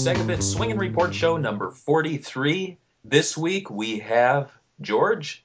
Segabit 0.00 0.42
Swing 0.42 0.70
and 0.70 0.80
Report 0.80 1.14
Show 1.14 1.36
number 1.36 1.70
43. 1.70 2.78
This 3.04 3.36
week 3.36 3.68
we 3.68 3.98
have 3.98 4.50
George, 4.80 5.44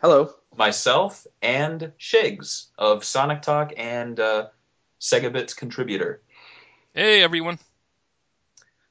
Hello. 0.00 0.32
myself, 0.56 1.26
and 1.42 1.92
Shigs 2.00 2.68
of 2.78 3.04
Sonic 3.04 3.42
Talk 3.42 3.74
and 3.76 4.18
uh, 4.18 4.46
Segabit's 5.02 5.52
contributor. 5.52 6.22
Hey 6.94 7.22
everyone. 7.22 7.58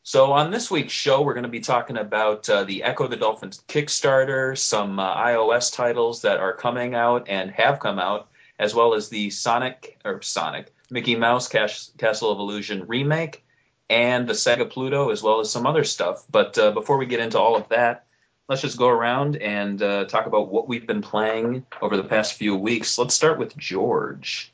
So 0.04 0.32
on 0.32 0.52
this 0.52 0.70
week's 0.70 0.94
show, 0.94 1.24
we're 1.24 1.34
going 1.34 1.42
to 1.42 1.50
be 1.50 1.60
talking 1.60 1.98
about 1.98 2.48
uh, 2.48 2.64
the 2.64 2.84
Echo 2.84 3.08
the 3.08 3.18
Dolphins 3.18 3.64
Kickstarter, 3.68 4.56
some 4.56 5.00
uh, 5.00 5.16
iOS 5.16 5.74
titles 5.74 6.22
that 6.22 6.38
are 6.38 6.54
coming 6.54 6.94
out 6.94 7.30
and 7.30 7.50
have 7.50 7.80
come 7.80 7.98
out, 7.98 8.30
as 8.60 8.76
well 8.76 8.94
as 8.94 9.10
the 9.10 9.32
Sonic 9.32 10.00
or 10.06 10.22
Sonic 10.22 10.72
Mickey 10.92 11.16
Mouse 11.16 11.48
Cas- 11.48 11.92
Castle 11.98 12.30
of 12.30 12.38
Illusion 12.38 12.86
remake, 12.86 13.43
and 13.90 14.28
the 14.28 14.34
Sega 14.34 14.70
Pluto, 14.70 15.10
as 15.10 15.22
well 15.22 15.40
as 15.40 15.52
some 15.52 15.66
other 15.68 15.84
stuff. 15.84 16.24
But 16.30 16.58
uh, 16.58 16.72
before 16.72 16.98
we 16.98 17.06
get 17.06 17.20
into 17.20 17.40
all 17.40 17.56
of 17.56 17.70
that, 17.70 18.06
let's 18.48 18.62
just 18.62 18.78
go 18.78 18.88
around 18.88 19.38
and 19.38 19.82
uh, 19.82 20.06
talk 20.06 20.26
about 20.26 20.50
what 20.50 20.68
we've 20.68 20.88
been 20.88 21.02
playing 21.02 21.66
over 21.82 21.98
the 21.98 22.04
past 22.04 22.34
few 22.34 22.56
weeks. 22.56 22.98
Let's 22.98 23.14
start 23.16 23.38
with 23.38 23.56
George. 23.58 24.52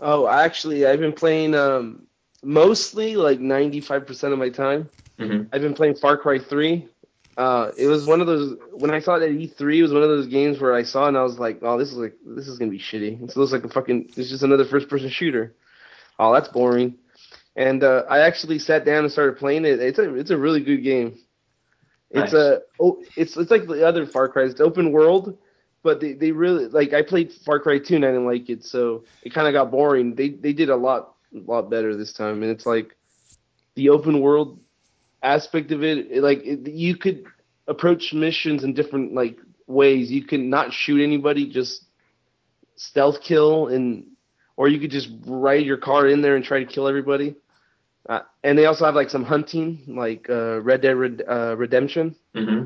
Oh, 0.00 0.26
actually, 0.26 0.86
I've 0.86 0.98
been 1.00 1.12
playing 1.12 1.54
um, 1.54 2.06
mostly 2.42 3.16
like 3.16 3.38
95% 3.38 4.32
of 4.32 4.38
my 4.38 4.48
time. 4.48 4.88
Mhm. 5.18 5.48
I've 5.52 5.62
been 5.62 5.74
playing 5.74 5.94
Far 5.94 6.16
Cry 6.16 6.38
3. 6.38 6.88
Uh, 7.36 7.70
it 7.78 7.86
was 7.86 8.06
one 8.06 8.20
of 8.20 8.26
those 8.26 8.58
when 8.72 8.90
I 8.90 8.98
saw 8.98 9.14
it 9.14 9.22
at 9.22 9.30
E3. 9.30 9.78
It 9.78 9.82
was 9.82 9.92
one 9.92 10.02
of 10.02 10.08
those 10.08 10.26
games 10.26 10.60
where 10.60 10.74
I 10.74 10.82
saw 10.82 11.08
and 11.08 11.16
I 11.16 11.22
was 11.22 11.38
like, 11.38 11.60
"Oh, 11.62 11.78
this 11.78 11.90
is 11.90 11.96
like 11.96 12.14
this 12.26 12.46
is 12.46 12.58
gonna 12.58 12.70
be 12.70 12.78
shitty." 12.78 13.22
It 13.22 13.36
looks 13.36 13.52
like 13.52 13.64
a 13.64 13.70
fucking. 13.70 14.10
It's 14.16 14.28
just 14.28 14.42
another 14.42 14.66
first-person 14.66 15.08
shooter. 15.08 15.54
Oh, 16.18 16.32
that's 16.34 16.48
boring. 16.48 16.98
And 17.56 17.82
uh, 17.84 18.04
I 18.08 18.20
actually 18.20 18.58
sat 18.58 18.84
down 18.84 19.04
and 19.04 19.12
started 19.12 19.36
playing 19.38 19.64
it. 19.64 19.80
It's 19.80 19.98
a 19.98 20.14
it's 20.14 20.30
a 20.30 20.38
really 20.38 20.60
good 20.62 20.82
game. 20.82 21.18
It's 22.10 22.32
Nice. 22.32 22.32
a 22.32 22.60
oh, 22.80 23.02
it's 23.16 23.36
it's 23.36 23.50
like 23.50 23.66
the 23.66 23.86
other 23.86 24.06
Far 24.06 24.28
Cry. 24.28 24.44
It's 24.44 24.60
open 24.60 24.92
world, 24.92 25.38
but 25.82 26.00
they, 26.00 26.12
they 26.12 26.32
really 26.32 26.66
like. 26.66 26.92
I 26.92 27.02
played 27.02 27.32
Far 27.32 27.58
Cry 27.60 27.78
2 27.78 27.96
and 27.96 28.04
I 28.04 28.08
didn't 28.08 28.26
like 28.26 28.48
it, 28.50 28.64
so 28.64 29.04
it 29.22 29.32
kind 29.34 29.46
of 29.48 29.52
got 29.52 29.70
boring. 29.70 30.14
They 30.14 30.30
they 30.30 30.52
did 30.52 30.68
a 30.70 30.76
lot 30.76 31.14
lot 31.32 31.70
better 31.70 31.96
this 31.96 32.12
time, 32.12 32.42
and 32.42 32.50
it's 32.50 32.66
like 32.66 32.96
the 33.74 33.88
open 33.90 34.20
world 34.20 34.60
aspect 35.22 35.72
of 35.72 35.82
it. 35.82 36.10
it, 36.10 36.22
like 36.22 36.40
it, 36.44 36.68
you 36.68 36.96
could 36.96 37.24
approach 37.66 38.12
missions 38.12 38.64
in 38.64 38.74
different 38.74 39.14
like 39.14 39.38
ways. 39.66 40.10
You 40.10 40.24
can 40.24 40.50
not 40.50 40.72
shoot 40.72 41.02
anybody, 41.02 41.50
just 41.50 41.84
stealth 42.76 43.20
kill, 43.22 43.68
and 43.68 44.06
or 44.56 44.68
you 44.68 44.78
could 44.80 44.90
just 44.90 45.08
ride 45.26 45.64
your 45.64 45.76
car 45.78 46.06
in 46.06 46.22
there 46.22 46.36
and 46.36 46.44
try 46.44 46.58
to 46.60 46.66
kill 46.66 46.88
everybody. 46.88 47.34
Uh, 48.08 48.20
and 48.42 48.58
they 48.58 48.66
also 48.66 48.84
have 48.84 48.94
like 48.94 49.10
some 49.10 49.24
hunting, 49.24 49.84
like 49.86 50.28
uh, 50.28 50.60
Red 50.60 50.80
Dead 50.82 50.96
Red, 50.96 51.22
uh, 51.28 51.56
Redemption. 51.56 52.16
hmm 52.34 52.64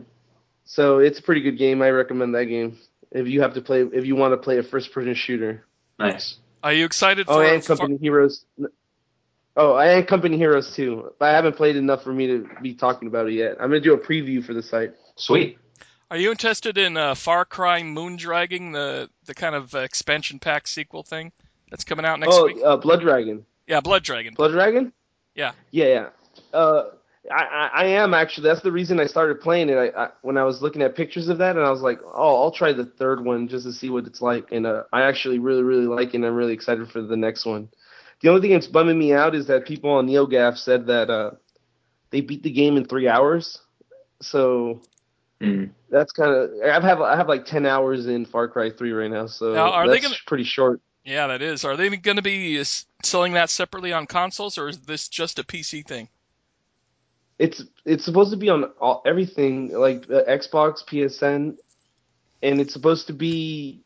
So 0.64 0.98
it's 0.98 1.18
a 1.18 1.22
pretty 1.22 1.42
good 1.42 1.58
game. 1.58 1.82
I 1.82 1.90
recommend 1.90 2.34
that 2.34 2.46
game 2.46 2.78
if 3.10 3.28
you 3.28 3.42
have 3.42 3.54
to 3.54 3.60
play 3.60 3.82
if 3.82 4.06
you 4.06 4.16
want 4.16 4.32
to 4.32 4.38
play 4.38 4.58
a 4.58 4.62
first 4.62 4.92
person 4.92 5.14
shooter. 5.14 5.64
Nice. 5.98 6.38
Are 6.62 6.72
you 6.72 6.84
excited 6.84 7.26
Oh, 7.28 7.34
for 7.34 7.44
and 7.44 7.62
Far- 7.64 7.76
Company 7.76 7.98
Heroes. 8.00 8.44
Oh, 9.58 9.72
I 9.72 9.86
and 9.92 10.06
Company 10.06 10.36
Heroes 10.36 10.74
too, 10.74 11.12
but 11.18 11.30
I 11.30 11.34
haven't 11.34 11.56
played 11.56 11.76
enough 11.76 12.02
for 12.02 12.12
me 12.12 12.26
to 12.26 12.48
be 12.62 12.74
talking 12.74 13.08
about 13.08 13.26
it 13.28 13.34
yet. 13.34 13.52
I'm 13.60 13.68
gonna 13.70 13.80
do 13.80 13.94
a 13.94 13.98
preview 13.98 14.44
for 14.44 14.52
the 14.54 14.62
site. 14.62 14.94
Sweet. 15.16 15.58
Are 16.10 16.16
you 16.16 16.30
interested 16.30 16.78
in 16.78 16.96
uh, 16.96 17.14
Far 17.14 17.44
Cry 17.44 17.82
Moondragging, 17.82 18.72
the 18.72 19.08
the 19.24 19.34
kind 19.34 19.54
of 19.54 19.74
uh, 19.74 19.78
expansion 19.80 20.38
pack 20.38 20.66
sequel 20.66 21.02
thing 21.02 21.32
that's 21.70 21.84
coming 21.84 22.04
out 22.04 22.20
next 22.20 22.34
oh, 22.36 22.44
week? 22.46 22.58
uh, 22.64 22.76
Blood 22.76 23.00
Dragon. 23.00 23.44
Yeah, 23.66 23.80
Blood 23.80 24.02
Dragon. 24.04 24.34
Blood 24.34 24.52
Dragon. 24.52 24.92
Yeah. 25.34 25.52
Yeah, 25.70 25.86
yeah. 25.86 26.08
Uh, 26.58 26.90
I, 27.30 27.42
I, 27.44 27.70
I 27.74 27.84
am 27.86 28.14
actually. 28.14 28.48
That's 28.48 28.62
the 28.62 28.70
reason 28.70 29.00
I 29.00 29.06
started 29.06 29.40
playing 29.40 29.68
it. 29.68 29.74
I, 29.76 30.04
I 30.04 30.08
when 30.22 30.36
I 30.38 30.44
was 30.44 30.62
looking 30.62 30.80
at 30.82 30.94
pictures 30.94 31.28
of 31.28 31.38
that, 31.38 31.56
and 31.56 31.64
I 31.64 31.70
was 31.70 31.80
like, 31.80 31.98
oh, 32.04 32.42
I'll 32.42 32.52
try 32.52 32.72
the 32.72 32.84
third 32.84 33.24
one 33.24 33.48
just 33.48 33.64
to 33.66 33.72
see 33.72 33.90
what 33.90 34.06
it's 34.06 34.22
like. 34.22 34.52
And 34.52 34.64
uh, 34.66 34.84
I 34.92 35.02
actually 35.02 35.38
really, 35.40 35.62
really 35.64 35.86
like 35.86 36.08
it. 36.10 36.14
and 36.16 36.24
I'm 36.26 36.34
really 36.36 36.52
excited 36.54 36.88
for 36.90 37.02
the 37.02 37.16
next 37.16 37.44
one. 37.44 37.68
The 38.22 38.28
only 38.28 38.40
thing 38.40 38.52
that's 38.52 38.68
bumming 38.68 38.98
me 38.98 39.12
out 39.12 39.34
is 39.34 39.46
that 39.48 39.66
people 39.66 39.90
on 39.90 40.06
NeoGAF 40.06 40.56
said 40.56 40.86
that 40.86 41.10
uh, 41.10 41.32
they 42.10 42.20
beat 42.20 42.42
the 42.44 42.50
game 42.52 42.76
in 42.76 42.84
three 42.86 43.08
hours. 43.08 43.58
So 44.22 44.82
Mm. 45.42 45.68
that's 45.90 46.12
kind 46.12 46.30
of. 46.32 46.50
I 46.64 46.80
have 46.80 47.02
I 47.02 47.14
have 47.14 47.28
like 47.28 47.44
ten 47.44 47.66
hours 47.66 48.06
in 48.06 48.24
Far 48.24 48.48
Cry 48.48 48.70
Three 48.70 48.92
right 48.92 49.10
now. 49.10 49.26
So 49.26 49.52
Now, 49.52 49.70
are 49.70 49.86
they 49.86 49.94
that's 49.94 50.06
gonna- 50.06 50.16
pretty 50.26 50.44
short. 50.44 50.80
Yeah, 51.06 51.28
that 51.28 51.40
is. 51.40 51.64
Are 51.64 51.76
they 51.76 51.88
going 51.88 52.16
to 52.16 52.22
be 52.22 52.60
uh, 52.60 52.64
selling 53.04 53.34
that 53.34 53.48
separately 53.48 53.92
on 53.92 54.06
consoles, 54.06 54.58
or 54.58 54.68
is 54.68 54.80
this 54.80 55.08
just 55.08 55.38
a 55.38 55.44
PC 55.44 55.86
thing? 55.86 56.08
It's 57.38 57.62
it's 57.84 58.04
supposed 58.04 58.32
to 58.32 58.36
be 58.36 58.48
on 58.48 58.64
all, 58.80 59.02
everything 59.06 59.72
like 59.72 60.10
uh, 60.10 60.24
Xbox, 60.24 60.84
PSN, 60.84 61.56
and 62.42 62.60
it's 62.60 62.72
supposed 62.72 63.06
to 63.06 63.12
be 63.12 63.82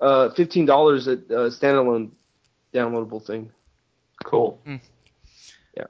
uh, 0.00 0.30
fifteen 0.30 0.64
dollars 0.64 1.08
a 1.08 1.14
uh, 1.14 1.50
standalone 1.50 2.10
downloadable 2.72 3.26
thing. 3.26 3.50
Cool. 4.22 4.60
Mm. 4.64 4.80
Yeah. 5.76 5.84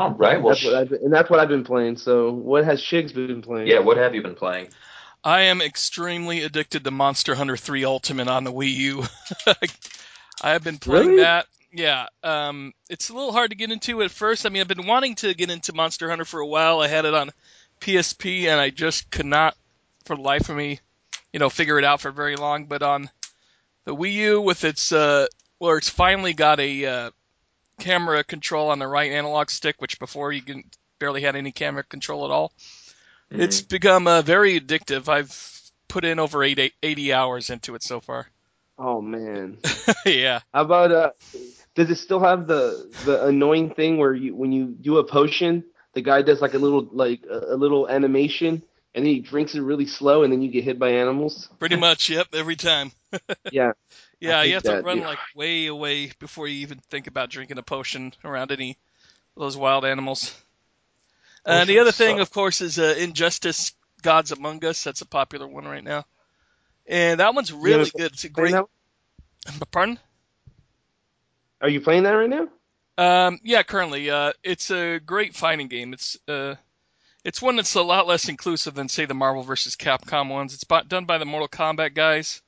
All 0.00 0.14
right. 0.14 0.42
Well, 0.42 0.54
That's 0.54 0.64
what 0.64 0.74
I've 0.74 0.88
been, 0.88 1.04
and 1.04 1.12
that's 1.12 1.30
what 1.30 1.38
I've 1.38 1.48
been 1.48 1.64
playing. 1.64 1.98
So 1.98 2.32
what 2.32 2.64
has 2.64 2.82
Shigs 2.82 3.14
been 3.14 3.42
playing? 3.42 3.68
yeah. 3.68 3.78
What 3.78 3.98
have 3.98 4.16
you 4.16 4.22
been 4.22 4.34
playing? 4.34 4.70
I 5.24 5.42
am 5.42 5.60
extremely 5.60 6.42
addicted 6.42 6.84
to 6.84 6.90
Monster 6.90 7.34
Hunter 7.34 7.56
3 7.56 7.84
Ultimate 7.84 8.28
on 8.28 8.44
the 8.44 8.52
Wii 8.52 8.74
U. 8.74 9.04
I 10.42 10.50
have 10.50 10.64
been 10.64 10.78
playing 10.78 11.08
Really? 11.08 11.22
that. 11.22 11.46
Yeah, 11.72 12.06
um, 12.22 12.72
it's 12.88 13.10
a 13.10 13.14
little 13.14 13.32
hard 13.32 13.50
to 13.50 13.56
get 13.56 13.70
into 13.70 14.00
at 14.02 14.10
first. 14.10 14.46
I 14.46 14.48
mean, 14.48 14.62
I've 14.62 14.68
been 14.68 14.86
wanting 14.86 15.16
to 15.16 15.34
get 15.34 15.50
into 15.50 15.74
Monster 15.74 16.08
Hunter 16.08 16.24
for 16.24 16.40
a 16.40 16.46
while. 16.46 16.80
I 16.80 16.88
had 16.88 17.04
it 17.04 17.12
on 17.12 17.30
PSP, 17.80 18.44
and 18.44 18.58
I 18.58 18.70
just 18.70 19.10
could 19.10 19.26
not, 19.26 19.54
for 20.06 20.16
the 20.16 20.22
life 20.22 20.48
of 20.48 20.56
me, 20.56 20.80
you 21.32 21.40
know, 21.40 21.50
figure 21.50 21.78
it 21.78 21.84
out 21.84 22.00
for 22.00 22.10
very 22.10 22.36
long. 22.36 22.64
But 22.66 22.82
on 22.82 23.10
the 23.84 23.94
Wii 23.94 24.12
U, 24.14 24.40
with 24.40 24.64
its 24.64 24.92
uh, 24.92 25.26
where 25.58 25.76
it's 25.76 25.90
finally 25.90 26.32
got 26.32 26.58
a 26.58 26.86
uh, 26.86 27.10
camera 27.80 28.24
control 28.24 28.70
on 28.70 28.78
the 28.78 28.86
right 28.86 29.12
analog 29.12 29.50
stick, 29.50 29.76
which 29.78 29.98
before 29.98 30.32
you 30.32 30.42
can 30.42 30.64
barely 30.98 31.20
had 31.20 31.36
any 31.36 31.52
camera 31.52 31.84
control 31.84 32.24
at 32.24 32.30
all. 32.30 32.52
Mhm. 33.32 33.40
It's 33.40 33.60
become 33.60 34.06
uh, 34.06 34.22
very 34.22 34.58
addictive. 34.60 35.08
I've 35.08 35.70
put 35.88 36.04
in 36.04 36.18
over 36.18 36.42
eight, 36.42 36.72
80 36.82 37.12
hours 37.12 37.50
into 37.50 37.74
it 37.74 37.82
so 37.82 38.00
far. 38.00 38.28
Oh 38.78 39.00
man. 39.00 39.58
yeah. 40.06 40.40
How 40.54 40.62
about 40.62 40.92
uh? 40.92 41.10
Does 41.74 41.90
it 41.90 41.96
still 41.96 42.20
have 42.20 42.46
the 42.46 42.90
the 43.04 43.26
annoying 43.26 43.74
thing 43.74 43.98
where 43.98 44.14
you 44.14 44.34
when 44.34 44.52
you 44.52 44.66
do 44.66 44.98
a 44.98 45.04
potion, 45.04 45.64
the 45.94 46.00
guy 46.00 46.22
does 46.22 46.40
like 46.40 46.54
a 46.54 46.58
little 46.58 46.88
like 46.92 47.24
a, 47.28 47.54
a 47.54 47.56
little 47.56 47.88
animation, 47.88 48.62
and 48.94 49.04
then 49.04 49.12
he 49.12 49.20
drinks 49.20 49.54
it 49.54 49.60
really 49.60 49.86
slow, 49.86 50.22
and 50.22 50.32
then 50.32 50.42
you 50.42 50.50
get 50.50 50.64
hit 50.64 50.78
by 50.78 50.90
animals? 50.90 51.48
Pretty 51.58 51.76
much, 51.76 52.08
yep, 52.10 52.28
every 52.32 52.56
time. 52.56 52.92
Yeah. 53.50 53.72
Yeah, 54.20 54.42
you 54.42 54.54
have 54.54 54.64
to 54.64 54.82
run 54.82 54.98
dude. 54.98 55.06
like 55.06 55.18
way 55.34 55.66
away 55.66 56.12
before 56.18 56.48
you 56.48 56.58
even 56.60 56.78
think 56.90 57.06
about 57.06 57.30
drinking 57.30 57.56
a 57.56 57.62
potion 57.62 58.12
around 58.24 58.50
any 58.52 58.72
of 59.36 59.40
those 59.40 59.56
wild 59.56 59.84
animals. 59.84 60.34
And 61.48 61.68
the 61.68 61.78
other 61.80 61.92
thing, 61.92 62.20
of 62.20 62.30
course, 62.30 62.60
is 62.60 62.78
uh, 62.78 62.94
Injustice: 62.98 63.72
Gods 64.02 64.32
Among 64.32 64.64
Us. 64.64 64.84
That's 64.84 65.00
a 65.00 65.06
popular 65.06 65.46
one 65.48 65.64
right 65.64 65.82
now, 65.82 66.04
and 66.86 67.20
that 67.20 67.34
one's 67.34 67.52
really 67.52 67.78
haven't 67.78 67.94
good. 67.94 68.12
It's 68.12 68.24
a 68.24 68.28
great. 68.28 68.52
that- 68.52 68.66
Pardon? 69.70 69.98
Are 71.60 71.68
you 71.68 71.80
playing 71.80 72.04
that 72.04 72.12
right 72.12 72.28
now? 72.30 72.48
Um, 72.98 73.40
yeah, 73.44 73.62
currently, 73.62 74.10
uh, 74.10 74.32
it's 74.42 74.70
a 74.70 74.98
great 74.98 75.34
fighting 75.34 75.68
game. 75.68 75.92
It's 75.92 76.18
uh, 76.28 76.54
it's 77.24 77.40
one 77.42 77.56
that's 77.56 77.74
a 77.74 77.82
lot 77.82 78.06
less 78.06 78.28
inclusive 78.28 78.74
than 78.74 78.88
say 78.88 79.06
the 79.06 79.14
Marvel 79.14 79.42
vs. 79.42 79.76
Capcom 79.76 80.28
ones. 80.30 80.54
It's 80.54 80.64
bo- 80.64 80.82
done 80.82 81.04
by 81.04 81.18
the 81.18 81.24
Mortal 81.24 81.48
Kombat 81.48 81.94
guys, 81.94 82.42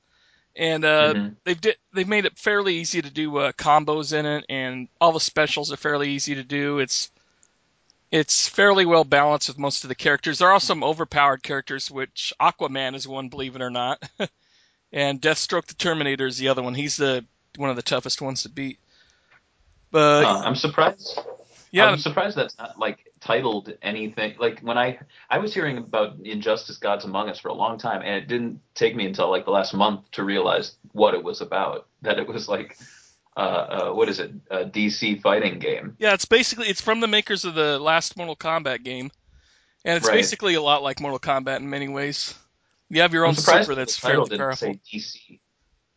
and 0.55 0.83
uh, 0.85 1.13
Mhm. 1.13 1.35
they've 1.43 1.59
di- 1.61 1.75
they've 1.93 2.07
made 2.07 2.25
it 2.25 2.37
fairly 2.37 2.75
easy 2.75 3.01
to 3.01 3.09
do 3.09 3.35
uh, 3.37 3.51
combos 3.53 4.13
in 4.17 4.25
it, 4.25 4.45
and 4.49 4.87
all 4.99 5.11
the 5.13 5.19
specials 5.19 5.71
are 5.71 5.77
fairly 5.77 6.09
easy 6.11 6.35
to 6.35 6.43
do. 6.43 6.79
It's 6.79 7.09
it's 8.11 8.47
fairly 8.47 8.85
well 8.85 9.05
balanced 9.05 9.47
with 9.47 9.57
most 9.57 9.83
of 9.83 9.87
the 9.87 9.95
characters. 9.95 10.39
There 10.39 10.51
are 10.51 10.59
some 10.59 10.83
overpowered 10.83 11.43
characters, 11.43 11.89
which 11.89 12.33
Aquaman 12.39 12.93
is 12.95 13.07
one, 13.07 13.29
believe 13.29 13.55
it 13.55 13.61
or 13.61 13.69
not, 13.69 14.03
and 14.93 15.21
Deathstroke 15.21 15.65
the 15.65 15.73
Terminator 15.73 16.27
is 16.27 16.37
the 16.37 16.49
other 16.49 16.61
one. 16.61 16.75
He's 16.75 16.97
the 16.97 17.25
one 17.55 17.69
of 17.69 17.75
the 17.75 17.81
toughest 17.81 18.21
ones 18.21 18.43
to 18.43 18.49
beat. 18.49 18.79
But 19.91 20.25
Huh, 20.25 20.41
I'm 20.45 20.55
surprised. 20.55 21.19
yeah, 21.71 21.85
I'm 21.85 21.97
surprised 21.97 22.37
that's 22.37 22.57
not 22.57 22.77
like 22.77 23.11
titled 23.21 23.73
anything. 23.81 24.35
Like 24.39 24.59
when 24.59 24.77
I 24.77 24.99
I 25.29 25.37
was 25.37 25.53
hearing 25.53 25.77
about 25.77 26.17
Injustice: 26.23 26.77
Gods 26.77 27.05
Among 27.05 27.29
Us 27.29 27.39
for 27.39 27.49
a 27.49 27.53
long 27.53 27.77
time, 27.77 28.01
and 28.01 28.15
it 28.15 28.27
didn't 28.27 28.59
take 28.75 28.95
me 28.95 29.05
until 29.05 29.29
like 29.29 29.45
the 29.45 29.51
last 29.51 29.73
month 29.73 30.09
to 30.11 30.23
realize 30.23 30.75
what 30.91 31.13
it 31.13 31.23
was 31.23 31.41
about. 31.41 31.87
That 32.01 32.19
it 32.19 32.27
was 32.27 32.47
like, 32.49 32.77
uh, 33.37 33.39
uh 33.39 33.91
what 33.93 34.09
is 34.09 34.19
it? 34.19 34.31
A 34.49 34.65
DC 34.65 35.21
fighting 35.21 35.59
game. 35.59 35.95
Yeah, 35.99 36.13
it's 36.13 36.25
basically 36.25 36.67
it's 36.67 36.81
from 36.81 36.99
the 36.99 37.07
makers 37.07 37.45
of 37.45 37.55
the 37.55 37.79
last 37.79 38.17
Mortal 38.17 38.35
Kombat 38.35 38.83
game, 38.83 39.11
and 39.85 39.97
it's 39.97 40.07
Right. 40.07 40.15
basically 40.15 40.55
a 40.55 40.61
lot 40.61 40.83
like 40.83 40.99
Mortal 40.99 41.19
Kombat 41.19 41.57
in 41.57 41.69
many 41.69 41.87
ways. 41.87 42.33
You 42.89 43.01
have 43.01 43.13
your 43.13 43.25
own 43.25 43.35
super 43.35 43.73
that's 43.75 43.95
the 43.95 44.07
title 44.07 44.25
fairly 44.25 44.29
didn't 44.29 44.39
powerful. 44.39 44.73
say 44.73 44.79
DC. 44.97 45.39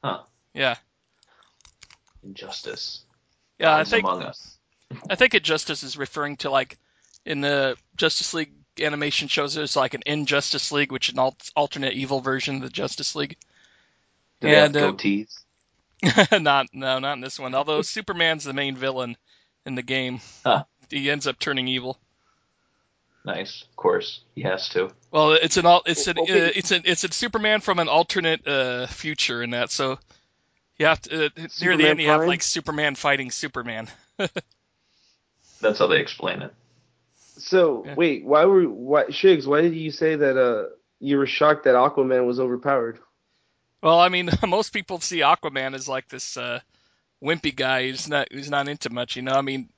huh? 0.02 0.22
Yeah, 0.54 0.76
Injustice. 2.22 3.04
yeah. 3.58 3.74
I 3.76 3.84
think. 3.84 4.06
I 5.10 5.14
think 5.16 5.34
Injustice 5.34 5.82
is 5.82 5.96
referring 5.96 6.36
to 6.38 6.50
like 6.50 6.78
in 7.26 7.40
the 7.40 7.76
Justice 7.96 8.32
League 8.34 8.52
animation 8.80 9.28
shows 9.28 9.54
there's 9.54 9.76
like 9.76 9.94
an 9.94 10.02
Injustice 10.06 10.70
League, 10.72 10.92
which 10.92 11.08
is 11.08 11.16
an 11.18 11.32
alternate 11.56 11.94
evil 11.94 12.20
version 12.20 12.56
of 12.56 12.62
the 12.62 12.68
Justice 12.68 13.14
League. 13.16 13.36
Do 14.40 14.48
they 14.48 14.54
have 14.54 14.66
And, 14.66 14.76
uh, 14.76 14.92
goatees? 14.92 15.43
not 16.40 16.66
no, 16.72 16.98
not 16.98 17.14
in 17.14 17.20
this 17.20 17.38
one. 17.38 17.54
Although 17.54 17.82
Superman's 17.82 18.44
the 18.44 18.52
main 18.52 18.76
villain 18.76 19.16
in 19.66 19.74
the 19.74 19.82
game, 19.82 20.20
Huh. 20.44 20.64
he 20.90 21.10
ends 21.10 21.26
up 21.26 21.38
turning 21.38 21.68
evil. 21.68 21.98
Nice, 23.24 23.62
of 23.62 23.76
course, 23.76 24.20
he 24.34 24.42
has 24.42 24.68
to. 24.70 24.90
Well, 25.10 25.32
it's 25.32 25.56
an 25.56 25.64
al- 25.64 25.82
it's 25.86 26.06
an 26.06 26.18
uh, 26.18 26.22
it's 26.26 26.72
an 26.72 26.82
it's 26.84 27.04
a 27.04 27.12
Superman 27.12 27.60
from 27.60 27.78
an 27.78 27.88
alternate 27.88 28.46
uh, 28.46 28.86
future 28.86 29.42
in 29.42 29.50
that. 29.50 29.70
So 29.70 29.98
you 30.78 30.86
have 30.86 31.00
to 31.02 31.26
uh, 31.26 31.28
near 31.62 31.76
the 31.76 31.86
end 31.88 32.00
you 32.00 32.08
have 32.08 32.26
like 32.26 32.42
Superman 32.42 32.96
fighting 32.96 33.30
Superman. 33.30 33.88
That's 35.60 35.78
how 35.78 35.86
they 35.86 36.00
explain 36.00 36.42
it. 36.42 36.52
So 37.38 37.84
Yeah. 37.86 37.94
wait, 37.94 38.24
why 38.24 38.44
were 38.44 38.64
why 38.64 39.04
Shigs? 39.04 39.46
Why 39.46 39.62
did 39.62 39.74
you 39.74 39.90
say 39.90 40.16
that 40.16 40.36
uh 40.36 40.68
you 41.00 41.16
were 41.16 41.26
shocked 41.26 41.64
that 41.64 41.74
Aquaman 41.74 42.26
was 42.26 42.38
overpowered? 42.40 42.98
Well, 43.84 44.00
I 44.00 44.08
mean, 44.08 44.30
most 44.48 44.72
people 44.72 44.98
see 44.98 45.18
Aquaman 45.18 45.74
as 45.74 45.86
like 45.86 46.08
this 46.08 46.38
uh, 46.38 46.60
wimpy 47.22 47.54
guy 47.54 47.86
who's 47.86 48.08
not 48.08 48.32
who's 48.32 48.48
not 48.48 48.66
into 48.66 48.88
much. 48.88 49.14
You 49.14 49.22
know, 49.22 49.34
I 49.34 49.42
mean, 49.42 49.68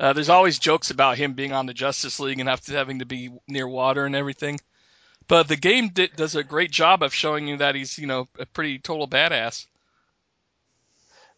uh, 0.00 0.12
there's 0.12 0.28
always 0.28 0.58
jokes 0.58 0.90
about 0.90 1.16
him 1.16 1.34
being 1.34 1.52
on 1.52 1.66
the 1.66 1.74
Justice 1.74 2.18
League 2.18 2.40
and 2.40 2.50
to, 2.62 2.72
having 2.72 2.98
to 2.98 3.06
be 3.06 3.30
near 3.46 3.68
water 3.68 4.04
and 4.04 4.16
everything. 4.16 4.58
But 5.28 5.46
the 5.46 5.56
game 5.56 5.90
di- 5.90 6.08
does 6.08 6.34
a 6.34 6.42
great 6.42 6.72
job 6.72 7.04
of 7.04 7.14
showing 7.14 7.46
you 7.46 7.58
that 7.58 7.76
he's 7.76 7.96
you 7.96 8.08
know 8.08 8.26
a 8.36 8.46
pretty 8.46 8.80
total 8.80 9.06
badass. 9.06 9.64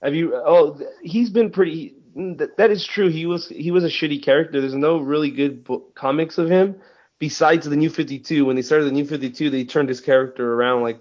Have 0.03 0.15
you? 0.15 0.35
Oh, 0.35 0.81
he's 1.03 1.29
been 1.29 1.51
pretty. 1.51 1.95
That, 2.15 2.57
that 2.57 2.71
is 2.71 2.87
true. 2.87 3.09
He 3.09 3.27
was 3.27 3.49
he 3.49 3.71
was 3.71 3.85
a 3.85 3.89
shitty 3.89 4.23
character. 4.23 4.63
There's 4.63 4.75
no 4.75 4.97
really 4.97 5.31
good 5.31 5.63
book, 5.65 5.95
comics 5.95 6.39
of 6.39 6.49
him 6.49 6.77
besides 7.19 7.69
the 7.69 7.77
New 7.77 7.91
52. 7.91 8.47
When 8.47 8.57
they 8.57 8.63
started 8.63 8.87
the 8.87 8.93
New 8.93 9.05
52, 9.05 9.51
they 9.51 9.65
turned 9.65 9.91
his 9.91 10.01
character 10.01 10.55
around. 10.55 10.81
Like 10.83 11.01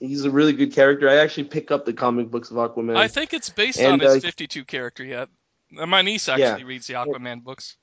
he's 0.00 0.24
a 0.24 0.30
really 0.30 0.52
good 0.52 0.72
character. 0.72 1.08
I 1.08 1.16
actually 1.16 1.44
pick 1.44 1.70
up 1.70 1.84
the 1.84 1.92
comic 1.92 2.30
books 2.30 2.50
of 2.50 2.56
Aquaman. 2.56 2.96
I 2.96 3.08
think 3.08 3.32
it's 3.32 3.50
based 3.50 3.78
And, 3.78 3.94
on 3.94 4.00
his 4.00 4.16
uh, 4.16 4.20
52 4.20 4.64
character. 4.64 5.04
Yeah, 5.04 5.26
Uh, 5.78 5.86
my 5.86 6.02
niece 6.02 6.28
actually 6.28 6.64
reads 6.64 6.86
the 6.86 6.94
Aquaman 6.94 7.42
books. 7.42 7.76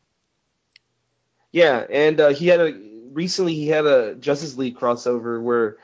Yeah, 1.51 1.85
and 1.89 2.19
uh, 2.19 2.29
he 2.29 2.47
had 2.47 2.61
a 2.61 2.73
recently 3.11 3.53
he 3.55 3.67
had 3.67 3.85
a 3.85 4.15
Justice 4.15 4.55
League 4.57 4.77
crossover 4.77 5.41
where 5.41 5.77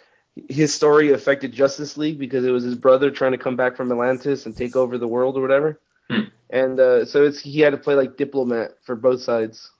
his 0.50 0.74
story 0.74 1.12
affected 1.12 1.51
Justice 1.51 1.97
League 1.97 2.19
because 2.19 2.45
it 2.45 2.51
was 2.51 2.63
his 2.63 2.75
brother 2.75 3.12
trying 3.12 3.33
to 3.33 3.38
come 3.38 3.56
back 3.56 3.75
from 3.75 3.91
Atlantis 3.91 4.45
and 4.45 4.56
take 4.56 4.75
over 4.75 4.97
the 4.97 5.07
world 5.07 5.38
or 5.38 5.41
whatever. 5.41 5.80
Hmm. 6.09 6.21
And 6.50 6.80
uh, 6.80 7.06
so 7.06 7.25
it's 7.25 7.39
he 7.39 7.59
had 7.59 7.71
to 7.71 7.77
play 7.77 7.95
like 7.95 8.18
diplomat 8.18 8.77
for 8.83 8.95
both 8.95 9.21
sides. 9.21 9.71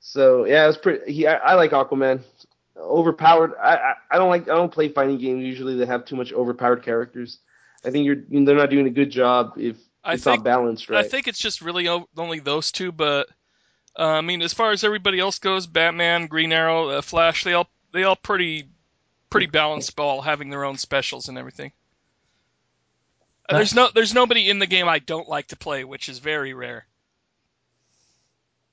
So 0.00 0.44
yeah, 0.44 0.68
it's 0.68 0.78
pretty. 0.78 1.12
He 1.12 1.26
I, 1.26 1.34
I 1.34 1.54
like 1.54 1.70
Aquaman. 1.70 2.22
Overpowered. 2.76 3.52
I, 3.60 3.76
I 3.76 3.94
I 4.12 4.18
don't 4.18 4.30
like 4.30 4.42
I 4.48 4.54
don't 4.54 4.72
play 4.72 4.88
fighting 4.88 5.18
games 5.18 5.42
usually 5.44 5.76
that 5.76 5.88
have 5.88 6.04
too 6.04 6.16
much 6.16 6.32
overpowered 6.32 6.82
characters. 6.82 7.38
I 7.84 7.90
think 7.90 8.06
you're 8.06 8.44
they're 8.44 8.56
not 8.56 8.70
doing 8.70 8.86
a 8.86 8.90
good 8.90 9.10
job 9.10 9.54
if 9.56 9.76
I 10.02 10.14
it's 10.14 10.24
think 10.24 10.38
not 10.38 10.44
balanced 10.44 10.88
right. 10.88 11.04
I 11.04 11.08
think 11.08 11.28
it's 11.28 11.38
just 11.38 11.60
really 11.60 11.88
only 12.16 12.40
those 12.40 12.72
two, 12.72 12.90
but 12.92 13.28
uh, 13.98 14.04
I 14.04 14.20
mean, 14.22 14.40
as 14.42 14.54
far 14.54 14.70
as 14.70 14.84
everybody 14.84 15.20
else 15.20 15.38
goes, 15.38 15.66
Batman, 15.66 16.26
Green 16.26 16.52
Arrow, 16.52 16.88
uh, 16.88 17.02
Flash, 17.02 17.44
they 17.44 17.52
all 17.52 17.68
they 17.92 18.04
all 18.04 18.16
pretty 18.16 18.68
pretty 19.28 19.46
balanced 19.46 19.94
ball, 19.96 20.22
having 20.22 20.50
their 20.50 20.64
own 20.64 20.78
specials 20.78 21.28
and 21.28 21.36
everything. 21.38 21.72
Uh, 23.48 23.56
There's 23.56 23.74
no 23.74 23.88
there's 23.94 24.14
nobody 24.14 24.48
in 24.48 24.58
the 24.60 24.66
game 24.66 24.88
I 24.88 24.98
don't 24.98 25.28
like 25.28 25.48
to 25.48 25.56
play, 25.56 25.84
which 25.84 26.08
is 26.08 26.20
very 26.20 26.54
rare. 26.54 26.86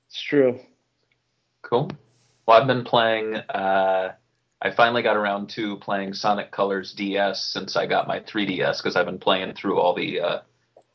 it's 0.08 0.20
true. 0.22 0.60
Cool. 1.62 1.90
Well, 2.50 2.60
I've 2.60 2.66
been 2.66 2.82
playing. 2.82 3.36
Uh, 3.36 4.14
I 4.60 4.70
finally 4.72 5.02
got 5.02 5.16
around 5.16 5.50
to 5.50 5.76
playing 5.76 6.14
Sonic 6.14 6.50
Colors 6.50 6.92
DS 6.94 7.44
since 7.44 7.76
I 7.76 7.86
got 7.86 8.08
my 8.08 8.18
3DS 8.18 8.78
because 8.78 8.96
I've 8.96 9.06
been 9.06 9.20
playing 9.20 9.54
through 9.54 9.78
all 9.78 9.94
the 9.94 10.20
uh, 10.20 10.40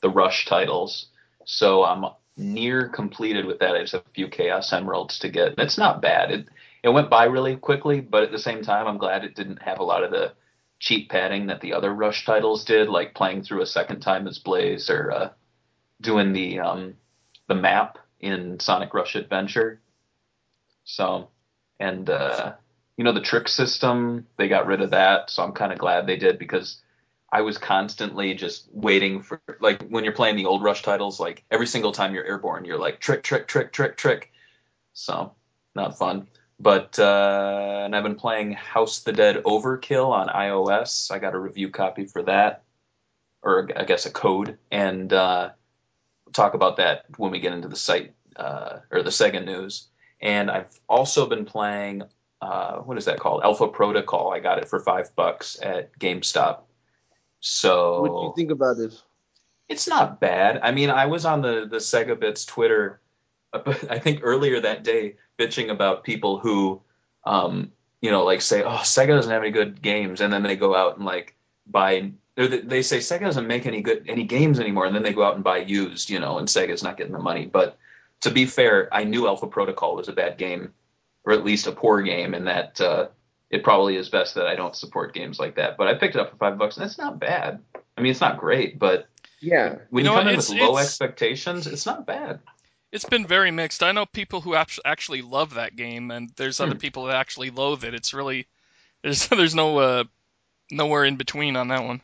the 0.01 0.09
Rush 0.09 0.47
titles. 0.47 1.07
So 1.45 1.85
I'm 1.85 2.07
near 2.35 2.89
completed 2.89 3.45
with 3.45 3.59
that. 3.59 3.73
I 3.73 3.79
just 3.79 3.93
have 3.93 4.01
a 4.05 4.13
few 4.13 4.27
Chaos 4.27 4.73
Emeralds 4.73 5.17
to 5.19 5.29
get. 5.29 5.53
It's 5.57 5.77
not 5.77 6.01
bad. 6.01 6.29
It 6.29 6.47
it 6.83 6.89
went 6.89 7.09
by 7.09 7.23
really 7.23 7.55
quickly, 7.55 8.01
but 8.01 8.23
at 8.23 8.33
the 8.33 8.37
same 8.37 8.61
time, 8.61 8.85
I'm 8.85 8.97
glad 8.97 9.23
it 9.23 9.37
didn't 9.37 9.61
have 9.61 9.79
a 9.79 9.85
lot 9.85 10.03
of 10.03 10.11
the 10.11 10.33
cheap 10.79 11.09
padding 11.09 11.47
that 11.47 11.61
the 11.61 11.71
other 11.71 11.93
Rush 11.93 12.25
titles 12.25 12.65
did, 12.65 12.89
like 12.89 13.15
playing 13.15 13.43
through 13.43 13.61
a 13.61 13.65
second 13.65 14.01
time 14.01 14.27
as 14.27 14.39
Blaze 14.39 14.89
or 14.89 15.09
uh, 15.09 15.29
doing 16.01 16.33
the 16.33 16.59
um, 16.59 16.95
the 17.47 17.55
map 17.55 17.97
in 18.19 18.59
Sonic 18.59 18.93
Rush 18.93 19.15
Adventure. 19.15 19.79
So, 20.83 21.29
and 21.79 22.09
uh, 22.09 22.53
you 22.97 23.03
know 23.03 23.13
the 23.13 23.21
trick 23.21 23.47
system, 23.47 24.27
they 24.37 24.47
got 24.47 24.67
rid 24.67 24.81
of 24.81 24.91
that. 24.91 25.29
So 25.29 25.43
I'm 25.43 25.53
kind 25.53 25.71
of 25.71 25.79
glad 25.79 26.07
they 26.07 26.17
did 26.17 26.39
because 26.39 26.79
I 27.31 27.41
was 27.41 27.57
constantly 27.57 28.33
just 28.33 28.69
waiting 28.71 29.21
for 29.21 29.41
like 29.59 29.87
when 29.89 30.03
you're 30.03 30.13
playing 30.13 30.37
the 30.37 30.45
old 30.45 30.63
Rush 30.63 30.83
titles, 30.83 31.19
like 31.19 31.43
every 31.51 31.67
single 31.67 31.91
time 31.91 32.13
you're 32.13 32.25
airborne, 32.25 32.65
you're 32.65 32.79
like 32.79 32.99
trick, 32.99 33.23
trick, 33.23 33.47
trick, 33.47 33.73
trick, 33.73 33.97
trick. 33.97 34.31
So 34.93 35.33
not 35.75 35.97
fun. 35.97 36.27
But 36.59 36.97
uh, 36.97 37.81
and 37.83 37.95
I've 37.95 38.03
been 38.03 38.15
playing 38.15 38.53
House 38.53 38.99
the 38.99 39.11
Dead 39.11 39.43
Overkill 39.43 40.11
on 40.11 40.29
iOS. 40.29 41.11
I 41.11 41.19
got 41.19 41.35
a 41.35 41.39
review 41.39 41.69
copy 41.69 42.05
for 42.05 42.23
that, 42.23 42.63
or 43.41 43.69
I 43.75 43.83
guess 43.83 44.05
a 44.05 44.11
code, 44.11 44.57
and 44.71 45.11
uh, 45.11 45.49
we'll 46.25 46.31
talk 46.31 46.53
about 46.53 46.77
that 46.77 47.05
when 47.17 47.31
we 47.31 47.41
get 47.41 47.51
into 47.51 47.67
the 47.67 47.75
site 47.75 48.13
uh, 48.37 48.77
or 48.89 49.03
the 49.03 49.09
Sega 49.09 49.43
news. 49.43 49.87
And 50.25 50.49
I've 50.49 50.79
also 50.89 51.27
been 51.27 51.45
playing 51.45 52.01
uh, 52.41 52.77
what 52.79 52.97
is 52.97 53.05
that 53.05 53.19
called? 53.19 53.43
Alpha 53.43 53.67
Protocol. 53.67 54.33
I 54.33 54.39
got 54.39 54.57
it 54.57 54.67
for 54.67 54.79
five 54.79 55.15
bucks 55.15 55.57
at 55.61 55.97
GameStop. 55.99 56.61
So 57.39 58.01
What 58.01 58.09
do 58.09 58.27
you 58.27 58.33
think 58.35 58.51
about 58.51 58.79
it? 58.79 59.01
it's 59.69 59.87
not 59.87 60.19
bad. 60.19 60.59
I 60.61 60.71
mean, 60.71 60.89
I 60.89 61.05
was 61.05 61.25
on 61.25 61.41
the 61.41 61.67
the 61.69 61.77
Sega 61.77 62.19
Bits 62.19 62.45
Twitter, 62.45 62.99
I 63.53 63.99
think 63.99 64.19
earlier 64.23 64.59
that 64.61 64.83
day, 64.83 65.15
bitching 65.39 65.69
about 65.69 66.03
people 66.03 66.39
who, 66.39 66.81
um, 67.23 67.71
you 68.01 68.11
know, 68.11 68.23
like 68.23 68.41
say, 68.41 68.63
oh, 68.63 68.81
Sega 68.83 69.09
doesn't 69.09 69.31
have 69.31 69.41
any 69.43 69.51
good 69.51 69.81
games, 69.81 70.21
and 70.21 70.31
then 70.33 70.43
they 70.43 70.55
go 70.55 70.75
out 70.75 70.97
and 70.97 71.05
like 71.05 71.35
buy. 71.67 72.11
They 72.35 72.81
say 72.81 72.97
Sega 72.97 73.21
doesn't 73.21 73.47
make 73.47 73.65
any 73.65 73.81
good 73.81 74.05
any 74.07 74.23
games 74.23 74.59
anymore, 74.59 74.85
and 74.85 74.95
then 74.95 75.03
they 75.03 75.13
go 75.13 75.23
out 75.23 75.35
and 75.35 75.43
buy 75.43 75.57
used, 75.57 76.09
you 76.09 76.19
know, 76.19 76.37
and 76.39 76.47
Sega's 76.47 76.83
not 76.83 76.97
getting 76.97 77.13
the 77.13 77.19
money. 77.19 77.45
But 77.45 77.77
to 78.25 78.31
be 78.31 78.45
fair, 78.45 78.89
I 78.93 79.03
knew 79.05 79.27
Alpha 79.27 79.47
Protocol 79.47 79.95
was 79.95 80.09
a 80.09 80.13
bad 80.13 80.37
game, 80.37 80.73
or 81.23 81.33
at 81.33 81.45
least 81.45 81.67
a 81.67 81.71
poor 81.71 82.01
game, 82.01 82.33
and 82.33 82.47
that 82.47 82.79
uh, 82.81 83.07
it 83.49 83.63
probably 83.63 83.95
is 83.95 84.09
best 84.09 84.35
that 84.35 84.47
I 84.47 84.55
don't 84.55 84.75
support 84.75 85.13
games 85.13 85.39
like 85.39 85.55
that. 85.55 85.77
But 85.77 85.87
I 85.87 85.95
picked 85.95 86.15
it 86.15 86.21
up 86.21 86.31
for 86.31 86.37
five 86.37 86.57
bucks, 86.57 86.77
and 86.77 86.85
it's 86.85 86.97
not 86.97 87.19
bad. 87.19 87.59
I 87.97 88.01
mean, 88.01 88.11
it's 88.11 88.21
not 88.21 88.37
great, 88.39 88.77
but 88.77 89.07
Yeah. 89.39 89.77
when 89.89 90.03
You 90.03 90.09
you, 90.09 90.15
know 90.15 90.15
come 90.15 90.25
what, 90.25 90.31
in 90.33 90.37
with 90.37 90.49
low 90.49 90.77
expectations, 90.77 91.67
it's 91.67 91.85
not 91.85 92.05
bad. 92.05 92.39
It's 92.91 93.05
been 93.05 93.27
very 93.27 93.51
mixed. 93.51 93.83
I 93.83 93.91
know 93.91 94.05
people 94.05 94.41
who 94.41 94.55
act- 94.55 94.79
actually 94.85 95.21
love 95.21 95.55
that 95.55 95.75
game, 95.75 96.11
and 96.11 96.29
there's 96.35 96.59
other 96.59 96.73
Hmm. 96.73 96.79
people 96.79 97.05
that 97.05 97.15
actually 97.15 97.49
loathe 97.49 97.83
it. 97.83 97.93
It's 97.93 98.13
really 98.13 98.47
there's 99.01 99.27
there's 99.29 99.55
no 99.55 99.77
uh, 99.79 100.03
nowhere 100.71 101.05
in 101.05 101.15
between 101.15 101.55
on 101.57 101.67
that 101.69 101.83
one. 101.83 102.01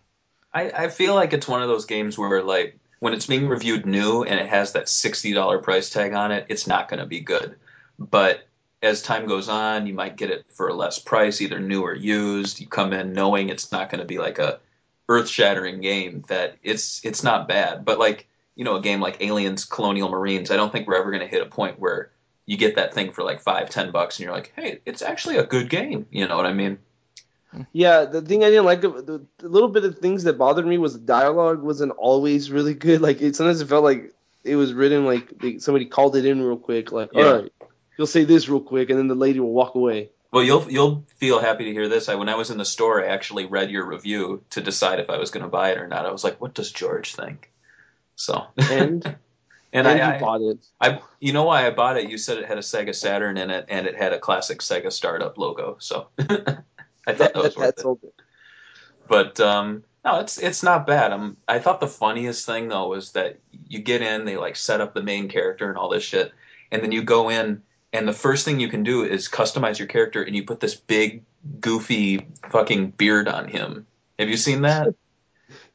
I, 0.53 0.69
I 0.69 0.87
feel 0.89 1.15
like 1.15 1.31
it's 1.33 1.47
one 1.47 1.61
of 1.61 1.69
those 1.69 1.85
games 1.85 2.17
where 2.17 2.43
like 2.43 2.77
when 3.01 3.13
it's 3.13 3.25
being 3.25 3.48
reviewed 3.48 3.88
new 3.88 4.24
and 4.24 4.39
it 4.39 4.48
has 4.48 4.74
that 4.74 4.88
sixty 4.88 5.34
dollar 5.34 5.58
price 5.58 5.89
tag 5.89 6.13
on 6.13 6.31
it, 6.31 6.46
it's 6.50 6.67
not 6.67 6.88
going 6.88 7.00
to 7.00 7.05
be 7.08 7.20
good. 7.20 7.55
But 7.98 8.48
as 8.84 9.01
time 9.01 9.25
goes 9.25 9.50
on, 9.50 9.88
you 9.88 9.93
might 9.96 10.17
get 10.17 10.29
it 10.29 10.46
for 10.53 10.67
a 10.67 10.74
less 10.75 11.00
price, 11.00 11.41
either 11.41 11.60
new 11.60 11.81
or 11.81 11.96
used. 11.96 12.60
You 12.60 12.67
come 12.67 12.93
in 12.93 13.13
knowing 13.13 13.50
it's 13.50 13.72
not 13.72 13.89
going 13.89 14.01
to 14.01 14.05
be 14.05 14.20
like 14.20 14.38
a 14.38 14.60
earth 15.10 15.27
shattering 15.27 15.81
game. 15.81 16.24
That 16.27 16.58
it's 16.62 17.03
it's 17.03 17.24
not 17.24 17.48
bad, 17.48 17.86
but 17.86 17.98
like 17.98 18.27
you 18.55 18.63
know 18.63 18.75
a 18.75 18.81
game 18.81 19.01
like 19.01 19.20
Aliens 19.20 19.65
Colonial 19.65 20.10
Marines, 20.10 20.51
I 20.51 20.55
don't 20.55 20.72
think 20.72 20.88
we're 20.88 21.00
ever 21.00 21.10
going 21.10 21.24
to 21.24 21.27
hit 21.27 21.41
a 21.41 21.48
point 21.48 21.79
where 21.79 22.12
you 22.46 22.55
get 22.55 22.75
that 22.75 22.93
thing 22.93 23.13
for 23.13 23.24
like 23.24 23.41
five 23.41 23.72
ten 23.72 23.89
bucks 23.89 24.20
and 24.20 24.25
you're 24.25 24.34
like, 24.34 24.53
hey, 24.55 24.79
it's 24.86 25.01
actually 25.01 25.38
a 25.38 25.43
good 25.43 25.72
game. 25.72 26.05
You 26.12 26.27
know 26.27 26.38
what 26.38 26.46
I 26.46 26.53
mean? 26.53 26.77
Yeah, 27.74 28.05
the 28.05 28.22
thing 28.22 28.43
I 28.43 28.50
didn't 28.50 28.65
like, 28.65 28.81
the, 28.81 29.25
the 29.38 29.48
little 29.50 29.70
bit 29.70 29.84
of 29.84 29.98
things 30.00 30.24
that 30.24 30.38
bothered 30.38 30.65
me 30.65 30.77
was 30.77 30.93
the 30.93 31.00
dialogue 31.00 31.62
wasn't 31.62 31.91
always 31.98 32.51
really 32.51 32.74
good. 32.74 33.01
Like 33.08 33.22
it 33.22 33.36
sometimes 33.36 33.62
it 33.62 33.67
felt 33.67 33.84
like 33.84 34.13
it 34.43 34.55
was 34.55 34.74
written 34.74 35.05
like 35.05 35.38
they, 35.39 35.60
somebody 35.60 35.86
called 35.86 36.15
it 36.15 36.25
in 36.25 36.41
real 36.41 36.58
quick. 36.58 36.91
Like, 36.91 37.10
Yeah. 37.13 37.24
all 37.24 37.41
right, 37.41 37.51
you'll 37.98 38.08
say 38.08 38.24
this 38.24 38.48
real 38.50 38.62
quick, 38.62 38.89
and 38.89 38.98
then 38.98 39.08
the 39.08 39.15
lady 39.15 39.39
will 39.39 39.53
walk 39.53 39.75
away. 39.75 40.10
Well, 40.31 40.43
you'll 40.43 40.65
you'll 40.72 41.05
feel 41.17 41.39
happy 41.39 41.65
to 41.65 41.72
hear 41.74 41.89
this. 41.89 42.08
I 42.08 42.15
when 42.15 42.29
I 42.29 42.36
was 42.36 42.51
in 42.51 42.58
the 42.58 42.65
store, 42.65 43.03
I 43.03 43.08
actually 43.08 43.46
read 43.46 43.70
your 43.70 43.86
review 43.86 44.43
to 44.51 44.62
decide 44.62 45.00
if 45.00 45.10
I 45.10 45.17
was 45.17 45.29
going 45.29 45.43
to 45.43 45.50
buy 45.50 45.72
it 45.72 45.77
or 45.77 45.88
not. 45.88 46.05
I 46.05 46.12
was 46.12 46.24
like, 46.24 46.39
"What 46.39 46.53
does 46.53 46.72
George 46.72 47.15
think?" 47.15 47.51
So, 48.15 48.46
And 48.58 49.03
and 49.74 49.88
and 49.88 50.01
I, 50.01 50.20
bought 50.20 50.41
it. 50.41 50.60
I, 50.79 51.01
you 51.20 51.34
know 51.34 51.43
why 51.43 51.67
I 51.67 51.72
bought 51.72 51.98
it? 51.98 52.10
You 52.10 52.17
said 52.17 52.38
it 52.38 52.46
had 52.46 52.58
a 52.58 52.62
Sega 52.62 52.96
Saturn 52.96 53.38
in 53.38 53.50
it, 53.50 53.65
and 53.67 53.88
it 53.88 53.96
had 53.96 54.13
a 54.13 54.20
classic 54.20 54.60
Sega 54.60 54.91
startup 54.91 55.38
logo. 55.38 55.77
So, 55.79 56.08
I 57.08 57.13
thought 57.13 57.34
That, 57.34 57.41
was 57.43 57.55
worth 57.58 57.75
that's 57.75 57.81
it. 57.81 57.86
all. 57.86 58.00
But 59.08 59.39
um, 59.39 59.84
No, 60.03 60.20
it's 60.20 60.38
it's 60.38 60.63
not 60.63 60.88
bad. 60.88 61.12
I'm, 61.12 61.38
I 61.48 61.60
thought 61.60 61.79
the 61.79 61.88
funniest 61.88 62.46
thing 62.46 62.67
though 62.70 62.88
was 62.89 63.12
that 63.13 63.39
you 63.67 63.79
get 63.79 64.01
in, 64.01 64.25
they 64.25 64.38
like 64.38 64.55
set 64.55 64.81
up 64.81 64.93
the 64.93 65.03
main 65.03 65.27
character 65.29 65.70
and 65.70 65.77
all 65.77 65.89
this 65.89 66.03
shit, 66.03 66.34
and 66.72 66.81
then 66.81 66.91
you 66.91 67.03
go 67.03 67.29
in, 67.29 67.62
and 67.93 68.08
the 68.08 68.13
first 68.13 68.46
thing 68.46 68.60
you 68.60 68.70
can 68.70 68.84
do 68.84 69.03
is 69.03 69.29
customize 69.29 69.77
your 69.79 69.88
character, 69.88 70.24
and 70.24 70.36
you 70.36 70.43
put 70.46 70.60
this 70.60 70.75
big, 70.75 71.24
goofy, 71.60 72.27
fucking 72.50 72.91
beard 72.91 73.27
on 73.27 73.48
him. 73.48 73.86
Have 74.20 74.29
you 74.29 74.38
seen 74.38 74.62
that? 74.63 74.96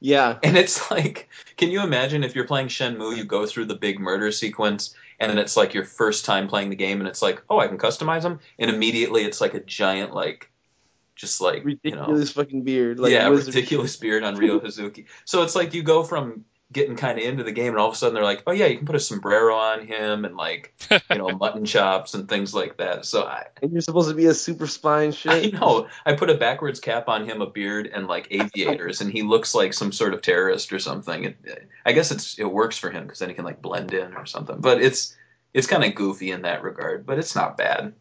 Yeah. 0.00 0.38
And 0.42 0.56
it's 0.56 0.90
like, 0.90 1.28
can 1.56 1.70
you 1.70 1.82
imagine 1.82 2.22
if 2.24 2.34
you're 2.34 2.46
playing 2.46 2.68
Shenmue, 2.68 3.16
you 3.16 3.24
go 3.24 3.46
through 3.46 3.66
the 3.66 3.74
big 3.74 3.98
murder 3.98 4.30
sequence, 4.32 4.94
and 5.20 5.30
then 5.30 5.38
it's 5.38 5.56
like 5.56 5.74
your 5.74 5.84
first 5.84 6.24
time 6.24 6.48
playing 6.48 6.70
the 6.70 6.76
game, 6.76 6.98
and 7.00 7.08
it's 7.08 7.22
like, 7.22 7.42
oh, 7.50 7.58
I 7.58 7.68
can 7.68 7.78
customize 7.78 8.22
them, 8.22 8.40
and 8.58 8.70
immediately 8.70 9.24
it's 9.24 9.40
like 9.40 9.54
a 9.54 9.60
giant, 9.60 10.14
like, 10.14 10.50
just 11.16 11.40
like 11.40 11.64
Ridiculous 11.64 12.08
you 12.08 12.40
know, 12.40 12.44
fucking 12.44 12.62
beard. 12.62 13.00
Like 13.00 13.12
yeah, 13.12 13.28
wizard. 13.28 13.54
ridiculous 13.54 13.96
beard 13.96 14.22
on 14.22 14.36
Ryo 14.36 14.60
Hazuki. 14.64 15.06
So 15.24 15.42
it's 15.42 15.56
like 15.56 15.74
you 15.74 15.82
go 15.82 16.04
from 16.04 16.44
getting 16.72 16.96
kind 16.96 17.18
of 17.18 17.24
into 17.24 17.44
the 17.44 17.52
game, 17.52 17.68
and 17.68 17.78
all 17.78 17.88
of 17.88 17.94
a 17.94 17.96
sudden 17.96 18.14
they're 18.14 18.24
like, 18.24 18.42
oh 18.46 18.52
yeah, 18.52 18.66
you 18.66 18.76
can 18.76 18.86
put 18.86 18.96
a 18.96 19.00
sombrero 19.00 19.54
on 19.54 19.86
him, 19.86 20.24
and 20.24 20.36
like 20.36 20.74
you 21.10 21.16
know 21.16 21.28
mutton 21.40 21.64
chops 21.64 22.14
and 22.14 22.28
things 22.28 22.54
like 22.54 22.76
that. 22.76 23.06
So 23.06 23.22
I, 23.22 23.46
And 23.62 23.72
you're 23.72 23.80
supposed 23.80 24.08
to 24.08 24.14
be 24.14 24.26
a 24.26 24.34
super 24.34 24.66
spy 24.66 25.04
and 25.04 25.12
I 25.26 25.42
shit. 25.42 25.54
know 25.54 25.88
I 26.04 26.14
put 26.14 26.30
a 26.30 26.34
backwards 26.34 26.80
cap 26.80 27.08
on 27.08 27.28
him, 27.28 27.40
a 27.40 27.46
beard, 27.46 27.90
and 27.92 28.06
like 28.06 28.28
aviators, 28.30 29.00
and 29.00 29.10
he 29.10 29.22
looks 29.22 29.54
like 29.54 29.72
some 29.72 29.92
sort 29.92 30.12
of 30.14 30.22
terrorist 30.22 30.72
or 30.72 30.78
something. 30.78 31.24
It, 31.24 31.68
I 31.84 31.92
guess 31.92 32.10
it's 32.10 32.38
it 32.38 32.44
works 32.44 32.76
for 32.78 32.90
him 32.90 33.04
because 33.04 33.20
then 33.20 33.28
he 33.28 33.34
can 33.34 33.44
like 33.44 33.62
blend 33.62 33.94
in 33.94 34.14
or 34.14 34.26
something. 34.26 34.60
But 34.60 34.82
it's 34.82 35.16
it's 35.54 35.66
kind 35.66 35.84
of 35.84 35.94
goofy 35.94 36.30
in 36.32 36.42
that 36.42 36.62
regard, 36.62 37.06
but 37.06 37.18
it's 37.18 37.34
not 37.34 37.56
bad. 37.56 37.94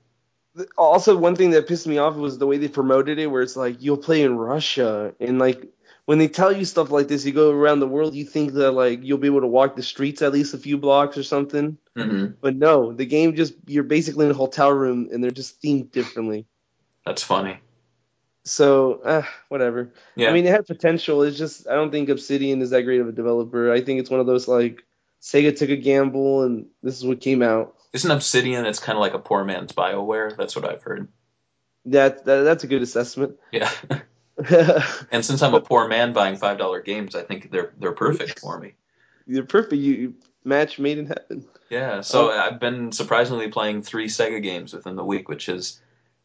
Also, 0.77 1.17
one 1.17 1.35
thing 1.35 1.51
that 1.51 1.67
pissed 1.67 1.87
me 1.87 1.97
off 1.97 2.15
was 2.15 2.37
the 2.37 2.47
way 2.47 2.57
they 2.57 2.67
promoted 2.67 3.19
it, 3.19 3.27
where 3.27 3.41
it's 3.41 3.55
like 3.55 3.81
you'll 3.81 3.97
play 3.97 4.21
in 4.21 4.37
Russia, 4.37 5.13
and 5.19 5.37
like 5.39 5.69
when 6.05 6.19
they 6.19 6.27
tell 6.27 6.51
you 6.51 6.65
stuff 6.65 6.91
like 6.91 7.07
this, 7.07 7.25
you 7.25 7.33
go 7.33 7.51
around 7.51 7.79
the 7.79 7.87
world, 7.87 8.15
you 8.15 8.25
think 8.25 8.53
that 8.53 8.71
like 8.71 8.99
you'll 9.03 9.17
be 9.17 9.27
able 9.27 9.41
to 9.41 9.47
walk 9.47 9.75
the 9.75 9.83
streets 9.83 10.21
at 10.21 10.31
least 10.31 10.53
a 10.53 10.57
few 10.57 10.77
blocks 10.77 11.17
or 11.17 11.23
something. 11.23 11.77
hmm 11.95 12.27
But 12.41 12.55
no, 12.55 12.93
the 12.93 13.05
game 13.05 13.35
just 13.35 13.55
you're 13.65 13.83
basically 13.83 14.25
in 14.25 14.31
a 14.31 14.35
hotel 14.35 14.71
room, 14.71 15.09
and 15.11 15.23
they're 15.23 15.31
just 15.31 15.61
themed 15.61 15.91
differently. 15.91 16.45
That's 17.05 17.23
funny. 17.23 17.59
So, 18.43 19.01
uh, 19.01 19.23
whatever. 19.49 19.93
Yeah. 20.15 20.29
I 20.29 20.33
mean, 20.33 20.45
it 20.45 20.51
had 20.51 20.67
potential. 20.67 21.23
It's 21.23 21.37
just 21.37 21.67
I 21.67 21.73
don't 21.73 21.91
think 21.91 22.09
Obsidian 22.09 22.61
is 22.61 22.69
that 22.69 22.83
great 22.83 23.01
of 23.01 23.07
a 23.07 23.11
developer. 23.11 23.71
I 23.71 23.81
think 23.81 23.99
it's 23.99 24.09
one 24.09 24.19
of 24.19 24.27
those 24.27 24.47
like 24.47 24.83
Sega 25.21 25.57
took 25.57 25.69
a 25.69 25.75
gamble, 25.75 26.43
and 26.43 26.67
this 26.83 26.97
is 26.97 27.05
what 27.05 27.19
came 27.19 27.41
out. 27.41 27.75
Isn't 27.95 28.11
Obsidian? 28.11 28.65
It's 28.65 28.79
kind 28.79 28.97
of 28.97 29.01
like 29.01 29.13
a 29.13 29.19
poor 29.19 29.45
man's 29.45 29.71
Bioware. 29.71 30.35
That's 30.35 30.53
what 30.53 30.69
I've 30.69 30.83
heard. 30.83 31.07
That, 31.85 32.25
that 32.25 32.41
that's 32.43 32.63
a 32.65 32.67
good 32.67 32.81
assessment. 32.81 33.39
Yeah. 33.51 33.71
And 35.11 35.23
since 35.23 35.41
I'm 35.41 35.53
a 35.53 35.61
poor 35.61 35.87
man 35.87 36.11
buying 36.11 36.35
five 36.35 36.57
dollar 36.57 36.81
games, 36.81 37.15
I 37.15 37.23
think 37.23 37.51
they're 37.51 37.73
they're 37.79 37.93
perfect 37.93 38.41
for 38.41 38.59
me. 38.59 38.73
They're 39.25 39.45
perfect. 39.45 39.75
You, 39.81 40.15
match 40.43 40.77
made 40.77 40.97
in 40.97 41.05
heaven. 41.05 41.47
Yeah, 41.69 42.01
so 42.01 42.31
Oh. 42.31 42.37
I've 42.37 42.59
been 42.59 42.91
surprisingly 42.91 43.47
playing 43.47 43.81
three 43.81 44.07
Sega 44.07 44.43
games 44.43 44.73
within 44.73 44.97
the 44.97 45.05
week, 45.05 45.29
which 45.29 45.47
is 45.47 45.81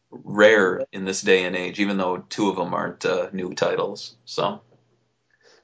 rare 0.09 0.83
in 0.91 1.05
this 1.05 1.21
day 1.21 1.45
and 1.45 1.55
age, 1.55 1.79
even 1.79 1.95
though 1.95 2.17
two 2.29 2.49
of 2.49 2.57
them 2.57 2.73
aren't 2.73 3.05
uh, 3.05 3.29
new 3.31 3.53
titles. 3.53 4.17
So 4.25 4.59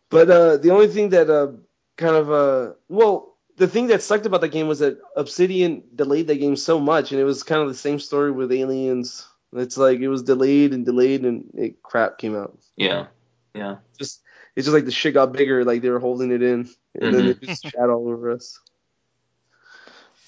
But 0.09 0.29
uh, 0.29 0.55
the 0.57 0.71
only 0.71 0.87
thing 0.87 1.09
that 1.09 1.29
uh, 1.29 1.51
kind 1.97 2.15
of 2.15 2.31
uh, 2.31 2.73
well, 2.87 3.26
the 3.57 3.67
thing 3.67 3.87
that 3.87 4.01
sucked 4.01 4.25
about 4.25 4.41
that 4.41 4.49
game 4.49 4.67
was 4.67 4.79
that 4.79 4.99
Obsidian 5.15 5.83
delayed 5.95 6.27
that 6.27 6.35
game 6.39 6.55
so 6.55 6.79
much, 6.79 7.11
and 7.11 7.19
it 7.19 7.23
was 7.25 7.43
kind 7.43 7.61
of 7.61 7.67
the 7.67 7.73
same 7.75 7.99
story 7.99 8.31
with 8.31 8.51
Aliens. 8.51 9.27
It's 9.53 9.77
like 9.77 9.99
it 9.99 10.07
was 10.09 10.23
delayed 10.23 10.73
and 10.73 10.85
delayed, 10.85 11.25
and 11.25 11.49
it 11.55 11.81
crap 11.83 12.17
came 12.17 12.35
out. 12.35 12.57
yeah, 12.75 13.07
yeah, 13.53 13.77
Just 13.97 14.21
it's 14.55 14.65
just 14.65 14.73
like 14.75 14.85
the 14.85 14.91
shit 14.91 15.13
got 15.13 15.31
bigger, 15.33 15.63
like 15.65 15.81
they 15.81 15.89
were 15.89 15.99
holding 15.99 16.31
it 16.31 16.41
in, 16.41 16.69
and 16.99 17.13
then 17.13 17.25
it 17.27 17.41
just 17.41 17.63
shat 17.63 17.89
all 17.89 18.07
over 18.09 18.31
us. 18.31 18.59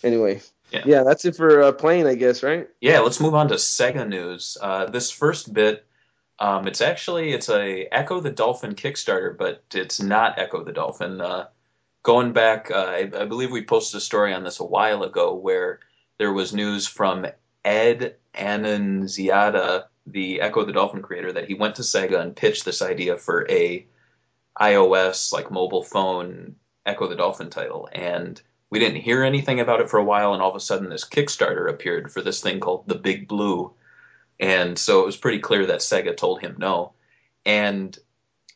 Anyway, 0.04 0.42
Yeah. 0.72 1.04
that's 1.04 1.26
it 1.26 1.36
for 1.36 1.62
uh, 1.62 1.72
playing, 1.72 2.08
I 2.08 2.16
guess, 2.16 2.42
right? 2.44 2.68
yeah. 2.82 3.00
Let's 3.00 3.20
move 3.20 3.36
on 3.36 3.50
to 3.50 3.56
Sega 3.56 4.08
news. 4.08 4.58
Uh, 4.62 4.86
this 4.86 5.12
first 5.12 5.54
bit, 5.54 5.86
um, 6.40 6.68
it's 6.68 6.82
actually 6.82 7.32
it's 7.34 7.50
a 7.50 7.88
Echo 7.92 8.22
the 8.22 8.30
Dolphin 8.32 8.76
Kickstarter, 8.76 9.38
but 9.38 9.64
it's 9.74 10.02
not 10.02 10.40
Echo 10.40 10.64
the 10.64 10.72
Dolphin. 10.72 11.20
Uh, 11.20 11.48
going 12.04 12.34
back, 12.34 12.72
uh, 12.72 12.86
I, 12.88 13.10
I 13.14 13.26
believe 13.26 13.52
we 13.52 13.64
posted 13.66 13.98
a 13.98 14.02
story 14.02 14.34
on 14.34 14.44
this 14.44 14.60
a 14.60 14.66
while 14.66 15.04
ago 15.04 15.34
where 15.34 15.80
there 16.18 16.34
was 16.34 16.54
news 16.54 16.88
from 16.88 17.26
Ed 17.64 18.16
Annunziata, 18.34 19.88
the 20.06 20.42
Echo 20.42 20.66
the 20.66 20.74
Dolphin 20.74 21.02
creator, 21.02 21.32
that 21.34 21.48
he 21.48 21.54
went 21.54 21.76
to 21.76 21.82
Sega 21.82 22.20
and 22.20 22.36
pitched 22.36 22.66
this 22.66 22.82
idea 22.82 23.18
for 23.18 23.50
a 23.50 23.86
iOS 24.60 25.32
like 25.32 25.52
mobile 25.52 25.84
phone 25.84 26.56
Echo 26.86 27.08
the 27.08 27.16
Dolphin 27.16 27.50
title, 27.50 27.88
and 27.92 28.42
we 28.70 28.80
didn't 28.80 29.02
hear 29.02 29.24
anything 29.24 29.60
about 29.60 29.82
it 29.82 29.90
for 29.90 29.98
a 29.98 30.04
while, 30.04 30.34
and 30.34 30.42
all 30.42 30.50
of 30.50 30.56
a 30.56 30.60
sudden 30.60 30.90
this 30.90 31.08
Kickstarter 31.08 31.70
appeared 31.70 32.12
for 32.12 32.22
this 32.22 32.42
thing 32.42 32.60
called 32.60 32.88
the 32.88 32.96
Big 32.96 33.28
Blue, 33.28 33.74
and 34.40 34.78
so 34.78 35.02
it 35.02 35.06
was 35.06 35.18
pretty 35.18 35.40
clear 35.40 35.68
that 35.68 35.80
Sega 35.82 36.16
told 36.16 36.42
him 36.42 36.56
no, 36.58 36.94
and 37.46 37.98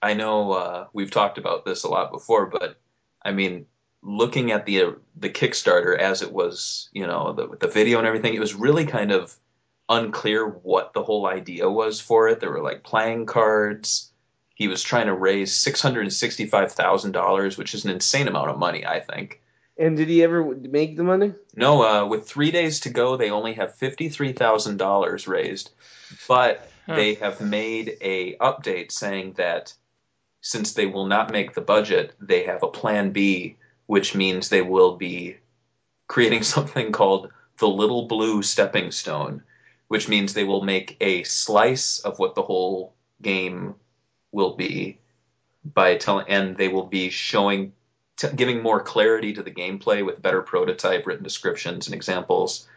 I 0.01 0.13
know 0.13 0.51
uh, 0.51 0.87
we've 0.93 1.11
talked 1.11 1.37
about 1.37 1.63
this 1.63 1.83
a 1.83 1.89
lot 1.89 2.11
before, 2.11 2.47
but 2.47 2.77
I 3.25 3.31
mean, 3.31 3.65
looking 4.01 4.51
at 4.51 4.65
the 4.65 4.95
the 5.15 5.29
Kickstarter 5.29 5.97
as 5.97 6.21
it 6.21 6.31
was, 6.31 6.89
you 6.93 7.07
know, 7.07 7.33
the, 7.33 7.47
the 7.59 7.67
video 7.67 7.97
and 7.97 8.07
everything, 8.07 8.33
it 8.33 8.39
was 8.39 8.53
really 8.53 8.85
kind 8.85 9.11
of 9.11 9.35
unclear 9.89 10.47
what 10.47 10.93
the 10.93 11.03
whole 11.03 11.27
idea 11.27 11.69
was 11.69 11.99
for 11.99 12.27
it. 12.29 12.39
There 12.39 12.51
were 12.51 12.61
like 12.63 12.83
playing 12.83 13.25
cards. 13.25 14.11
He 14.55 14.67
was 14.67 14.83
trying 14.83 15.07
to 15.07 15.15
raise 15.15 15.53
six 15.53 15.81
hundred 15.81 16.01
and 16.01 16.13
sixty-five 16.13 16.71
thousand 16.71 17.11
dollars, 17.11 17.57
which 17.57 17.73
is 17.73 17.85
an 17.85 17.91
insane 17.91 18.27
amount 18.27 18.49
of 18.49 18.59
money, 18.59 18.85
I 18.85 18.99
think. 18.99 19.41
And 19.77 19.97
did 19.97 20.07
he 20.07 20.21
ever 20.21 20.43
make 20.43 20.95
the 20.97 21.03
money? 21.03 21.33
No, 21.55 21.81
uh, 21.81 22.05
with 22.05 22.27
three 22.27 22.51
days 22.51 22.81
to 22.81 22.89
go, 22.91 23.17
they 23.17 23.31
only 23.31 23.53
have 23.53 23.75
fifty-three 23.75 24.33
thousand 24.33 24.77
dollars 24.77 25.27
raised, 25.27 25.71
but 26.27 26.69
Huh. 26.85 26.95
they 26.95 27.13
have 27.13 27.39
made 27.39 27.97
a 28.01 28.35
update 28.37 28.91
saying 28.91 29.33
that 29.37 29.73
since 30.43 30.73
they 30.73 30.85
will 30.85 31.05
not 31.05 31.31
make 31.31 31.53
the 31.53 31.61
budget, 31.61 32.13
they 32.19 32.43
have 32.43 32.61
a 32.61 32.67
plan 32.67 33.11
B, 33.11 33.55
which 33.87 34.13
means 34.13 34.49
they 34.49 34.61
will 34.61 34.97
be 34.97 35.37
creating 36.07 36.43
something 36.55 36.91
called 36.91 37.31
the 37.57 37.67
Little 37.67 38.07
Blue 38.07 38.43
Stepping 38.43 38.91
Stone, 38.91 39.41
which 39.87 40.09
means 40.09 40.33
they 40.33 40.43
will 40.43 40.63
make 40.63 40.97
a 40.99 41.23
slice 41.23 41.99
of 41.99 42.19
what 42.19 42.35
the 42.35 42.41
whole 42.41 42.93
game 43.21 43.73
will 44.33 44.55
be 44.55 44.97
by 45.73 45.95
telling, 45.95 46.27
and 46.27 46.57
they 46.57 46.67
will 46.67 46.87
be 46.87 47.09
showing, 47.09 47.71
t- 48.17 48.27
giving 48.35 48.61
more 48.61 48.81
clarity 48.81 49.31
to 49.31 49.43
the 49.43 49.51
gameplay 49.51 50.05
with 50.05 50.21
better 50.21 50.41
prototype, 50.41 51.07
written 51.07 51.23
descriptions, 51.23 51.87
and 51.87 51.95
examples, 51.95 52.67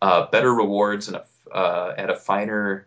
uh, 0.00 0.26
better 0.30 0.54
rewards, 0.54 1.08
and 1.08 1.18
a, 1.18 1.54
uh, 1.54 1.94
at 1.98 2.08
a 2.08 2.16
finer 2.16 2.86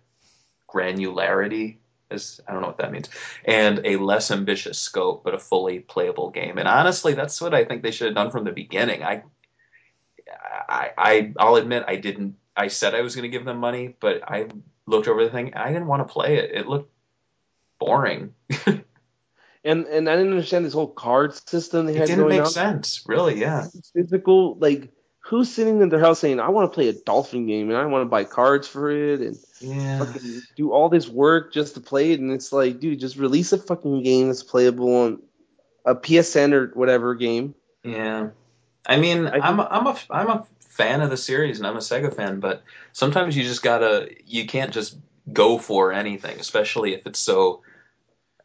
granularity. 0.68 1.78
As 2.12 2.40
I 2.48 2.52
don't 2.52 2.62
know 2.62 2.68
what 2.68 2.78
that 2.78 2.92
means, 2.92 3.10
and 3.46 3.82
a 3.86 3.98
less 3.98 4.30
ambitious 4.32 4.78
scope, 4.80 5.24
but 5.24 5.34
a 5.34 5.40
fully 5.40 5.80
playable 5.80 6.30
game. 6.30 6.58
And 6.58 6.68
honestly, 6.68 7.14
that's 7.14 7.42
what 7.42 7.54
I 7.54 7.66
think 7.66 7.82
they 7.82 7.92
should 7.92 8.08
have 8.08 8.16
done 8.16 8.30
from 8.32 8.44
the 8.44 8.52
beginning. 8.52 9.04
I, 9.04 9.24
I, 10.70 10.92
I 10.98 11.34
I'll 11.40 11.56
admit 11.56 11.86
I 11.88 11.96
didn't. 11.96 12.36
I 12.56 12.68
said 12.68 12.94
I 12.94 13.02
was 13.02 13.16
going 13.16 13.24
to 13.24 13.30
give 13.36 13.46
them 13.46 13.58
money, 13.58 13.96
but 14.00 14.22
I 14.30 14.48
looked 14.86 15.08
over 15.08 15.24
the 15.24 15.32
thing. 15.32 15.54
I 15.56 15.70
didn't 15.70 15.88
want 15.88 16.08
to 16.08 16.12
play 16.14 16.38
it. 16.38 16.52
It 16.52 16.68
looked 16.68 16.92
boring. 17.80 18.34
And 19.66 19.86
and 19.86 20.10
I 20.10 20.18
didn't 20.18 20.32
understand 20.32 20.66
this 20.66 20.74
whole 20.74 20.90
card 20.90 21.34
system 21.48 21.86
they 21.86 21.96
It 21.96 22.08
didn't 22.08 22.28
make 22.28 22.42
on. 22.42 22.48
sense, 22.48 23.04
really. 23.08 23.40
Yeah. 23.40 23.68
Physical, 23.96 24.56
like 24.56 24.92
who's 25.26 25.50
sitting 25.52 25.82
in 25.82 25.90
their 25.90 26.00
house 26.00 26.20
saying, 26.20 26.40
"I 26.40 26.50
want 26.50 26.72
to 26.72 26.76
play 26.76 26.90
a 26.90 26.94
dolphin 26.94 27.48
game 27.48 27.70
and 27.70 27.78
I 27.78 27.86
want 27.86 28.02
to 28.04 28.10
buy 28.10 28.24
cards 28.26 28.68
for 28.68 28.92
it 28.92 29.22
and 29.22 29.38
Yeah. 29.60 30.00
fucking 30.00 30.42
do 30.56 30.72
all 30.72 30.90
this 30.90 31.08
work 31.08 31.54
just 31.54 31.76
to 31.76 31.80
play 31.82 32.12
it?" 32.12 32.20
And 32.20 32.32
it's 32.32 32.52
like, 32.52 32.80
dude, 32.80 33.00
just 33.00 33.18
release 33.18 33.54
a 33.54 33.58
fucking 33.58 34.04
game 34.04 34.28
that's 34.28 34.44
playable 34.44 34.94
on 34.96 35.22
a 35.86 35.96
PSN 35.96 36.54
or 36.54 36.68
whatever 36.74 37.16
game. 37.16 37.56
Yeah. 37.84 38.30
I 38.86 38.98
mean, 38.98 39.28
I 39.28 39.40
I'm 39.40 39.60
a, 39.60 39.68
I'm 39.72 39.88
a 39.88 39.98
I'm 40.10 40.28
a 40.30 40.46
fan 40.60 41.02
of 41.02 41.10
the 41.10 41.18
series 41.18 41.58
and 41.60 41.68
I'm 41.68 41.76
a 41.78 41.80
Sega 41.80 42.14
fan, 42.14 42.40
but 42.40 42.64
sometimes 42.92 43.38
you 43.38 43.44
just 43.44 43.64
gotta 43.64 44.10
you 44.26 44.46
can't 44.46 44.74
just 44.74 44.98
go 45.32 45.58
for 45.58 45.94
anything, 45.94 46.40
especially 46.40 46.94
if 46.94 47.08
it's 47.08 47.20
so. 47.20 47.62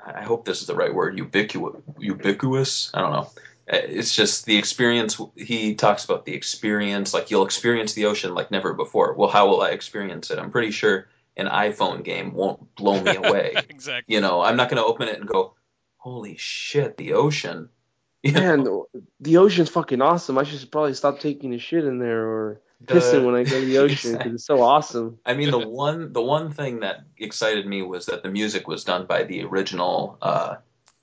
I 0.04 0.22
hope 0.22 0.44
this 0.44 0.60
is 0.60 0.68
the 0.68 0.76
right 0.76 0.94
word. 0.94 1.18
Ubiquitous. 1.18 1.82
Ubiquitous. 1.98 2.90
I 2.94 3.00
don't 3.00 3.12
know. 3.12 3.30
Uh, 3.70 3.76
It's 3.84 4.14
just 4.14 4.46
the 4.46 4.56
experience. 4.56 5.20
He 5.36 5.74
talks 5.74 6.04
about 6.04 6.24
the 6.24 6.34
experience. 6.34 7.12
Like 7.14 7.30
you'll 7.30 7.44
experience 7.44 7.92
the 7.94 8.06
ocean 8.06 8.34
like 8.34 8.50
never 8.50 8.72
before. 8.74 9.14
Well, 9.14 9.28
how 9.28 9.48
will 9.48 9.60
I 9.62 9.70
experience 9.70 10.30
it? 10.30 10.38
I'm 10.38 10.50
pretty 10.50 10.70
sure 10.70 11.08
an 11.36 11.46
iPhone 11.46 12.02
game 12.04 12.32
won't 12.34 12.74
blow 12.74 13.00
me 13.00 13.14
away. 13.22 13.54
exactly. 13.68 14.14
you 14.14 14.20
know, 14.20 14.40
I'm 14.40 14.56
not 14.56 14.68
going 14.70 14.82
to 14.82 14.86
open 14.88 15.08
it 15.08 15.18
and 15.18 15.28
go, 15.28 15.54
"Holy 15.98 16.36
shit, 16.38 16.96
the 16.96 17.12
ocean." 17.14 17.68
You 18.24 18.32
know? 18.32 18.40
Man, 18.40 19.08
the 19.20 19.36
ocean's 19.36 19.68
fucking 19.68 20.02
awesome. 20.02 20.38
I 20.38 20.42
should 20.42 20.68
probably 20.72 20.94
stop 20.94 21.20
taking 21.20 21.54
a 21.54 21.58
shit 21.58 21.84
in 21.84 22.00
there 22.00 22.26
or 22.26 22.60
pissing 22.84 23.20
The- 23.20 23.22
when 23.24 23.36
I 23.36 23.44
go 23.44 23.60
to 23.60 23.64
the 23.64 23.78
ocean 23.78 24.18
because 24.18 24.34
it's 24.34 24.44
so 24.44 24.60
awesome. 24.74 25.18
I 25.24 25.34
mean, 25.34 25.52
the 25.52 25.60
one 25.68 26.12
the 26.12 26.20
one 26.20 26.50
thing 26.50 26.80
that 26.80 27.04
excited 27.16 27.64
me 27.64 27.82
was 27.82 28.06
that 28.06 28.24
the 28.24 28.28
music 28.28 28.66
was 28.66 28.82
done 28.82 29.06
by 29.06 29.22
the 29.22 29.44
original 29.44 30.18
uh, 30.20 30.56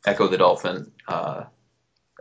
Echo 0.05 0.27
the 0.27 0.37
Dolphin 0.37 0.91
uh, 1.07 1.43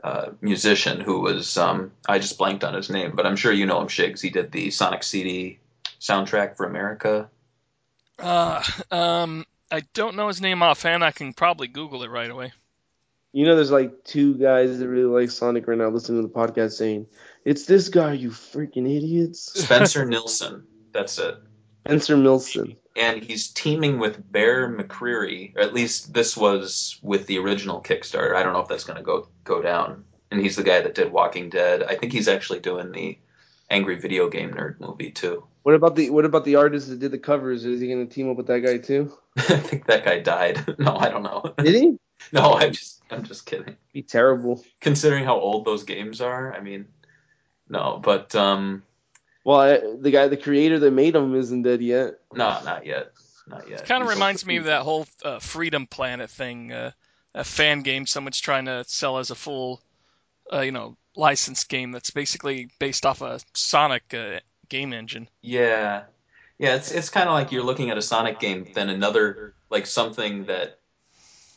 uh, 0.05 0.33
musician 0.43 1.01
who 1.01 1.21
was 1.21 1.57
um, 1.57 1.91
I 2.07 2.19
just 2.19 2.37
blanked 2.37 2.63
on 2.63 2.75
his 2.75 2.91
name, 2.91 3.17
but 3.17 3.25
I'm 3.27 3.37
sure 3.37 3.53
you 3.53 3.65
know 3.65 3.81
him, 3.81 3.89
Shigs. 3.89 4.21
He 4.21 4.29
did 4.29 4.53
the 4.53 4.71
Sonic 4.71 5.03
CD 5.03 5.59
soundtrack 5.99 6.59
for 6.59 6.67
America. 6.67 7.31
Uh, 8.19 8.63
um, 8.91 9.47
I 9.71 9.81
don't 9.95 10.15
know 10.15 10.29
his 10.29 10.43
name 10.43 10.63
offhand. 10.63 11.03
I 11.03 11.11
can 11.11 11.33
probably 11.33 11.69
Google 11.69 12.03
it 12.03 12.11
right 12.11 12.31
away. 12.31 12.53
You 13.33 13.47
know, 13.47 13.57
there's 13.57 13.71
like 13.71 14.05
two 14.05 14.35
guys 14.35 14.79
that 14.79 14.87
really 14.87 15.23
like 15.23 15.31
Sonic 15.31 15.67
right 15.67 15.79
now 15.79 15.89
listening 15.89 16.23
to 16.23 16.29
the 16.29 16.35
podcast 16.35 16.73
saying, 16.73 17.07
"It's 17.47 17.65
this 17.65 17.89
guy, 17.89 18.13
you 18.13 18.29
freaking 18.29 18.87
idiots." 18.87 19.59
Spencer 19.59 20.05
Nilsen. 20.05 20.67
That's 20.93 21.19
it. 21.19 21.37
Spencer 21.87 22.19
Nilsen. 22.19 22.77
And 22.97 23.23
he's 23.23 23.49
teaming 23.49 23.99
with 23.99 24.31
Bear 24.31 24.69
McCreary, 24.69 25.57
or 25.57 25.63
at 25.63 25.75
least 25.75 26.15
this 26.15 26.37
was 26.37 26.99
with 27.03 27.27
the 27.27 27.39
original 27.39 27.83
Kickstarter. 27.83 28.37
I 28.37 28.43
don't 28.43 28.53
know 28.53 28.61
if 28.61 28.69
that's 28.69 28.85
going 28.85 28.99
to 28.99 29.03
go 29.03 29.29
go 29.43 29.61
down. 29.61 30.05
And 30.31 30.41
he's 30.41 30.57
the 30.57 30.63
guy 30.63 30.81
that 30.81 30.95
did 30.95 31.13
Walking 31.13 31.49
Dead. 31.49 31.83
I 31.83 31.97
think 31.97 32.13
he's 32.13 32.29
actually 32.29 32.61
doing 32.61 32.93
the 32.93 33.19
Angry 33.71 33.97
Video 33.97 34.29
Game 34.29 34.53
Nerd 34.53 34.81
movie 34.81 35.11
too. 35.11 35.45
What 35.63 35.75
about 35.75 35.97
the 35.97 36.11
What 36.11 36.25
about 36.25 36.45
the 36.45 36.57
artist 36.57 36.89
that 36.89 36.99
did 36.99 37.11
the 37.11 37.19
covers? 37.19 37.65
Is 37.65 37.81
he 37.81 37.89
going 37.89 38.07
to 38.07 38.15
team 38.15 38.31
up 38.31 38.37
with 38.37 38.47
that 38.47 38.61
guy 38.61 38.79
too? 38.79 39.13
I 39.37 39.57
think 39.57 39.87
that 39.87 40.05
guy 40.05 40.21
died. 40.21 40.63
no, 40.79 40.95
I 40.97 41.09
don't 41.09 41.23
know. 41.23 41.55
Did 41.59 41.75
he? 41.75 41.99
no, 42.33 42.55
I'm 42.55 42.73
just 42.73 43.03
I'm 43.11 43.25
just 43.25 43.47
kidding. 43.47 43.77
Be 43.93 44.03
terrible. 44.03 44.63
Considering 44.81 45.25
how 45.25 45.39
old 45.39 45.65
those 45.65 45.85
games 45.85 46.21
are, 46.21 46.55
I 46.55 46.61
mean, 46.61 46.87
no. 47.69 48.01
But 48.03 48.35
um, 48.35 48.83
Well, 49.45 49.61
I, 49.61 49.81
the 50.01 50.11
guy, 50.11 50.29
the 50.29 50.39
creator 50.39 50.79
that 50.79 50.91
made 50.91 51.15
them, 51.15 51.35
isn't 51.35 51.63
dead 51.63 51.83
yet. 51.83 52.15
no, 52.33 52.63
not 52.65 52.87
yet, 52.87 53.13
not 53.47 53.69
yet. 53.69 53.83
It 53.83 53.87
kind 53.87 54.03
of 54.03 54.09
reminds 54.09 54.45
me 54.47 54.57
of 54.57 54.65
that 54.65 54.83
whole 54.83 55.07
uh, 55.23 55.39
Freedom 55.39 55.87
Planet 55.87 56.31
thing, 56.31 56.73
uh, 56.73 56.93
a 57.35 57.45
fan 57.45 57.83
game 57.83 58.07
someone's 58.07 58.41
trying 58.41 58.65
to 58.67 58.85
sell 58.87 59.19
as 59.19 59.31
a 59.31 59.35
full, 59.35 59.83
uh, 60.53 60.61
you 60.61 60.73
know, 60.73 60.97
licensed 61.15 61.69
game 61.69 61.93
that's 61.93 62.11
basically 62.11 62.71
based 62.79 63.05
off 63.05 63.21
a 63.21 63.39
Sonic 63.53 64.15
uh, 64.15 64.41
game 64.69 64.93
engine. 64.95 65.29
Yeah, 65.43 66.05
yeah. 66.59 66.77
It's 66.77 66.91
it's 66.91 67.11
kind 67.11 67.29
of 67.29 67.35
like 67.35 67.53
you're 67.53 67.65
looking 67.65 67.91
at 67.91 67.99
a 67.99 68.03
Sonic 68.03 68.41
game, 68.41 68.69
then 68.75 68.89
another 68.89 69.55
like 69.69 69.87
something 69.87 70.47
that 70.47 70.79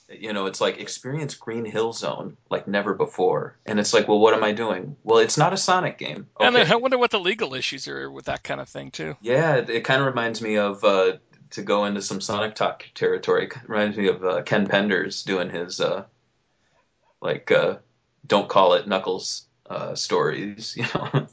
you 0.10 0.34
know 0.34 0.46
it's 0.46 0.62
like 0.62 0.80
experience 0.80 1.36
Green 1.36 1.66
Hill 1.66 1.94
Zone 1.94 2.38
like 2.50 2.68
never 2.68 2.94
before, 2.94 3.58
and 3.66 3.80
it's 3.80 3.94
like, 3.94 4.08
well, 4.08 4.20
what 4.20 4.34
am 4.34 4.44
I 4.44 4.52
doing? 4.54 4.96
Well, 5.04 5.20
it's 5.20 5.38
not 5.38 5.54
a 5.54 5.58
Sonic 5.58 5.98
game. 5.98 6.28
And 6.40 6.58
I 6.58 6.76
wonder 6.76 6.98
what 6.98 7.12
the 7.12 7.20
legal 7.20 7.54
issues 7.54 7.88
are 7.88 8.10
with 8.10 8.26
that 8.26 8.44
kind 8.44 8.62
of 8.62 8.70
thing 8.70 8.92
too. 8.92 9.16
Yeah, 9.22 9.56
it, 9.56 9.70
it 9.70 9.84
kind 9.84 10.02
of 10.02 10.08
reminds 10.08 10.42
me 10.42 10.58
of 10.58 10.84
uh, 10.84 11.18
to 11.52 11.62
go 11.62 11.86
into 11.86 12.02
some 12.02 12.22
Sonic 12.22 12.56
Talk 12.56 12.86
territory. 12.94 13.46
It 13.46 13.56
reminds 13.68 13.98
me 13.98 14.08
of 14.08 14.24
uh, 14.24 14.42
Ken 14.44 14.68
Penders 14.68 15.26
doing 15.26 15.50
his 15.50 15.80
uh, 15.80 16.06
like 17.22 17.52
uh, 17.52 17.78
don't 18.26 18.50
call 18.50 18.74
it 18.74 18.88
Knuckles 18.88 19.46
uh, 19.70 19.96
stories. 19.96 20.76
You 20.78 20.86
know. 20.94 21.28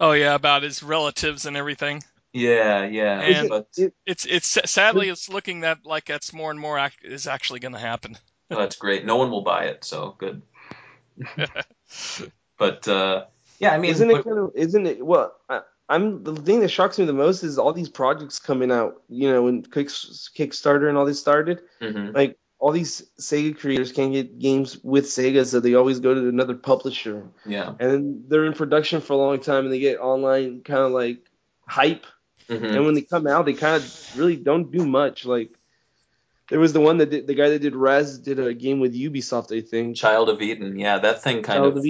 Oh 0.00 0.12
yeah, 0.12 0.34
about 0.34 0.62
his 0.62 0.82
relatives 0.82 1.44
and 1.44 1.56
everything. 1.56 2.02
Yeah, 2.32 2.84
yeah. 2.84 3.20
And- 3.20 3.48
but 3.48 3.68
It- 3.76 3.94
It's 4.06 4.24
it's 4.26 4.58
sadly 4.70 5.08
it's 5.08 5.28
looking 5.28 5.60
that 5.60 5.78
like 5.84 6.06
that's 6.06 6.32
more 6.32 6.50
and 6.50 6.60
more 6.60 6.78
ac- 6.78 6.96
is 7.02 7.26
actually 7.26 7.60
going 7.60 7.74
to 7.74 7.78
happen. 7.80 8.16
oh, 8.50 8.56
that's 8.58 8.76
great. 8.76 9.04
No 9.04 9.16
one 9.16 9.30
will 9.30 9.42
buy 9.42 9.64
it, 9.64 9.84
so 9.84 10.14
good. 10.18 10.42
but 12.58 12.86
uh, 12.88 13.24
yeah, 13.58 13.72
I 13.74 13.78
mean, 13.78 13.90
isn't 13.90 14.08
but- 14.08 14.20
it 14.20 14.24
kind 14.24 14.38
of? 14.38 14.52
Isn't 14.54 14.86
it? 14.86 15.04
Well, 15.04 15.34
I, 15.48 15.62
I'm 15.88 16.22
the 16.24 16.34
thing 16.36 16.60
that 16.60 16.68
shocks 16.68 16.98
me 16.98 17.04
the 17.06 17.12
most 17.12 17.42
is 17.42 17.58
all 17.58 17.72
these 17.72 17.88
projects 17.88 18.38
coming 18.38 18.70
out. 18.70 19.02
You 19.08 19.30
know, 19.30 19.42
when 19.44 19.62
Kick, 19.62 19.88
Kickstarter 19.88 20.88
and 20.88 20.96
all 20.98 21.06
this 21.06 21.20
started, 21.20 21.60
Mhm. 21.80 22.14
like 22.14 22.38
all 22.58 22.72
these 22.72 23.02
Sega 23.20 23.56
creators 23.58 23.92
can't 23.92 24.12
get 24.12 24.38
games 24.38 24.78
with 24.82 25.06
Sega, 25.06 25.46
so 25.46 25.60
they 25.60 25.74
always 25.74 26.00
go 26.00 26.12
to 26.14 26.28
another 26.28 26.54
publisher, 26.56 27.24
yeah. 27.46 27.68
and 27.78 27.90
then 27.90 28.24
they're 28.28 28.44
in 28.46 28.52
production 28.52 29.00
for 29.00 29.12
a 29.12 29.16
long 29.16 29.38
time, 29.40 29.64
and 29.64 29.72
they 29.72 29.78
get 29.78 30.00
online 30.00 30.62
kind 30.62 30.80
of 30.80 30.90
like 30.92 31.20
hype, 31.66 32.04
Mhm. 32.48 32.74
and 32.76 32.84
when 32.84 32.94
they 32.94 33.02
come 33.02 33.26
out, 33.26 33.44
they 33.46 33.54
kind 33.54 33.76
of 33.84 34.16
really 34.16 34.36
don't 34.36 34.70
do 34.72 34.86
much. 34.86 35.24
Like 35.24 35.50
there 36.48 36.60
was 36.60 36.72
the 36.72 36.80
one 36.80 36.98
that 36.98 37.10
did 37.10 37.26
the 37.26 37.34
guy 37.34 37.50
that 37.50 37.60
did 37.60 37.76
Rez 37.76 38.18
did 38.18 38.38
a 38.38 38.54
game 38.54 38.80
with 38.80 38.94
Ubisoft, 38.94 39.56
I 39.56 39.60
think. 39.60 39.96
Child 39.96 40.28
of 40.30 40.40
Eden, 40.40 40.78
yeah, 40.78 40.98
that 40.98 41.22
thing 41.22 41.42
kind 41.42 41.58
Child 41.58 41.78
of 41.78 41.84
of 41.84 41.86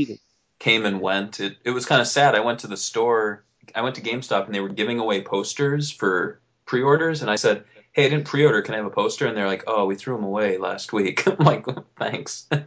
came 0.59 0.85
and 0.85 1.01
went. 1.01 1.41
It 1.41 1.57
it 1.65 1.71
was 1.71 1.87
kind 1.87 2.01
of 2.01 2.09
sad. 2.09 2.35
I 2.35 2.41
went 2.41 2.61
to 2.61 2.67
the 2.67 2.77
store. 2.77 3.45
I 3.75 3.83
went 3.83 3.95
to 3.97 4.01
GameStop 4.01 4.47
and 4.47 4.55
they 4.55 4.61
were 4.61 4.69
giving 4.69 4.99
away 4.99 5.23
posters 5.23 5.91
for 5.91 6.41
pre-orders, 6.67 7.23
and 7.23 7.31
I 7.31 7.37
said, 7.37 7.65
"Hey, 7.93 8.07
I 8.07 8.09
didn't 8.09 8.27
pre-order. 8.27 8.63
Can 8.63 8.75
I 8.75 8.79
have 8.79 8.87
a 8.87 8.91
poster?" 8.91 9.27
And 9.27 9.37
they're 9.37 9.47
like, 9.47 9.65
"Oh, 9.67 9.87
we 9.87 9.95
threw 9.95 10.17
them 10.17 10.25
away 10.25 10.59
last 10.59 10.93
week." 10.93 11.27
I'm 11.29 11.45
like, 11.45 11.67
"Thanks." 11.99 12.47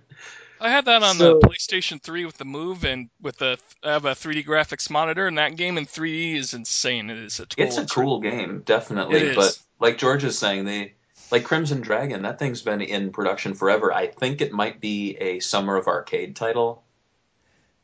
I 0.61 0.69
had 0.69 0.85
that 0.85 1.01
on 1.03 1.15
So- 1.15 1.39
the 1.39 1.47
PlayStation 1.47 2.01
3 2.01 2.25
with 2.25 2.37
the 2.37 2.45
Move 2.45 2.83
and 2.85 3.09
with 3.19 3.37
the 3.37 3.57
I 3.83 3.93
have 3.93 4.05
a 4.05 4.11
3D 4.15 4.45
graphics 4.45 4.89
monitor, 4.89 5.27
and 5.27 5.37
that 5.37 5.55
game 5.55 5.77
in 5.77 5.85
3D 5.85 6.35
is 6.37 6.53
insane. 6.53 7.09
It 7.09 7.17
is 7.17 7.39
a 7.39 7.45
total 7.47 7.65
it's 7.65 7.77
a 7.77 7.85
cool 7.85 8.19
game, 8.19 8.61
definitely. 8.65 9.17
It 9.17 9.23
is. 9.29 9.35
But 9.35 9.59
like 9.79 9.97
George 9.97 10.23
is 10.23 10.37
saying, 10.37 10.65
they 10.65 10.93
like 11.31 11.43
Crimson 11.43 11.81
Dragon. 11.81 12.21
That 12.21 12.37
thing's 12.37 12.61
been 12.61 12.81
in 12.81 13.11
production 13.11 13.55
forever. 13.55 13.91
I 13.91 14.07
think 14.07 14.41
it 14.41 14.51
might 14.51 14.79
be 14.79 15.15
a 15.19 15.39
Summer 15.39 15.77
of 15.77 15.87
Arcade 15.87 16.35
title, 16.35 16.83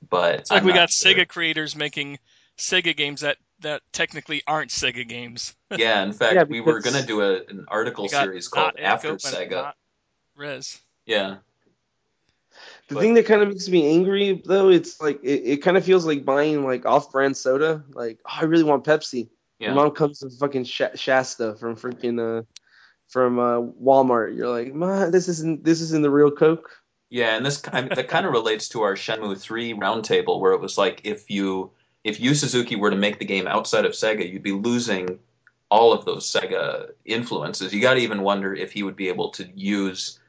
but 0.10 0.36
It's 0.42 0.52
like 0.52 0.62
I'm 0.62 0.66
we 0.68 0.74
not 0.74 0.80
got 0.80 0.92
sure. 0.92 1.14
Sega 1.14 1.28
creators 1.28 1.76
making 1.76 2.20
Sega 2.58 2.96
games 2.96 3.22
that 3.22 3.38
that 3.62 3.82
technically 3.92 4.44
aren't 4.46 4.70
Sega 4.70 5.08
games. 5.08 5.56
Yeah, 5.76 6.04
in 6.04 6.14
fact, 6.14 6.36
Yeah, 6.36 6.44
we 6.44 6.62
were 6.62 6.80
gonna 6.80 7.06
do 7.06 7.22
a, 7.22 7.44
an 7.44 7.66
article 7.68 8.08
series 8.08 8.48
called 8.48 8.74
After 8.80 9.16
Sega. 9.16 9.74
Rez. 10.36 10.80
Yeah. 11.06 11.38
The 12.88 12.96
But- 12.96 13.02
thing 13.02 13.14
that 13.16 13.26
kind 13.26 13.42
of 13.42 13.50
makes 13.50 13.68
me 13.68 13.90
angry 13.90 14.42
though, 14.46 14.70
it's 14.70 15.02
like 15.02 15.20
it, 15.24 15.42
it 15.44 15.58
kind 15.58 15.76
of 15.78 15.84
feels 15.86 16.06
like 16.06 16.24
buying 16.24 16.64
like 16.64 16.86
off-brand 16.86 17.36
soda. 17.36 17.84
Like, 17.94 18.20
oh, 18.26 18.38
I 18.42 18.46
really 18.46 18.64
want 18.64 18.86
Pepsi. 18.86 19.30
Yeah. 19.60 19.68
Your 19.68 19.76
mom 19.76 19.92
comes 19.92 20.22
with 20.22 20.40
fucking 20.40 20.66
Sh- 20.66 20.96
Shasta 20.96 21.56
from 21.56 21.76
freaking 21.76 22.20
uh 22.20 22.44
from 23.10 23.40
uh, 23.40 23.62
Walmart. 23.82 24.36
You're 24.36 24.50
like, 24.50 24.74
ma, 24.74 25.10
this 25.10 25.28
isn't 25.28 25.64
this 25.64 25.82
isn't 25.82 26.02
the 26.02 26.10
real 26.10 26.32
Coke. 26.32 26.70
Yeah, 27.10 27.36
and 27.38 27.46
this 27.46 27.58
kind 27.58 27.90
that 27.90 28.08
kind 28.10 28.26
of 28.26 28.32
relates 28.34 28.70
to 28.70 28.82
our 28.84 28.96
Shenmue 28.96 29.38
3 29.40 29.74
roundtable 29.76 30.40
where 30.40 30.52
it 30.54 30.62
was 30.62 30.78
like 30.78 31.02
if 31.06 31.30
you 31.30 31.72
if 32.04 32.20
Yu 32.20 32.36
Suzuki 32.36 32.76
were 32.76 32.92
to 32.92 32.96
make 32.98 33.20
the 33.20 33.26
game 33.26 33.48
outside 33.48 33.86
of 33.86 33.94
Sega, 33.94 34.30
you'd 34.32 34.44
be 34.44 34.52
losing 34.54 35.20
all 35.70 35.92
of 35.92 36.06
those 36.06 36.32
Sega 36.32 36.92
influences. 37.04 37.74
You 37.74 37.82
got 37.82 37.96
to 37.96 38.00
even 38.00 38.22
wonder 38.22 38.54
if 38.54 38.72
he 38.72 38.84
would 38.84 38.96
be 38.96 39.10
able 39.10 39.32
to 39.32 39.46
use 39.56 40.20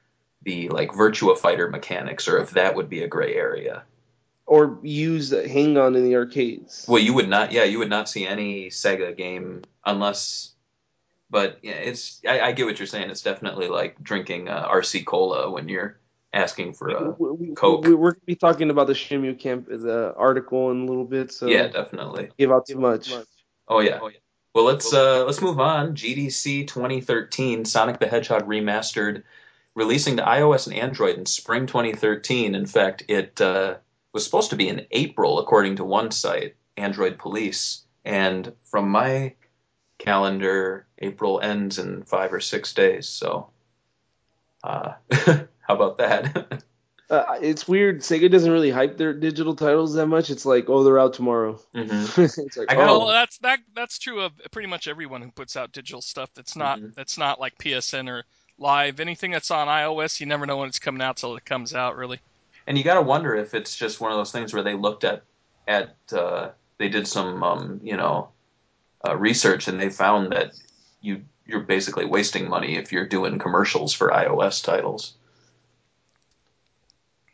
the 0.49 0.71
like 0.71 0.93
Virtua 0.93 1.37
Fighter 1.37 1.69
mechanics 1.69 2.27
or 2.27 2.39
if 2.39 2.53
that 2.53 2.75
would 2.75 2.89
be 2.89 3.03
a 3.03 3.09
gray 3.09 3.35
area. 3.35 3.83
Or 4.47 4.79
use 4.83 5.31
Hang 5.31 5.77
On 5.77 5.95
in 5.95 6.05
the 6.05 6.17
arcades. 6.17 6.87
Well, 6.89 7.03
you 7.03 7.13
would 7.13 7.29
not 7.29 7.53
yeah, 7.53 7.65
you 7.65 7.79
would 7.79 7.91
not 7.91 8.09
see 8.09 8.27
any 8.27 8.71
Sega 8.71 9.15
game 9.15 9.63
unless 9.85 10.53
but 11.29 11.59
yeah, 11.63 11.75
it's 11.75 12.23
I, 12.27 12.41
I 12.41 12.53
get 12.53 12.65
what 12.65 12.79
you're 12.79 12.87
saying. 12.87 13.11
It's 13.11 13.23
definitely 13.23 13.69
like 13.69 14.03
drinking 14.03 14.49
uh, 14.49 14.67
RC 14.69 15.05
cola 15.05 15.51
when 15.51 15.69
you're 15.69 15.99
asking 16.33 16.73
for 16.73 16.89
a 16.89 17.11
we, 17.11 17.31
we, 17.33 17.55
Coke. 17.55 17.85
we, 17.85 17.95
we're 17.95 18.13
gonna 18.13 18.25
be 18.25 18.37
talking 18.37 18.71
about 18.71 18.87
the 18.87 18.95
Shenmue 18.95 19.39
Camp 19.39 19.69
the 19.69 20.15
article 20.17 20.71
in 20.71 20.83
a 20.83 20.87
little 20.87 21.05
bit, 21.05 21.31
so 21.31 21.47
yeah, 21.47 21.69
definitely. 21.69 22.31
give 22.39 22.51
out 22.51 22.67
too 22.67 22.79
much. 22.79 23.13
Oh 23.69 23.81
yeah. 23.81 24.01
Well, 24.55 24.65
let's 24.65 24.95
uh, 24.95 25.25
let's 25.27 25.43
move 25.43 25.61
on. 25.61 25.95
GDC 25.95 26.67
2013, 26.67 27.67
Sonic 27.67 28.01
the 28.01 28.09
Hedgehog 28.09 28.47
remastered, 28.47 29.25
releasing 29.79 30.17
to 30.17 30.25
iOS 30.25 30.67
and 30.67 30.77
Android 30.77 31.17
in 31.17 31.25
spring 31.25 31.67
2013. 31.67 32.55
In 32.57 32.67
fact, 32.67 33.05
it 33.09 33.41
uh, 33.41 33.77
was 34.13 34.25
supposed 34.25 34.51
to 34.51 34.57
be 34.57 34.69
in 34.69 34.87
April, 34.91 35.39
according 35.39 35.77
to 35.77 35.85
one 35.85 36.11
site, 36.11 36.57
Android 36.77 37.17
Police. 37.17 37.83
And 38.05 38.53
from 38.65 38.91
my 38.91 39.35
calendar, 39.99 40.87
April 40.99 41.41
ends 41.41 41.79
in 41.79 42.03
five 42.03 42.33
or 42.33 42.41
six 42.41 42.75
days. 42.75 43.09
So, 43.09 43.51
uh, 44.65 44.95
how 45.13 45.75
about 45.75 45.99
that? 45.99 46.65
Uh, 47.11 47.39
it's 47.41 47.67
weird. 47.67 48.01
Sega 48.01 48.31
doesn't 48.31 48.53
really 48.53 48.71
hype 48.71 48.99
their 48.99 49.15
digital 49.15 49.57
titles 49.57 49.95
that 49.95 50.09
much. 50.09 50.29
It's 50.29 50.45
like, 50.45 50.69
oh, 50.69 50.85
they're 50.85 50.99
out 50.99 51.15
tomorrow. 51.15 51.59
hmm 51.75 51.89
it's 52.19 52.37
like, 52.59 52.71
I 52.71 52.75
got 52.75 52.91
oh, 52.91 52.99
Well, 52.99 53.09
that's 53.09 53.39
that 53.39 53.61
that's 53.75 53.99
true 53.99 54.21
of 54.21 54.33
pretty 54.51 54.69
much 54.69 54.89
everyone 54.89 55.23
who 55.23 55.31
puts 55.31 55.57
out 55.57 55.73
digital 55.73 56.03
stuff. 56.03 56.29
That's 56.35 56.55
not 56.55 56.79
Mhm. 56.79 56.95
that's 56.95 57.17
not 57.17 57.41
like 57.41 57.57
PSN 57.57 58.11
or 58.11 58.25
Live. 58.59 59.01
Anything 59.01 59.31
that's 59.31 59.51
on 59.51 59.69
iOS, 59.69 60.21
you 60.21 60.27
never 60.27 60.47
know 60.47 60.57
when 60.57 60.69
it's 60.69 60.79
coming 60.79 61.03
out 61.03 61.17
till 61.17 61.37
it 61.37 61.45
comes 61.45 61.75
out. 61.75 61.97
Really. 61.97 62.21
And 62.67 62.77
you 62.77 62.85
got 62.85 62.95
to 62.95 63.03
wonder 63.03 63.35
if 63.35 63.55
it's 63.55 63.77
just 63.77 64.01
one 64.01 64.13
of 64.13 64.19
those 64.19 64.33
things 64.33 64.53
where 64.53 64.63
they 64.63 64.75
looked 64.75 65.05
at 65.05 65.23
at 65.67 65.97
uh, 66.13 66.51
they 66.79 66.89
did 66.89 67.07
some 67.07 67.43
um, 67.43 67.81
you 67.83 67.97
know 67.97 68.31
uh, 69.07 69.17
research 69.17 69.69
and 69.69 69.81
they 69.81 69.91
found 69.91 70.33
that 70.33 70.53
you 71.01 71.23
you're 71.47 71.61
basically 71.61 72.05
wasting 72.05 72.49
money 72.49 72.77
if 72.77 72.93
you're 72.93 73.07
doing 73.07 73.39
commercials 73.39 73.93
for 73.95 74.11
iOS 74.11 74.63
titles. 74.63 75.15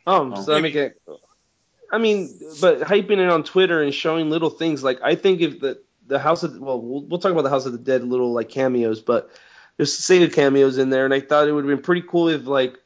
Um, 0.07 0.33
Oh. 0.33 0.41
so 0.41 0.55
I 0.55 0.61
make 0.61 0.75
it. 0.75 1.01
I 1.91 1.97
mean, 1.97 2.29
but 2.61 2.81
hyping 2.81 3.19
it 3.19 3.29
on 3.29 3.43
Twitter 3.43 3.81
and 3.81 3.93
showing 3.93 4.29
little 4.29 4.49
things 4.49 4.83
like 4.83 4.99
I 5.03 5.15
think 5.15 5.41
if 5.41 5.59
the 5.59 5.81
the 6.07 6.19
House 6.19 6.43
of 6.43 6.57
well, 6.59 6.79
we'll 6.79 7.01
we'll 7.03 7.19
talk 7.19 7.31
about 7.31 7.43
the 7.43 7.49
House 7.49 7.65
of 7.65 7.71
the 7.71 7.77
Dead 7.79 8.03
little 8.03 8.31
like 8.31 8.49
cameos, 8.49 9.01
but 9.01 9.29
there's 9.77 9.97
Sega 9.97 10.31
cameos 10.31 10.77
in 10.77 10.89
there, 10.89 11.05
and 11.05 11.13
I 11.13 11.19
thought 11.19 11.47
it 11.47 11.51
would 11.51 11.65
have 11.65 11.69
been 11.75 11.83
pretty 11.83 12.03
cool 12.07 12.29
if 12.29 12.45
like 12.45 12.77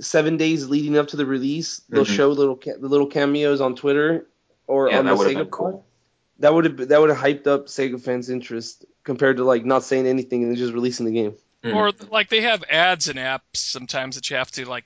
seven 0.00 0.36
days 0.36 0.68
leading 0.68 0.96
up 0.96 1.08
to 1.08 1.16
the 1.16 1.26
release, 1.26 1.80
they'll 1.88 2.04
Mhm. 2.04 2.16
show 2.16 2.28
little 2.30 2.56
ca- 2.56 2.76
the 2.78 2.88
little 2.88 3.06
cameos 3.06 3.60
on 3.60 3.74
Twitter 3.74 4.26
or 4.66 4.88
Yeah, 4.90 5.00
on 5.00 5.06
that 5.06 5.18
the 5.18 5.24
Sega 5.24 5.34
been 5.36 5.46
cool. 5.46 5.84
That 6.40 6.54
would 6.54 6.64
have 6.66 6.88
that 6.88 7.00
would 7.00 7.10
have 7.10 7.18
hyped 7.18 7.46
up 7.46 7.66
Sega 7.66 8.00
fans' 8.00 8.30
interest 8.30 8.84
compared 9.02 9.38
to 9.38 9.44
like 9.44 9.64
not 9.64 9.82
saying 9.84 10.06
anything 10.06 10.44
and 10.44 10.56
just 10.56 10.72
releasing 10.72 11.06
the 11.06 11.12
game. 11.12 11.34
Mhm. 11.64 11.74
Or 11.74 11.92
like 12.10 12.28
they 12.28 12.42
have 12.42 12.62
ads 12.70 13.08
in 13.08 13.16
apps 13.16 13.40
sometimes 13.56 14.14
that 14.14 14.30
you 14.30 14.36
have 14.36 14.50
to 14.52 14.68
like 14.68 14.84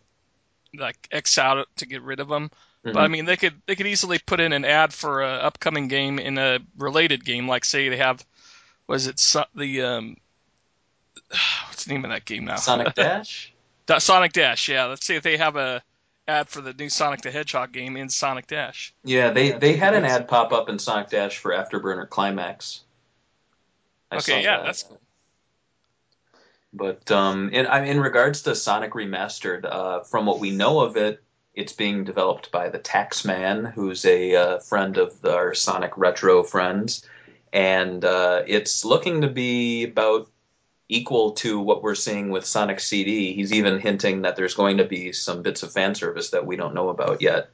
like 0.79 0.97
X 1.12 1.37
out 1.37 1.68
to 1.77 1.87
get 1.87 2.01
rid 2.03 2.21
of 2.21 2.29
them. 2.29 2.51
Mhm. 2.87 2.95
But 2.95 3.03
I 3.03 3.09
mean, 3.09 3.27
they 3.27 3.37
could 3.37 3.61
they 3.66 3.75
could 3.77 3.87
easily 3.87 4.18
put 4.18 4.40
in 4.40 4.55
an 4.55 4.64
ad 4.64 4.95
for 4.95 5.23
an 5.23 5.40
upcoming 5.40 5.88
game 5.88 6.18
in 6.18 6.38
a 6.38 6.61
related 6.79 7.23
game, 7.27 7.47
like 7.47 7.66
say 7.66 7.90
they 7.90 7.99
have 7.99 8.25
was 8.87 9.07
it 9.07 9.18
so, 9.21 9.45
the 9.55 9.83
um 9.83 10.16
what's 11.68 11.85
the 11.85 11.92
name 11.92 12.05
of 12.05 12.11
that 12.11 12.25
game 12.25 12.44
now? 12.44 12.57
Sonic 12.57 12.94
Dash. 12.94 13.53
Da- 13.87 13.98
Sonic 13.98 14.33
Dash. 14.33 14.68
Yeah, 14.68 14.87
let's 14.87 15.07
see 15.07 15.16
if 15.16 15.22
they 15.22 15.37
have 15.37 15.57
a 15.57 15.83
ad 16.29 16.48
for 16.48 16.61
the 16.61 16.72
new 16.72 16.88
Sonic 16.88 17.22
the 17.22 17.31
Hedgehog 17.31 17.72
game 17.72 17.96
in 17.96 18.09
Sonic 18.09 18.46
Dash. 18.46 18.94
Yeah, 19.05 19.31
they 19.31 19.53
they 19.53 19.75
had 19.75 19.94
an 19.94 20.05
ad 20.05 20.29
pop 20.29 20.53
up 20.53 20.68
in 20.68 20.79
Sonic 20.79 21.09
Dash 21.09 21.38
for 21.38 21.53
Afterburner 21.53 22.09
Climax. 22.09 22.83
I 24.11 24.16
okay, 24.16 24.42
yeah, 24.42 24.59
that. 24.59 24.66
that's 24.66 24.83
cool. 24.85 25.01
But 26.75 27.11
um, 27.11 27.51
in, 27.51 27.66
I 27.66 27.85
in 27.85 28.01
regards 28.01 28.42
to 28.42 28.55
Sonic 28.55 28.92
Remastered, 28.92 29.64
uh, 29.64 30.01
from 30.01 30.27
what 30.27 30.40
we 30.40 30.51
know 30.51 30.81
of 30.81 30.96
it, 30.96 31.22
it's 31.55 31.72
being 31.72 32.05
developed 32.05 32.51
by 32.51 32.70
the 32.70 32.79
Taxman, 32.79 33.72
who's 33.72 34.05
a 34.07 34.35
uh, 34.35 34.59
friend 34.61 34.96
of 34.96 35.22
our 35.25 35.53
Sonic 35.53 35.92
Retro 35.98 36.42
friends, 36.42 37.07
and 37.53 38.05
uh, 38.05 38.42
it's 38.46 38.85
looking 38.87 39.20
to 39.20 39.29
be 39.29 39.85
about 39.85 40.31
equal 40.92 41.33
to 41.33 41.59
what 41.59 41.83
we're 41.83 41.94
seeing 41.94 42.31
with 42.31 42.44
Sonic 42.44 42.78
CD. 42.78 43.33
He's 43.33 43.52
even 43.52 43.81
hinting 43.81 44.22
that 44.22 44.37
there's 44.37 44.55
going 44.55 44.76
to 44.76 44.85
be 44.85 45.12
some 45.12 45.42
bits 45.42 45.62
of 45.62 45.72
fan 45.72 45.94
service 45.94 46.31
that 46.31 46.46
we 46.46 46.57
don't 46.57 46.74
know 46.74 46.90
about 46.90 47.22
yet. 47.22 47.48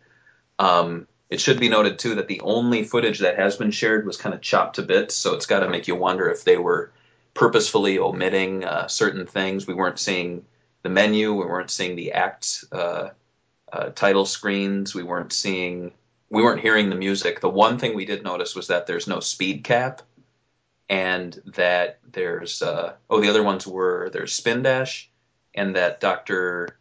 Um, 0.59 1.07
it 1.31 1.41
should 1.41 1.61
be 1.61 1.69
noted 1.69 1.99
too 1.99 2.17
that 2.17 2.27
the 2.27 2.41
only 2.41 2.83
footage 2.83 3.21
that 3.21 3.39
has 3.39 3.57
been 3.57 3.71
shared 3.71 4.07
was 4.07 4.17
kind 4.17 4.35
of 4.35 4.41
chopped 4.41 4.77
to 4.77 4.83
bits, 4.83 5.15
so 5.15 5.35
it's 5.35 5.47
got 5.47 5.61
to 5.61 5.69
make 5.69 5.87
you 5.87 5.95
wonder 5.95 6.29
if 6.29 6.43
they 6.43 6.57
were 6.57 6.91
purposefully 7.35 7.99
omitting 7.99 8.65
uh, 8.65 8.89
certain 8.89 9.27
things. 9.27 9.67
We 9.67 9.75
weren't 9.75 10.01
seeing 10.01 10.45
the 10.83 10.89
menu, 10.89 11.33
we 11.33 11.45
weren't 11.45 11.71
seeing 11.71 11.95
the 11.95 12.13
act 12.13 12.65
uh, 12.73 13.11
uh, 13.73 13.91
title 13.91 14.27
screens, 14.27 14.95
we 14.95 15.05
weren't 15.05 15.33
seeing, 15.33 15.93
we 16.31 16.43
weren't 16.43 16.63
hearing 16.63 16.91
the 16.91 16.97
music. 16.97 17.41
The 17.41 17.49
one 17.49 17.79
thing 17.79 17.95
we 17.95 18.07
did 18.07 18.25
notice 18.25 18.57
was 18.57 18.67
that 18.69 18.87
there's 18.87 19.07
no 19.07 19.21
speed 19.21 19.63
cap, 19.63 20.03
and 20.89 21.41
that 21.57 21.99
there's 22.11 22.63
uh, 22.63 22.95
oh 23.11 23.21
the 23.21 23.29
other 23.29 23.43
ones 23.43 23.67
were 23.67 24.11
there's 24.13 24.33
spin 24.33 24.63
dash, 24.63 25.11
and 25.55 25.77
that 25.77 26.01
Doctor 26.01 26.79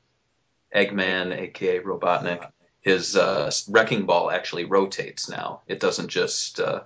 Eggman, 0.73 1.37
aka 1.37 1.79
Robotnik, 1.79 2.51
his 2.81 3.15
uh, 3.17 3.51
wrecking 3.67 4.05
ball 4.05 4.31
actually 4.31 4.65
rotates 4.65 5.29
now. 5.29 5.61
It 5.67 5.79
doesn't 5.79 6.07
just 6.07 6.59
uh, 6.59 6.81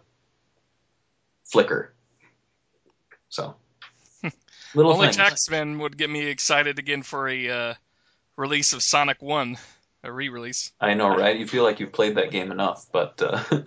flicker. 1.45 1.93
So, 3.29 3.55
little 4.75 4.93
Only 4.93 5.07
things. 5.07 5.17
Taxman 5.17 5.79
would 5.79 5.97
get 5.97 6.09
me 6.09 6.25
excited 6.27 6.79
again 6.79 7.03
for 7.03 7.29
a 7.29 7.49
uh, 7.49 7.73
release 8.35 8.73
of 8.73 8.81
Sonic 8.81 9.21
One, 9.21 9.57
a 10.03 10.11
re-release. 10.11 10.71
I 10.81 10.95
know, 10.95 11.09
right? 11.09 11.37
You 11.37 11.47
feel 11.47 11.63
like 11.63 11.79
you've 11.79 11.93
played 11.93 12.15
that 12.15 12.31
game 12.31 12.51
enough, 12.51 12.87
but 12.91 13.21
uh, 13.21 13.43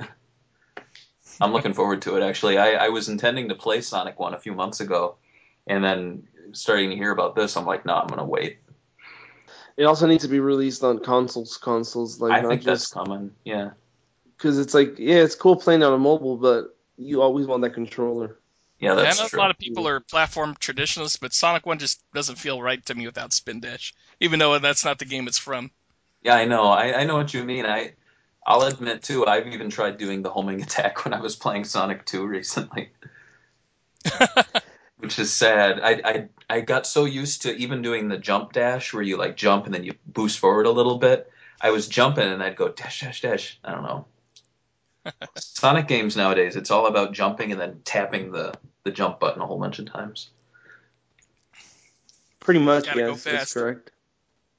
I'm 1.40 1.52
looking 1.52 1.74
forward 1.74 2.02
to 2.02 2.16
it. 2.16 2.22
Actually, 2.22 2.58
I, 2.58 2.86
I 2.86 2.88
was 2.90 3.08
intending 3.08 3.48
to 3.48 3.54
play 3.54 3.80
Sonic 3.80 4.18
One 4.18 4.34
a 4.34 4.38
few 4.38 4.54
months 4.54 4.80
ago, 4.80 5.16
and 5.66 5.84
then 5.84 6.28
starting 6.52 6.90
to 6.90 6.96
hear 6.96 7.10
about 7.10 7.34
this, 7.34 7.56
I'm 7.56 7.66
like, 7.66 7.84
no, 7.86 7.94
I'm 7.94 8.06
gonna 8.08 8.24
wait. 8.24 8.58
It 9.76 9.84
also 9.84 10.06
needs 10.06 10.24
to 10.24 10.28
be 10.28 10.40
released 10.40 10.82
on 10.82 10.98
consoles. 11.00 11.56
Consoles 11.58 12.20
like 12.20 12.32
I 12.32 12.40
not 12.40 12.48
think 12.48 12.64
that's 12.64 12.80
just 12.80 12.92
coming. 12.92 13.34
Yeah, 13.44 13.70
because 14.36 14.58
it's 14.58 14.74
like 14.74 14.98
yeah, 14.98 15.16
it's 15.16 15.34
cool 15.34 15.56
playing 15.56 15.82
on 15.82 15.92
a 15.92 15.98
mobile, 15.98 16.36
but 16.36 16.76
you 16.96 17.22
always 17.22 17.46
want 17.46 17.62
that 17.62 17.70
controller. 17.74 18.38
yeah, 18.78 18.94
Yeah, 18.94 19.10
I 19.10 19.14
that's 19.14 19.20
know 19.20 19.28
true. 19.28 19.38
a 19.38 19.42
lot 19.42 19.50
of 19.50 19.58
people 19.58 19.88
are 19.88 20.00
platform 20.00 20.56
traditionalists, 20.60 21.18
but 21.18 21.32
Sonic 21.32 21.66
One 21.66 21.78
just 21.78 22.02
doesn't 22.12 22.36
feel 22.36 22.62
right 22.62 22.84
to 22.86 22.94
me 22.94 23.06
without 23.06 23.32
Spin 23.32 23.60
Dash, 23.60 23.94
even 24.20 24.38
though 24.38 24.58
that's 24.58 24.84
not 24.84 24.98
the 24.98 25.04
game 25.06 25.26
it's 25.28 25.38
from. 25.38 25.70
Yeah, 26.22 26.34
I 26.36 26.44
know. 26.46 26.64
I, 26.68 27.00
I 27.00 27.04
know 27.04 27.16
what 27.16 27.34
you 27.34 27.44
mean. 27.44 27.66
I 27.66 27.94
I'll 28.46 28.62
admit 28.62 29.02
too. 29.02 29.26
I've 29.26 29.46
even 29.46 29.70
tried 29.70 29.98
doing 29.98 30.22
the 30.22 30.30
homing 30.30 30.62
attack 30.62 31.04
when 31.04 31.14
I 31.14 31.20
was 31.20 31.37
playing 31.37 31.64
Sonic 31.64 32.04
2 32.04 32.26
recently, 32.26 32.90
which 34.98 35.18
is 35.18 35.33
sad. 35.33 35.80
I, 35.80 36.00
I 36.04 36.28
I 36.50 36.61
got 36.61 36.87
so 36.87 37.04
used 37.04 37.42
to 37.42 37.54
even 37.57 37.83
doing 37.83 38.09
the 38.09 38.18
jump 38.18 38.52
dash 38.52 38.92
where 38.92 39.02
you 39.02 39.16
like 39.16 39.37
jump 39.37 39.66
and 39.66 39.74
then 39.74 39.85
you 39.85 39.94
boost 40.07 40.38
forward 40.38 40.66
a 40.66 40.70
little 40.70 40.98
bit. 40.98 41.30
I 41.61 41.70
was 41.70 41.88
jumping 41.88 42.28
and 42.28 42.42
I'd 42.42 42.57
go 42.57 42.68
dash 42.68 43.00
dash 43.00 43.22
dash. 43.22 43.59
I 43.64 43.72
don't 43.72 43.83
know. 43.83 44.07
Sonic 45.37 45.88
games 45.88 46.16
nowadays, 46.16 46.57
it's 46.57 46.70
all 46.70 46.87
about 46.87 47.12
jumping 47.12 47.52
and 47.52 47.61
then 47.61 47.80
tapping 47.85 48.33
the 48.33 48.54
the 48.85 48.90
jump 48.90 49.18
button 49.18 49.40
a 49.40 49.46
whole 49.46 49.59
bunch 49.59 49.78
of 49.78 49.87
times. 49.87 50.30
Pretty 52.40 52.61
much, 52.61 52.85
Gotta 52.85 53.00
go 53.00 53.09
yes, 53.09 53.24
that's 53.24 53.54
correct. 53.54 53.90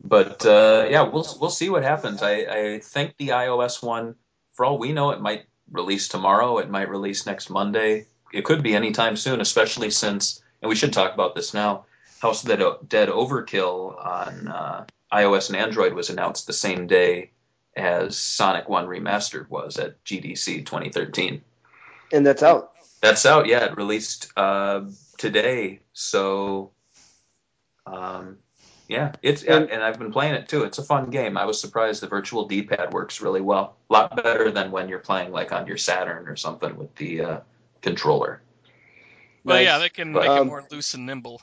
But 0.04 0.46
uh, 0.46 0.88
yeah, 0.90 1.04
we'll 1.04 1.28
we'll 1.40 1.50
see 1.50 1.70
what 1.70 1.84
happens. 1.84 2.22
I, 2.22 2.34
I 2.34 2.80
think 2.80 3.16
the 3.18 3.30
iOS 3.30 3.82
one, 3.82 4.16
for 4.54 4.66
all 4.66 4.78
we 4.78 4.94
know, 4.94 5.12
it 5.12 5.22
might 5.22 5.46
release 5.72 6.08
tomorrow. 6.08 6.58
It 6.60 6.70
might 6.70 6.90
release 6.90 7.26
next 7.26 7.50
Monday. 7.50 8.08
It 8.34 8.46
could 8.46 8.64
be 8.64 8.76
anytime 8.76 9.16
soon, 9.16 9.42
especially 9.42 9.90
since, 9.90 10.42
and 10.62 10.70
we 10.70 10.76
should 10.76 10.94
talk 10.94 11.14
about 11.14 11.36
this 11.36 11.54
now. 11.54 11.86
House 12.20 12.44
of 12.44 12.50
the 12.50 12.78
Dead 12.88 13.10
Overkill 13.10 14.06
on 14.06 14.48
uh, 14.48 14.86
iOS 15.12 15.50
and 15.50 15.58
Android 15.58 15.94
was 15.94 16.10
announced 16.10 16.48
the 16.48 16.54
same 16.54 16.88
day 16.88 17.32
as 17.76 18.18
Sonic 18.18 18.70
One 18.70 18.88
Remastered 18.88 19.50
was 19.50 19.78
at 19.78 20.04
GDC 20.04 20.66
2013. 20.66 21.42
And 22.12 22.26
that's 22.26 22.44
out. 22.44 22.72
That's 23.02 23.26
out. 23.26 23.48
Yeah, 23.48 23.66
it 23.66 23.78
released 23.78 24.32
uh, 24.38 24.82
today. 25.18 25.82
So, 25.94 26.72
um, 27.86 28.38
yeah, 28.88 29.14
it's 29.22 29.44
And- 29.44 29.70
and 29.70 29.84
I've 29.84 29.98
been 30.00 30.12
playing 30.12 30.36
it 30.36 30.48
too. 30.48 30.64
It's 30.64 30.78
a 30.78 30.84
fun 30.84 31.10
game. 31.10 31.38
I 31.38 31.46
was 31.46 31.60
surprised 31.60 32.02
the 32.02 32.08
virtual 32.08 32.48
D-pad 32.48 32.94
works 32.94 33.22
really 33.22 33.42
well. 33.42 33.78
A 33.90 33.94
lot 33.94 34.16
better 34.16 34.52
than 34.52 34.72
when 34.72 34.90
you're 34.90 35.00
playing 35.00 35.32
like 35.32 35.52
on 35.52 35.68
your 35.68 35.78
Saturn 35.78 36.28
or 36.28 36.36
something 36.36 36.76
with 36.78 36.94
the 36.96 37.22
uh, 37.22 37.40
controller. 37.82 38.42
Well, 39.44 39.58
Nice. 39.58 39.66
yeah, 39.66 39.78
they 39.78 39.90
can 39.90 40.14
But, 40.14 40.24
make 40.24 40.32
it 40.32 40.40
um, 40.42 40.48
more 40.48 40.64
loose 40.72 40.94
and 40.96 41.06
nimble. 41.06 41.42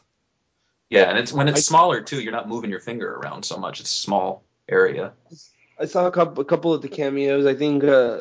Yeah, 0.90 1.08
and 1.08 1.18
it's 1.18 1.32
when 1.32 1.48
it's 1.48 1.58
I- 1.58 1.62
smaller 1.62 2.00
too. 2.00 2.20
You're 2.20 2.32
not 2.32 2.48
moving 2.48 2.70
your 2.70 2.80
finger 2.80 3.14
around 3.14 3.44
so 3.44 3.56
much. 3.56 3.80
It's 3.80 3.90
a 3.92 4.00
small 4.00 4.44
area. 4.68 5.12
I 5.78 5.86
saw 5.86 6.06
a 6.06 6.10
couple, 6.12 6.42
a 6.42 6.44
couple 6.44 6.72
of 6.74 6.82
the 6.82 6.88
cameos. 6.88 7.46
I 7.46 7.54
think 7.54 7.82
uh, 7.82 8.18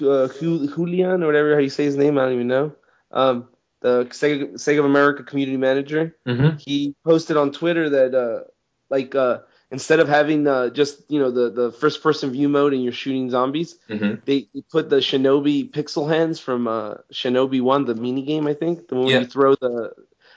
uh, 0.00 0.28
Julian 0.28 1.22
or 1.22 1.26
whatever 1.26 1.54
how 1.54 1.60
you 1.60 1.68
say 1.68 1.84
his 1.84 1.96
name, 1.96 2.16
I 2.18 2.22
don't 2.24 2.32
even 2.34 2.48
know. 2.48 2.72
Um, 3.10 3.48
the 3.82 4.06
Sega, 4.06 4.54
Sega 4.54 4.78
of 4.78 4.84
America 4.86 5.22
community 5.22 5.56
manager. 5.58 6.16
Mm-hmm. 6.26 6.56
He 6.58 6.94
posted 7.04 7.36
on 7.36 7.52
Twitter 7.52 7.90
that 7.90 8.14
uh, 8.14 8.44
like 8.88 9.14
uh, 9.14 9.40
instead 9.70 10.00
of 10.00 10.08
having 10.08 10.46
uh, 10.46 10.70
just 10.70 11.10
you 11.10 11.18
know 11.20 11.30
the 11.30 11.50
the 11.50 11.72
first 11.72 12.02
person 12.02 12.30
view 12.30 12.48
mode 12.48 12.72
and 12.72 12.82
you're 12.82 12.92
shooting 12.92 13.28
zombies, 13.30 13.76
Mm-hmm. 13.90 14.20
they 14.24 14.48
they 14.54 14.62
put 14.70 14.88
the 14.88 14.96
Shinobi 14.96 15.70
pixel 15.70 16.08
hands 16.08 16.40
from 16.40 16.66
uh, 16.66 16.94
Shinobi 17.12 17.60
One, 17.60 17.84
the 17.84 17.94
mini 17.94 18.22
game, 18.22 18.46
I 18.46 18.54
think, 18.54 18.88
the 18.88 18.94
one 18.94 19.04
where 19.06 19.14
Yeah. 19.14 19.20
you 19.20 19.26
throw 19.26 19.54
the. 19.54 19.92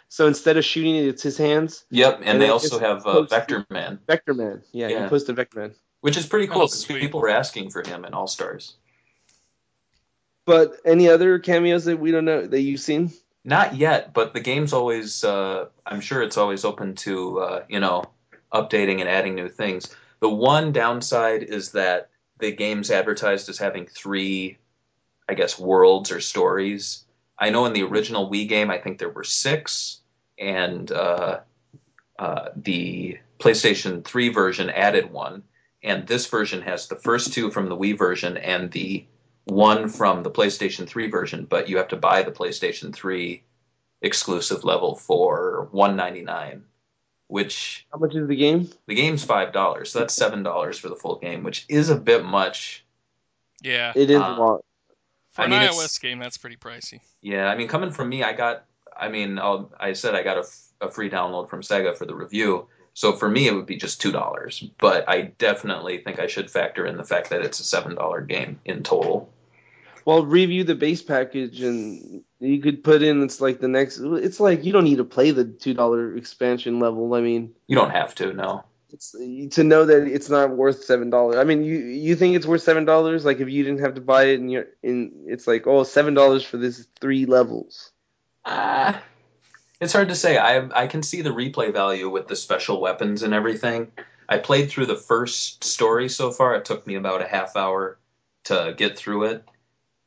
So 0.08 0.28
instead 0.28 0.56
of 0.58 0.64
shooting 0.64 0.96
it, 0.96 1.06
it's 1.08 1.24
his 1.24 1.38
hands. 1.38 1.84
Yep, 1.90 2.20
and, 2.20 2.26
And 2.30 2.42
they 2.42 2.50
also 2.50 2.80
have 2.80 3.00
uh, 3.08 3.14
posts- 3.14 3.34
Vector 3.34 3.66
Man, 3.70 4.00
Vector 4.08 4.34
Man. 4.36 4.62
Yeah, 4.72 4.88
Yeah. 4.90 5.04
he 5.04 5.10
posted 5.10 5.36
Vector 5.36 5.60
Man. 5.60 5.72
which 6.02 6.16
is 6.16 6.26
pretty 6.28 6.46
cool 6.48 6.62
Oh, 6.62 6.66
because 6.68 6.86
sweet. 6.86 7.00
people 7.02 7.20
were 7.22 7.30
asking 7.30 7.72
for 7.72 7.82
him 7.82 8.06
in 8.06 8.14
All 8.14 8.28
Stars. 8.28 8.76
But 10.46 10.78
any 10.86 11.10
other 11.10 11.40
cameos 11.40 11.86
that 11.86 12.00
we 12.00 12.12
don't 12.12 12.26
know 12.26 12.46
that 12.46 12.62
you've 12.62 12.80
seen? 12.80 13.12
Not 13.48 13.76
yet, 13.76 14.12
but 14.12 14.34
the 14.34 14.40
game's 14.40 14.74
always. 14.74 15.24
Uh, 15.24 15.68
I'm 15.86 16.02
sure 16.02 16.24
it's 16.24 16.38
always 16.38 16.66
open 16.66 16.96
to 16.96 17.40
uh, 17.40 17.64
you 17.70 17.80
know 17.80 18.04
updating 18.52 19.02
and 19.02 19.08
adding 19.08 19.36
new 19.36 19.50
things. 19.50 19.96
The 20.20 20.30
one 20.30 20.72
downside 20.72 21.44
is 21.44 21.74
that 21.74 22.10
the 22.40 22.52
game's 22.52 22.90
advertised 22.90 23.48
as 23.48 23.60
having 23.60 23.86
three, 23.86 24.58
I 25.30 25.36
guess, 25.36 25.60
worlds 25.60 26.12
or 26.12 26.22
stories. 26.22 27.06
I 27.38 27.52
know 27.52 27.66
in 27.68 27.74
the 27.74 27.84
original 27.84 28.32
Wii 28.32 28.50
game, 28.50 28.72
I 28.72 28.80
think 28.80 28.98
there 28.98 29.10
were 29.10 29.24
six, 29.24 30.00
and 30.40 30.92
uh, 30.92 31.42
uh, 32.18 32.50
the 32.56 33.20
PlayStation 33.40 34.04
3 34.04 34.30
version 34.30 34.70
added 34.70 35.12
one, 35.12 35.44
and 35.84 36.08
this 36.08 36.28
version 36.28 36.62
has 36.62 36.88
the 36.88 36.96
first 36.96 37.34
two 37.34 37.52
from 37.52 37.70
the 37.70 37.78
Wii 37.78 37.98
version 37.98 38.38
and 38.38 38.72
the 38.72 39.06
one 39.46 39.90
from 39.90 40.24
the 40.24 40.32
PlayStation 40.32 40.88
3 40.88 41.10
version, 41.10 41.46
but 41.46 41.70
you 41.70 41.78
have 41.78 41.88
to 41.90 41.96
buy 41.96 42.24
the 42.24 42.32
PlayStation 42.32 42.94
3 42.94 43.44
exclusive 44.02 44.64
level 44.64 44.96
for 44.96 45.68
199 45.72 46.64
which 47.28 47.88
How 47.92 47.98
much 47.98 48.14
is 48.14 48.28
the 48.28 48.36
game? 48.36 48.70
the 48.86 48.94
game's 48.94 49.26
$5 49.26 49.88
so 49.88 50.00
that's 50.00 50.20
$7 50.20 50.80
for 50.80 50.90
the 50.90 50.96
full 50.96 51.16
game 51.18 51.44
which 51.44 51.66
is 51.70 51.90
a 51.90 51.96
bit 51.96 52.24
much 52.24 52.86
Yeah, 53.64 53.94
It 53.96 54.12
is 54.12 54.18
Uh, 54.22 54.36
a 54.38 54.38
lot. 54.40 54.66
for 55.32 55.42
I 55.42 55.46
an 55.46 55.52
mean, 55.52 55.62
iOS 55.62 56.00
game, 56.00 56.20
that's 56.20 56.38
pretty 56.38 56.58
pricey. 56.58 57.00
yeah 57.22 57.48
i 57.48 57.56
mean 57.56 57.68
coming 57.68 57.90
from 57.90 58.10
me 58.10 58.22
i 58.22 58.34
got 58.34 58.66
i 58.96 59.10
mean 59.10 59.40
I'll, 59.40 59.72
i 59.80 59.94
said 59.94 60.14
i 60.14 60.22
got 60.22 60.38
a, 60.38 60.42
f- 60.42 60.68
a 60.82 60.92
free 60.92 61.10
download 61.10 61.50
from 61.50 61.62
sega 61.62 61.98
for 61.98 62.06
the 62.06 62.14
review 62.14 62.68
So 62.96 63.12
for 63.12 63.30
me, 63.30 63.46
it 63.46 63.54
would 63.54 63.66
be 63.66 63.76
just 63.76 64.00
two 64.02 64.12
dollars. 64.14 64.64
But 64.80 65.08
I 65.08 65.34
definitely 65.38 66.00
think 66.00 66.18
I 66.18 66.28
should 66.28 66.50
factor 66.50 66.86
in 66.88 66.96
the 66.96 67.04
fact 67.04 67.30
that 67.30 67.42
it's 67.42 67.60
a 67.60 67.64
seven 67.64 67.94
dollar 67.94 68.22
game 68.22 68.60
in 68.66 68.84
total. 68.84 69.30
Well, 70.06 70.24
review 70.26 70.64
the 70.64 70.76
base 70.76 71.02
package, 71.02 71.62
and 71.62 72.24
you 72.40 72.62
could 72.62 72.84
put 72.84 73.02
in 73.02 73.22
it's 73.24 73.42
like 73.42 73.60
the 73.60 73.68
next. 73.68 74.00
It's 74.00 74.40
like 74.40 74.64
you 74.64 74.72
don't 74.72 74.86
need 74.86 74.98
to 74.98 75.04
play 75.04 75.32
the 75.32 75.44
two 75.44 75.74
dollar 75.74 76.16
expansion 76.16 76.80
level. 76.80 77.14
I 77.16 77.22
mean, 77.22 77.54
You 77.68 77.76
don't 77.76 77.90
have 77.90 78.16
to, 78.16 78.32
no. 78.32 78.64
it's, 78.94 79.12
to 79.56 79.64
know 79.66 79.84
that 79.86 80.08
it's 80.08 80.30
not 80.30 80.52
worth 80.52 80.86
seven 80.86 81.10
dollars. 81.10 81.36
I 81.36 81.44
mean, 81.44 81.66
you 81.66 81.78
you 81.78 82.16
think 82.16 82.38
it's 82.38 82.46
worth 82.46 82.62
seven 82.62 82.86
dollars? 82.86 83.26
Like 83.26 83.42
if 83.42 83.50
you 83.50 83.64
didn't 83.66 83.82
have 83.82 83.96
to 83.96 84.02
buy 84.02 84.26
it, 84.26 84.40
and 84.40 84.50
you're 84.50 84.68
in, 84.82 85.26
it's 85.28 85.48
like 85.48 85.68
oh 85.68 85.84
seven 85.84 86.14
dollars 86.14 86.46
for 86.46 86.56
this 86.56 86.88
three 87.02 87.26
levels. 87.26 87.92
Ah, 88.46 89.02
it's 89.80 89.94
hard 89.94 90.10
to 90.10 90.16
say. 90.16 90.38
I 90.38 90.84
I 90.84 90.88
can 90.88 91.04
see 91.04 91.22
the 91.22 91.30
replay 91.32 91.72
value 91.72 92.10
with 92.10 92.28
the 92.28 92.36
special 92.36 92.80
weapons 92.82 93.24
and 93.24 93.34
everything. 93.34 93.92
I 94.28 94.38
played 94.40 94.70
through 94.70 94.88
the 94.88 94.96
first 94.96 95.64
story 95.64 96.10
so 96.10 96.32
far. 96.32 96.56
It 96.56 96.66
took 96.66 96.88
me 96.88 96.96
about 96.96 97.22
a 97.22 97.28
half 97.28 97.56
hour 97.56 97.98
to 98.46 98.74
get 98.76 98.98
through 98.98 99.26
it. 99.26 99.44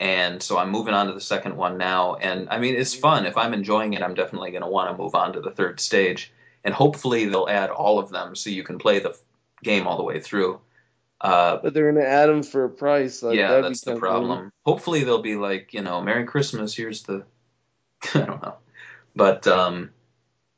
And 0.00 0.42
so 0.42 0.58
I'm 0.58 0.70
moving 0.70 0.94
on 0.94 1.06
to 1.08 1.12
the 1.12 1.20
second 1.20 1.56
one 1.56 1.76
now. 1.76 2.14
And 2.16 2.48
I 2.50 2.58
mean, 2.58 2.74
it's 2.74 2.94
fun. 2.94 3.26
If 3.26 3.36
I'm 3.36 3.52
enjoying 3.54 3.94
it, 3.94 4.02
I'm 4.02 4.14
definitely 4.14 4.50
going 4.50 4.62
to 4.62 4.68
want 4.68 4.90
to 4.90 5.00
move 5.02 5.14
on 5.14 5.32
to 5.32 5.40
the 5.40 5.50
third 5.50 5.80
stage. 5.80 6.32
And 6.64 6.72
hopefully 6.74 7.26
they'll 7.26 7.48
add 7.48 7.70
all 7.70 7.98
of 7.98 8.10
them 8.10 8.34
so 8.36 8.50
you 8.50 8.62
can 8.62 8.78
play 8.78 8.98
the 9.00 9.10
f- 9.10 9.20
game 9.62 9.86
all 9.86 9.96
the 9.96 10.04
way 10.04 10.20
through. 10.20 10.60
Uh, 11.20 11.58
But 11.62 11.74
they're 11.74 11.90
gonna 11.90 12.06
add 12.06 12.26
them 12.26 12.44
for 12.44 12.64
a 12.64 12.68
price. 12.68 13.22
Like, 13.22 13.36
yeah, 13.36 13.60
that's 13.60 13.80
the 13.80 13.96
problem. 13.96 14.52
Hopefully 14.64 15.02
they'll 15.02 15.22
be 15.22 15.34
like, 15.34 15.74
you 15.74 15.82
know, 15.82 16.00
Merry 16.00 16.24
Christmas. 16.24 16.74
Here's 16.74 17.02
the, 17.02 17.24
I 18.14 18.20
don't 18.20 18.42
know, 18.42 18.54
but 19.18 19.48
um, 19.48 19.90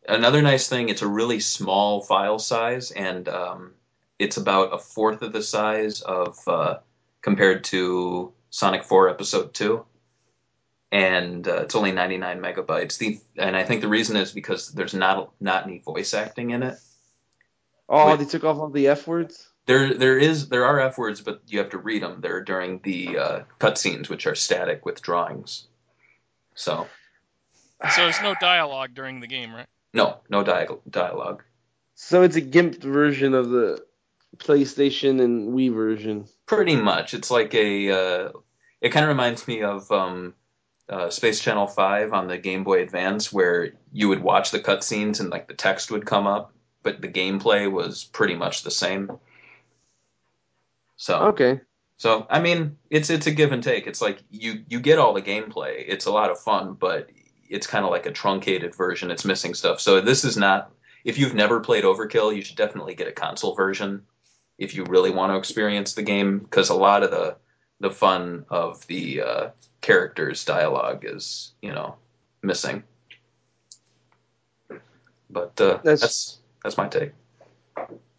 another 0.06 0.42
nice 0.42 0.68
thing. 0.68 0.90
It's 0.90 1.00
a 1.00 1.08
really 1.08 1.40
small 1.40 2.02
file 2.02 2.38
size, 2.38 2.90
and 2.90 3.26
um, 3.26 3.72
it's 4.18 4.36
about 4.36 4.74
a 4.74 4.78
fourth 4.78 5.22
of 5.22 5.32
the 5.32 5.42
size 5.42 6.02
of 6.02 6.36
uh, 6.46 6.78
compared 7.22 7.64
to 7.64 8.34
Sonic 8.50 8.84
4 8.84 9.08
Episode 9.08 9.54
2. 9.54 9.86
And 10.92 11.48
uh, 11.48 11.62
it's 11.62 11.74
only 11.74 11.92
99 11.92 12.40
megabytes. 12.40 12.98
The 12.98 13.20
and 13.36 13.56
I 13.56 13.64
think 13.64 13.80
the 13.80 13.88
reason 13.88 14.16
is 14.16 14.32
because 14.32 14.68
there's 14.68 14.92
not 14.92 15.32
not 15.40 15.64
any 15.64 15.78
voice 15.78 16.12
acting 16.12 16.50
in 16.50 16.62
it. 16.62 16.78
Oh, 17.88 18.14
they 18.16 18.26
took 18.26 18.44
off 18.44 18.58
all 18.58 18.68
the 18.68 18.88
f 18.88 19.06
words. 19.06 19.48
There, 19.66 19.94
there 19.94 20.18
is, 20.18 20.48
there 20.48 20.64
are 20.64 20.80
F 20.80 20.98
words, 20.98 21.20
but 21.20 21.42
you 21.46 21.60
have 21.60 21.70
to 21.70 21.78
read 21.78 22.02
them. 22.02 22.20
They're 22.20 22.42
during 22.42 22.80
the 22.82 23.18
uh, 23.18 23.40
cutscenes, 23.60 24.08
which 24.08 24.26
are 24.26 24.34
static 24.34 24.84
with 24.84 25.00
drawings. 25.00 25.68
So, 26.54 26.88
So 27.94 28.02
there's 28.02 28.20
no 28.22 28.34
dialogue 28.40 28.90
during 28.94 29.20
the 29.20 29.26
game, 29.26 29.54
right? 29.54 29.66
no, 29.92 30.18
no 30.28 30.42
dial- 30.44 30.82
dialogue. 30.88 31.42
So 31.94 32.22
it's 32.22 32.36
a 32.36 32.42
gimped 32.42 32.82
version 32.82 33.34
of 33.34 33.50
the 33.50 33.84
PlayStation 34.36 35.20
and 35.22 35.52
Wii 35.52 35.74
version. 35.74 36.26
Pretty 36.46 36.76
much, 36.76 37.14
it's 37.14 37.30
like 37.30 37.54
a. 37.54 37.90
Uh, 37.90 38.32
it 38.80 38.90
kind 38.90 39.04
of 39.04 39.08
reminds 39.10 39.46
me 39.46 39.62
of 39.62 39.90
um, 39.90 40.34
uh, 40.88 41.10
Space 41.10 41.40
Channel 41.40 41.66
Five 41.66 42.12
on 42.12 42.28
the 42.28 42.38
Game 42.38 42.64
Boy 42.64 42.82
Advance, 42.82 43.32
where 43.32 43.72
you 43.92 44.08
would 44.08 44.22
watch 44.22 44.50
the 44.50 44.60
cutscenes 44.60 45.20
and 45.20 45.30
like 45.30 45.48
the 45.48 45.54
text 45.54 45.90
would 45.90 46.06
come 46.06 46.26
up, 46.26 46.52
but 46.82 47.00
the 47.00 47.08
gameplay 47.08 47.70
was 47.70 48.04
pretty 48.04 48.34
much 48.34 48.62
the 48.62 48.70
same. 48.70 49.10
So, 50.96 51.18
Okay. 51.28 51.60
So 51.96 52.26
I 52.30 52.40
mean, 52.40 52.78
it's 52.88 53.10
it's 53.10 53.26
a 53.26 53.30
give 53.30 53.52
and 53.52 53.62
take. 53.62 53.86
It's 53.86 54.00
like 54.00 54.22
you 54.30 54.64
you 54.68 54.80
get 54.80 54.98
all 54.98 55.12
the 55.12 55.20
gameplay. 55.20 55.84
It's 55.86 56.06
a 56.06 56.10
lot 56.10 56.30
of 56.30 56.40
fun, 56.40 56.74
but 56.80 57.10
it's 57.50 57.66
kind 57.66 57.84
of 57.84 57.90
like 57.90 58.06
a 58.06 58.12
truncated 58.12 58.74
version. 58.74 59.10
It's 59.10 59.24
missing 59.24 59.54
stuff. 59.54 59.80
So 59.80 60.00
this 60.00 60.24
is 60.24 60.36
not. 60.36 60.72
If 61.04 61.18
you've 61.18 61.34
never 61.34 61.60
played 61.60 61.84
Overkill, 61.84 62.34
you 62.34 62.42
should 62.42 62.56
definitely 62.56 62.94
get 62.94 63.08
a 63.08 63.12
console 63.12 63.54
version 63.54 64.02
if 64.58 64.74
you 64.74 64.84
really 64.84 65.10
want 65.10 65.32
to 65.32 65.38
experience 65.38 65.94
the 65.94 66.02
game, 66.02 66.38
because 66.38 66.68
a 66.68 66.74
lot 66.74 67.02
of 67.02 67.10
the 67.10 67.36
the 67.80 67.90
fun 67.90 68.44
of 68.50 68.86
the 68.86 69.22
uh, 69.22 69.50
characters' 69.80 70.44
dialogue 70.44 71.04
is 71.04 71.52
you 71.62 71.72
know 71.72 71.96
missing. 72.42 72.82
But 75.30 75.60
uh, 75.60 75.78
That's- 75.82 76.00
that's 76.00 76.38
that's 76.62 76.76
my 76.76 76.88
take. 76.88 77.12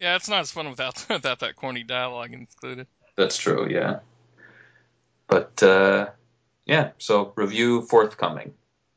Yeah, 0.00 0.16
it's 0.16 0.28
not 0.28 0.40
as 0.40 0.50
fun 0.50 0.68
without 0.68 1.06
without 1.10 1.40
that 1.40 1.56
corny 1.56 1.84
dialogue 1.84 2.32
included. 2.32 2.86
That's 3.16 3.36
true, 3.36 3.68
yeah. 3.70 4.00
But 5.28 5.62
uh, 5.62 6.08
yeah, 6.66 6.90
so 6.98 7.32
review 7.36 7.82
forthcoming. 7.82 8.54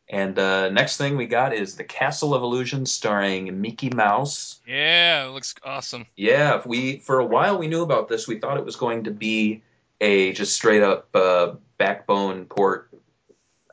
And 0.07 0.37
uh, 0.37 0.69
next 0.69 0.97
thing 0.97 1.17
we 1.17 1.25
got 1.25 1.53
is 1.53 1.75
the 1.75 1.83
Castle 1.83 2.35
of 2.35 2.43
Illusion 2.43 2.85
starring 2.85 3.59
Mickey 3.61 3.89
Mouse. 3.89 4.59
Yeah, 4.67 5.25
it 5.25 5.29
looks 5.29 5.55
awesome. 5.63 6.05
Yeah, 6.15 6.61
we 6.65 6.97
for 6.97 7.19
a 7.19 7.25
while 7.25 7.57
we 7.57 7.67
knew 7.67 7.81
about 7.81 8.07
this. 8.07 8.27
We 8.27 8.39
thought 8.39 8.57
it 8.57 8.65
was 8.65 8.75
going 8.75 9.05
to 9.05 9.11
be 9.11 9.63
a 9.99 10.31
just 10.33 10.53
straight 10.53 10.83
up 10.83 11.07
uh, 11.15 11.55
backbone 11.79 12.45
port, 12.45 12.91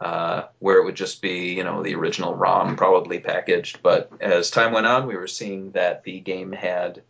uh, 0.00 0.44
where 0.58 0.78
it 0.78 0.84
would 0.84 0.96
just 0.96 1.20
be 1.20 1.52
you 1.52 1.64
know 1.64 1.82
the 1.82 1.94
original 1.96 2.34
ROM 2.34 2.76
probably 2.76 3.18
packaged. 3.18 3.82
But 3.82 4.10
as 4.20 4.50
time 4.50 4.72
went 4.72 4.86
on, 4.86 5.06
we 5.06 5.16
were 5.16 5.26
seeing 5.26 5.72
that 5.72 6.02
the 6.02 6.20
game 6.20 6.52
had 6.52 7.02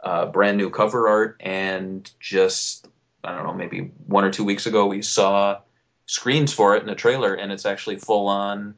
uh, 0.00 0.26
brand 0.26 0.58
new 0.58 0.68
cover 0.68 1.08
art, 1.08 1.40
and 1.40 2.10
just 2.20 2.86
I 3.24 3.34
don't 3.34 3.46
know, 3.46 3.54
maybe 3.54 3.92
one 4.06 4.24
or 4.24 4.30
two 4.30 4.44
weeks 4.44 4.66
ago, 4.66 4.86
we 4.86 5.02
saw 5.02 5.60
screens 6.08 6.52
for 6.52 6.74
it 6.74 6.82
in 6.82 6.88
a 6.88 6.94
trailer, 6.96 7.34
and 7.34 7.52
it's 7.52 7.66
actually 7.66 7.98
full 7.98 8.26
on 8.26 8.74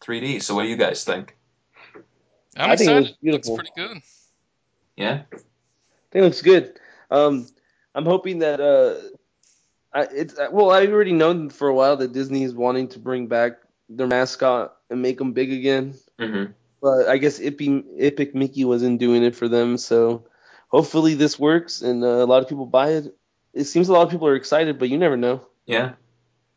3D. 0.00 0.42
So 0.42 0.54
what 0.54 0.62
do 0.62 0.68
you 0.68 0.76
guys 0.76 1.04
think? 1.04 1.36
I'm 2.56 2.70
I 2.70 2.76
think 2.76 2.90
it 2.90 2.94
looks 2.94 3.12
beautiful. 3.20 3.56
Looks 3.56 3.70
pretty 3.70 3.88
good. 3.92 4.02
Yeah, 4.96 5.22
I 5.32 5.36
think 6.10 6.14
it 6.14 6.22
looks 6.22 6.42
good. 6.42 6.80
Um, 7.10 7.46
I'm 7.94 8.06
hoping 8.06 8.38
that 8.40 8.60
uh, 8.60 8.94
I, 9.92 10.08
it's 10.12 10.34
well, 10.50 10.70
I've 10.70 10.92
already 10.92 11.12
known 11.12 11.50
for 11.50 11.68
a 11.68 11.74
while 11.74 11.96
that 11.98 12.12
Disney 12.12 12.42
is 12.44 12.54
wanting 12.54 12.88
to 12.88 12.98
bring 12.98 13.26
back 13.26 13.58
their 13.88 14.06
mascot 14.06 14.76
and 14.90 15.02
make 15.02 15.18
them 15.18 15.32
big 15.32 15.52
again. 15.52 15.94
hmm 16.18 16.44
But 16.80 17.08
I 17.08 17.18
guess 17.18 17.38
Ippy, 17.38 17.84
Epic 17.98 18.34
Mickey 18.34 18.64
wasn't 18.64 18.98
doing 18.98 19.22
it 19.24 19.34
for 19.36 19.48
them, 19.48 19.78
so 19.78 20.24
hopefully 20.68 21.14
this 21.14 21.38
works 21.38 21.82
and 21.82 22.04
uh, 22.04 22.06
a 22.06 22.26
lot 22.26 22.42
of 22.42 22.48
people 22.48 22.66
buy 22.66 22.90
it. 22.90 23.16
It 23.52 23.64
seems 23.64 23.88
a 23.88 23.92
lot 23.92 24.02
of 24.02 24.10
people 24.10 24.28
are 24.28 24.36
excited, 24.36 24.78
but 24.78 24.88
you 24.88 24.98
never 24.98 25.16
know. 25.16 25.42
yeah. 25.66 25.94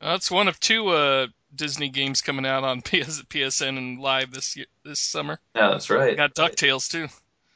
It's 0.01 0.31
one 0.31 0.47
of 0.47 0.59
two 0.59 0.87
uh, 0.89 1.27
Disney 1.53 1.89
games 1.89 2.21
coming 2.21 2.45
out 2.45 2.63
on 2.63 2.81
PS, 2.81 3.21
PSN 3.23 3.77
and 3.77 3.99
live 3.99 4.31
this 4.31 4.55
year, 4.57 4.65
this 4.83 4.99
summer. 4.99 5.39
Yeah, 5.55 5.69
that's 5.71 5.89
right. 5.89 6.17
Got 6.17 6.33
Ducktales 6.35 6.89
too. 6.89 7.07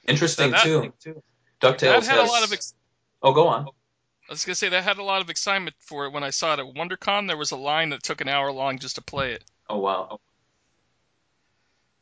Interesting 0.08 0.52
That- 0.52 0.64
too. 0.64 0.94
That 1.62 1.80
Ducktales 1.80 2.06
had 2.06 2.18
has. 2.20 2.30
a 2.30 2.32
lot 2.32 2.44
of. 2.44 2.54
Ex- 2.54 2.74
oh, 3.24 3.34
go 3.34 3.48
on. 3.48 3.66
I 4.28 4.34
was 4.34 4.44
gonna 4.46 4.56
say 4.56 4.70
that 4.70 4.84
had 4.84 4.98
a 4.98 5.04
lot 5.04 5.22
of 5.22 5.30
excitement 5.30 5.76
for 5.80 6.06
it 6.06 6.12
when 6.12 6.24
I 6.24 6.32
saw 6.32 6.54
it 6.54 6.60
at 6.60 6.66
WonderCon. 6.76 7.28
There 7.28 7.38
was 7.38 7.52
a 7.52 7.56
line 7.58 7.90
that 7.90 8.04
took 8.04 8.22
an 8.22 8.28
hour 8.28 8.52
long 8.52 8.78
just 8.80 8.96
to 8.96 9.02
play 9.02 9.32
it. 9.34 9.44
Oh 9.70 9.78
wow. 9.80 10.20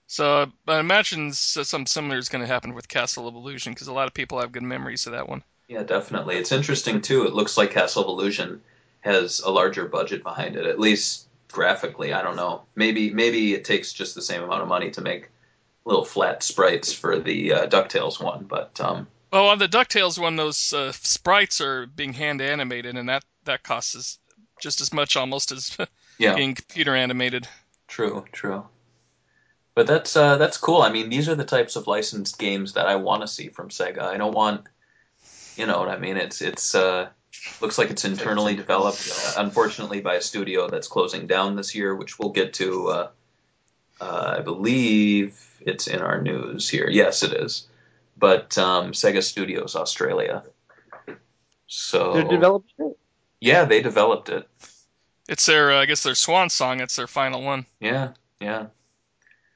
So 0.08 0.52
I 0.68 0.80
imagine 0.80 1.34
something 1.34 1.86
similar 1.86 2.18
is 2.18 2.30
going 2.30 2.42
to 2.44 2.48
happen 2.52 2.74
with 2.76 2.88
Castle 2.88 3.28
of 3.28 3.36
Illusion 3.36 3.74
because 3.74 3.88
a 3.88 3.94
lot 3.94 4.08
of 4.08 4.14
people 4.14 4.40
have 4.40 4.52
good 4.52 4.64
memories 4.64 5.06
of 5.08 5.14
that 5.14 5.28
one. 5.28 5.44
Yeah, 5.68 5.84
definitely. 5.84 6.36
It's 6.36 6.52
interesting 6.52 7.02
too. 7.02 7.26
It 7.26 7.34
looks 7.34 7.58
like 7.58 7.72
Castle 7.72 8.04
of 8.04 8.10
Illusion 8.10 8.62
has 9.04 9.42
a 9.42 9.52
larger 9.52 9.86
budget 9.86 10.24
behind 10.24 10.56
it, 10.56 10.66
at 10.66 10.80
least 10.80 11.28
graphically. 11.52 12.14
I 12.14 12.22
don't 12.22 12.36
know. 12.36 12.64
Maybe 12.76 13.12
maybe 13.12 13.54
it 13.54 13.66
takes 13.66 13.94
just 13.94 14.16
the 14.16 14.22
same 14.22 14.44
amount 14.44 14.62
of 14.62 14.68
money 14.68 14.92
to 14.92 15.02
make 15.02 15.30
little 15.86 16.06
flat 16.06 16.42
sprites 16.42 16.94
for 16.94 17.20
the 17.20 17.54
uh, 17.54 17.68
Ducktales 17.68 18.22
one, 18.22 18.46
but 18.46 18.80
um, 18.80 19.08
Well, 19.32 19.50
on 19.50 19.60
the 19.60 19.68
Ducktales 19.68 20.18
one, 20.18 20.38
those 20.38 20.72
uh, 20.72 20.94
sprites 20.94 21.60
are 21.60 21.86
being 21.86 22.14
hand 22.14 22.42
animated, 22.42 22.96
and 22.96 23.10
that 23.10 23.24
that 23.44 23.64
costs 23.64 23.96
us 23.96 24.20
just 24.62 24.80
as 24.80 24.94
much 24.94 25.18
almost 25.18 25.52
as 25.52 25.78
yeah, 26.18 26.36
being 26.36 26.56
computer 26.56 26.96
animated. 26.96 27.48
true, 27.88 28.24
true. 28.32 28.66
But 29.76 29.88
that's 29.88 30.16
uh, 30.16 30.38
that's 30.38 30.58
cool. 30.58 30.82
I 30.82 30.92
mean, 30.92 31.10
these 31.10 31.28
are 31.28 31.36
the 31.36 31.44
types 31.44 31.76
of 31.76 31.88
licensed 31.88 32.40
games 32.40 32.74
that 32.74 32.88
I 32.88 32.96
want 32.96 33.22
to 33.22 33.28
see 33.28 33.50
from 33.50 33.70
Sega. 33.70 34.04
I 34.04 34.18
don't 34.18 34.36
want, 34.36 34.66
you 35.58 35.66
know 35.66 35.80
what 35.80 35.90
I 35.90 35.98
mean? 35.98 36.16
It's 36.16 36.42
it's 36.42 36.76
uh, 36.76 37.10
looks 37.62 37.78
like 37.78 37.90
it's 37.90 38.06
internally 38.06 38.56
developed, 38.56 39.10
uh, 39.12 39.34
unfortunately, 39.38 40.02
by 40.02 40.16
a 40.16 40.22
studio 40.22 40.70
that's 40.70 40.88
closing 40.88 41.28
down 41.28 41.56
this 41.56 41.76
year, 41.76 41.96
which 41.96 42.20
we'll 42.20 42.32
get 42.32 42.54
to. 42.56 42.88
Uh, 42.90 43.10
uh, 44.02 44.36
I 44.38 44.42
believe 44.42 45.40
it's 45.62 45.88
in 45.88 46.02
our 46.02 46.22
news 46.22 46.68
here. 46.68 46.90
Yes, 46.90 47.24
it 47.24 47.34
is. 47.34 47.68
But 48.18 48.58
um, 48.58 48.92
Sega 48.92 49.24
Studios 49.24 49.76
Australia. 49.76 50.44
So 51.68 52.14
They're 52.14 52.24
developing 52.24 52.72
it. 52.80 52.98
yeah, 53.42 53.66
they 53.66 53.82
developed 53.82 54.30
it. 54.30 54.48
It's 55.28 55.46
their, 55.46 55.72
uh, 55.72 55.82
I 55.82 55.86
guess, 55.86 56.04
their 56.04 56.16
swan 56.16 56.50
song. 56.50 56.82
It's 56.82 56.96
their 56.96 57.08
final 57.08 57.42
one. 57.42 57.66
Yeah, 57.80 58.10
yeah, 58.40 58.68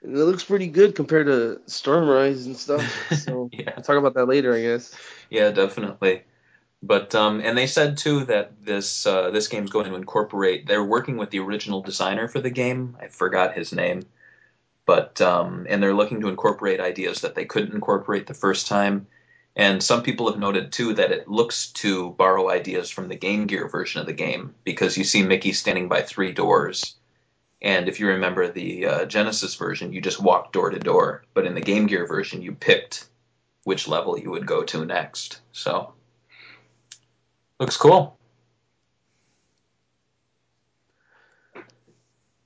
it 0.02 0.10
looks 0.10 0.44
pretty 0.44 0.68
good 0.68 0.96
compared 0.96 1.28
to 1.28 1.60
Stormrise 1.68 2.46
and 2.46 2.56
stuff. 2.56 2.84
So 3.18 3.50
yeah. 3.52 3.74
we'll 3.76 3.84
talk 3.84 3.98
about 3.98 4.14
that 4.14 4.26
later, 4.26 4.54
I 4.56 4.62
guess. 4.62 4.96
Yeah, 5.30 5.52
definitely. 5.52 6.24
But 6.84 7.16
um, 7.16 7.42
and 7.42 7.58
they 7.58 7.68
said 7.68 7.98
too 7.98 8.26
that 8.26 8.64
this 8.64 9.06
uh, 9.06 9.32
this 9.32 9.48
game's 9.48 9.72
going 9.72 9.88
to 9.88 9.96
incorporate. 9.96 10.68
They're 10.68 10.84
working 10.84 11.18
with 11.18 11.32
the 11.32 11.40
original 11.40 11.82
designer 11.82 12.28
for 12.28 12.40
the 12.40 12.52
game. 12.52 12.98
I 13.02 13.08
forgot 13.08 13.56
his 13.56 13.74
name, 13.74 14.04
but 14.86 15.20
um, 15.20 15.66
and 15.68 15.82
they're 15.82 15.96
looking 15.96 16.22
to 16.22 16.30
incorporate 16.30 16.80
ideas 16.80 17.22
that 17.22 17.34
they 17.34 17.46
couldn't 17.46 17.74
incorporate 17.74 18.28
the 18.28 18.36
first 18.36 18.68
time. 18.68 19.08
And 19.56 19.82
some 19.82 20.04
people 20.04 20.30
have 20.30 20.40
noted 20.40 20.72
too 20.72 20.94
that 20.94 21.12
it 21.12 21.28
looks 21.28 21.72
to 21.72 22.12
borrow 22.12 22.48
ideas 22.48 22.92
from 22.92 23.08
the 23.08 23.16
Game 23.16 23.48
Gear 23.48 23.68
version 23.68 24.00
of 24.00 24.06
the 24.06 24.14
game 24.14 24.54
because 24.64 24.96
you 25.00 25.04
see 25.04 25.24
Mickey 25.24 25.52
standing 25.52 25.88
by 25.88 26.04
three 26.04 26.32
doors. 26.32 26.96
And 27.60 27.90
if 27.90 28.00
you 28.00 28.08
remember 28.10 28.48
the 28.48 28.86
uh, 28.86 29.06
Genesis 29.06 29.56
version, 29.56 29.94
you 29.94 30.00
just 30.00 30.22
walked 30.22 30.54
door 30.54 30.70
to 30.70 30.78
door. 30.78 31.24
But 31.34 31.48
in 31.48 31.56
the 31.56 31.62
Game 31.62 31.88
Gear 31.88 32.06
version, 32.06 32.44
you 32.44 32.52
picked 32.52 33.08
which 33.64 33.88
level 33.88 34.20
you 34.20 34.30
would 34.30 34.46
go 34.46 34.64
to 34.64 34.86
next. 34.86 35.42
So 35.54 35.96
looks 37.60 37.78
cool. 37.78 38.18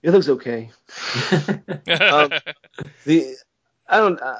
It 0.04 0.12
looks 0.12 0.30
okay. 0.30 0.72
um, 1.50 2.32
the 3.06 3.36
I 3.88 3.98
don't. 3.98 4.20
Uh, 4.20 4.40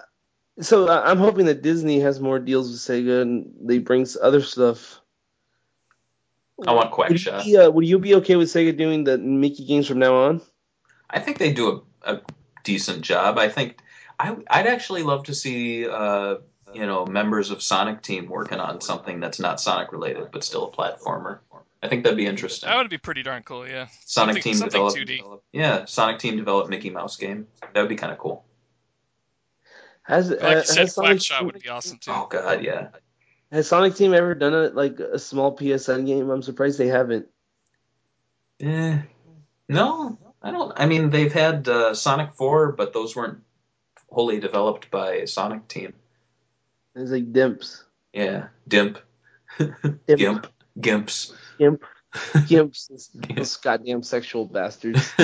so 0.60 0.88
uh, 0.88 1.04
I'm 1.06 1.18
hoping 1.18 1.46
that 1.46 1.62
Disney 1.62 2.00
has 2.00 2.20
more 2.20 2.40
deals 2.40 2.72
with 2.72 2.80
Sega 2.80 3.22
and 3.22 3.54
they 3.62 3.80
bring 3.80 4.08
other 4.22 4.42
stuff. 4.42 5.00
I 6.66 6.74
want 6.74 6.92
Quack 6.92 7.10
would 7.10 7.26
You 7.26 7.44
be, 7.44 7.58
uh, 7.58 7.70
would 7.70 7.86
you 7.86 8.00
be 8.00 8.16
okay 8.16 8.36
with 8.36 8.50
Sega 8.50 8.76
doing 8.76 9.04
the 9.04 9.18
Mickey 9.18 9.66
games 9.66 9.88
from 9.88 10.00
now 10.00 10.16
on? 10.16 10.42
I 11.10 11.20
think 11.20 11.38
they 11.38 11.54
do 11.54 11.84
a, 12.04 12.16
a 12.16 12.22
decent 12.64 13.02
job. 13.02 13.38
I 13.38 13.50
think 13.50 13.80
I, 14.20 14.32
would 14.32 14.46
actually 14.48 15.04
love 15.04 15.26
to 15.26 15.36
see 15.36 15.88
uh, 15.88 16.36
you 16.74 16.86
know 16.86 17.06
members 17.06 17.52
of 17.52 17.62
Sonic 17.62 18.02
Team 18.02 18.28
working 18.28 18.60
on 18.60 18.82
something 18.82 19.20
that's 19.20 19.40
not 19.40 19.60
Sonic 19.60 19.92
related 19.92 20.30
but 20.32 20.44
still 20.44 20.68
a 20.68 20.72
platformer. 20.72 21.40
I 21.84 21.88
think 21.88 22.04
that'd 22.04 22.18
be 22.18 22.28
interesting. 22.28 22.70
That 22.70 22.78
would 22.78 22.90
be 22.90 22.98
pretty 23.00 23.24
darn 23.24 23.44
cool, 23.44 23.68
yeah. 23.68 23.88
Sonic 24.06 24.36
something, 24.36 24.44
Team 24.44 24.54
something 24.56 24.88
develop, 24.88 24.96
2D. 24.96 25.40
yeah, 25.52 25.86
Sonic 25.86 26.20
Team 26.20 26.38
develop 26.38 26.70
Mickey 26.70 26.90
Mouse 26.92 27.18
game. 27.18 27.48
That 27.74 27.82
would 27.82 27.90
be 27.90 27.96
kind 27.96 28.12
of 28.14 28.20
cool. 28.20 28.46
Has, 30.04 30.30
Like 30.30 30.42
uh, 30.42 30.48
you 30.50 30.56
has 30.56 30.94
Sonic 30.94 31.22
Shot 31.22 31.46
would 31.46 31.62
be 31.62 31.70
awesome 31.70 31.98
too. 31.98 32.12
Oh 32.12 32.28
god, 32.30 32.64
yeah. 32.64 32.90
Has 33.52 33.68
Sonic 33.68 33.96
Team 33.96 34.14
ever 34.14 34.36
done 34.36 34.54
a 34.54 34.68
like 34.70 35.00
a 35.00 35.20
small 35.20 35.56
PSN 35.56 36.06
game? 36.06 36.30
I'm 36.30 36.42
surprised 36.42 36.78
they 36.78 36.88
haven't. 36.88 37.28
Eh, 38.60 39.00
no, 39.68 40.18
I 40.42 40.52
don't. 40.52 40.72
I 40.76 40.86
mean, 40.86 41.10
they've 41.10 41.34
had 41.34 41.68
uh, 41.68 41.94
Sonic 41.94 42.36
Four, 42.36 42.72
but 42.74 42.94
those 42.94 43.16
weren't 43.16 43.40
wholly 44.10 44.40
developed 44.40 44.92
by 44.92 45.26
Sonic 45.26 45.68
Team. 45.68 45.94
It's 46.96 47.12
like 47.12 47.32
Dimps. 47.32 47.84
Yeah, 48.14 48.48
Dimp, 48.70 48.98
Dimp. 49.60 50.18
Gimp, 50.18 50.48
Gimps. 50.80 51.34
Gimp. 51.58 51.84
Gimps. 52.14 52.90
Those- 52.90 53.10
Those 53.36 53.58
goddamn 53.58 54.04
sexual 54.04 54.46
bastards. 54.46 55.12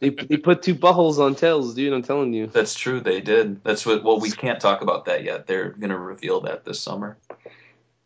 They 0.00 0.10
they 0.10 0.36
put 0.36 0.62
two 0.62 0.74
buttholes 0.74 1.18
on 1.18 1.36
tails, 1.36 1.72
dude. 1.74 1.92
I'm 1.92 2.02
telling 2.02 2.32
you. 2.34 2.48
That's 2.48 2.74
true. 2.74 2.98
They 3.00 3.20
did. 3.20 3.62
That's 3.62 3.86
what. 3.86 4.02
Well, 4.02 4.18
we 4.18 4.28
can't 4.32 4.60
talk 4.60 4.82
about 4.82 5.04
that 5.04 5.22
yet. 5.22 5.46
They're 5.46 5.68
going 5.70 5.90
to 5.90 5.98
reveal 5.98 6.40
that 6.42 6.64
this 6.64 6.80
summer. 6.80 7.16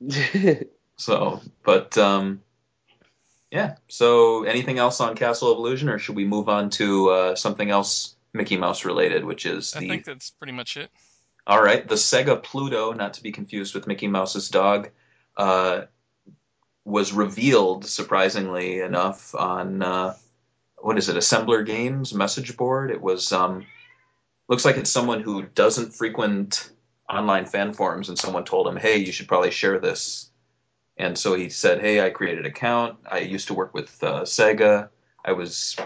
So, 0.97 1.41
but 1.65 1.97
um, 1.97 2.43
yeah. 3.51 3.77
So, 3.89 4.45
anything 4.45 4.79
else 4.79 5.01
on 5.01 5.17
Castle 5.17 5.51
of 5.51 5.59
Illusion, 5.59 5.89
or 5.89 5.99
should 5.99 6.15
we 6.15 6.27
move 6.27 6.49
on 6.51 6.69
to 6.71 7.09
uh, 7.09 7.35
something 7.35 7.71
else 7.71 8.15
Mickey 8.35 8.59
Mouse 8.59 8.85
related, 8.85 9.25
which 9.25 9.47
is 9.47 9.75
I 9.75 9.81
the 9.81 9.89
think 9.89 10.05
that's 10.05 10.31
pretty 10.31 10.53
much 10.53 10.77
it. 10.77 10.91
All 11.47 11.63
right, 11.63 11.87
the 11.87 11.97
Sega 11.97 12.43
Pluto, 12.43 12.93
not 12.93 13.15
to 13.15 13.23
be 13.23 13.33
confused 13.33 13.75
with 13.75 13.87
Mickey 13.87 14.07
Mouse's 14.07 14.49
dog, 14.49 14.91
uh, 15.37 15.83
was 16.85 17.13
revealed 17.13 17.85
surprisingly 17.85 18.81
enough 18.81 19.35
on 19.35 19.83
uh, 19.83 20.15
what 20.79 20.99
is 20.99 21.09
it, 21.09 21.17
Assembler 21.17 21.65
Games 21.65 22.13
message 22.13 22.57
board. 22.57 22.91
It 22.91 23.01
was 23.01 23.33
um, 23.33 23.67
looks 24.49 24.65
like 24.65 24.77
it's 24.77 24.91
someone 24.91 25.21
who 25.21 25.43
doesn't 25.43 25.95
frequent 25.95 26.71
online 27.09 27.47
fan 27.47 27.73
forums, 27.73 28.09
and 28.09 28.19
someone 28.19 28.45
told 28.45 28.67
him, 28.67 28.77
"Hey, 28.77 28.99
you 28.99 29.13
should 29.13 29.29
probably 29.29 29.51
share 29.51 29.79
this." 29.79 30.31
And 30.97 31.19
so 31.19 31.35
he 31.35 31.49
said, 31.49 31.81
"Hey, 31.81 32.05
I 32.05 32.11
created 32.11 32.41
an 32.41 32.51
account. 32.51 32.99
I 33.11 33.19
used 33.19 33.49
to 33.49 33.55
work 33.55 33.75
with 33.75 34.03
uh, 34.03 34.23
Sega. 34.23 34.89
I 35.25 35.33
was 35.33 35.77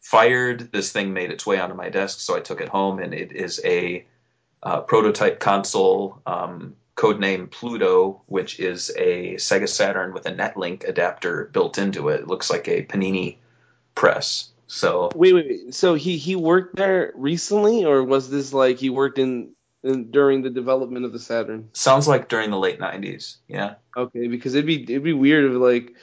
fired. 0.00 0.72
This 0.72 0.92
thing 0.92 1.12
made 1.12 1.30
its 1.30 1.46
way 1.46 1.58
onto 1.58 1.74
my 1.74 1.90
desk, 1.90 2.20
so 2.20 2.36
I 2.36 2.40
took 2.40 2.60
it 2.60 2.68
home, 2.68 2.98
and 2.98 3.14
it 3.14 3.32
is 3.32 3.60
a 3.64 4.06
uh, 4.62 4.80
prototype 4.80 5.40
console, 5.40 6.20
um, 6.26 6.74
codename 6.96 7.50
Pluto, 7.50 8.22
which 8.26 8.58
is 8.58 8.90
a 8.96 9.34
Sega 9.34 9.68
Saturn 9.68 10.12
with 10.12 10.26
a 10.26 10.32
Netlink 10.32 10.86
adapter 10.86 11.48
built 11.52 11.78
into 11.78 12.08
it. 12.08 12.20
It 12.20 12.26
looks 12.26 12.50
like 12.50 12.66
a 12.68 12.84
Panini 12.84 13.36
press. 13.94 14.50
So 14.66 15.10
wait, 15.14 15.32
wait, 15.32 15.46
wait. 15.46 15.74
So 15.74 15.94
he 15.94 16.16
he 16.16 16.36
worked 16.36 16.76
there 16.76 17.12
recently, 17.14 17.84
or 17.84 18.04
was 18.04 18.30
this 18.30 18.52
like 18.52 18.78
he 18.78 18.90
worked 18.90 19.18
in, 19.18 19.52
in 19.82 20.10
during 20.10 20.42
the 20.42 20.50
development 20.50 21.06
of 21.06 21.12
the 21.12 21.18
Saturn? 21.18 21.70
sounds 21.72 22.06
like 22.06 22.28
during 22.28 22.50
the 22.50 22.58
late 22.58 22.78
'90s. 22.78 23.36
Yeah, 23.48 23.76
Okay, 23.96 24.28
because 24.28 24.54
it'd 24.54 24.66
be 24.66 24.82
it'd 24.82 25.02
be 25.02 25.12
weird 25.12 25.50
if 25.50 25.56
like 25.56 25.94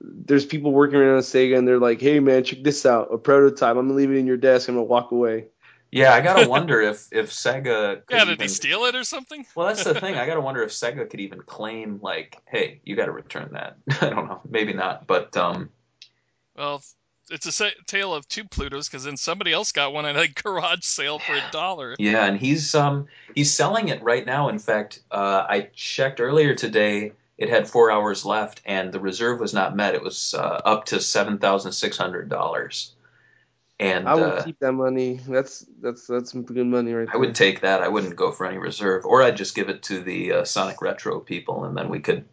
there's 0.00 0.44
people 0.44 0.72
working 0.72 0.96
around 0.96 1.20
Sega 1.20 1.56
and 1.56 1.66
they're 1.66 1.78
like, 1.78 2.00
hey 2.00 2.20
man, 2.20 2.44
check 2.44 2.62
this 2.62 2.84
out, 2.84 3.12
a 3.12 3.18
prototype. 3.18 3.76
I'm 3.76 3.86
gonna 3.86 3.94
leave 3.94 4.10
it 4.10 4.16
in 4.16 4.26
your 4.26 4.36
desk. 4.36 4.68
I'm 4.68 4.74
gonna 4.74 4.84
walk 4.84 5.12
away. 5.12 5.46
Yeah. 5.92 6.12
I 6.12 6.20
gotta 6.20 6.48
wonder 6.48 6.80
if 6.80 7.08
if 7.12 7.30
Sega. 7.30 8.04
Could 8.06 8.14
Yeah, 8.14 8.24
did 8.24 8.32
even, 8.32 8.38
they 8.38 8.48
steal 8.48 8.84
it 8.86 8.96
or 8.96 9.04
something? 9.04 9.46
Well, 9.54 9.68
that's 9.68 9.84
the 9.84 9.94
thing. 9.94 10.16
I 10.16 10.26
gotta 10.26 10.40
wonder 10.40 10.62
if 10.62 10.70
Sega 10.70 11.08
could 11.08 11.20
even 11.20 11.42
claim 11.42 12.00
like, 12.02 12.38
"Hey, 12.46 12.80
you 12.84 12.96
got 12.96 13.06
to 13.06 13.12
return 13.12 13.50
that." 13.52 13.76
I 14.02 14.10
don't 14.10 14.26
know. 14.26 14.40
Maybe 14.48 14.72
not, 14.72 15.06
but 15.06 15.36
um, 15.36 15.70
Well, 16.56 16.82
it's 17.30 17.60
a 17.60 17.70
tale 17.86 18.14
of 18.14 18.26
two 18.28 18.44
Plutos 18.44 18.90
because 18.90 19.04
then 19.04 19.16
somebody 19.16 19.52
else 19.52 19.72
got 19.72 19.92
one 19.92 20.06
at 20.06 20.16
a 20.16 20.28
garage 20.42 20.84
sale 20.84 21.18
for 21.18 21.34
a 21.34 21.50
dollar. 21.52 21.94
Yeah, 21.98 22.24
and 22.24 22.38
he's 22.38 22.74
um 22.74 23.06
he's 23.34 23.52
selling 23.52 23.88
it 23.88 24.02
right 24.02 24.26
now. 24.26 24.48
In 24.48 24.58
fact, 24.58 25.00
uh, 25.10 25.46
I 25.48 25.68
checked 25.74 26.20
earlier 26.20 26.54
today. 26.54 27.12
It 27.38 27.48
had 27.48 27.68
four 27.68 27.90
hours 27.90 28.24
left, 28.24 28.60
and 28.64 28.92
the 28.92 29.00
reserve 29.00 29.40
was 29.40 29.54
not 29.54 29.74
met. 29.74 29.94
It 29.94 30.02
was 30.02 30.34
uh, 30.34 30.60
up 30.64 30.86
to 30.86 31.00
seven 31.00 31.38
thousand 31.38 31.72
six 31.72 31.96
hundred 31.96 32.28
dollars. 32.28 32.94
And 33.82 34.08
I 34.08 34.14
would 34.14 34.22
uh, 34.22 34.42
keep 34.44 34.58
that 34.60 34.72
money. 34.72 35.20
That's 35.26 35.66
that's 35.80 36.06
that's 36.06 36.30
some 36.30 36.44
good 36.44 36.66
money 36.66 36.92
right 36.92 37.08
I 37.08 37.12
there. 37.12 37.20
would 37.20 37.34
take 37.34 37.60
that. 37.62 37.82
I 37.82 37.88
wouldn't 37.88 38.14
go 38.14 38.30
for 38.30 38.46
any 38.46 38.58
reserve, 38.58 39.04
or 39.04 39.22
I'd 39.22 39.36
just 39.36 39.56
give 39.56 39.68
it 39.68 39.82
to 39.84 40.00
the 40.00 40.32
uh, 40.32 40.44
Sonic 40.44 40.80
Retro 40.80 41.18
people, 41.18 41.64
and 41.64 41.76
then 41.76 41.88
we 41.88 41.98
could 41.98 42.24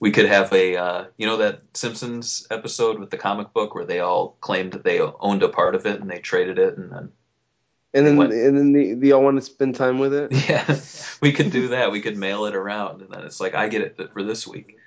we 0.00 0.10
could 0.10 0.26
have 0.26 0.52
a 0.52 0.76
uh, 0.76 1.04
you 1.18 1.26
know 1.26 1.36
that 1.36 1.60
Simpsons 1.74 2.46
episode 2.50 2.98
with 2.98 3.10
the 3.10 3.18
comic 3.18 3.52
book 3.52 3.74
where 3.74 3.84
they 3.84 4.00
all 4.00 4.36
claimed 4.40 4.72
that 4.72 4.82
they 4.82 5.00
owned 5.00 5.42
a 5.42 5.48
part 5.48 5.74
of 5.74 5.84
it 5.84 6.00
and 6.00 6.10
they 6.10 6.20
traded 6.20 6.58
it, 6.58 6.78
and 6.78 6.90
then 6.90 7.12
and 7.94 8.06
then 8.06 8.20
and 8.20 8.56
then 8.56 8.72
they, 8.72 8.94
they 8.94 9.12
all 9.12 9.22
want 9.22 9.36
to 9.36 9.42
spend 9.42 9.74
time 9.74 9.98
with 9.98 10.14
it. 10.14 10.32
Yeah, 10.48 10.78
we 11.20 11.32
could 11.32 11.50
do 11.50 11.68
that. 11.68 11.92
We 11.92 12.00
could 12.00 12.16
mail 12.16 12.46
it 12.46 12.54
around, 12.54 13.02
and 13.02 13.10
then 13.12 13.24
it's 13.24 13.40
like 13.40 13.54
I 13.54 13.68
get 13.68 13.82
it 13.82 14.12
for 14.12 14.22
this 14.22 14.46
week. 14.46 14.78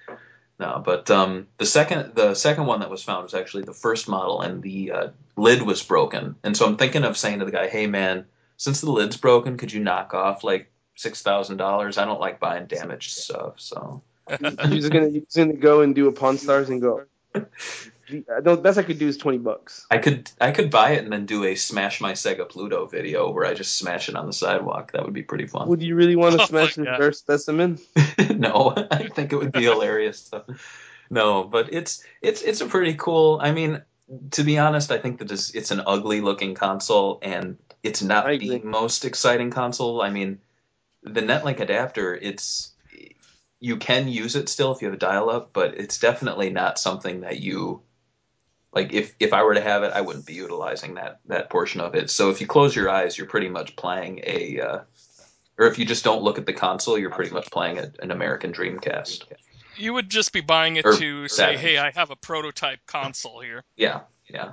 No, 0.58 0.82
but 0.84 1.12
um, 1.12 1.48
the 1.58 1.66
second 1.66 2.16
the 2.16 2.34
second 2.34 2.66
one 2.66 2.80
that 2.80 2.90
was 2.90 3.04
found 3.04 3.24
was 3.24 3.34
actually 3.34 3.64
the 3.64 3.74
first 3.74 4.08
model, 4.08 4.42
and 4.42 4.62
the 4.62 4.92
uh, 4.92 5.08
lid 5.36 5.62
was 5.62 5.84
broken. 5.84 6.36
And 6.44 6.56
so 6.56 6.66
I'm 6.66 6.78
thinking 6.78 7.04
of 7.04 7.18
saying 7.18 7.40
to 7.40 7.46
the 7.46 7.52
guy, 7.52 7.68
"Hey, 7.68 7.88
man, 7.88 8.26
since 8.58 8.80
the 8.82 8.92
lid's 8.92 9.18
broken, 9.18 9.58
could 9.58 9.74
you 9.74 9.82
knock 9.82 10.14
off 10.14 10.44
like 10.44 10.72
six 10.96 11.22
thousand 11.22 11.58
dollars? 11.58 11.98
I 11.98 12.06
don't 12.06 12.22
like 12.22 12.40
buying 12.40 12.68
damaged 12.68 13.12
stuff." 13.12 13.56
So 13.58 14.02
You're 14.40 14.52
just 14.52 14.92
gonna 14.92 15.08
you're 15.10 15.22
just 15.22 15.38
gonna 15.38 15.54
go 15.54 15.82
and 15.82 15.94
do 15.94 16.08
a 16.08 16.12
Pawn 16.12 16.38
Stars 16.38 16.70
and 16.70 16.82
go. 16.82 17.04
Gee, 18.08 18.24
uh, 18.30 18.56
best 18.58 18.78
I 18.78 18.84
could 18.84 19.00
do 19.00 19.08
is 19.08 19.18
twenty 19.18 19.40
bucks. 19.40 19.88
I 19.90 19.98
could 19.98 20.30
I 20.40 20.52
could 20.52 20.70
buy 20.70 20.92
it 20.92 21.04
and 21.04 21.12
then 21.12 21.26
do 21.26 21.44
a 21.44 21.56
smash 21.56 22.02
my 22.02 22.14
Sega 22.14 22.48
Pluto 22.48 22.86
video 22.86 23.32
where 23.32 23.46
I 23.46 23.54
just 23.54 23.78
smash 23.78 24.10
it 24.10 24.16
on 24.16 24.28
the 24.28 24.34
sidewalk. 24.34 24.92
That 24.92 25.04
would 25.06 25.14
be 25.14 25.24
pretty 25.24 25.48
fun. 25.48 25.68
Would 25.68 25.82
you 25.82 25.96
really 25.96 26.16
want 26.16 26.36
Oh 26.40 26.46
to 26.46 26.54
my 26.54 26.68
smash 26.68 26.76
this 26.76 26.86
God. 26.86 27.00
rare 27.00 27.12
specimen? 27.12 27.80
no, 28.36 28.74
I 28.92 29.08
think 29.08 29.34
it 29.34 29.38
would 29.38 29.52
be 29.52 29.64
hilarious. 29.64 30.30
Though. 30.30 30.46
No, 31.10 31.44
but 31.44 31.74
it's 31.74 32.04
it's 32.22 32.42
it's 32.42 32.62
a 32.62 32.68
pretty 32.68 32.94
cool. 32.94 33.40
I 33.42 33.52
mean, 33.52 33.82
to 34.32 34.44
be 34.44 34.60
honest, 34.60 34.92
I 34.92 34.98
think 34.98 35.20
that 35.20 35.32
it's, 35.32 35.54
it's 35.56 35.72
an 35.72 35.82
ugly 35.86 36.22
looking 36.22 36.54
console, 36.54 37.20
and 37.22 37.58
it's 37.84 38.04
not 38.04 38.26
the 38.28 38.60
most 38.64 39.06
exciting 39.06 39.52
console. 39.52 40.02
I 40.02 40.10
mean, 40.10 40.40
the 41.04 41.22
Netlink 41.22 41.60
adapter, 41.60 42.16
it's 42.16 42.72
you 43.60 43.78
can 43.78 44.08
use 44.08 44.36
it 44.36 44.50
still 44.50 44.74
if 44.74 44.82
you 44.82 44.88
have 44.88 44.96
a 44.96 45.00
dial 45.00 45.30
up, 45.30 45.52
but 45.54 45.76
it's 45.76 45.98
definitely 45.98 46.50
not 46.50 46.78
something 46.78 47.22
that 47.22 47.40
you 47.40 47.82
like. 48.76 48.94
If 48.94 49.16
if 49.20 49.34
I 49.34 49.44
were 49.44 49.56
to 49.56 49.62
have 49.62 49.84
it, 49.84 49.92
I 49.94 50.02
wouldn't 50.02 50.26
be 50.26 50.34
utilizing 50.34 50.96
that 50.96 51.20
that 51.28 51.50
portion 51.50 51.82
of 51.82 51.96
it. 51.96 52.10
So 52.10 52.30
if 52.30 52.42
you 52.42 52.48
close 52.48 52.76
your 52.76 52.90
eyes, 52.90 53.18
you're 53.18 53.28
pretty 53.28 53.50
much 53.50 53.76
playing 53.76 54.22
a. 54.26 54.60
Uh, 54.60 54.80
or 55.58 55.68
if 55.68 55.80
you 55.80 55.86
just 55.86 56.04
don't 56.04 56.22
look 56.22 56.38
at 56.38 56.46
the 56.46 56.54
console, 56.54 56.98
you're 56.98 57.10
pretty 57.12 57.32
much 57.32 57.50
playing 57.50 57.80
a, 57.80 57.90
an 58.00 58.12
American 58.12 58.52
Dreamcast. 58.52 59.24
You 59.78 59.94
would 59.94 60.10
just 60.10 60.34
be 60.34 60.42
buying 60.42 60.76
it 60.76 60.86
Or 60.86 60.96
to 60.98 61.28
say, 61.28 61.58
"Hey, 61.58 61.78
I 61.78 61.92
have 61.92 62.12
a 62.12 62.16
prototype 62.16 62.80
console 62.86 63.40
here 63.42 63.64
Yeah, 63.78 64.02
yeah. 64.30 64.52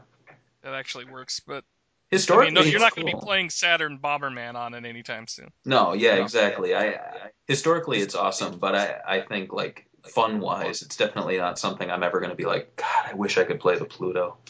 that 0.63 0.75
actually 0.75 1.05
works." 1.07 1.41
But 1.41 1.65
I 1.65 2.17
Historically, 2.17 2.55
mean, 2.55 2.65
no, 2.65 2.71
you're 2.71 2.81
not 2.81 2.95
going 2.95 3.07
to 3.07 3.13
cool. 3.13 3.21
be 3.21 3.25
playing 3.25 3.51
Saturn 3.51 3.99
Bomberman 3.99 4.55
on 4.55 4.75
it 4.75 4.85
anytime 4.85 5.27
soon. 5.27 5.51
No, 5.65 5.95
yeah, 5.95 6.17
exactly. 6.17 6.75
I, 6.75 6.89
I 6.91 7.31
historically 7.47 7.99
it's 8.01 8.15
awesome, 8.15 8.59
but 8.59 8.75
I 8.75 9.01
I 9.07 9.21
think 9.21 9.53
like 9.53 9.87
fun 10.09 10.41
wise, 10.41 10.83
it's 10.83 10.97
definitely 10.97 11.37
not 11.39 11.59
something 11.59 11.91
I'm 11.91 12.03
ever 12.03 12.21
going 12.21 12.31
to 12.31 12.37
be 12.37 12.45
like. 12.45 12.77
God, 12.77 13.11
I 13.11 13.15
wish 13.15 13.39
I 13.39 13.45
could 13.45 13.61
play 13.61 13.77
the 13.79 13.85
Pluto. 13.85 14.37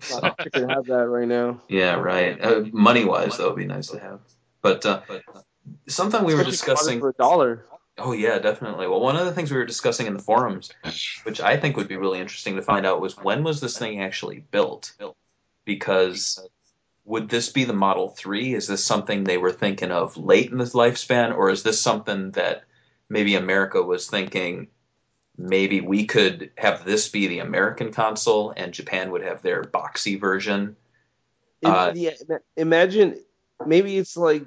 So, 0.00 0.20
I 0.22 0.30
could 0.30 0.68
have 0.70 0.84
that 0.86 1.08
right 1.08 1.26
now. 1.26 1.62
yeah, 1.68 1.94
right. 1.94 2.38
Uh, 2.42 2.64
money 2.72 3.04
wise, 3.06 3.38
though, 3.38 3.46
it'd 3.46 3.56
be 3.56 3.64
nice 3.64 3.88
to 3.88 3.98
have. 3.98 4.20
But 4.60 4.84
uh, 4.84 5.00
something 5.88 6.24
we 6.24 6.34
were 6.34 6.42
Especially 6.42 6.42
if 6.42 6.46
you 6.46 6.66
bought 6.66 6.72
it 6.72 6.76
discussing. 6.76 7.00
for 7.00 7.08
a 7.08 7.12
dollar. 7.14 7.66
Oh 7.98 8.12
yeah, 8.12 8.38
definitely. 8.38 8.86
Well, 8.86 9.00
one 9.00 9.16
of 9.16 9.24
the 9.24 9.32
things 9.32 9.50
we 9.50 9.56
were 9.56 9.64
discussing 9.64 10.06
in 10.06 10.12
the 10.12 10.22
forums, 10.22 10.70
which 11.22 11.40
I 11.40 11.56
think 11.56 11.76
would 11.78 11.88
be 11.88 11.96
really 11.96 12.20
interesting 12.20 12.56
to 12.56 12.62
find 12.62 12.84
out, 12.84 13.00
was 13.00 13.16
when 13.16 13.42
was 13.42 13.60
this 13.60 13.78
thing 13.78 14.02
actually 14.02 14.44
built? 14.50 14.92
Because 15.64 16.46
would 17.06 17.28
this 17.30 17.48
be 17.48 17.64
the 17.64 17.72
Model 17.72 18.10
3? 18.10 18.54
Is 18.54 18.66
this 18.66 18.84
something 18.84 19.24
they 19.24 19.38
were 19.38 19.52
thinking 19.52 19.90
of 19.92 20.16
late 20.16 20.50
in 20.52 20.58
this 20.58 20.74
lifespan, 20.74 21.34
or 21.34 21.48
is 21.50 21.62
this 21.62 21.80
something 21.80 22.32
that 22.32 22.64
maybe 23.08 23.34
America 23.34 23.82
was 23.82 24.08
thinking 24.08 24.68
maybe 25.38 25.80
we 25.80 26.06
could 26.06 26.50
have 26.56 26.84
this 26.84 27.08
be 27.08 27.26
the 27.26 27.40
American 27.40 27.92
console 27.92 28.52
and 28.56 28.72
Japan 28.72 29.10
would 29.10 29.22
have 29.22 29.42
their 29.42 29.62
boxy 29.62 30.18
version? 30.18 30.76
Uh, 31.64 31.92
yeah, 31.94 32.12
imagine 32.56 33.18
maybe 33.64 33.96
it's 33.96 34.16
like 34.16 34.44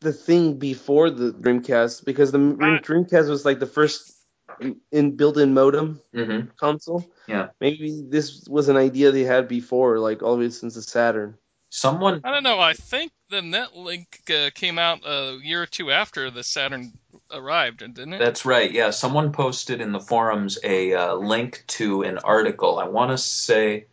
the 0.00 0.12
thing 0.12 0.58
before 0.58 1.10
the 1.10 1.32
Dreamcast 1.32 2.04
because 2.04 2.32
the 2.32 2.38
Dream- 2.38 2.78
Dreamcast 2.78 3.28
was 3.28 3.44
like 3.44 3.60
the 3.60 3.66
first 3.66 4.12
in- 4.60 4.80
in 4.92 5.16
built-in 5.16 5.54
modem 5.54 6.00
hmm 6.12 6.40
console. 6.56 7.04
Yeah. 7.26 7.48
Maybe 7.60 8.02
this 8.08 8.46
was 8.48 8.68
an 8.68 8.76
idea 8.76 9.10
they 9.10 9.24
had 9.24 9.48
before, 9.48 9.98
like 9.98 10.22
all 10.22 10.36
the 10.36 10.44
way 10.44 10.50
since 10.50 10.74
the 10.74 10.82
Saturn. 10.82 11.36
Someone 11.76 12.22
I 12.24 12.30
don't 12.30 12.42
know. 12.42 12.58
I 12.58 12.72
think 12.72 13.12
the 13.28 13.42
NetLink 13.42 14.30
uh, 14.30 14.50
came 14.54 14.78
out 14.78 15.00
a 15.04 15.38
year 15.42 15.62
or 15.62 15.66
two 15.66 15.90
after 15.90 16.30
the 16.30 16.42
Saturn 16.42 16.94
arrived, 17.30 17.80
didn't 17.80 18.14
it? 18.14 18.18
That's 18.18 18.46
right. 18.46 18.72
Yeah, 18.72 18.88
someone 18.88 19.30
posted 19.30 19.82
in 19.82 19.92
the 19.92 20.00
forums 20.00 20.58
a 20.64 20.94
uh, 20.94 21.14
link 21.16 21.64
to 21.66 22.02
an 22.02 22.16
article. 22.16 22.78
I 22.78 22.88
want 22.88 23.10
to 23.10 23.18
say 23.18 23.84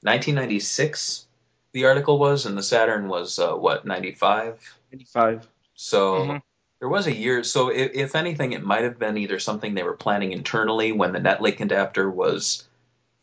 1996. 0.00 1.26
The 1.72 1.84
article 1.84 2.18
was, 2.18 2.46
and 2.46 2.56
the 2.56 2.62
Saturn 2.62 3.06
was 3.06 3.38
uh, 3.38 3.52
what 3.52 3.84
95. 3.84 4.58
95. 4.90 5.46
So 5.74 6.14
Mhm. 6.14 6.42
there 6.80 6.88
was 6.88 7.06
a 7.06 7.14
year. 7.14 7.44
So 7.44 7.68
if, 7.68 7.92
if 7.92 8.16
anything, 8.16 8.54
it 8.54 8.64
might 8.64 8.84
have 8.84 8.98
been 8.98 9.18
either 9.18 9.38
something 9.38 9.74
they 9.74 9.82
were 9.82 9.92
planning 9.92 10.32
internally 10.32 10.90
when 10.92 11.12
the 11.12 11.20
NetLink 11.20 11.60
adapter 11.60 12.08
was 12.10 12.66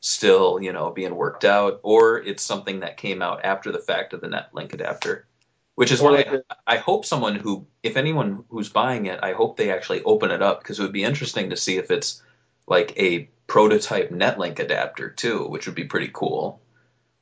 still, 0.03 0.59
you 0.61 0.73
know, 0.73 0.91
being 0.91 1.15
worked 1.15 1.45
out, 1.45 1.79
or 1.81 2.19
it's 2.19 2.43
something 2.43 2.81
that 2.81 2.97
came 2.97 3.21
out 3.21 3.45
after 3.45 3.71
the 3.71 3.79
fact 3.79 4.11
of 4.11 4.19
the 4.19 4.27
NetLink 4.27 4.73
adapter. 4.73 5.25
Which 5.75 5.93
is 5.93 6.01
Or 6.01 6.11
why 6.11 6.17
like 6.17 6.27
a- 6.27 6.43
I 6.67 6.75
hope 6.75 7.05
someone 7.05 7.35
who, 7.35 7.65
if 7.83 7.95
anyone 7.95 8.43
who's 8.49 8.67
buying 8.67 9.05
it, 9.05 9.21
I 9.23 9.31
hope 9.31 9.55
they 9.55 9.71
actually 9.71 10.03
open 10.03 10.29
it 10.29 10.41
up 10.41 10.59
because 10.61 10.77
it 10.77 10.83
would 10.83 10.91
be 10.91 11.05
interesting 11.05 11.49
to 11.49 11.55
see 11.55 11.77
if 11.77 11.89
it's 11.89 12.21
like 12.67 12.93
a 12.99 13.29
prototype 13.47 14.09
NetLink 14.11 14.59
adapter 14.59 15.09
too, 15.09 15.47
which 15.47 15.67
would 15.67 15.75
be 15.75 15.85
pretty 15.85 16.09
cool, 16.13 16.61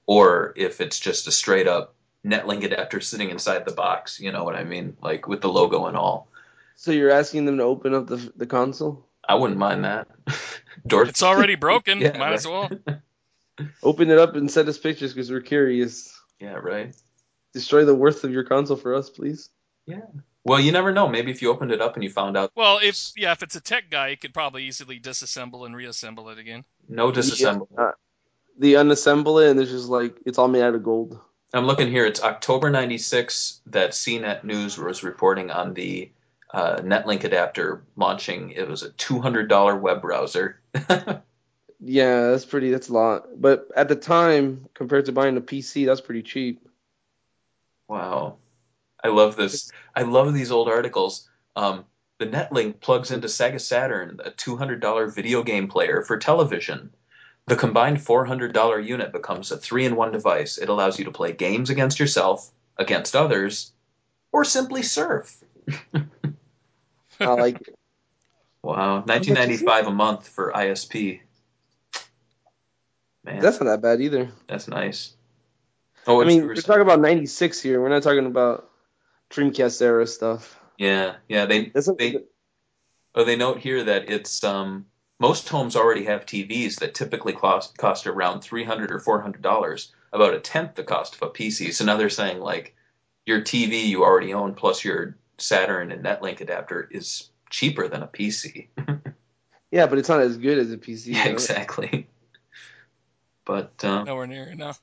or 0.08 0.52
if 0.56 0.82
it's 0.82 1.00
just 1.00 1.28
a 1.28 1.32
straight 1.32 1.68
up 1.68 1.94
NetLink 2.26 2.64
adapter 2.64 3.00
sitting 3.00 3.30
inside 3.30 3.64
the 3.64 3.74
box. 3.74 4.20
You 4.20 4.32
know 4.32 4.44
what 4.44 4.56
I 4.56 4.64
mean? 4.64 4.98
Like 5.04 5.28
with 5.28 5.42
the 5.42 5.50
logo 5.50 5.86
and 5.86 5.96
all. 5.96 6.30
So 6.76 6.92
you're 6.92 7.12
asking 7.12 7.46
them 7.46 7.58
to 7.58 7.64
open 7.64 7.94
up 7.94 8.08
the 8.08 8.34
the 8.36 8.48
console? 8.48 9.06
I 9.28 9.36
wouldn't 9.36 9.60
mind 9.60 9.86
that. 9.86 10.08
Door. 10.88 11.06
It's 11.06 11.24
already 11.24 11.56
broken. 11.56 12.00
Yeah, 12.02 12.18
Might 12.18 12.34
as 12.34 12.48
well. 12.48 12.70
Open 13.84 14.10
it 14.10 14.18
up 14.18 14.36
and 14.36 14.50
send 14.50 14.68
us 14.70 14.78
pictures 14.78 15.14
because 15.14 15.30
we're 15.30 15.42
curious. 15.42 16.18
Yeah, 16.40 16.54
right. 16.54 16.96
Destroy 17.54 17.86
the 17.86 17.94
worth 17.94 18.24
of 18.24 18.32
your 18.32 18.44
console 18.44 18.78
for 18.78 18.96
us, 18.96 19.10
please. 19.10 19.50
Yeah. 19.86 20.02
Well, 20.44 20.60
you 20.60 20.72
never 20.72 20.92
know. 20.92 21.08
Maybe 21.08 21.30
if 21.30 21.42
you 21.44 21.52
opened 21.52 21.72
it 21.72 21.82
up 21.82 21.94
and 21.96 22.04
you 22.04 22.10
found 22.10 22.36
out 22.36 22.52
Well, 22.56 22.80
if 22.82 23.12
yeah, 23.16 23.32
if 23.34 23.44
it's 23.44 23.56
a 23.56 23.62
tech 23.62 23.92
guy, 23.92 24.12
he 24.12 24.16
could 24.16 24.34
probably 24.34 24.64
easily 24.64 25.00
disassemble 25.00 25.66
and 25.68 25.76
reassemble 25.76 26.30
it 26.30 26.40
again. 26.40 26.64
no 26.90 27.12
disassemble. 27.12 27.68
Uh, 27.78 27.92
They 28.58 28.72
unassemble 28.72 29.46
it 29.46 29.52
and 29.52 29.60
it's 29.60 29.70
just 29.70 29.88
like 29.90 30.16
it's 30.26 30.40
all 30.40 30.48
made 30.48 30.64
out 30.64 30.74
of 30.74 30.84
gold. 30.84 31.20
I'm 31.54 31.68
looking 31.68 31.92
here. 31.92 32.06
It's 32.06 32.24
October 32.24 32.70
96 32.72 33.62
that 33.68 33.92
CNET 33.92 34.44
News 34.46 34.78
was 34.80 35.04
reporting 35.04 35.52
on 35.52 35.74
the 35.76 36.10
uh, 36.54 36.78
NetLink 36.78 37.24
adapter 37.24 37.84
launching. 37.96 38.52
It 38.52 38.68
was 38.68 38.84
a 38.84 38.90
$200 38.92 39.80
web 39.82 40.02
browser. 40.02 40.62
Yeah, 41.84 42.30
that's 42.30 42.46
pretty. 42.46 42.70
That's 42.70 42.90
a 42.90 42.94
lot. 42.94 43.42
But 43.42 43.68
at 43.76 43.90
the 43.90 43.96
time, 43.96 44.68
compared 44.76 45.06
to 45.08 45.12
buying 45.12 45.36
a 45.36 45.42
PC, 45.42 45.88
that's 45.88 46.00
pretty 46.00 46.22
cheap. 46.22 46.68
Wow. 47.88 48.38
I 49.04 49.08
love 49.08 49.36
this. 49.36 49.72
I 49.96 50.04
love 50.04 50.34
these 50.34 50.52
old 50.52 50.70
articles. 50.70 51.28
Um, 51.56 51.86
the 52.20 52.28
NetLink 52.28 52.82
plugs 52.82 53.10
into 53.10 53.28
Sega 53.28 53.60
Saturn, 53.60 54.20
a 54.24 54.30
$200 54.30 55.14
video 55.14 55.42
game 55.42 55.68
player 55.68 56.04
for 56.04 56.18
television. 56.18 56.92
The 57.48 57.56
combined 57.56 57.98
$400 57.98 58.86
unit 58.86 59.12
becomes 59.12 59.52
a 59.52 59.58
three 59.58 59.86
in 59.86 59.96
one 59.96 60.12
device. 60.12 60.60
It 60.60 60.70
allows 60.70 61.00
you 61.00 61.06
to 61.06 61.12
play 61.12 61.34
games 61.34 61.72
against 61.72 62.00
yourself, 62.00 62.52
against 62.78 63.16
others, 63.16 63.74
or 64.32 64.46
simply 64.46 64.84
surf. 64.84 65.44
I 67.22 67.34
like 67.34 67.62
it. 67.62 67.76
Wow. 68.64 69.00
is 69.00 69.28
it? 69.28 69.32
1995 69.32 69.88
a 69.88 69.92
month 69.92 70.28
for 70.28 70.52
ISP. 70.52 71.22
Man, 73.24 73.40
That's 73.40 73.60
not 73.60 73.66
that 73.66 73.82
bad 73.82 74.02
either. 74.02 74.30
that's 74.48 74.68
nice. 74.68 75.16
Oh, 76.06 76.22
I 76.22 76.26
mean, 76.26 76.46
were 76.46 76.56
talking 76.56 76.82
about 76.82 77.00
'96 77.00 77.62
here. 77.62 77.82
We're 77.82 77.90
not 77.90 78.04
talking 78.04 78.26
about 78.26 78.70
Dreamcast 79.32 79.82
era 79.82 80.06
stuff. 80.08 80.60
yeah, 80.78 81.16
yeah. 81.28 81.46
They 81.46 81.66
That's 81.70 81.88
a, 81.88 81.94
they 81.94 82.18
oh 83.16 83.24
they 83.24 83.36
note 83.36 83.60
here 83.60 83.84
that 83.84 84.10
it's 84.10 84.44
um 84.44 84.86
most 85.20 85.48
homes 85.50 85.76
already 85.76 86.06
have 86.06 86.26
TVs 86.26 86.80
that 86.80 86.96
typically 86.96 87.34
cost 87.34 87.78
cost 87.78 88.08
around 88.08 88.42
three 88.42 88.64
hundred 88.64 88.92
or 88.92 89.00
four 89.00 89.22
hundred 89.22 89.44
dollars, 89.44 89.92
about 90.12 90.34
a 90.34 90.40
tenth 90.40 90.76
the 90.76 90.84
cost 90.84 91.16
of 91.16 91.22
a 91.22 91.32
PC. 91.32 91.74
So 91.74 91.86
now 91.86 91.98
they're 91.98 92.10
saying 92.10 92.40
like 92.40 92.76
your 93.26 93.42
TV 93.42 93.86
you 93.86 94.04
already 94.04 94.34
own 94.34 94.56
plus 94.56 94.84
your 94.84 95.18
Saturn 95.42 95.92
and 95.92 96.04
NetLink 96.04 96.42
adapter 96.42 96.88
is 96.92 97.30
cheaper 97.50 97.88
than 97.88 98.04
a 98.04 98.08
PC. 98.08 98.68
yeah, 99.72 99.88
but 99.88 99.98
it's 99.98 100.10
not 100.10 100.22
as 100.22 100.38
good 100.38 100.58
as 100.58 100.72
a 100.72 100.78
PC. 100.78 101.08
yeah, 101.08 101.26
though. 101.26 101.32
exactly. 101.32 102.08
But 103.46 103.84
um, 103.84 104.06
Nowhere 104.06 104.28
near 104.28 104.46
enough. 104.46 104.82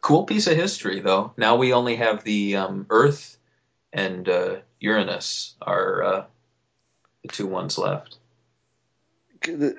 cool 0.00 0.24
piece 0.24 0.46
of 0.46 0.56
history 0.56 1.00
though. 1.00 1.32
Now 1.36 1.56
we 1.56 1.72
only 1.72 1.96
have 1.96 2.24
the 2.24 2.56
um, 2.56 2.86
Earth 2.90 3.38
and 3.92 4.28
uh, 4.28 4.56
Uranus 4.80 5.54
are 5.62 6.02
uh, 6.02 6.24
the 7.22 7.28
two 7.28 7.46
ones 7.46 7.78
left. 7.78 8.18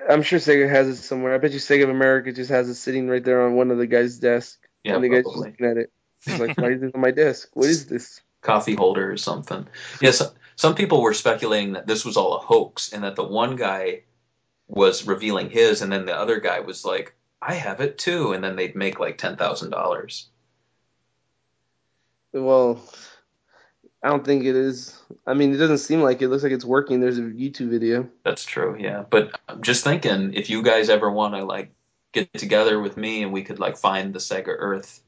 I'm 0.08 0.22
sure 0.22 0.38
Sega 0.38 0.68
has 0.70 0.88
it 0.88 0.96
somewhere. 0.96 1.34
I 1.34 1.38
bet 1.38 1.52
you 1.52 1.58
Sega 1.58 1.82
of 1.84 1.90
America 1.90 2.32
just 2.32 2.50
has 2.50 2.68
it 2.68 2.74
sitting 2.76 3.08
right 3.08 3.22
there 3.22 3.42
on 3.44 3.54
one 3.54 3.70
of 3.70 3.78
the 3.78 3.86
guy's 3.86 4.18
desk, 4.18 4.58
Yeah, 4.84 4.94
and 4.94 5.04
the 5.04 5.08
guy's 5.08 5.24
just 5.24 5.36
looking 5.36 5.66
at 5.66 5.76
it. 5.76 5.92
He's 6.24 6.40
like, 6.40 6.56
"Why 6.56 6.68
is 6.72 6.80
this 6.80 6.92
on 6.94 7.00
my 7.00 7.10
desk? 7.10 7.50
What 7.52 7.68
is 7.68 7.86
this?" 7.86 8.22
Coffee 8.40 8.74
holder 8.74 9.10
or 9.10 9.16
something. 9.16 9.66
Yes, 10.00 10.22
some 10.56 10.74
people 10.74 11.02
were 11.02 11.14
speculating 11.14 11.72
that 11.72 11.86
this 11.86 12.04
was 12.04 12.16
all 12.16 12.36
a 12.36 12.40
hoax 12.40 12.92
and 12.92 13.04
that 13.04 13.16
the 13.16 13.24
one 13.24 13.56
guy 13.56 14.02
was 14.66 15.06
revealing 15.06 15.50
his, 15.50 15.82
and 15.82 15.90
then 15.90 16.04
the 16.04 16.16
other 16.16 16.40
guy 16.40 16.60
was 16.60 16.84
like, 16.84 17.14
"I 17.40 17.54
have 17.54 17.80
it 17.80 17.98
too," 17.98 18.32
and 18.32 18.44
then 18.44 18.56
they'd 18.56 18.76
make 18.76 19.00
like 19.00 19.18
ten 19.18 19.36
thousand 19.36 19.70
dollars. 19.70 20.28
Well, 22.32 22.80
I 24.02 24.08
don't 24.08 24.24
think 24.24 24.44
it 24.44 24.54
is. 24.54 25.00
I 25.26 25.34
mean, 25.34 25.54
it 25.54 25.56
doesn't 25.56 25.78
seem 25.78 26.02
like 26.02 26.22
it. 26.22 26.26
it 26.26 26.28
looks 26.28 26.42
like 26.42 26.52
it's 26.52 26.64
working. 26.64 27.00
There's 27.00 27.18
a 27.18 27.22
YouTube 27.22 27.70
video. 27.70 28.08
That's 28.24 28.44
true, 28.44 28.76
yeah. 28.78 29.04
But 29.08 29.40
I'm 29.48 29.62
just 29.62 29.82
thinking, 29.82 30.34
if 30.34 30.50
you 30.50 30.62
guys 30.62 30.88
ever 30.90 31.10
want 31.10 31.34
to 31.34 31.44
like 31.44 31.72
get 32.12 32.32
together 32.34 32.80
with 32.80 32.96
me 32.96 33.22
and 33.22 33.32
we 33.32 33.42
could 33.42 33.58
like 33.58 33.76
find 33.76 34.14
the 34.14 34.18
Sega 34.18 34.54
Earth, 34.58 35.02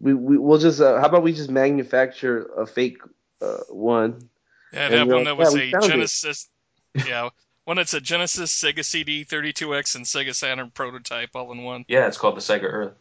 We, 0.00 0.14
we 0.14 0.38
we'll 0.38 0.58
just 0.58 0.80
uh, 0.80 1.00
how 1.00 1.06
about 1.06 1.22
we 1.22 1.32
just 1.32 1.50
manufacture 1.50 2.44
a 2.56 2.66
fake 2.66 2.98
uh, 3.40 3.58
one? 3.70 4.28
Yeah, 4.72 4.86
And 4.86 4.94
that 4.94 5.06
we're 5.06 5.14
one 5.14 5.24
like, 5.24 5.36
that 5.36 5.36
was 5.38 5.54
"Yeah, 5.54 5.62
a 5.62 5.70
found 5.70 5.84
it." 5.84 5.88
Genesis. 5.88 6.48
Yeah, 6.94 7.28
one 7.64 7.76
that's 7.78 7.94
a 7.94 8.00
Genesis, 8.00 8.54
Sega 8.62 8.84
CD, 8.84 9.24
32X, 9.24 9.96
and 9.96 10.04
Sega 10.04 10.34
Saturn 10.34 10.70
prototype 10.70 11.30
all 11.34 11.50
in 11.52 11.62
one. 11.62 11.84
yeah, 11.88 12.06
it's 12.06 12.18
called 12.18 12.36
the 12.36 12.40
Sega 12.40 12.64
Earth. 12.64 12.92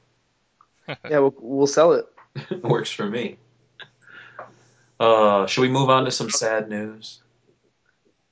Yeah, 1.09 1.19
we'll, 1.19 1.33
we'll 1.39 1.67
sell 1.67 1.93
it. 1.93 2.05
Works 2.63 2.91
for 2.91 3.07
me. 3.09 3.37
Uh, 4.99 5.45
should 5.47 5.61
we 5.61 5.69
move 5.69 5.89
on 5.89 6.05
to 6.05 6.11
some 6.11 6.29
sad 6.29 6.69
news? 6.69 7.21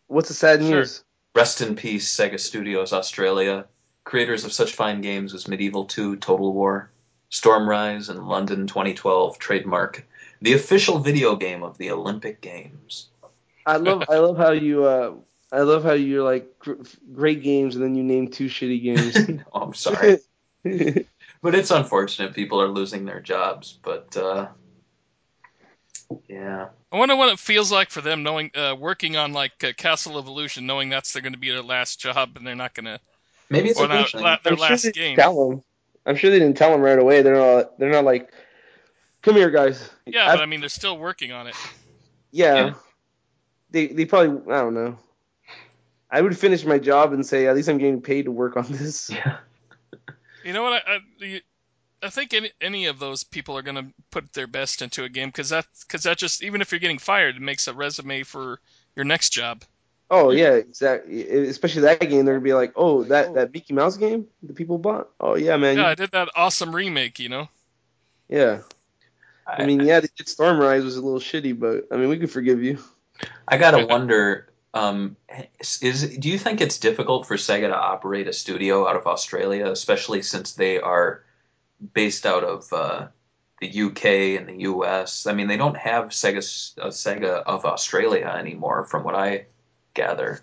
What's 0.08 0.28
the 0.28 0.34
sad 0.36 0.62
Sure. 0.62 0.70
news? 0.70 1.04
Rest 1.36 1.62
in 1.62 1.76
peace, 1.76 2.16
Sega 2.16 2.40
Studios 2.40 2.94
Australia, 2.94 3.66
creators 4.04 4.46
of 4.46 4.54
such 4.54 4.74
fine 4.74 5.02
games 5.02 5.34
as 5.34 5.48
Medieval 5.48 5.86
2, 5.86 6.18
Total 6.18 6.54
War, 6.54 6.92
Stormrise, 7.34 8.10
and 8.10 8.28
London 8.28 8.68
2012 8.68 9.40
trademark, 9.40 10.06
the 10.40 10.54
official 10.54 11.00
video 11.00 11.36
game 11.36 11.64
of 11.64 11.80
the 11.80 11.90
Olympic 11.90 12.42
Games. 12.42 13.10
I 13.66 13.78
love 13.78 14.04
I 14.08 14.18
love 14.18 14.38
how 14.38 14.52
you 14.52 14.86
uh 14.86 15.16
I 15.52 15.62
love 15.62 15.84
how 15.84 15.94
you're 15.94 16.24
like 16.24 16.60
gr- 16.60 16.84
great 17.12 17.42
games 17.42 17.76
and 17.76 17.84
then 17.84 17.96
you 17.96 18.04
name 18.04 18.28
two 18.28 18.46
shitty 18.46 18.84
games. 18.84 19.42
oh, 19.54 19.62
I'm 19.62 19.74
sorry. 19.74 20.20
but 21.42 21.56
it's 21.56 21.72
unfortunate 21.72 22.36
people 22.36 22.62
are 22.62 22.68
losing 22.68 23.06
their 23.06 23.20
jobs, 23.20 23.80
but 23.82 24.16
uh, 24.16 24.50
yeah. 26.30 26.68
I 26.92 26.98
wonder 26.98 27.16
what 27.16 27.30
it 27.30 27.40
feels 27.40 27.72
like 27.72 27.90
for 27.90 28.02
them 28.02 28.22
knowing, 28.22 28.52
uh, 28.54 28.76
working 28.78 29.16
on 29.16 29.34
like 29.34 29.64
uh, 29.64 29.74
Castle 29.76 30.20
Evolution, 30.20 30.68
knowing 30.68 30.90
that's 30.90 31.14
they're 31.14 31.24
going 31.24 31.34
to 31.34 31.40
be 31.40 31.50
their 31.50 31.64
last 31.64 32.00
job 32.00 32.34
and 32.36 32.46
they're 32.46 32.56
not 32.56 32.76
going 32.76 32.86
to, 32.86 33.00
Maybe 33.50 33.70
it's 33.70 33.80
or 33.80 33.88
not, 33.88 34.14
la- 34.14 34.38
their 34.44 34.54
I'm 34.54 34.58
sure 34.58 34.70
last 34.70 34.84
they 34.84 34.92
game. 34.92 35.18
Tell 36.06 36.14
them. 36.14 36.16
I'm 36.16 36.16
sure 36.20 36.30
they 36.32 36.40
didn't 36.40 36.58
tell 36.58 36.72
them 36.72 36.82
right 36.82 37.00
away. 37.00 37.22
They're 37.22 37.36
not. 37.36 37.78
They're 37.80 37.92
not 37.92 38.06
like, 38.06 38.32
come 39.22 39.36
here, 39.36 39.50
guys. 39.50 39.90
Yeah, 40.06 40.30
I- 40.30 40.36
but 40.36 40.42
I 40.42 40.46
mean, 40.46 40.60
they're 40.60 40.70
still 40.70 40.98
working 40.98 41.32
on 41.32 41.48
it. 41.48 41.56
yeah. 42.32 42.56
Yeah. 42.56 42.74
They 43.72 43.88
they 43.88 44.06
probably 44.06 44.54
I 44.54 44.60
don't 44.62 44.74
know. 44.76 44.98
I 46.12 46.22
would 46.22 46.38
finish 46.38 46.64
my 46.64 46.78
job 46.78 47.12
and 47.14 47.26
say 47.26 47.48
at 47.48 47.56
least 47.56 47.70
I'm 47.70 47.80
getting 47.80 48.02
paid 48.02 48.26
to 48.26 48.32
work 48.32 48.56
on 48.56 48.66
this. 48.70 49.10
Yeah. 49.10 49.38
You 50.46 50.54
know 50.54 50.62
what? 50.62 50.84
I, 50.88 51.00
I, 51.24 51.42
I 52.04 52.10
think 52.10 52.34
any, 52.34 52.52
any 52.62 52.86
of 52.88 53.00
those 53.00 53.24
people 53.24 53.58
are 53.58 53.62
going 53.64 53.78
to 53.78 53.86
put 54.12 54.32
their 54.34 54.46
best 54.46 54.82
into 54.82 55.06
a 55.06 55.10
game 55.10 55.30
because 55.30 55.50
that 55.50 55.66
because 55.88 56.04
that 56.04 56.18
just 56.18 56.44
even 56.44 56.62
if 56.62 56.72
you're 56.72 56.80
getting 56.80 57.00
fired, 57.00 57.38
it 57.38 57.42
makes 57.42 57.68
a 57.68 57.74
resume 57.74 58.24
for 58.24 58.60
your 58.96 59.06
next 59.06 59.30
job. 59.30 59.64
Oh 60.14 60.30
yeah, 60.30 60.52
exactly. 60.52 61.28
Especially 61.48 61.82
that 61.82 62.00
game, 62.00 62.24
they're 62.24 62.36
gonna 62.36 62.44
be 62.44 62.54
like, 62.54 62.74
oh 62.76 63.04
that 63.06 63.34
that 63.34 63.52
Mickey 63.52 63.74
Mouse 63.74 63.98
game 63.98 64.28
the 64.44 64.54
people 64.54 64.78
bought. 64.78 65.10
Oh 65.20 65.36
yeah, 65.36 65.58
man. 65.58 65.78
Yeah, 65.78 65.88
I 65.88 65.96
did 65.96 66.12
that 66.12 66.30
awesome 66.36 66.76
remake. 66.76 67.18
You 67.18 67.30
know. 67.30 67.50
yeah. 68.30 68.60
I 69.46 69.66
mean, 69.66 69.82
yeah, 69.82 70.00
the 70.00 70.08
Stormrise 70.08 70.84
was 70.84 70.96
a 70.98 71.02
little 71.02 71.20
shitty, 71.20 71.60
but 71.60 71.88
I 71.92 71.98
mean, 71.98 72.10
we 72.10 72.20
could 72.20 72.32
forgive 72.32 72.64
you. 72.64 72.78
I 73.48 73.58
gotta 73.58 73.88
wonder. 73.88 74.50
Um, 74.76 75.18
is 75.82 76.18
do 76.18 76.30
you 76.30 76.38
think 76.38 76.62
it's 76.62 76.78
difficult 76.78 77.28
for 77.28 77.36
Sega 77.36 77.68
to 77.68 77.76
operate 77.76 78.28
a 78.28 78.34
studio 78.34 78.88
out 78.88 78.96
of 78.96 79.08
Australia, 79.08 79.66
especially 79.68 80.22
since 80.22 80.54
they 80.54 80.80
are 80.80 81.24
based 81.94 82.28
out 82.28 82.44
of 82.44 82.72
uh, 82.72 83.08
the 83.62 83.82
UK 83.82 84.06
and 84.40 84.48
the 84.48 84.62
US? 84.70 85.26
I 85.26 85.34
mean, 85.34 85.48
they 85.48 85.58
don't 85.58 85.78
have 85.78 86.10
Sega 86.10 86.78
uh, 86.80 86.88
Sega 86.88 87.44
of 87.44 87.66
Australia 87.66 88.28
anymore, 88.28 88.86
from 88.86 89.04
what 89.04 89.16
I 89.16 89.48
gather. 89.94 90.42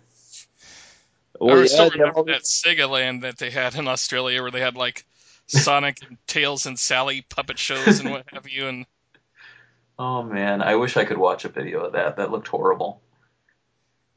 Well, 1.41 1.63
I 1.63 1.67
still 1.67 1.85
yeah, 1.85 1.91
they 1.91 1.99
have 1.99 2.17
all 2.17 2.25
remember 2.25 2.33
that 2.33 2.43
Sega 2.43 2.89
Land 2.89 3.23
that 3.23 3.39
they 3.39 3.51
had 3.51 3.75
in 3.75 3.89
Australia 3.89 4.43
where 4.43 4.51
they 4.51 4.61
had 4.61 4.77
like 4.77 5.07
Sonic 5.47 5.99
and 6.07 6.19
Tails 6.27 6.67
and 6.67 6.79
Sally 6.79 7.23
puppet 7.23 7.59
shows 7.59 8.01
and 8.01 8.11
what 8.11 8.25
have 8.33 8.49
you. 8.49 8.69
And 8.69 8.87
Oh 9.99 10.23
man, 10.23 10.63
I 10.63 10.77
wish 10.77 10.97
I 10.97 11.05
could 11.05 11.19
watch 11.19 11.45
a 11.45 11.49
video 11.49 11.85
of 11.85 11.93
that. 11.93 12.17
That 12.17 12.31
looked 12.31 12.49
horrible. 12.49 13.03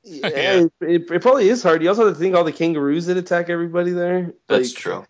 Yeah, 0.04 0.28
Yeah. 0.34 0.66
It, 0.82 1.12
it 1.12 1.22
probably 1.22 1.50
is 1.50 1.62
hard. 1.62 1.82
You 1.82 1.90
also 1.90 2.06
have 2.06 2.14
to 2.14 2.20
think 2.20 2.36
all 2.36 2.44
the 2.44 2.52
kangaroos 2.52 3.08
that 3.08 3.18
attack 3.18 3.50
everybody 3.50 3.92
there. 3.92 4.34
That's 4.48 4.70
Like, 4.70 4.78
true. 4.78 5.06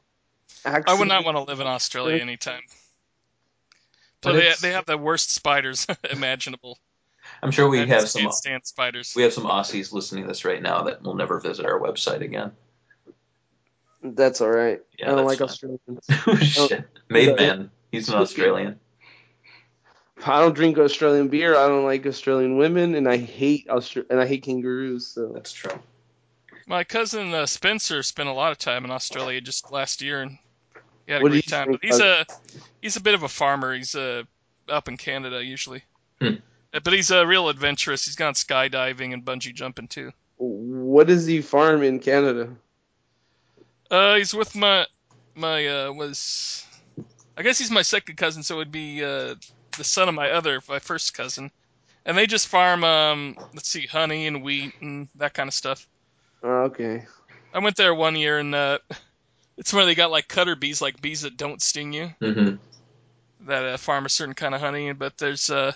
I 0.65 0.93
would 0.93 1.07
not 1.07 1.25
want 1.25 1.37
to 1.37 1.43
live 1.43 1.59
in 1.59 1.67
Australia 1.67 2.21
anytime. 2.21 2.61
But 4.21 4.31
So 4.31 4.37
they 4.37 4.53
they 4.61 4.71
have 4.71 4.85
the 4.85 4.97
worst 4.97 5.31
spiders 5.31 5.85
imaginable. 6.09 6.79
I'm 7.43 7.51
sure 7.51 7.67
we 7.67 7.81
I 7.81 7.85
have 7.85 8.07
some 8.09 8.21
can't 8.21 8.33
stand 8.33 8.65
spiders. 8.65 9.13
we 9.15 9.23
have 9.23 9.33
some 9.33 9.43
Aussies 9.45 9.91
listening 9.91 10.23
to 10.23 10.27
this 10.27 10.45
right 10.45 10.61
now 10.61 10.83
that 10.83 11.03
will 11.03 11.15
never 11.15 11.39
visit 11.39 11.65
our 11.65 11.79
website 11.79 12.21
again. 12.21 12.51
That's 14.01 14.41
all 14.41 14.49
right. 14.49 14.81
Yeah, 14.97 15.11
I 15.11 15.15
don't 15.15 15.25
like 15.25 15.39
fine. 15.39 15.47
Australians. 15.47 16.07
Shit. 16.41 16.85
Made 17.09 17.37
man. 17.37 17.71
He's 17.91 18.09
an 18.09 18.15
Australian. 18.15 18.79
I 20.25 20.39
don't 20.39 20.55
drink 20.55 20.77
Australian 20.77 21.27
beer. 21.27 21.55
I 21.55 21.67
don't 21.67 21.85
like 21.85 22.05
Australian 22.05 22.57
women, 22.57 22.95
and 22.95 23.09
I 23.09 23.17
hate 23.17 23.67
Austra- 23.67 24.09
and 24.09 24.19
I 24.19 24.25
hate 24.25 24.43
kangaroos. 24.43 25.07
So 25.07 25.31
That's 25.33 25.51
true. 25.51 25.71
My 26.65 26.83
cousin 26.83 27.33
uh, 27.33 27.45
Spencer 27.45 28.03
spent 28.03 28.29
a 28.29 28.33
lot 28.33 28.51
of 28.51 28.57
time 28.57 28.85
in 28.85 28.91
Australia 28.91 29.41
just 29.41 29.71
last 29.71 30.01
year, 30.01 30.21
and 30.21 30.37
he 31.05 31.11
had 31.11 31.21
a 31.21 31.23
What 31.23 31.29
do 31.29 31.35
great 31.35 31.47
time. 31.47 31.71
But 31.71 31.79
he's 31.83 31.99
a 31.99 32.25
he's 32.81 32.95
a 32.95 33.01
bit 33.01 33.15
of 33.15 33.23
a 33.23 33.27
farmer. 33.27 33.75
He's 33.75 33.95
uh, 33.95 34.23
up 34.69 34.87
in 34.87 34.97
Canada 34.97 35.43
usually, 35.43 35.83
Hmm. 36.21 36.35
Uh, 36.73 36.79
but 36.83 36.93
he's 36.93 37.11
a 37.11 37.25
real 37.25 37.49
adventurous. 37.49 38.05
He's 38.05 38.15
gone 38.15 38.33
skydiving 38.33 39.13
and 39.13 39.23
bungee 39.25 39.53
jumping 39.53 39.87
too. 39.87 40.11
what 40.37 41.07
does 41.07 41.25
he 41.25 41.41
farm 41.41 41.83
in 41.83 41.99
Canada? 41.99 42.55
Uh, 43.91 44.15
he's 44.15 44.33
with 44.33 44.55
my 44.55 44.85
my 45.35 45.67
uh 45.67 45.91
was 45.91 46.65
I 47.37 47.43
guess 47.43 47.57
he's 47.59 47.71
my 47.71 47.81
second 47.81 48.15
cousin, 48.17 48.43
so 48.43 48.55
it 48.55 48.59
would 48.59 48.71
be 48.71 49.03
uh 49.03 49.35
the 49.77 49.83
son 49.83 50.09
of 50.09 50.15
my 50.15 50.31
other 50.31 50.61
my 50.69 50.79
first 50.79 51.13
cousin, 51.13 51.51
and 52.05 52.17
they 52.17 52.27
just 52.27 52.47
farm 52.47 52.83
um 52.83 53.37
let's 53.53 53.69
see 53.69 53.87
honey 53.87 54.27
and 54.27 54.43
wheat 54.43 54.75
and 54.81 55.09
that 55.15 55.33
kind 55.33 55.47
of 55.47 55.53
stuff. 55.53 55.87
Oh, 56.43 56.63
okay. 56.63 57.05
I 57.53 57.59
went 57.59 57.75
there 57.77 57.93
one 57.95 58.15
year 58.15 58.39
and 58.39 58.53
uh, 58.55 58.79
it's 59.57 59.73
where 59.73 59.85
they 59.85 59.95
got 59.95 60.11
like 60.11 60.27
cutter 60.27 60.55
bees, 60.55 60.81
like 60.81 61.01
bees 61.01 61.21
that 61.21 61.37
don't 61.37 61.61
sting 61.61 61.93
you, 61.93 62.09
hmm 62.19 62.55
that 63.41 63.63
uh, 63.65 63.77
farm 63.77 64.05
a 64.05 64.09
certain 64.09 64.35
kind 64.35 64.55
of 64.55 64.61
honey. 64.61 64.91
But 64.93 65.17
there's 65.17 65.49
uh, 65.49 65.73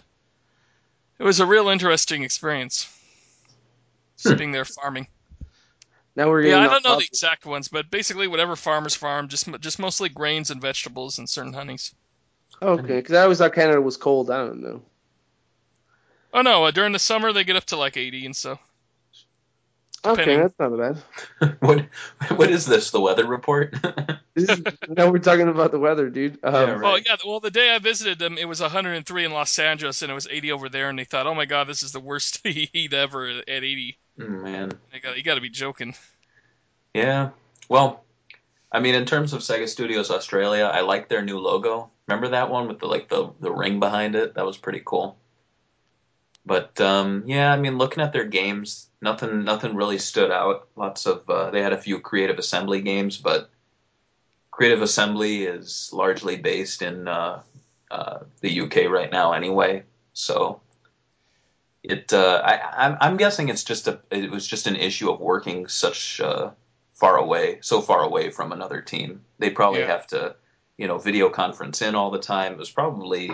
it 1.19 1.23
was 1.23 1.39
a 1.39 1.45
real 1.45 1.69
interesting 1.69 2.23
experience. 2.23 2.87
Just 4.17 4.39
Hmm. 4.39 4.51
there 4.51 4.65
farming. 4.65 5.07
Now 6.15 6.29
we're 6.29 6.41
Yeah, 6.41 6.59
I 6.59 6.67
don't 6.67 6.83
know 6.83 6.95
the 6.95 7.05
exact 7.05 7.45
ones, 7.45 7.67
but 7.67 7.91
basically 7.91 8.27
whatever 8.27 8.55
farmers 8.55 8.95
farm, 8.95 9.27
just 9.27 9.47
just 9.59 9.79
mostly 9.79 10.09
grains 10.09 10.49
and 10.49 10.61
vegetables 10.61 11.19
and 11.19 11.29
certain 11.29 11.53
honeys. 11.53 11.93
Okay, 12.61 12.97
because 12.97 13.15
I 13.15 13.23
always 13.23 13.37
thought 13.37 13.53
Canada 13.53 13.81
was 13.81 13.97
cold. 13.97 14.31
I 14.31 14.39
don't 14.39 14.61
know. 14.61 14.81
Oh 16.33 16.41
no, 16.41 16.65
uh, 16.65 16.71
during 16.71 16.93
the 16.93 16.99
summer 16.99 17.31
they 17.31 17.43
get 17.43 17.55
up 17.55 17.65
to 17.65 17.77
like 17.77 17.97
80 17.97 18.25
and 18.25 18.35
so. 18.35 18.59
Okay, 20.11 20.37
that's 20.37 20.59
not 20.59 20.77
bad. 20.77 21.55
what 21.59 21.85
what 22.37 22.49
is 22.49 22.65
this? 22.65 22.91
The 22.91 23.01
weather 23.01 23.25
report? 23.25 23.75
This 24.37 24.49
is, 24.49 24.61
now 24.87 25.09
we're 25.09 25.17
talking 25.17 25.47
about 25.47 25.71
the 25.71 25.79
weather, 25.79 26.11
dude. 26.11 26.37
Um, 26.43 26.53
Yeah, 26.53 26.71
right. 26.73 26.81
Well, 26.81 26.99
yeah. 26.99 27.15
Well, 27.25 27.39
the 27.39 27.49
day 27.49 27.73
I 27.73 27.79
visited 27.79 28.19
them, 28.19 28.37
it 28.37 28.45
was 28.45 28.61
103 28.61 29.25
in 29.25 29.31
Los 29.31 29.57
Angeles, 29.57 30.03
and 30.03 30.11
it 30.11 30.13
was 30.13 30.27
80 30.29 30.51
over 30.51 30.69
there, 30.69 30.89
and 30.89 30.99
they 30.99 31.05
thought, 31.05 31.25
"Oh 31.25 31.33
my 31.33 31.45
God, 31.45 31.67
this 31.67 31.81
is 31.81 31.91
the 31.91 31.99
worst 31.99 32.41
heat 32.45 32.93
ever 32.93 33.27
at 33.27 33.49
80." 33.49 33.97
Mm, 34.19 34.43
Man, 34.43 34.71
got, 35.01 35.17
you 35.17 35.23
got 35.23 35.35
to 35.35 35.41
be 35.41 35.49
joking. 35.49 35.95
yeah. 36.93 37.29
Well, 37.67 38.03
I 38.71 38.79
mean, 38.79 38.93
in 38.93 39.05
terms 39.05 39.33
of 39.33 39.41
Sega 39.41 39.67
Studios 39.67 40.11
Australia, 40.11 40.69
I 40.71 40.81
like 40.81 41.09
their 41.09 41.23
new 41.23 41.39
logo. 41.39 41.89
Remember 42.07 42.27
that 42.29 42.51
one 42.51 42.67
with 42.67 42.77
the 42.79 42.85
like 42.85 43.09
the 43.09 43.31
the 43.39 43.51
ring 43.51 43.79
behind 43.79 44.13
it? 44.13 44.35
That 44.35 44.45
was 44.45 44.55
pretty 44.57 44.83
cool. 44.85 45.17
But 46.47 46.79
um, 46.79 47.23
yeah, 47.27 47.51
I 47.51 47.57
mean, 47.57 47.77
looking 47.77 48.01
at 48.01 48.13
their 48.13 48.23
games, 48.23 48.87
nothing 49.01 49.43
nothing 49.43 49.75
really 49.75 49.97
stood 49.97 50.31
out. 50.31 50.69
Lots 50.77 51.05
of 51.05 51.29
uh, 51.29 51.51
they 51.51 51.61
had 51.61 51.73
a 51.73 51.81
few 51.81 51.99
Creative 51.99 52.39
Assembly 52.39 52.81
games, 52.81 53.17
but 53.17 53.49
Creative 54.51 54.81
Assembly 54.81 55.43
is 55.43 55.89
largely 55.91 56.37
based 56.37 56.81
in 56.81 57.07
uh, 57.07 57.41
uh, 57.91 58.19
the 58.39 58.61
UK 58.61 58.89
right 58.89 59.11
now, 59.11 59.33
anyway. 59.33 59.83
So 60.13 60.61
it, 61.83 62.13
uh, 62.13 62.41
I, 62.43 62.85
I'm, 62.85 62.97
I'm 63.01 63.17
guessing 63.17 63.49
it's 63.49 63.63
just 63.65 63.87
a, 63.87 63.99
it 64.09 64.31
was 64.31 64.47
just 64.47 64.67
an 64.67 64.77
issue 64.77 65.11
of 65.11 65.19
working 65.19 65.67
such 65.67 66.21
uh, 66.21 66.51
far 66.93 67.17
away, 67.17 67.59
so 67.61 67.81
far 67.81 68.03
away 68.03 68.29
from 68.31 68.51
another 68.51 68.81
team. 68.81 69.21
They 69.37 69.49
probably 69.49 69.81
Yeah. 69.81 69.87
have 69.87 70.07
to, 70.07 70.35
you 70.77 70.87
know, 70.87 70.97
video 70.97 71.29
conference 71.29 71.81
in 71.81 71.93
all 71.93 72.09
the 72.09 72.19
time. 72.19 72.53
It 72.53 72.57
was 72.57 72.71
probably, 72.71 73.31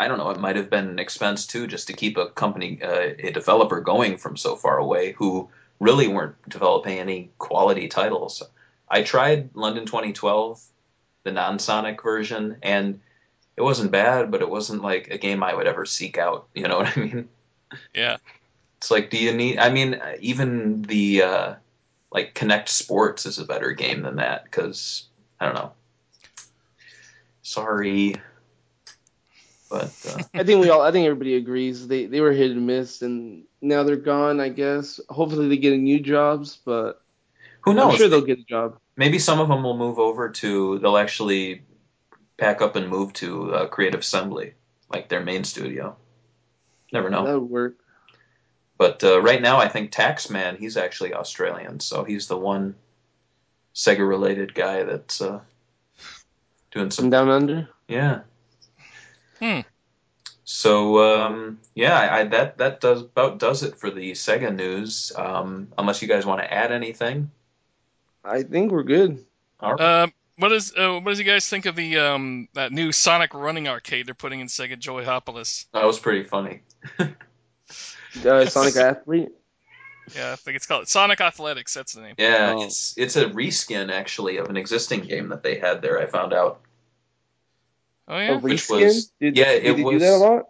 I 0.00 0.08
don't 0.08 0.16
know, 0.16 0.30
it 0.30 0.40
might 0.40 0.56
have 0.56 0.70
been 0.70 0.88
an 0.88 0.98
expense 0.98 1.46
too, 1.46 1.66
just 1.66 1.88
to 1.88 1.92
keep 1.92 2.16
a 2.16 2.30
company, 2.30 2.80
uh, 2.82 3.12
a 3.18 3.32
developer 3.32 3.82
going 3.82 4.16
from 4.16 4.34
so 4.34 4.56
far 4.56 4.78
away 4.78 5.12
who 5.12 5.50
really 5.78 6.08
weren't 6.08 6.36
developing 6.48 6.98
any 6.98 7.30
quality 7.36 7.86
titles. 7.86 8.42
I 8.88 9.02
tried 9.02 9.50
London 9.54 9.84
2012, 9.84 10.58
the 11.24 11.32
non-Sonic 11.32 12.02
version, 12.02 12.56
and 12.62 13.00
it 13.58 13.60
wasn't 13.60 13.90
bad, 13.90 14.30
but 14.30 14.40
it 14.40 14.48
wasn't 14.48 14.80
like 14.80 15.08
a 15.08 15.18
game 15.18 15.42
I 15.42 15.54
would 15.54 15.66
ever 15.66 15.84
seek 15.84 16.16
out. 16.16 16.48
You 16.54 16.66
know 16.66 16.78
what 16.78 16.96
I 16.96 17.00
mean? 17.00 17.28
Yeah. 17.94 18.16
It's 18.78 18.90
like, 18.90 19.10
do 19.10 19.18
you 19.18 19.34
need? 19.34 19.58
I 19.58 19.68
mean, 19.68 20.00
even 20.20 20.80
the 20.80 21.24
uh, 21.24 21.54
like 22.10 22.34
Kinect 22.34 22.68
Sports 22.68 23.26
is 23.26 23.38
a 23.38 23.44
better 23.44 23.72
game 23.72 24.00
than 24.00 24.16
that 24.16 24.44
because 24.44 25.04
I 25.38 25.44
don't 25.44 25.54
know. 25.56 25.72
Sorry, 27.42 28.14
but 29.70 29.92
uh, 30.08 30.22
I 30.34 30.44
think 30.44 30.60
we 30.60 30.68
all, 30.68 30.82
I 30.82 30.90
think 30.90 31.06
everybody 31.06 31.36
agrees 31.36 31.86
they 31.86 32.06
they 32.06 32.20
were 32.20 32.32
hit 32.32 32.50
and 32.50 32.66
miss, 32.66 33.02
and 33.02 33.44
now 33.62 33.84
they're 33.84 33.96
gone. 33.96 34.40
I 34.40 34.48
guess. 34.48 35.00
Hopefully 35.08 35.48
they 35.48 35.56
get 35.56 35.78
new 35.78 36.00
jobs, 36.00 36.58
but 36.64 37.00
who 37.62 37.74
knows? 37.74 37.92
I'm 37.92 37.98
sure 37.98 38.08
they'll 38.08 38.20
get 38.20 38.40
a 38.40 38.44
job. 38.44 38.78
Maybe 38.96 39.18
some 39.18 39.40
of 39.40 39.48
them 39.48 39.62
will 39.62 39.76
move 39.76 39.98
over 39.98 40.28
to. 40.28 40.78
They'll 40.78 40.98
actually 40.98 41.62
pack 42.36 42.60
up 42.60 42.76
and 42.76 42.88
move 42.88 43.12
to 43.14 43.54
uh, 43.54 43.66
Creative 43.68 44.00
Assembly, 44.00 44.54
like 44.92 45.08
their 45.08 45.22
main 45.22 45.44
studio. 45.44 45.96
Never 46.92 47.08
know. 47.08 47.24
That 47.24 47.40
would 47.40 47.50
work. 47.50 47.76
But 48.76 49.04
uh, 49.04 49.20
right 49.20 49.42
now, 49.42 49.58
I 49.58 49.68
think 49.68 49.92
Taxman, 49.92 50.58
he's 50.58 50.78
actually 50.78 51.12
Australian, 51.12 51.80
so 51.80 52.02
he's 52.02 52.28
the 52.28 52.38
one 52.38 52.74
Sega-related 53.74 54.54
guy 54.54 54.84
that's 54.84 55.20
uh, 55.20 55.40
doing 56.70 56.86
From 56.86 56.90
some. 56.90 57.10
down 57.10 57.28
under. 57.28 57.68
Yeah. 57.88 58.20
Hmm. 59.40 59.60
So 60.44 60.98
um, 61.24 61.58
yeah, 61.74 61.98
I, 61.98 62.20
I, 62.20 62.24
that 62.24 62.58
that 62.58 62.80
does 62.80 63.02
about 63.02 63.38
does 63.38 63.62
it 63.62 63.78
for 63.78 63.90
the 63.90 64.12
Sega 64.12 64.54
news. 64.54 65.12
Um, 65.16 65.68
unless 65.78 66.02
you 66.02 66.08
guys 66.08 66.26
want 66.26 66.40
to 66.40 66.52
add 66.52 66.72
anything. 66.72 67.30
I 68.24 68.42
think 68.42 68.70
we're 68.72 68.82
good. 68.82 69.24
All 69.60 69.74
right. 69.74 70.02
Um, 70.02 70.12
what 70.36 70.52
is 70.52 70.72
uh, 70.76 70.94
what 71.00 71.10
does 71.10 71.18
you 71.18 71.24
guys 71.24 71.48
think 71.48 71.66
of 71.66 71.76
the 71.76 71.98
um 71.98 72.48
that 72.54 72.72
new 72.72 72.92
Sonic 72.92 73.32
running 73.34 73.68
arcade 73.68 74.06
they're 74.06 74.14
putting 74.14 74.40
in 74.40 74.46
Sega 74.48 74.78
Joyopolis? 74.78 75.66
that 75.72 75.84
was 75.84 75.98
pretty 75.98 76.24
funny. 76.24 76.62
Uh, 78.26 78.44
Sonic 78.44 78.74
Athlete. 78.76 79.28
Yeah, 80.16 80.32
I 80.32 80.36
think 80.36 80.56
it's 80.56 80.66
called 80.66 80.88
Sonic 80.88 81.20
Athletics. 81.20 81.72
That's 81.72 81.92
the 81.92 82.00
name. 82.00 82.14
Yeah, 82.18 82.54
Oh. 82.56 82.64
it's 82.64 82.94
it's 82.96 83.14
a 83.14 83.26
reskin 83.26 83.92
actually 83.92 84.38
of 84.38 84.48
an 84.50 84.56
existing 84.56 85.02
game 85.02 85.28
that 85.28 85.44
they 85.44 85.58
had 85.58 85.80
there. 85.80 86.00
I 86.00 86.06
found 86.06 86.32
out 86.32 86.60
Oh 88.10 88.18
yeah. 88.18 88.36
Which 88.38 88.66
reskin? 88.66 88.84
was- 88.84 89.12
did, 89.20 89.36
yeah, 89.36 89.52
did 89.52 89.64
it 89.64 89.76
they 89.76 89.82
do 89.82 89.84
was- 89.84 90.02
that 90.02 90.14
a 90.14 90.16
lot? 90.16 90.46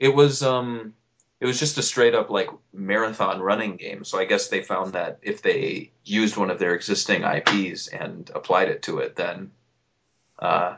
it 0.00 0.14
was 0.14 0.42
um 0.42 0.94
it 1.40 1.46
was 1.46 1.58
just 1.58 1.76
a 1.78 1.82
straight 1.82 2.14
up 2.14 2.30
like 2.30 2.48
marathon 2.72 3.40
running 3.40 3.76
game. 3.76 4.04
So 4.04 4.18
I 4.18 4.24
guess 4.24 4.48
they 4.48 4.62
found 4.62 4.94
that 4.94 5.18
if 5.22 5.42
they 5.42 5.92
used 6.04 6.36
one 6.36 6.50
of 6.50 6.58
their 6.58 6.74
existing 6.74 7.22
IPs 7.22 7.88
and 7.88 8.30
applied 8.34 8.68
it 8.70 8.82
to 8.84 8.98
it, 9.00 9.14
then 9.16 9.50
uh, 10.38 10.76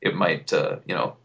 it 0.00 0.14
might 0.14 0.52
uh, 0.52 0.76
you 0.86 0.94
know 0.94 1.16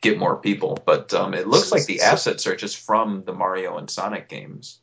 get 0.00 0.18
more 0.18 0.36
people. 0.36 0.78
But 0.86 1.12
um, 1.12 1.34
it 1.34 1.48
looks 1.48 1.72
like 1.72 1.86
the 1.86 2.02
assets 2.02 2.46
are 2.46 2.54
just 2.54 2.76
from 2.76 3.24
the 3.24 3.32
Mario 3.32 3.76
and 3.78 3.90
Sonic 3.90 4.28
games. 4.28 4.78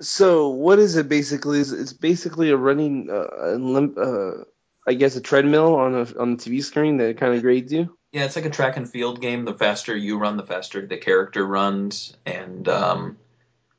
So 0.00 0.50
what 0.50 0.78
is 0.78 0.96
it 0.96 1.08
basically? 1.08 1.58
Is 1.58 1.72
it's 1.72 1.94
basically 1.94 2.50
a 2.50 2.56
running, 2.56 3.08
uh, 3.10 3.26
a 3.40 3.56
lim- 3.56 3.96
uh, 3.98 4.44
I 4.86 4.94
guess 4.94 5.16
a 5.16 5.20
treadmill 5.20 5.74
on 5.74 5.94
a 5.94 6.06
on 6.20 6.36
the 6.36 6.42
TV 6.42 6.62
screen 6.62 6.98
that 6.98 7.16
kind 7.18 7.34
of 7.34 7.42
grades 7.42 7.72
you. 7.72 7.95
Yeah, 8.12 8.24
it's 8.24 8.36
like 8.36 8.46
a 8.46 8.50
track 8.50 8.76
and 8.76 8.88
field 8.88 9.20
game. 9.20 9.44
The 9.44 9.54
faster 9.54 9.94
you 9.96 10.18
run, 10.18 10.36
the 10.36 10.46
faster 10.46 10.86
the 10.86 10.96
character 10.96 11.44
runs, 11.46 12.16
and 12.24 12.68
um, 12.68 13.18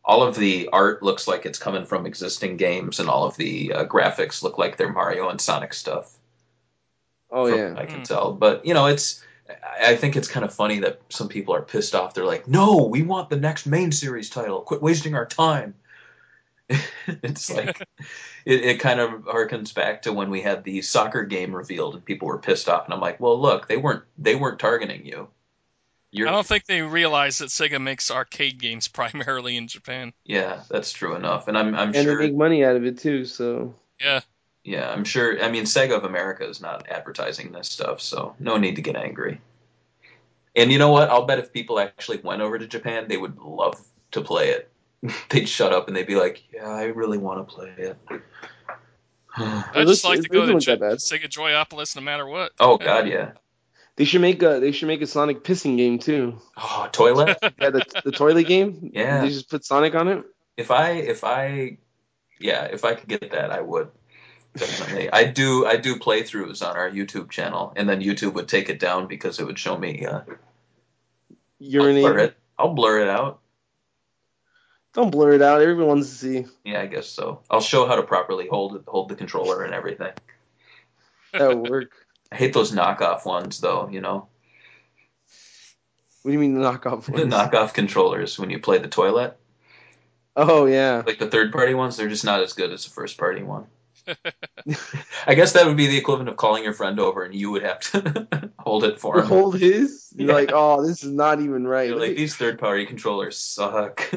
all 0.06 0.24
of 0.24 0.36
the 0.36 0.70
art 0.72 1.02
looks 1.02 1.28
like 1.28 1.46
it's 1.46 1.60
coming 1.60 1.86
from 1.86 2.06
existing 2.06 2.58
games, 2.58 3.00
and 3.00 3.10
all 3.10 3.26
of 3.26 3.36
the 3.38 3.74
uh, 3.74 3.86
graphics 3.86 4.44
look 4.44 4.58
like 4.58 4.78
they're 4.78 4.92
Mario 4.92 5.30
and 5.30 5.42
Sonic 5.42 5.74
stuff. 5.74 6.14
Oh 7.32 7.48
from 7.48 7.58
yeah. 7.58 7.70
what 7.70 7.80
I 7.80 7.86
can 7.86 8.00
Hmm. 8.00 8.04
tell. 8.04 8.34
But 8.34 8.66
you 8.66 8.74
know, 8.74 8.86
it's 8.88 9.24
I 9.50 9.92
I 9.94 9.96
think 9.96 10.16
it's 10.16 10.28
kind 10.28 10.46
of 10.46 10.54
funny 10.54 10.80
that 10.80 11.02
some 11.10 11.30
people 11.30 11.56
are 11.56 11.62
pissed 11.62 11.96
off. 11.96 12.14
They're 12.14 12.26
like, 12.26 12.48
"No, 12.48 12.86
we 12.86 13.04
want 13.04 13.30
the 13.30 13.38
next 13.38 13.66
main 13.66 13.92
series 13.92 14.30
title. 14.30 14.62
Quit 14.62 14.82
wasting 14.82 15.16
our 15.16 15.26
time." 15.26 15.76
it's 17.08 17.50
like 17.50 17.82
it, 18.48 18.64
it 18.64 18.80
kind 18.80 19.02
of 19.02 19.26
harkens 19.26 19.76
back 19.76 20.04
to 20.04 20.14
when 20.14 20.30
we 20.30 20.42
had 20.42 20.64
the 20.64 20.82
soccer 20.82 21.24
game 21.24 21.54
revealed 21.54 21.96
and 21.96 22.06
people 22.06 22.30
were 22.30 22.38
pissed 22.38 22.70
off, 22.70 22.86
and 22.86 22.94
I'm 22.94 23.02
like, 23.02 23.20
"Well, 23.20 23.40
look, 23.40 23.68
they 23.68 23.76
weren't 23.76 24.04
they 24.18 24.36
weren't 24.36 24.58
targeting 24.58 25.06
you. 25.06 25.28
You're 26.12 26.30
I 26.30 26.32
don't 26.32 26.48
think 26.48 26.66
they 26.66 26.82
realize 26.82 27.40
that 27.40 27.50
Sega 27.50 27.82
makes 27.82 28.10
arcade 28.10 28.58
games 28.58 28.88
primarily 29.00 29.58
in 29.58 29.68
Japan. 29.68 30.14
yeah, 30.24 30.64
that's 30.70 30.94
true 30.94 31.16
enough, 31.16 31.50
and 31.50 31.58
I'm 31.58 31.76
I'm 31.76 31.90
and 31.90 31.96
sure 31.96 32.18
they 32.18 32.28
make 32.28 32.38
money 32.38 32.64
out 32.64 32.78
of 32.78 32.86
it 32.86 33.00
too. 33.00 33.26
So 33.26 33.76
Yeah. 34.00 34.22
Yeah, 34.64 34.90
I'm 34.90 35.06
sure. 35.06 35.42
I 35.42 35.50
mean, 35.50 35.64
Sega 35.64 35.98
of 35.98 36.04
America 36.04 36.46
is 36.46 36.62
not 36.62 36.90
advertising 36.90 37.52
this 37.52 37.70
stuff, 37.70 38.02
so 38.02 38.36
no 38.40 38.58
need 38.58 38.76
to 38.78 38.82
get 38.82 38.96
angry. 38.96 39.42
And 40.56 40.72
you 40.72 40.80
know 40.80 40.92
what? 40.92 41.10
I'll 41.10 41.26
bet 41.26 41.40
if 41.40 41.54
people 41.54 41.80
actually 41.80 42.18
went 42.18 42.42
over 42.42 42.58
to 42.58 42.68
Japan, 42.68 43.08
they 43.08 43.18
would 43.18 43.38
love 43.40 43.80
to 44.12 44.22
play 44.22 44.50
it. 44.50 44.70
they'd 45.30 45.48
shut 45.48 45.74
up 45.74 45.88
and 45.88 45.96
they'd 45.96 46.08
be 46.08 46.16
like, 46.16 46.44
"Yeah, 46.54 46.70
I 46.70 46.86
really 46.86 47.18
want 47.18 47.48
to 47.48 47.54
play 47.56 47.74
it." 47.78 47.98
I 49.38 49.84
just 49.86 50.04
like 50.04 50.22
to 50.22 50.30
go 50.30 50.46
to 50.46 50.58
isn't 50.58 50.60
J- 50.62 50.76
that. 50.78 50.98
Sega 50.98 51.30
Joyopolis 51.30 51.96
no 51.96 52.02
matter 52.02 52.26
what. 52.26 52.52
oh 52.60 52.78
God, 52.78 53.08
yeah. 53.08 53.32
they 53.96 54.06
should 54.06 54.22
make 54.22 54.42
a 54.42 54.60
they 54.60 54.72
should 54.72 54.88
make 54.88 55.02
a 55.02 55.08
Sonic 55.08 55.44
pissing 55.44 55.78
game 55.78 56.00
too. 56.00 56.40
Oh, 56.58 56.90
toilet. 56.92 57.38
Yeah, 57.60 57.70
the 57.70 58.02
the 58.04 58.12
toilet 58.12 58.48
game. 58.48 58.92
Yeah. 58.94 59.22
They 59.22 59.30
just 59.30 59.50
put 59.50 59.64
Sonic 59.66 59.96
on 59.96 60.08
it. 60.08 60.26
if 60.58 60.72
I, 60.72 60.92
if 60.92 61.24
I, 61.24 61.78
yeah, 62.40 62.66
if 62.66 62.84
I 62.84 62.96
could 62.96 63.10
get 63.10 63.32
that, 63.32 63.52
I 63.52 63.62
would. 63.62 63.90
Definitely. 64.56 65.12
I 65.12 65.26
do. 65.26 65.66
I 65.68 65.78
do 65.78 65.98
playthroughs 65.98 66.68
on 66.68 66.76
our 66.76 66.90
YouTube 66.90 67.30
channel, 67.30 67.74
and 67.76 67.88
then 67.88 68.02
YouTube 68.02 68.34
would 68.34 68.48
take 68.48 68.70
it 68.70 68.80
down 68.80 69.08
because 69.08 69.40
it 69.40 69.46
would 69.46 69.60
show 69.60 69.78
me. 69.78 70.06
Uh, 70.06 70.22
I'll 71.62 71.94
blur 71.94 72.18
it. 72.18 72.38
I'll 72.58 72.74
blur 72.74 73.02
it 73.02 73.08
out. 73.08 73.40
Don't 74.98 75.12
blur 75.12 75.34
it 75.34 75.44
out. 75.44 75.62
Everyone 75.62 75.86
wants 75.86 76.10
to 76.10 76.16
see. 76.16 76.46
Yeah, 76.66 76.82
I 76.82 76.88
guess 76.88 77.08
so. 77.08 77.42
I'll 77.52 77.62
show 77.62 77.86
how 77.86 77.98
to 77.98 78.02
properly 78.02 78.48
hold 78.48 78.76
it, 78.76 78.82
hold 78.88 79.10
the 79.10 79.16
controller 79.16 79.64
and 79.64 79.72
everything. 79.72 80.12
That 81.34 81.50
would 81.56 81.70
work. 81.70 81.92
I 82.32 82.36
hate 82.36 82.52
those 82.52 82.72
knockoff 82.72 83.24
ones, 83.24 83.60
though. 83.60 83.90
You 83.92 84.02
know, 84.02 84.28
What 86.24 86.32
do 86.32 86.34
you 86.34 86.40
mean 86.40 86.60
the 86.60 86.68
knockoff 86.68 87.06
the 87.06 87.22
knockoff 87.26 87.76
controllers 87.76 88.40
when 88.40 88.50
you 88.50 88.58
play 88.58 88.80
the 88.80 88.88
toilet, 88.88 89.38
Oh 90.36 90.66
yeah. 90.66 91.04
like 91.06 91.20
the 91.20 91.30
third-party 91.30 91.76
ones, 91.76 91.96
they're 91.96 92.10
just 92.10 92.26
not 92.26 92.42
as 92.42 92.54
good 92.54 92.72
as 92.72 92.84
the 92.84 92.90
first-party 92.90 93.44
one. 93.44 93.68
I 95.28 95.36
guess 95.36 95.54
that 95.54 95.66
would 95.68 95.78
be 95.78 95.88
the 95.88 95.98
equivalent 95.98 96.30
of 96.30 96.38
calling 96.38 96.64
your 96.64 96.74
friend 96.74 97.00
over, 97.00 97.24
and 97.24 97.34
you 97.36 97.52
would 97.52 97.64
have 97.64 97.80
to 97.92 98.52
hold 98.60 98.84
it 98.84 99.00
for 99.00 99.20
him. 99.20 99.26
Hold 99.26 99.58
his. 99.60 100.14
You're 100.16 100.28
Yeah. 100.30 100.34
like, 100.34 100.52
oh, 100.54 100.86
this 100.86 101.04
is 101.04 101.12
not 101.12 101.40
even 101.42 101.68
right. 101.68 101.90
You're 101.90 102.00
like 102.00 102.16
these 102.16 102.36
third-party 102.36 102.86
controllers 102.86 103.38
suck. 103.38 104.08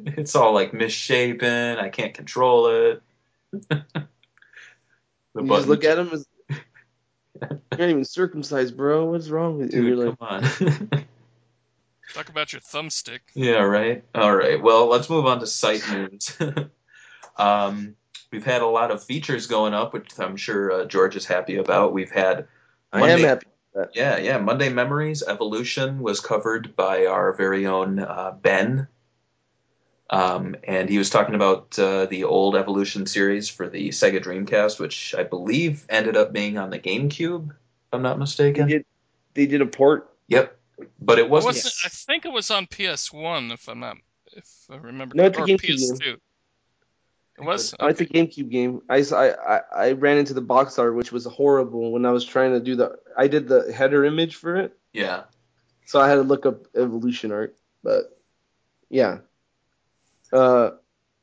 it's 0.00 0.34
all 0.34 0.52
like 0.54 0.72
misshapen. 0.72 1.78
I 1.78 1.88
can't 1.90 2.14
control 2.14 2.68
it. 2.68 3.02
the 3.68 3.84
you 5.36 5.46
just 5.48 5.68
look 5.68 5.84
at 5.84 5.98
him 5.98 6.10
as 6.12 6.26
you're 6.50 7.50
not 7.72 7.88
even 7.90 8.04
circumcised, 8.04 8.76
bro. 8.76 9.06
What's 9.06 9.28
wrong 9.28 9.58
with 9.58 9.74
you? 9.74 9.82
Dude, 9.82 9.98
You're 9.98 10.06
like, 10.10 10.18
come 10.18 10.28
on. 10.28 10.42
Talk 12.14 12.28
about 12.28 12.52
your 12.52 12.60
thumbstick. 12.60 13.20
Yeah, 13.34 13.62
right. 13.62 14.04
All 14.14 14.34
right. 14.34 14.62
Well, 14.62 14.86
let's 14.86 15.10
move 15.10 15.26
on 15.26 15.40
to 15.40 15.46
site 15.48 15.82
news. 15.90 16.36
Um, 17.36 17.96
we've 18.30 18.44
had 18.44 18.62
a 18.62 18.66
lot 18.66 18.90
of 18.90 19.02
features 19.04 19.46
going 19.46 19.74
up, 19.74 19.92
which 19.92 20.10
I'm 20.18 20.36
sure 20.36 20.72
uh, 20.72 20.84
George 20.86 21.16
is 21.16 21.24
happy 21.26 21.56
about. 21.56 21.92
We've 21.92 22.10
had 22.10 22.46
I 22.92 23.00
am 23.00 23.06
Monday- 23.08 23.22
happy. 23.26 23.46
Yeah, 23.92 24.18
yeah. 24.18 24.38
Monday 24.38 24.68
Memories 24.68 25.24
Evolution 25.26 25.98
was 25.98 26.20
covered 26.20 26.76
by 26.76 27.06
our 27.06 27.32
very 27.32 27.66
own 27.66 27.98
uh, 27.98 28.30
Ben. 28.40 28.86
Um, 30.10 30.54
and 30.62 30.88
he 30.88 30.98
was 30.98 31.10
talking 31.10 31.34
about 31.34 31.76
uh, 31.78 32.06
the 32.06 32.22
old 32.24 32.54
Evolution 32.56 33.06
series 33.06 33.48
for 33.48 33.68
the 33.68 33.88
Sega 33.88 34.22
Dreamcast, 34.22 34.78
which 34.78 35.12
I 35.18 35.24
believe 35.24 35.86
ended 35.88 36.16
up 36.16 36.32
being 36.32 36.56
on 36.56 36.70
the 36.70 36.78
GameCube, 36.78 37.48
if 37.50 37.56
I'm 37.92 38.02
not 38.02 38.14
They 38.14 38.20
mistaken. 38.20 38.68
did. 38.68 38.84
They 39.32 39.46
did 39.46 39.60
a 39.60 39.66
port. 39.66 40.08
Yep. 40.28 40.56
But 41.00 41.18
it 41.18 41.24
It 41.24 41.30
wasn't. 41.30 41.54
wasn't, 41.56 41.74
I 41.84 41.88
think 41.88 42.26
it 42.26 42.32
was 42.32 42.50
on 42.52 42.66
PS1, 42.66 43.52
if 43.52 43.68
I'm 43.68 43.80
not, 43.80 43.96
if 44.36 44.46
I 44.70 44.76
remember. 44.76 45.16
No, 45.16 45.24
it's 45.24 45.36
a 45.38 45.42
or 45.42 45.46
GameCube 45.46 45.80
PS2. 46.00 46.16
It 47.38 47.44
was. 47.44 47.74
Oh, 47.80 47.88
it's 47.88 48.00
a 48.00 48.06
GameCube 48.06 48.48
game. 48.48 48.82
I, 48.88 48.98
I 48.98 49.60
I 49.74 49.92
ran 49.92 50.18
into 50.18 50.34
the 50.34 50.40
box 50.40 50.78
art, 50.78 50.94
which 50.94 51.10
was 51.10 51.24
horrible 51.24 51.90
when 51.90 52.06
I 52.06 52.12
was 52.12 52.24
trying 52.24 52.52
to 52.52 52.60
do 52.60 52.76
the. 52.76 52.96
I 53.16 53.26
did 53.26 53.48
the 53.48 53.72
header 53.72 54.04
image 54.04 54.36
for 54.36 54.56
it, 54.56 54.76
yeah. 54.92 55.24
so 55.84 56.00
I 56.00 56.08
had 56.08 56.16
to 56.16 56.22
look 56.22 56.46
up 56.46 56.66
evolution 56.76 57.32
art. 57.32 57.56
But 57.82 58.16
yeah, 58.88 59.18
uh, 60.32 60.70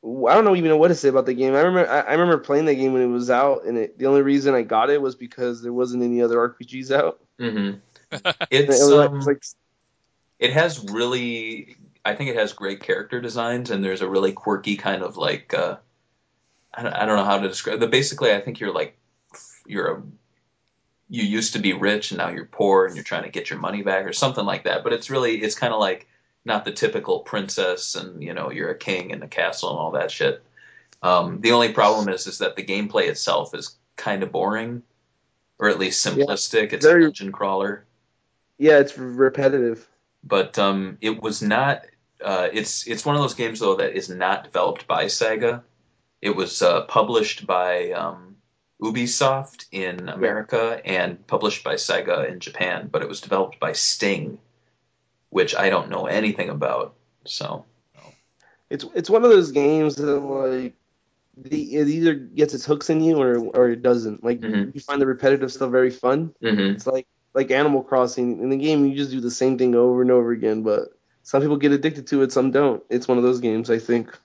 I 0.04 0.34
don't 0.34 0.44
know 0.44 0.54
even 0.54 0.68
know 0.68 0.76
what 0.76 0.88
to 0.88 0.94
say 0.94 1.08
about 1.08 1.24
the 1.24 1.34
game. 1.34 1.54
I 1.54 1.60
remember 1.60 1.90
I, 1.90 2.00
I 2.00 2.12
remember 2.12 2.38
playing 2.38 2.66
the 2.66 2.74
game 2.74 2.92
when 2.92 3.02
it 3.02 3.06
was 3.06 3.30
out, 3.30 3.64
and 3.64 3.78
it, 3.78 3.98
the 3.98 4.06
only 4.06 4.22
reason 4.22 4.54
I 4.54 4.62
got 4.62 4.90
it 4.90 5.00
was 5.00 5.14
because 5.14 5.62
there 5.62 5.72
wasn't 5.72 6.02
any 6.02 6.20
other 6.20 6.36
RPGs 6.36 6.90
out. 6.90 7.20
hmm 7.38 7.72
It's, 8.50 8.52
it, 8.52 8.68
was 8.68 8.90
like, 8.90 9.08
um, 9.08 9.16
it's 9.16 9.26
like 9.26 9.42
it 10.38 10.52
has 10.52 10.84
really 10.90 11.76
i 12.04 12.14
think 12.14 12.28
it 12.28 12.36
has 12.36 12.52
great 12.52 12.80
character 12.80 13.22
designs 13.22 13.70
and 13.70 13.82
there's 13.82 14.02
a 14.02 14.08
really 14.08 14.32
quirky 14.32 14.76
kind 14.76 15.02
of 15.02 15.16
like 15.16 15.54
uh 15.54 15.76
i 16.74 16.82
don't, 16.82 16.92
I 16.92 17.06
don't 17.06 17.16
know 17.16 17.24
how 17.24 17.38
to 17.38 17.48
describe 17.48 17.80
but 17.80 17.90
basically 17.90 18.32
i 18.32 18.40
think 18.40 18.60
you're 18.60 18.72
like 18.72 18.96
you're 19.66 19.96
a 19.96 20.02
you 21.08 21.22
used 21.24 21.52
to 21.52 21.58
be 21.58 21.72
rich 21.74 22.10
and 22.10 22.18
now 22.18 22.30
you're 22.30 22.46
poor 22.46 22.86
and 22.86 22.94
you're 22.96 23.04
trying 23.04 23.24
to 23.24 23.28
get 23.30 23.50
your 23.50 23.58
money 23.58 23.82
back 23.82 24.06
or 24.06 24.12
something 24.12 24.44
like 24.44 24.64
that 24.64 24.82
but 24.84 24.92
it's 24.92 25.10
really 25.10 25.42
it's 25.42 25.54
kind 25.54 25.72
of 25.74 25.80
like 25.80 26.06
not 26.44 26.64
the 26.64 26.72
typical 26.72 27.20
princess 27.20 27.94
and 27.94 28.22
you 28.22 28.34
know 28.34 28.50
you're 28.50 28.70
a 28.70 28.78
king 28.78 29.10
in 29.10 29.20
the 29.20 29.28
castle 29.28 29.70
and 29.70 29.78
all 29.78 29.90
that 29.92 30.10
shit 30.10 30.42
um, 31.02 31.40
the 31.40 31.50
only 31.52 31.72
problem 31.72 32.08
is 32.08 32.26
is 32.26 32.38
that 32.38 32.54
the 32.56 32.64
gameplay 32.64 33.08
itself 33.08 33.54
is 33.54 33.76
kind 33.96 34.22
of 34.22 34.32
boring 34.32 34.82
or 35.58 35.68
at 35.68 35.78
least 35.78 36.04
simplistic 36.04 36.72
it's 36.72 36.86
Very- 36.86 37.02
a 37.04 37.06
dungeon 37.06 37.32
crawler 37.32 37.84
yeah, 38.58 38.78
it's 38.78 38.96
repetitive. 38.96 39.88
but 40.22 40.56
um, 40.56 40.96
it 41.00 41.20
was 41.20 41.42
not. 41.42 41.84
Uh, 42.24 42.48
it's 42.52 42.86
it's 42.86 43.04
one 43.04 43.16
of 43.16 43.22
those 43.22 43.34
games 43.34 43.58
though 43.58 43.74
that 43.74 43.96
is 43.96 44.08
not 44.08 44.44
developed 44.44 44.86
by 44.86 45.06
Sega. 45.06 45.62
It 46.22 46.34
was 46.36 46.62
uh, 46.62 46.82
published 46.82 47.46
by 47.46 47.90
um, 47.90 48.36
Ubisoft 48.80 49.66
in 49.72 50.08
America 50.08 50.80
and 50.84 51.24
published 51.26 51.64
by 51.64 51.74
Sega 51.74 52.30
in 52.30 52.38
Japan, 52.40 52.88
but 52.90 53.02
it 53.02 53.08
was 53.08 53.20
developed 53.20 53.58
by 53.60 53.72
Sting, 53.72 54.38
which 55.30 55.54
I 55.56 55.68
don't 55.68 55.90
know 55.90 56.06
anything 56.06 56.48
about. 56.48 56.94
So 57.26 57.64
It's 58.70 58.84
it's 58.94 59.10
one 59.10 59.24
of 59.24 59.30
those 59.30 59.50
games 59.52 59.96
that 59.96 60.18
like 60.20 60.74
the, 61.36 61.74
it 61.76 61.88
either 61.88 62.14
gets 62.14 62.54
its 62.54 62.64
hooks 62.64 62.88
in 62.90 63.00
you 63.02 63.20
or 63.20 63.38
or 63.38 63.68
it 63.70 63.82
doesn't. 63.82 64.22
Like 64.24 64.40
Mhm. 64.40 64.74
you 64.74 64.80
find 64.80 65.00
the 65.00 65.06
repetitive 65.06 65.52
stuff 65.52 65.70
very 65.70 65.90
fun. 65.90 66.34
mhm. 66.42 66.74
It's 66.74 66.86
like 66.86 67.06
like 67.34 67.50
Animal 67.50 67.82
Crossing 67.82 68.40
in 68.40 68.50
the 68.50 68.56
game 68.56 68.86
you 68.86 68.94
just 68.94 69.10
do 69.10 69.20
the 69.20 69.30
same 69.30 69.58
thing 69.58 69.74
over 69.74 70.02
and 70.02 70.10
over 70.10 70.30
again, 70.32 70.62
but 70.62 70.88
some 71.22 71.40
people 71.42 71.56
get 71.56 71.72
addicted 71.72 72.06
to 72.08 72.22
it, 72.22 72.32
some 72.32 72.50
don't. 72.50 72.82
It's 72.90 73.08
one 73.08 73.18
of 73.18 73.24
those 73.24 73.40
games, 73.40 73.70
I 73.70 73.78
think. 73.78 74.16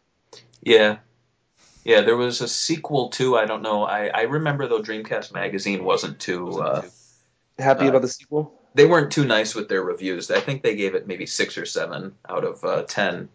yeah, 0.62 0.98
yeah. 1.88 2.02
There 2.02 2.18
was 2.18 2.42
a 2.42 2.48
sequel 2.48 3.10
too. 3.10 3.36
I 3.38 3.46
don't 3.46 3.64
know. 3.64 3.84
I 3.84 4.08
I 4.08 4.22
remember 4.24 4.68
though 4.68 4.82
Dreamcast 4.84 5.34
magazine 5.34 5.84
wasn't 5.84 6.20
too. 6.20 6.62
Uh, 6.62 6.82
Happy 7.58 7.86
Uh, 7.86 7.90
about 7.90 8.04
the 8.04 8.08
sequel? 8.10 8.54
they 8.76 8.86
weren't 8.86 9.12
too 9.12 9.26
nice 9.26 9.56
with 9.56 9.70
their 9.70 9.82
reviews. 9.82 10.30
I 10.30 10.40
think 10.40 10.62
they 10.62 10.76
gave 10.76 10.94
it 10.94 11.08
maybe 11.08 11.26
six 11.26 11.58
or 11.58 11.66
seven 11.66 12.14
out 12.30 12.44
of 12.44 12.64
uh, 12.64 12.84
ten. 12.84 13.30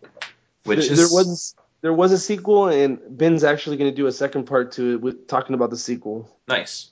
which 0.65 0.79
there, 0.87 0.93
is 0.93 0.99
there 0.99 1.09
was 1.19 1.55
there 1.81 1.93
was 1.93 2.13
a 2.13 2.19
sequel, 2.19 2.69
and 2.69 3.01
Ben's 3.09 3.43
actually 3.43 3.77
going 3.79 3.91
to 3.91 3.97
do 3.97 4.07
a 4.07 4.13
second 4.13 4.45
part 4.45 4.73
to 4.73 4.93
it 4.95 5.01
with 5.01 5.27
talking 5.27 5.55
about 5.55 5.71
the 5.71 5.77
sequel. 5.77 6.31
nice. 6.47 6.91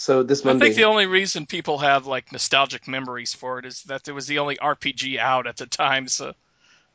So 0.00 0.22
this 0.24 0.44
Monday. 0.44 0.50
I 0.50 0.52
Monday. 0.54 0.66
think 0.66 0.76
the 0.76 0.84
only 0.90 1.06
reason 1.06 1.46
people 1.46 1.78
have 1.78 2.06
like 2.06 2.32
nostalgic 2.32 2.88
memories 2.88 3.34
for 3.34 3.58
it 3.60 3.64
is 3.66 3.82
that 3.84 4.08
it 4.08 4.12
was 4.12 4.26
the 4.26 4.38
only 4.40 4.56
RPG 4.56 5.18
out 5.18 5.46
at 5.46 5.56
the 5.56 5.66
time. 5.66 6.08
So, 6.08 6.34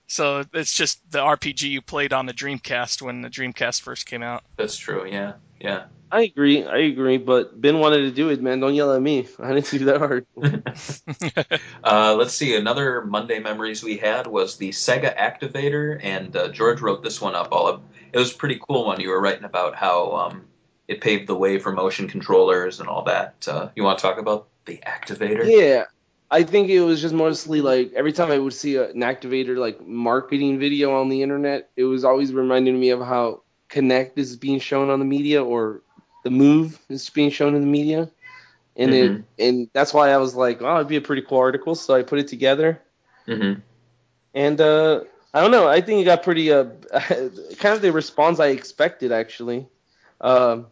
so 0.07 0.43
it's 0.53 0.73
just 0.73 0.99
the 1.11 1.19
RPG 1.19 1.63
you 1.69 1.81
played 1.81 2.13
on 2.13 2.25
the 2.25 2.33
Dreamcast 2.33 3.01
when 3.01 3.21
the 3.21 3.29
Dreamcast 3.29 3.81
first 3.81 4.05
came 4.05 4.23
out. 4.23 4.43
That's 4.57 4.77
true. 4.77 5.07
Yeah, 5.07 5.33
yeah. 5.59 5.85
I 6.13 6.21
agree, 6.21 6.63
I 6.63 6.77
agree, 6.77 7.17
but 7.17 7.59
Ben 7.59 7.79
wanted 7.79 8.01
to 8.01 8.11
do 8.11 8.29
it, 8.29 8.39
man. 8.39 8.59
Don't 8.59 8.75
yell 8.75 8.93
at 8.93 9.01
me. 9.01 9.27
I 9.39 9.53
didn't 9.53 9.71
do 9.71 9.85
that 9.85 9.97
hard. 9.97 10.27
Uh, 11.83 12.15
let's 12.17 12.33
see. 12.33 12.55
Another 12.55 13.03
Monday 13.03 13.39
memories 13.39 13.83
we 13.83 13.97
had 13.97 14.25
was 14.25 14.57
the 14.57 14.69
Sega 14.69 15.15
Activator, 15.17 15.99
and 16.01 16.35
uh, 16.35 16.47
George 16.49 16.81
wrote 16.81 17.03
this 17.03 17.19
one 17.19 17.35
up. 17.35 17.49
All 17.51 17.67
of, 17.67 17.81
it 18.13 18.17
was 18.17 18.33
a 18.33 18.37
pretty 18.37 18.59
cool 18.67 18.85
one. 18.85 19.01
You 19.01 19.09
were 19.09 19.19
writing 19.19 19.43
about 19.43 19.75
how 19.75 20.11
um, 20.13 20.45
it 20.87 21.01
paved 21.01 21.27
the 21.27 21.35
way 21.35 21.59
for 21.59 21.71
motion 21.71 22.07
controllers 22.07 22.79
and 22.79 22.87
all 22.87 23.03
that. 23.03 23.47
Uh, 23.47 23.69
you 23.75 23.83
want 23.83 23.99
to 23.99 24.01
talk 24.01 24.17
about 24.17 24.47
the 24.65 24.79
Activator? 24.85 25.43
Yeah, 25.45 25.85
I 26.33 26.43
think 26.43 26.69
it 26.69 26.81
was 26.81 27.01
just 27.01 27.15
mostly 27.15 27.61
like 27.61 27.93
every 27.93 28.13
time 28.13 28.31
I 28.31 28.39
would 28.39 28.53
see 28.53 28.75
a, 28.75 28.89
an 28.89 29.01
activator 29.01 29.57
like 29.57 29.85
marketing 29.85 30.59
video 30.59 30.99
on 30.99 31.09
the 31.09 31.23
internet, 31.23 31.69
it 31.77 31.85
was 31.85 32.05
always 32.05 32.33
reminding 32.33 32.79
me 32.79 32.89
of 32.91 33.01
how 33.01 33.43
Kinect 33.69 34.13
is 34.17 34.37
being 34.37 34.59
shown 34.59 34.89
on 34.89 34.99
the 34.99 35.05
media 35.05 35.43
or 35.43 35.81
the 36.23 36.31
Move 36.31 36.79
is 36.89 37.09
being 37.09 37.31
shown 37.31 37.55
in 37.55 37.61
the 37.61 37.67
media, 37.67 38.09
and 38.77 38.93
Mhm. 38.93 38.93
it 38.93 39.23
and 39.39 39.69
that's 39.73 39.93
why 39.93 40.09
I 40.11 40.17
was 40.17 40.35
like, 40.35 40.61
oh, 40.61 40.75
it'd 40.77 40.87
be 40.87 40.97
a 40.97 41.01
pretty 41.01 41.23
cool 41.23 41.39
article, 41.39 41.75
so 41.75 41.95
I 41.95 42.03
put 42.03 42.19
it 42.19 42.27
together, 42.27 42.81
hmm 43.27 43.53
and 44.33 44.59
uh, 44.61 45.01
I 45.33 45.41
don't 45.41 45.51
know, 45.51 45.67
I 45.67 45.81
think 45.81 46.01
it 46.01 46.05
got 46.05 46.23
pretty 46.23 46.51
uh, 46.51 46.65
kind 47.59 47.75
of 47.75 47.81
the 47.81 47.91
response 47.91 48.39
I 48.39 48.47
expected 48.47 49.11
actually. 49.11 49.67
Um, 50.21 50.67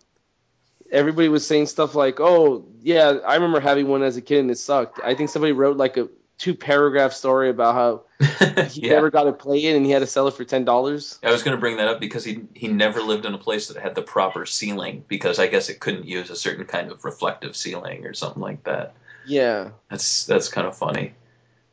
everybody 0.92 1.30
was 1.30 1.46
saying 1.46 1.68
stuff 1.68 1.96
like, 1.96 2.20
"Oh, 2.20 2.66
yeah, 2.82 3.20
I 3.26 3.36
remember 3.36 3.60
having 3.60 3.88
one 3.88 4.04
as 4.04 4.18
a 4.18 4.22
kid 4.22 4.40
and 4.40 4.52
it 4.52 4.58
sucked." 4.58 5.00
I 5.04 5.16
think 5.16 5.30
somebody 5.30 5.54
wrote 5.54 5.78
like 5.78 5.98
a 5.98 6.10
two 6.38 6.56
paragraph 6.56 7.14
story 7.14 7.50
about 7.50 7.76
how 7.76 8.04
he 8.70 8.88
yeah. 8.88 8.94
never 8.94 9.12
got 9.12 9.26
to 9.26 9.32
play 9.32 9.64
it 9.66 9.76
and 9.76 9.86
he 9.86 9.92
had 9.92 10.00
to 10.00 10.08
sell 10.08 10.28
it 10.28 10.34
for 10.34 10.44
ten 10.44 10.66
dollars. 10.66 11.20
I 11.24 11.32
was 11.32 11.44
going 11.44 11.56
to 11.56 11.60
bring 11.60 11.78
that 11.78 11.88
up 11.88 12.00
because 12.00 12.24
he 12.24 12.42
he 12.54 12.68
never 12.68 13.02
lived 13.02 13.26
in 13.26 13.34
a 13.34 13.38
place 13.38 13.68
that 13.68 13.78
had 13.78 13.96
the 13.96 14.02
proper 14.02 14.46
ceiling 14.46 15.06
because 15.08 15.40
I 15.40 15.48
guess 15.48 15.70
it 15.70 15.80
couldn't 15.80 16.06
use 16.06 16.30
a 16.30 16.36
certain 16.36 16.66
kind 16.66 16.92
of 16.92 17.06
reflective 17.06 17.56
ceiling 17.56 18.06
or 18.06 18.14
something 18.14 18.42
like 18.42 18.64
that. 18.64 18.94
Yeah. 19.26 19.70
That's 19.90 20.26
that's 20.26 20.50
kind 20.50 20.68
of 20.68 20.76
funny. 20.76 21.14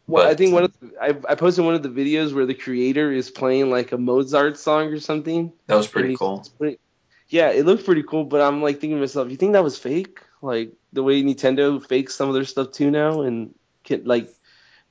Well, 0.07 0.27
I 0.27 0.35
think 0.35 0.55
one 0.55 0.65
of 0.65 0.73
the, 0.81 0.93
I, 1.01 1.09
I 1.09 1.35
posted 1.35 1.67
one 1.67 1.75
of 1.75 1.83
the 1.83 1.91
videos 1.91 2.35
where 2.35 2.47
the 2.47 2.55
creator 2.55 3.13
is 3.13 3.31
playing 3.31 3.71
like 3.71 3.93
a 3.93 3.99
Mozart 3.99 4.57
song 4.57 4.87
or 4.87 5.01
something. 5.01 5.53
That 5.67 5.75
was 5.75 5.87
pretty 5.87 6.17
cool. 6.17 6.47
Yeah, 7.29 7.51
it 7.51 7.67
looked 7.67 7.85
pretty 7.85 8.03
cool, 8.03 8.25
but 8.25 8.41
I'm 8.41 8.63
like 8.63 8.81
thinking 8.81 8.97
to 8.97 9.01
myself, 9.01 9.31
you 9.31 9.37
think 9.37 9.53
that 9.53 9.65
was 9.65 9.79
fake? 9.79 10.21
Like 10.41 10.73
the 10.93 11.03
way 11.03 11.23
Nintendo 11.23 11.85
fakes 11.85 12.15
some 12.15 12.29
of 12.29 12.35
their 12.35 12.45
stuff 12.45 12.73
too 12.73 12.91
now, 12.91 13.23
and 13.23 13.55
can, 13.85 14.05
like 14.05 14.33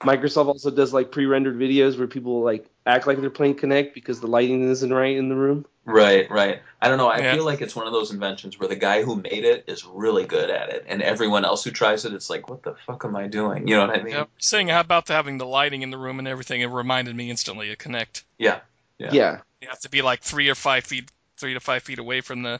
Microsoft 0.02 0.48
also 0.48 0.70
does 0.70 0.94
like 0.94 1.12
pre-rendered 1.12 1.58
videos 1.58 1.98
where 1.98 2.08
people 2.08 2.42
like 2.42 2.70
act 2.86 3.08
like 3.08 3.20
they're 3.20 3.30
playing 3.30 3.56
Kinect 3.56 3.94
because 3.94 4.20
the 4.20 4.28
lighting 4.28 4.70
isn't 4.70 4.94
right 4.94 5.18
in 5.18 5.30
the 5.30 5.36
room. 5.36 5.66
Right, 5.86 6.30
right. 6.30 6.62
I 6.82 6.90
don't 6.90 6.98
know. 6.98 7.08
I 7.08 7.20
Yeah. 7.20 7.34
feel 7.34 7.46
like 7.46 7.62
it's 7.62 7.76
one 7.76 7.88
of 7.88 7.94
those 7.94 8.12
inventions 8.12 8.60
where 8.60 8.68
the 8.68 8.76
guy 8.76 9.04
who 9.04 9.16
made 9.16 9.46
it 9.46 9.64
is 9.68 9.86
really 9.86 10.26
good 10.26 10.50
at 10.50 10.70
it, 10.70 10.86
and 10.88 11.02
everyone 11.02 11.46
else 11.46 11.64
who 11.64 11.72
tries 11.72 12.04
it, 12.06 12.14
it's 12.14 12.30
like, 12.30 12.50
what 12.50 12.62
the 12.62 12.76
fuck 12.86 13.06
am 13.06 13.16
I 13.16 13.28
doing? 13.28 13.68
You 13.68 13.78
know 13.78 13.88
what 13.88 13.98
I 13.98 14.04
mean? 14.04 14.14
Yep. 14.14 14.30
Saying 14.38 14.68
how 14.68 14.82
about 14.82 15.08
having 15.08 15.38
the 15.38 15.46
lighting 15.46 15.82
in 15.82 15.90
the 15.90 15.98
room 15.98 16.20
and 16.20 16.28
everything, 16.28 16.62
it 16.62 16.68
reminded 16.68 17.16
me 17.16 17.30
instantly 17.30 17.72
of 17.72 17.78
Kinect. 17.78 18.24
Yeah. 18.38 18.60
Yeah. 19.00 19.10
Yeah, 19.14 19.40
You 19.62 19.70
have 19.70 19.80
to 19.82 19.90
be 19.90 20.02
like 20.02 20.22
three 20.22 20.50
or 20.50 20.56
five 20.56 20.84
feet, 20.84 21.10
three 21.38 21.54
to 21.54 21.60
five 21.60 21.84
feet 21.84 22.00
away 22.00 22.22
from 22.22 22.44
the 22.44 22.60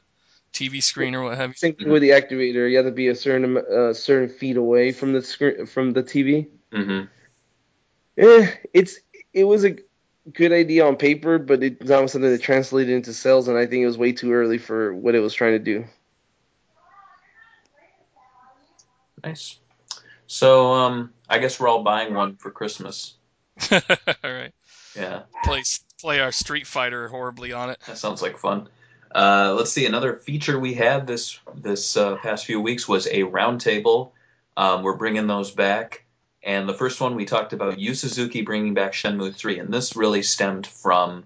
TV 0.54 0.82
screen 0.82 1.16
or 1.16 1.24
what 1.24 1.38
have 1.38 1.50
you. 1.50 1.56
same 1.56 1.76
with 1.86 2.02
the 2.02 2.12
activator. 2.12 2.70
You 2.70 2.78
have 2.78 2.86
to 2.86 2.92
be 2.92 3.08
a 3.10 3.16
certain 3.16 3.58
uh, 3.58 3.94
certain 3.94 4.30
feet 4.30 4.58
away 4.58 4.92
from 4.92 5.14
the 5.14 5.22
screen 5.22 5.66
from 5.66 5.92
the 5.92 6.04
TV. 6.04 6.48
hmm 6.72 7.02
Eh, 8.18 8.48
it's 8.74 9.00
it 9.34 9.44
was 9.44 9.64
a 9.64 9.76
good 10.34 10.52
idea 10.52 10.86
on 10.86 10.96
paper, 10.96 11.38
but 11.38 11.62
it's 11.64 11.84
not 11.88 12.10
something 12.10 12.30
that 12.32 12.42
translated 12.42 12.94
into 12.94 13.14
sales, 13.14 13.48
and 13.48 13.58
I 13.58 13.68
think 13.68 13.84
it 13.84 13.86
was 13.86 13.98
way 13.98 14.12
too 14.12 14.34
early 14.34 14.58
for 14.58 14.94
what 14.94 15.16
it 15.16 15.20
was 15.20 15.34
trying 15.34 15.54
to 15.54 15.60
do. 15.60 15.86
Nice. 19.24 19.60
So, 20.28 20.74
um, 20.74 21.14
I 21.30 21.40
guess 21.40 21.60
we're 21.60 21.68
all 21.70 21.84
buying 21.84 22.14
one 22.14 22.36
for 22.36 22.52
Christmas. 22.52 23.16
All 23.72 23.80
right. 24.24 24.54
Yeah, 24.96 25.24
Play 25.44 25.64
play 26.00 26.20
our 26.20 26.32
Street 26.32 26.68
Fighter 26.68 27.08
horribly 27.08 27.54
on 27.54 27.70
it. 27.70 27.80
that 27.88 27.98
sounds 27.98 28.22
like 28.22 28.38
fun. 28.38 28.70
Uh, 29.14 29.56
let's 29.58 29.72
see. 29.72 29.86
Another 29.86 30.18
feature 30.18 30.60
we 30.60 30.74
had 30.74 31.08
this 31.08 31.40
this 31.56 31.98
uh, 31.98 32.18
past 32.18 32.46
few 32.46 32.62
weeks 32.62 32.88
was 32.88 33.08
a 33.08 33.24
roundtable. 33.24 34.12
Um, 34.56 34.84
we're 34.84 34.98
bringing 34.98 35.28
those 35.28 35.52
back, 35.52 36.06
and 36.44 36.68
the 36.68 36.74
first 36.74 37.00
one 37.00 37.16
we 37.16 37.26
talked 37.26 37.54
about 37.54 37.80
Yu 37.80 37.94
Suzuki 37.94 38.42
bringing 38.42 38.74
back 38.74 38.94
Shenmue 38.94 39.36
3, 39.36 39.60
and 39.60 39.74
this 39.74 39.96
really 39.96 40.24
stemmed 40.24 40.68
from 40.68 41.26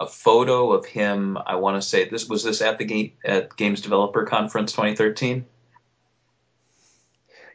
a 0.00 0.06
photo 0.06 0.72
of 0.72 0.84
him. 0.84 1.38
I 1.46 1.56
want 1.56 1.80
to 1.80 1.88
say 1.88 2.08
this 2.08 2.28
was 2.28 2.44
this 2.44 2.60
at 2.60 2.78
the 2.78 2.84
game 2.84 3.12
at 3.24 3.56
Games 3.56 3.80
Developer 3.80 4.24
Conference 4.24 4.72
2013. 4.72 5.46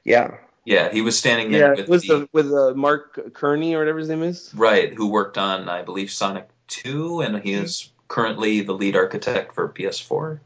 Yeah, 0.03 0.38
Yeah, 0.63 0.91
he 0.91 1.01
was 1.01 1.20
standing 1.20 1.51
there 1.51 1.61
yeah. 1.61 1.70
with 1.72 1.80
It 1.80 1.89
was 1.89 2.03
the, 2.03 2.20
the 2.20 2.30
with 2.32 2.51
uh, 2.51 2.74
Mark 2.74 3.15
Cerny 3.34 3.74
or 3.74 3.80
whatever 3.80 3.99
his 3.99 4.09
name 4.09 4.24
is. 4.24 4.51
right 4.55 4.93
who 4.93 5.07
worked 5.07 5.38
on 5.38 5.68
I 5.68 5.82
believe 5.82 6.09
Sonic 6.09 6.47
2, 6.68 7.22
and 7.22 7.41
he 7.41 7.53
is 7.53 7.89
currently 8.07 8.61
the 8.61 8.74
lead 8.74 8.95
architect 8.95 9.53
for 9.55 9.70
PS4. 9.70 10.39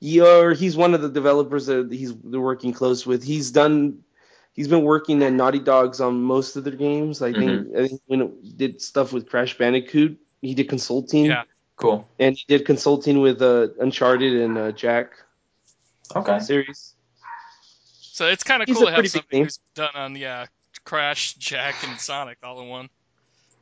Yeah, 0.00 0.24
or 0.24 0.52
he's 0.52 0.76
one 0.76 0.94
of 0.94 1.02
the 1.02 1.08
developers 1.08 1.66
that 1.66 1.90
he's 1.92 2.12
working 2.12 2.72
close 2.72 3.06
with. 3.06 3.22
He's 3.22 3.50
done. 3.50 4.04
He's 4.52 4.68
been 4.68 4.84
working 4.84 5.22
at 5.22 5.32
Naughty 5.32 5.58
Dogs 5.60 6.00
on 6.00 6.22
most 6.22 6.56
of 6.56 6.64
their 6.64 6.76
games. 6.76 7.22
I 7.22 7.32
think. 7.32 7.74
I 7.76 7.88
think 7.88 8.00
when 8.06 8.20
it 8.20 8.56
did 8.58 8.82
stuff 8.82 9.12
with 9.12 9.28
Crash 9.28 9.56
Bandicoot, 9.56 10.18
he 10.42 10.54
did 10.54 10.68
consulting. 10.68 11.26
Yeah. 11.26 11.44
Cool. 11.76 12.06
And 12.18 12.36
he 12.36 12.44
did 12.46 12.64
consulting 12.66 13.20
with 13.20 13.42
uh, 13.42 13.68
Uncharted 13.80 14.32
and 14.42 14.56
uh, 14.58 14.72
Jak 14.72 15.12
Okay. 16.14 16.38
series. 16.38 16.94
So 18.00 18.28
it's 18.28 18.44
kind 18.44 18.62
of 18.62 18.68
cool 18.68 18.82
a 18.82 18.86
to 18.86 18.92
have 18.92 19.08
somebody 19.08 19.36
name. 19.36 19.44
who's 19.44 19.58
done 19.74 19.90
on 19.94 20.14
yeah 20.16 20.46
Crash, 20.84 21.34
Jak, 21.34 21.74
and 21.82 21.98
Sonic 21.98 22.38
all 22.42 22.60
in 22.60 22.68
one. 22.68 22.90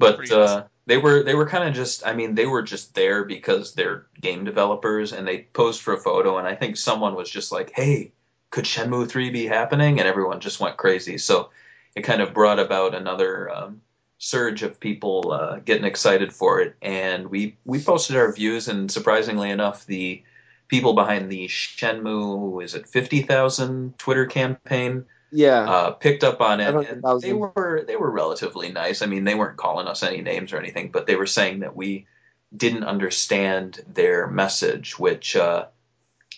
But 0.03 0.31
uh, 0.31 0.65
they 0.87 0.99
were 0.99 1.23
they 1.23 1.35
were 1.35 1.49
kind 1.49 1.69
of 1.69 1.75
just 1.75 2.07
I 2.07 2.13
mean 2.15 2.35
they 2.35 2.47
were 2.47 2.63
just 2.63 2.95
there 2.95 3.25
because 3.25 3.75
they're 3.75 4.07
game 4.21 4.45
developers 4.45 5.13
and 5.13 5.27
they 5.27 5.47
posed 5.53 5.81
for 5.81 5.95
a 5.95 6.01
photo 6.01 6.39
and 6.39 6.47
I 6.47 6.55
think 6.55 6.77
someone 6.77 7.15
was 7.15 7.31
just 7.31 7.53
like 7.53 7.73
hey 7.75 8.13
could 8.51 8.65
Shenmue 8.65 9.09
3 9.09 9.31
be 9.31 9.47
happening? 9.47 9.99
and 9.99 10.07
everyone 10.07 10.41
just 10.41 10.61
went 10.61 10.77
crazy. 10.77 11.19
So 11.19 11.51
it 11.97 12.03
kind 12.03 12.21
of 12.21 12.35
brought 12.35 12.59
about 12.59 12.95
another 12.95 13.51
um, 13.51 13.81
surge 14.19 14.63
of 14.63 14.79
people 14.79 15.33
uh, 15.33 15.57
getting 15.65 15.85
excited 15.85 16.33
for 16.33 16.61
it. 16.61 16.77
And 16.83 17.29
we 17.29 17.57
we 17.65 17.83
posted 17.83 18.17
our 18.17 18.33
views 18.33 18.69
and 18.69 18.91
surprisingly 18.91 19.51
enough 19.51 19.87
the 19.87 20.23
people 20.69 20.95
behind 20.95 21.31
the 21.31 21.49
Shenmue 21.49 22.63
is 22.63 22.75
it 22.75 22.89
50,000 22.89 23.99
Twitter 23.99 24.27
campaign 24.27 25.05
Yeah. 25.33 25.63
uh, 25.63 25.91
picked 25.93 26.25
up 26.25 26.41
on 26.41 26.61
it. 26.61 26.75
And 26.75 27.03
they 27.21 27.33
were 27.33 27.85
they 27.87 27.97
were 27.97 28.11
relatively 28.11 28.71
nice. 28.71 29.03
I 29.03 29.07
mean, 29.07 29.25
they 29.25 29.35
weren't 29.35 29.57
calling 29.57 29.87
us 29.87 30.03
any 30.03 30.21
names 30.21 30.53
or 30.53 30.59
anything, 30.59 30.91
but 30.91 31.07
they 31.07 31.17
were 31.17 31.27
saying 31.27 31.61
that 31.61 31.75
we 31.75 32.07
didn't 32.55 32.85
understand 32.85 33.81
their 33.87 34.27
message. 34.27 34.99
Which 34.99 35.35
uh, 35.35 35.67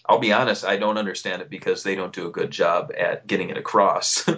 I'll 0.06 0.20
be 0.20 0.32
honest, 0.32 0.64
I 0.64 0.76
don't 0.76 0.98
understand 0.98 1.42
it 1.42 1.50
because 1.50 1.82
they 1.82 1.94
don't 1.94 2.12
do 2.12 2.28
a 2.28 2.32
good 2.32 2.50
job 2.50 2.92
at 2.96 3.26
getting 3.26 3.50
it 3.50 3.56
across. 3.56 4.28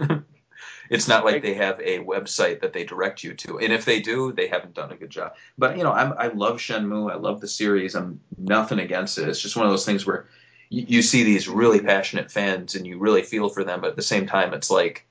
it's 0.91 1.09
not 1.09 1.25
like 1.25 1.43
they 1.43 1.55
have 1.55 1.79
a 1.81 1.99
website 1.99 2.61
that 2.61 2.73
they 2.73 2.85
direct 2.85 3.23
you 3.23 3.35
to, 3.35 3.59
and 3.59 3.73
if 3.73 3.85
they 3.85 4.01
do, 4.01 4.33
they 4.33 4.47
haven't 4.49 4.75
done 4.75 4.93
a 4.93 4.97
good 4.97 5.11
job. 5.11 5.35
But 5.59 5.77
you 5.77 5.85
know, 5.85 5.93
I'm, 5.93 6.15
I 6.17 6.29
love 6.29 6.57
Shenmue. 6.57 7.13
I 7.13 7.17
love 7.17 7.41
the 7.41 7.49
series. 7.49 7.95
I'm 7.95 8.21
nothing 8.39 8.79
against 8.79 9.19
it. 9.19 9.29
It's 9.29 9.41
just 9.41 9.57
one 9.57 9.67
of 9.67 9.73
those 9.73 9.85
things 9.85 10.07
where 10.07 10.29
you, 10.69 11.03
see 11.03 11.23
these 11.23 11.49
really 11.49 11.81
passionate 11.81 12.31
fans 12.31 12.75
and 12.75 12.87
you 12.87 12.99
really 12.99 13.23
feel 13.23 13.49
for 13.49 13.65
them, 13.65 13.81
but 13.81 13.91
at 13.91 13.97
the 13.97 14.03
same 14.03 14.27
time, 14.27 14.53
it's 14.55 14.71
like 14.71 15.07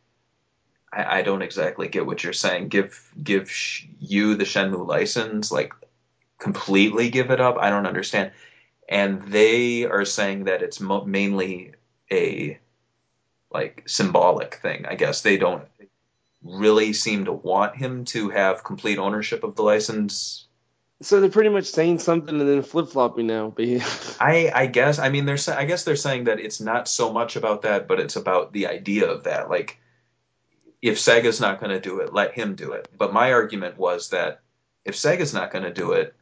I, 0.91 1.19
I 1.19 1.21
don't 1.21 1.41
exactly 1.41 1.87
get 1.87 2.05
what 2.05 2.23
you're 2.23 2.33
saying. 2.33 2.69
Give 2.69 2.97
give 3.21 3.49
sh- 3.49 3.85
you 3.99 4.35
the 4.35 4.43
Shenmue 4.43 4.87
license, 4.87 5.51
like 5.51 5.73
completely 6.39 7.09
give 7.09 7.31
it 7.31 7.41
up. 7.41 7.57
I 7.59 7.69
don't 7.69 7.87
understand. 7.87 8.31
And 8.89 9.23
they 9.23 9.85
are 9.85 10.05
saying 10.05 10.45
that 10.45 10.61
it's 10.61 10.79
mo- 10.79 11.05
mainly 11.05 11.73
a 12.11 12.59
like 13.51 13.83
symbolic 13.87 14.55
thing. 14.55 14.85
I 14.85 14.95
guess 14.95 15.21
they 15.21 15.37
don't 15.37 15.63
really 16.43 16.93
seem 16.93 17.25
to 17.25 17.33
want 17.33 17.75
him 17.75 18.05
to 18.05 18.29
have 18.29 18.63
complete 18.63 18.99
ownership 18.99 19.43
of 19.43 19.55
the 19.55 19.63
license 19.63 20.44
so 21.01 21.19
they're 21.19 21.29
pretty 21.29 21.49
much 21.49 21.65
saying 21.65 21.99
something 21.99 22.39
and 22.39 22.49
then 22.49 22.63
flip 22.63 22.89
flopping 22.89 23.27
now. 23.27 23.51
But 23.55 23.65
yeah. 23.65 23.87
I, 24.19 24.51
I 24.53 24.65
guess 24.67 24.99
I 24.99 25.09
mean 25.09 25.25
they're 25.25 25.37
I 25.49 25.65
guess 25.65 25.83
they're 25.83 25.95
saying 25.95 26.25
that 26.25 26.39
it's 26.39 26.61
not 26.61 26.87
so 26.87 27.11
much 27.11 27.35
about 27.35 27.63
that, 27.63 27.87
but 27.87 27.99
it's 27.99 28.15
about 28.15 28.53
the 28.53 28.67
idea 28.67 29.09
of 29.09 29.23
that. 29.23 29.49
Like, 29.49 29.79
if 30.81 30.97
Sega's 30.97 31.41
not 31.41 31.59
going 31.59 31.71
to 31.71 31.79
do 31.79 31.99
it, 31.99 32.13
let 32.13 32.33
him 32.33 32.55
do 32.55 32.73
it. 32.73 32.87
But 32.97 33.13
my 33.13 33.33
argument 33.33 33.77
was 33.77 34.09
that 34.09 34.41
if 34.85 34.95
Sega's 34.95 35.33
not 35.33 35.51
going 35.51 35.63
to 35.65 35.73
do 35.73 35.93
it, 35.93 36.15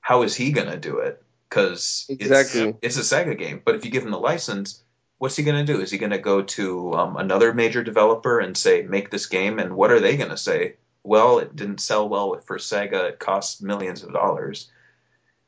how 0.00 0.22
is 0.22 0.34
he 0.34 0.52
going 0.52 0.70
to 0.70 0.78
do 0.78 0.98
it? 0.98 1.22
Because 1.48 2.06
Exactly. 2.08 2.76
it's, 2.80 2.98
it's 2.98 3.12
a 3.12 3.14
Sega 3.16 3.36
game. 3.36 3.60
But 3.64 3.74
if 3.74 3.84
you 3.84 3.90
give 3.90 4.04
him 4.04 4.10
the 4.10 4.18
license, 4.18 4.82
what's 5.18 5.36
he 5.36 5.42
going 5.44 5.64
to 5.64 5.72
do? 5.72 5.80
Is 5.80 5.90
he 5.90 5.98
going 5.98 6.12
to 6.12 6.18
go 6.18 6.42
to 6.42 6.94
um, 6.94 7.16
another 7.16 7.52
major 7.52 7.82
developer 7.82 8.40
and 8.40 8.56
say, 8.56 8.82
make 8.82 9.10
this 9.10 9.26
game? 9.26 9.58
And 9.58 9.76
what 9.76 9.90
are 9.90 10.00
they 10.00 10.16
going 10.16 10.30
to 10.30 10.36
say? 10.36 10.76
Well, 11.04 11.38
it 11.38 11.56
didn't 11.56 11.80
sell 11.80 12.08
well 12.08 12.38
for 12.46 12.58
Sega. 12.58 13.10
It 13.10 13.18
cost 13.18 13.62
millions 13.62 14.02
of 14.02 14.12
dollars. 14.12 14.70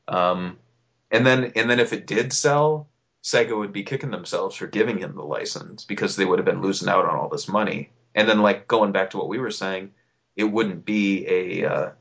Um, 0.07 0.57
and 1.11 1.25
then, 1.25 1.53
and 1.55 1.69
then 1.69 1.79
if 1.79 1.93
it 1.93 2.07
did 2.07 2.33
sell, 2.33 2.89
Sega 3.23 3.57
would 3.57 3.73
be 3.73 3.83
kicking 3.83 4.11
themselves 4.11 4.55
for 4.55 4.67
giving 4.67 4.97
him 4.97 5.15
the 5.15 5.23
license 5.23 5.85
because 5.85 6.15
they 6.15 6.25
would 6.25 6.39
have 6.39 6.45
been 6.45 6.61
losing 6.61 6.89
out 6.89 7.05
on 7.05 7.15
all 7.15 7.29
this 7.29 7.47
money. 7.47 7.89
And 8.13 8.29
then, 8.29 8.41
like 8.41 8.67
going 8.67 8.91
back 8.91 9.11
to 9.11 9.17
what 9.17 9.29
we 9.29 9.39
were 9.39 9.51
saying, 9.51 9.91
it 10.35 10.43
wouldn't 10.43 10.85
be 10.85 11.25
a 11.27 11.65
uh, 11.65 11.91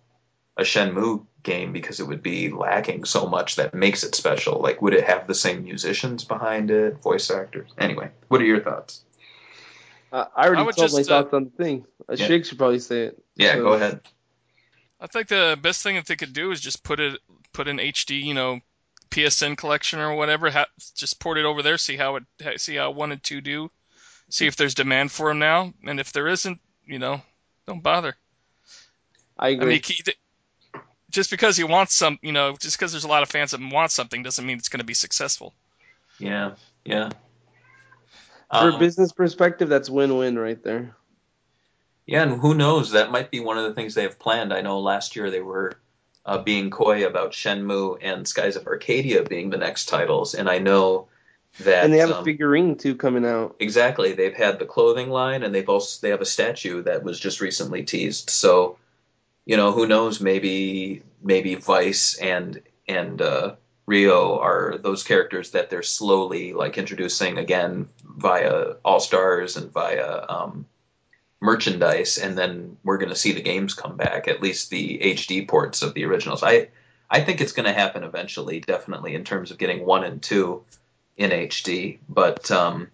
a 0.56 0.62
Shenmue 0.62 1.26
game 1.42 1.72
because 1.72 2.00
it 2.00 2.06
would 2.06 2.22
be 2.22 2.50
lacking 2.50 3.04
so 3.04 3.26
much 3.26 3.56
that 3.56 3.74
makes 3.74 4.04
it 4.04 4.14
special. 4.14 4.60
Like, 4.60 4.82
would 4.82 4.94
it 4.94 5.04
have 5.04 5.26
the 5.26 5.34
same 5.34 5.64
musicians 5.64 6.24
behind 6.24 6.70
it, 6.70 7.02
voice 7.02 7.30
actors? 7.30 7.70
Anyway, 7.78 8.10
what 8.28 8.40
are 8.40 8.44
your 8.44 8.60
thoughts? 8.60 9.02
Uh, 10.12 10.26
I 10.36 10.46
already 10.46 10.62
I 10.62 10.64
would 10.66 10.76
told 10.76 10.92
my 10.92 11.00
uh, 11.00 11.04
thoughts 11.04 11.34
on 11.34 11.44
the 11.44 11.64
thing. 11.64 11.84
Uh, 12.08 12.14
Yeah. 12.16 12.28
Shig 12.28 12.46
should 12.46 12.58
probably 12.58 12.78
say 12.78 13.04
it. 13.04 13.23
Yeah, 13.36 13.54
So- 13.54 13.62
go 13.62 13.72
ahead. 13.74 14.00
I 15.00 15.06
think 15.06 15.28
the 15.28 15.58
best 15.60 15.82
thing 15.82 15.96
that 15.96 16.06
they 16.06 16.16
could 16.16 16.32
do 16.32 16.50
is 16.50 16.60
just 16.60 16.82
put 16.82 16.98
it 17.00 17.20
put 17.52 17.68
in 17.68 17.78
HD, 17.78 18.20
you 18.22 18.32
know, 18.32 18.60
PSN 19.10 19.56
collection 19.56 20.00
or 20.00 20.14
whatever. 20.14 20.50
Ha- 20.50 20.66
just 20.94 21.20
port 21.20 21.36
it 21.36 21.44
over 21.44 21.62
there, 21.62 21.76
see 21.76 21.96
how 21.96 22.16
it 22.16 22.24
see 22.60 22.76
how 22.76 22.90
one 22.90 23.12
and 23.12 23.22
two 23.22 23.40
do, 23.42 23.70
see 24.30 24.46
if 24.46 24.56
there's 24.56 24.74
demand 24.74 25.12
for 25.12 25.28
them 25.28 25.38
now, 25.40 25.74
and 25.84 26.00
if 26.00 26.12
there 26.12 26.28
isn't, 26.28 26.58
you 26.86 26.98
know, 26.98 27.20
don't 27.66 27.82
bother. 27.82 28.16
I 29.38 29.48
I 29.48 29.50
agree. 29.50 29.66
mean, 29.74 29.82
he, 29.84 30.02
just 31.10 31.30
because 31.30 31.58
you 31.58 31.66
want 31.66 31.90
some, 31.90 32.18
you 32.22 32.32
know, 32.32 32.56
just 32.58 32.78
because 32.78 32.92
there's 32.92 33.04
a 33.04 33.08
lot 33.08 33.22
of 33.22 33.28
fans 33.28 33.50
that 33.50 33.60
want 33.60 33.90
something 33.90 34.22
doesn't 34.22 34.46
mean 34.46 34.58
it's 34.58 34.68
going 34.68 34.80
to 34.80 34.86
be 34.86 34.94
successful. 34.94 35.52
Yeah, 36.18 36.54
yeah. 36.84 37.10
For 38.50 38.68
Um, 38.68 38.74
a 38.74 38.78
business 38.78 39.12
perspective, 39.12 39.68
that's 39.68 39.90
win-win 39.90 40.38
right 40.38 40.62
there. 40.62 40.96
Yeah, 42.06 42.22
and 42.22 42.40
who 42.40 42.54
knows? 42.54 42.90
That 42.92 43.10
might 43.10 43.30
be 43.30 43.40
one 43.40 43.58
of 43.58 43.64
the 43.64 43.74
things 43.74 43.94
they 43.94 44.02
have 44.02 44.18
planned. 44.18 44.52
I 44.52 44.60
know 44.60 44.80
last 44.80 45.16
year 45.16 45.30
they 45.30 45.40
were 45.40 45.72
uh, 46.26 46.38
being 46.38 46.70
coy 46.70 47.06
about 47.06 47.32
Shenmue 47.32 47.98
and 48.02 48.26
Skies 48.28 48.56
of 48.56 48.66
Arcadia 48.66 49.22
being 49.22 49.50
the 49.50 49.56
next 49.58 49.86
titles, 49.86 50.34
and 50.34 50.48
I 50.48 50.58
know 50.58 51.08
that 51.60 51.84
And 51.84 51.92
they 51.92 51.98
have 51.98 52.10
a 52.10 52.18
um, 52.18 52.24
figurine 52.24 52.76
too 52.76 52.96
coming 52.96 53.24
out. 53.24 53.56
exactly 53.58 54.12
they've 54.12 54.34
had 54.34 54.58
the 54.58 54.66
clothing 54.66 55.10
line, 55.10 55.42
and 55.42 55.54
they've 55.54 55.68
also 55.68 56.00
they 56.02 56.10
have 56.10 56.20
a 56.20 56.26
statue 56.26 56.82
that 56.82 57.02
was 57.04 57.18
just 57.20 57.40
recently 57.40 57.84
teased. 57.84 58.30
So, 58.30 58.78
you 59.46 59.56
know, 59.56 59.72
who 59.72 59.86
knows? 59.86 60.20
Maybe 60.20 61.02
maybe 61.22 61.54
Vice 61.56 62.16
and 62.18 62.60
and 62.88 63.20
uh, 63.22 63.56
Ryo 63.86 64.38
are 64.40 64.78
those 64.78 65.02
characters 65.04 65.52
that 65.52 65.70
they're 65.70 65.82
slowly 65.82 66.52
like 66.52 66.78
introducing 66.78 67.38
again 67.38 67.88
via 68.04 68.74
All 68.84 69.00
Stars 69.00 69.56
and 69.56 69.72
via 69.72 70.24
um, 70.28 70.66
merchandise, 71.44 72.16
and 72.16 72.36
then 72.38 72.76
we're 72.84 72.96
going 72.96 73.10
to 73.10 73.16
see 73.16 73.32
the 73.32 73.42
games 73.42 73.74
come 73.74 73.96
back, 73.96 74.26
at 74.28 74.40
least 74.40 74.70
the 74.70 74.98
HD 74.98 75.46
ports 75.46 75.82
of 75.82 75.92
the 75.94 76.04
originals. 76.06 76.42
I 76.42 76.68
I 77.10 77.20
think 77.20 77.40
it's 77.40 77.52
going 77.52 77.66
to 77.66 77.72
happen 77.72 78.02
eventually, 78.02 78.60
definitely 78.60 79.14
in 79.14 79.24
terms 79.24 79.50
of 79.50 79.58
getting 79.58 79.84
one 79.84 80.04
and 80.04 80.22
two 80.22 80.64
in 81.16 81.30
HD. 81.30 81.98
But 82.08 82.50
um, 82.50 82.88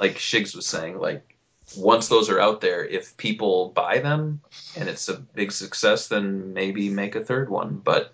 like 0.00 0.16
Shigs 0.16 0.54
was 0.54 0.66
saying, 0.66 0.98
like 0.98 1.36
once 1.76 2.08
those 2.08 2.28
are 2.28 2.40
out 2.40 2.60
there, 2.60 2.84
if 2.84 3.16
people 3.16 3.68
buy 3.68 4.00
them 4.00 4.40
and 4.76 4.88
it's 4.88 5.08
a 5.08 5.14
big 5.14 5.52
success, 5.52 6.08
then 6.08 6.52
maybe 6.52 6.90
make 6.90 7.14
a 7.14 7.24
third 7.24 7.48
one. 7.48 7.80
But 7.82 8.12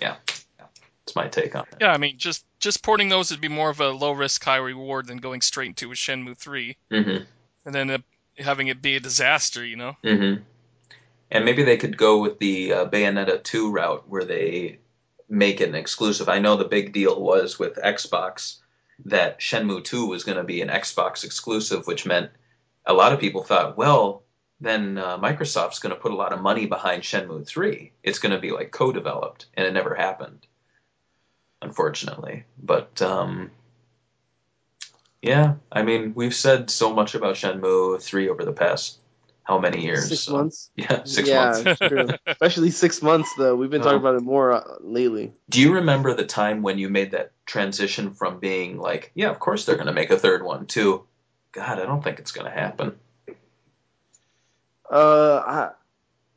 yeah, 0.00 0.16
yeah 0.58 0.66
it's 1.04 1.16
my 1.16 1.26
take 1.26 1.56
on 1.56 1.64
it. 1.72 1.78
Yeah, 1.80 1.92
I 1.92 1.98
mean, 1.98 2.16
just 2.16 2.44
just 2.60 2.84
porting 2.84 3.08
those 3.08 3.32
would 3.32 3.40
be 3.40 3.48
more 3.48 3.70
of 3.70 3.80
a 3.80 3.88
low 3.90 4.12
risk, 4.12 4.44
high 4.44 4.56
reward 4.56 5.08
than 5.08 5.18
going 5.18 5.40
straight 5.40 5.68
into 5.68 5.90
a 5.90 5.94
Shenmue 5.94 6.36
three, 6.38 6.76
Mm-hmm. 6.92 7.24
and 7.66 7.74
then 7.74 8.02
having 8.38 8.68
it 8.68 8.82
be 8.82 8.96
a 8.96 9.00
disaster. 9.00 9.64
You 9.64 9.76
know. 9.76 9.96
Mm-hmm. 10.04 10.42
And 11.30 11.46
maybe 11.46 11.62
they 11.62 11.78
could 11.78 11.96
go 11.96 12.20
with 12.20 12.38
the 12.38 12.72
uh, 12.74 12.86
Bayonetta 12.86 13.42
2 13.42 13.72
route 13.72 14.06
where 14.06 14.24
they 14.24 14.80
make 15.30 15.62
it 15.62 15.68
an 15.70 15.74
exclusive. 15.74 16.28
I 16.28 16.38
know 16.38 16.56
the 16.56 16.64
big 16.64 16.92
deal 16.92 17.18
was 17.18 17.58
with 17.58 17.76
Xbox 17.76 18.58
that 19.06 19.40
Shenmue 19.40 19.82
2 19.82 20.06
was 20.06 20.24
going 20.24 20.36
to 20.36 20.44
be 20.44 20.60
an 20.60 20.68
Xbox 20.68 21.24
exclusive, 21.24 21.86
which 21.86 22.04
meant 22.04 22.30
a 22.84 22.92
lot 22.92 23.14
of 23.14 23.20
people 23.20 23.42
thought, 23.42 23.78
well, 23.78 24.24
then 24.60 24.98
uh, 24.98 25.18
Microsoft's 25.18 25.78
going 25.78 25.94
to 25.94 26.00
put 26.00 26.12
a 26.12 26.16
lot 26.16 26.32
of 26.32 26.40
money 26.40 26.66
behind 26.66 27.02
Shenmue 27.02 27.46
3. 27.46 27.92
It's 28.02 28.18
going 28.18 28.32
to 28.32 28.38
be 28.38 28.52
like 28.52 28.70
co 28.70 28.92
developed, 28.92 29.46
and 29.54 29.66
it 29.66 29.72
never 29.72 29.94
happened, 29.94 30.46
unfortunately. 31.62 32.44
But 32.62 33.00
um, 33.02 33.50
yeah, 35.22 35.54
I 35.70 35.82
mean, 35.82 36.12
we've 36.14 36.34
said 36.34 36.70
so 36.70 36.92
much 36.92 37.14
about 37.14 37.36
Shenmue 37.36 38.02
3 38.02 38.28
over 38.28 38.44
the 38.44 38.52
past 38.52 38.98
how 39.44 39.58
many 39.58 39.82
years? 39.82 40.08
Six 40.08 40.22
so- 40.22 40.32
months. 40.32 40.70
Yeah, 40.76 41.04
six 41.04 41.28
yeah, 41.28 41.62
months. 41.64 41.78
true. 41.80 42.08
Especially 42.26 42.70
six 42.70 43.02
months 43.02 43.30
though. 43.36 43.56
We've 43.56 43.70
been 43.70 43.82
talking 43.82 43.98
about 43.98 44.14
it 44.14 44.22
more 44.22 44.52
uh, 44.52 44.64
lately. 44.80 45.32
Do 45.48 45.60
you 45.60 45.74
remember 45.74 46.14
the 46.14 46.24
time 46.24 46.62
when 46.62 46.78
you 46.78 46.88
made 46.88 47.12
that 47.12 47.32
transition 47.44 48.14
from 48.14 48.38
being 48.38 48.78
like, 48.78 49.10
yeah, 49.14 49.30
of 49.30 49.38
course 49.38 49.64
they're 49.64 49.76
going 49.76 49.86
to 49.88 49.92
make 49.92 50.10
a 50.10 50.18
third 50.18 50.44
one, 50.44 50.66
to, 50.66 51.04
God, 51.52 51.78
I 51.78 51.86
don't 51.86 52.02
think 52.02 52.18
it's 52.18 52.32
going 52.32 52.46
to 52.50 52.52
happen? 52.52 52.96
Uh, 54.90 55.42
I, 55.46 55.70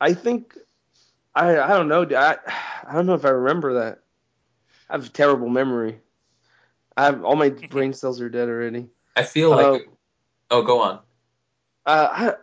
I 0.02 0.14
think, 0.14 0.58
I, 1.34 1.60
I 1.60 1.70
don't 1.70 1.88
know. 1.88 2.08
I, 2.16 2.38
I 2.88 2.94
don't 2.94 3.06
know 3.06 3.14
if 3.14 3.26
I 3.26 3.30
remember 3.30 3.86
that. 3.86 4.00
I 4.90 4.94
have 4.94 5.06
a 5.06 5.10
terrible 5.10 5.50
memory. 5.50 6.00
I 6.98 7.06
have 7.06 7.24
all 7.24 7.36
my 7.36 7.50
brain 7.70 7.94
cells 7.94 8.22
are 8.22 8.30
dead 8.30 8.50
already. 8.50 8.88
I 9.16 9.24
feel 9.24 9.52
like. 9.52 9.88
oh, 10.52 10.62
go 10.64 10.82
on. 10.82 11.00
Uh, 11.86 12.34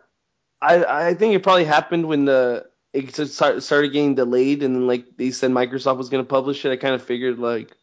I, 0.61 0.75
I, 0.75 1.07
I 1.09 1.13
think 1.13 1.35
it 1.35 1.43
probably 1.43 1.65
happened 1.65 2.07
when 2.07 2.25
the 2.25 2.67
it 2.93 3.15
started 3.15 3.91
getting 3.91 4.15
delayed, 4.15 4.63
and 4.63 4.75
then 4.75 4.87
like 4.87 5.05
they 5.17 5.31
said 5.31 5.51
Microsoft 5.51 5.97
was 5.97 6.09
going 6.09 6.23
to 6.23 6.29
publish 6.29 6.63
it. 6.63 6.71
I 6.71 6.77
kind 6.77 6.93
of 6.93 7.03
figured 7.03 7.39
like 7.39 7.75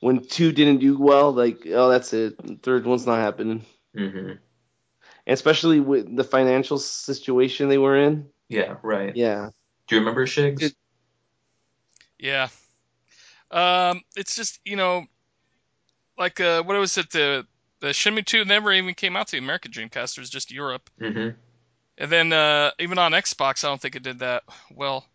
when 0.00 0.24
two 0.24 0.52
didn't 0.52 0.78
do 0.78 0.98
well, 0.98 1.32
like 1.32 1.66
oh 1.66 1.88
that's 1.88 2.12
it, 2.12 2.34
third 2.62 2.84
one's 2.84 3.06
not 3.06 3.18
happening. 3.18 3.64
Mm-hmm. 3.96 4.30
And 5.28 5.34
especially 5.34 5.80
with 5.80 6.14
the 6.14 6.24
financial 6.24 6.78
situation 6.78 7.68
they 7.68 7.78
were 7.78 7.96
in. 7.96 8.26
Yeah, 8.48 8.76
right. 8.82 9.14
Yeah, 9.16 9.50
Do 9.86 9.96
you 9.96 10.00
remember 10.00 10.26
Shigs? 10.26 10.74
Yeah. 12.18 12.48
Um, 13.50 14.02
it's 14.16 14.34
just 14.34 14.60
you 14.64 14.76
know, 14.76 15.06
like 16.18 16.40
uh, 16.40 16.62
what 16.62 16.76
was 16.78 16.98
it? 16.98 17.10
The 17.10 17.46
the 17.80 17.88
Shenmue 17.88 18.24
two 18.24 18.44
never 18.44 18.72
even 18.72 18.94
came 18.94 19.16
out 19.16 19.28
to 19.28 19.32
the 19.32 19.38
American 19.38 19.72
Dreamcast. 19.72 20.16
It 20.16 20.20
was 20.20 20.30
just 20.30 20.50
Europe. 20.50 20.90
hmm 20.98 21.30
And 21.98 22.10
then 22.12 22.32
uh, 22.32 22.72
even 22.78 22.98
on 22.98 23.12
Xbox, 23.12 23.64
I 23.64 23.68
don't 23.68 23.80
think 23.80 23.96
it 23.96 24.02
did 24.02 24.20
that 24.20 24.44
well. 24.70 25.06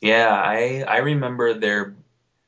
Yeah, 0.00 0.28
I 0.30 0.84
I 0.86 0.98
remember 0.98 1.54
there, 1.54 1.96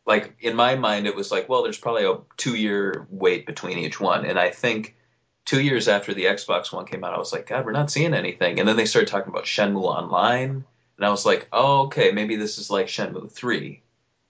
like 0.06 0.36
in 0.40 0.56
my 0.56 0.74
mind, 0.74 1.06
it 1.06 1.14
was 1.16 1.30
like, 1.30 1.48
well, 1.48 1.62
there's 1.62 1.78
probably 1.78 2.04
a 2.04 2.18
two 2.36 2.54
year 2.56 3.06
wait 3.10 3.46
between 3.46 3.78
each 3.78 4.00
one, 4.00 4.26
and 4.26 4.38
I 4.38 4.50
think 4.50 4.96
two 5.44 5.62
years 5.62 5.88
after 5.88 6.14
the 6.14 6.24
Xbox 6.24 6.72
One 6.72 6.86
came 6.86 7.04
out, 7.04 7.14
I 7.14 7.18
was 7.18 7.32
like, 7.32 7.46
God, 7.46 7.64
we're 7.64 7.72
not 7.72 7.90
seeing 7.90 8.14
anything, 8.14 8.58
and 8.58 8.68
then 8.68 8.76
they 8.76 8.86
started 8.86 9.08
talking 9.08 9.30
about 9.30 9.44
Shenmue 9.44 9.84
Online, 9.84 10.64
and 10.96 11.06
I 11.06 11.10
was 11.10 11.24
like, 11.26 11.48
oh, 11.52 11.86
okay, 11.86 12.12
maybe 12.12 12.36
this 12.36 12.58
is 12.58 12.70
like 12.70 12.86
Shenmue 12.88 13.30
Three, 13.30 13.82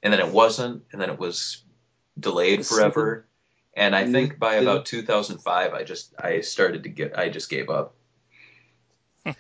and 0.02 0.12
then 0.12 0.20
it 0.20 0.28
wasn't, 0.28 0.84
and 0.92 1.00
then 1.00 1.10
it 1.10 1.18
was 1.18 1.63
delayed 2.18 2.66
forever, 2.66 3.26
and 3.74 3.94
I 3.94 4.10
think 4.10 4.38
by 4.38 4.54
about 4.54 4.86
2005, 4.86 5.74
I 5.74 5.82
just 5.84 6.14
I 6.18 6.40
started 6.40 6.82
to 6.84 6.88
get 6.88 7.18
I 7.18 7.28
just 7.28 7.50
gave 7.50 7.70
up. 7.70 7.94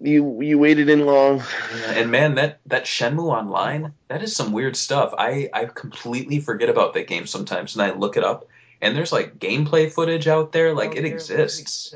you 0.00 0.40
you 0.42 0.58
waited 0.58 0.88
in 0.88 1.06
long. 1.06 1.42
And 1.88 2.10
man, 2.10 2.34
that 2.36 2.60
that 2.66 2.84
Shenmue 2.84 3.30
Online, 3.32 3.92
that 4.08 4.22
is 4.22 4.34
some 4.34 4.52
weird 4.52 4.76
stuff. 4.76 5.14
I 5.16 5.48
I 5.52 5.66
completely 5.66 6.40
forget 6.40 6.68
about 6.68 6.94
that 6.94 7.08
game 7.08 7.26
sometimes, 7.26 7.74
and 7.74 7.82
I 7.82 7.92
look 7.92 8.16
it 8.16 8.24
up, 8.24 8.48
and 8.80 8.96
there's 8.96 9.12
like 9.12 9.38
gameplay 9.38 9.90
footage 9.90 10.28
out 10.28 10.52
there, 10.52 10.74
like 10.74 10.96
it 10.96 11.04
exists, 11.04 11.94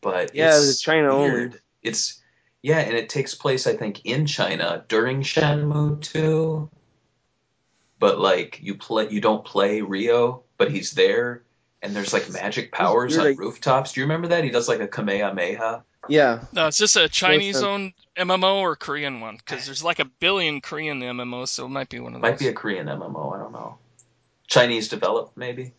but 0.00 0.34
Yeah, 0.34 0.56
it's 0.56 0.70
it's 0.70 0.80
China 0.80 1.16
weird. 1.18 1.46
only. 1.48 1.58
It's 1.82 2.20
yeah, 2.62 2.78
and 2.78 2.94
it 2.94 3.10
takes 3.10 3.34
place, 3.34 3.66
I 3.66 3.76
think, 3.76 4.06
in 4.06 4.24
China 4.24 4.86
during 4.88 5.20
Shenmue 5.20 6.00
2. 6.00 6.70
But 7.98 8.18
like 8.18 8.60
you 8.62 8.74
play, 8.74 9.08
you 9.08 9.20
don't 9.20 9.44
play 9.44 9.80
Ryo, 9.80 10.42
but 10.58 10.70
he's 10.70 10.92
there, 10.92 11.42
and 11.82 11.94
there's 11.94 12.12
like 12.12 12.30
magic 12.30 12.72
powers 12.72 13.12
weird, 13.12 13.20
on 13.20 13.26
like- 13.32 13.38
rooftops. 13.38 13.92
Do 13.92 14.00
you 14.00 14.04
remember 14.04 14.28
that? 14.28 14.44
He 14.44 14.50
does 14.50 14.68
like 14.68 14.80
a 14.80 14.88
Kamehameha. 14.88 15.84
Yeah, 16.06 16.40
No, 16.52 16.66
it's 16.66 16.76
just 16.76 16.96
a 16.96 17.08
Chinese 17.08 17.54
sense. 17.54 17.64
owned 17.64 17.92
MMO 18.14 18.56
or 18.56 18.76
Korean 18.76 19.22
one 19.22 19.38
because 19.38 19.64
there's 19.64 19.82
like 19.82 20.00
a 20.00 20.04
billion 20.04 20.60
Korean 20.60 21.00
MMOs, 21.00 21.48
so 21.48 21.64
it 21.64 21.70
might 21.70 21.88
be 21.88 21.98
one 21.98 22.14
of 22.14 22.20
those. 22.20 22.30
Might 22.30 22.38
be 22.38 22.48
a 22.48 22.52
Korean 22.52 22.88
MMO. 22.88 23.34
I 23.34 23.38
don't 23.38 23.52
know. 23.52 23.78
Chinese 24.46 24.88
developed, 24.90 25.34
maybe. 25.38 25.72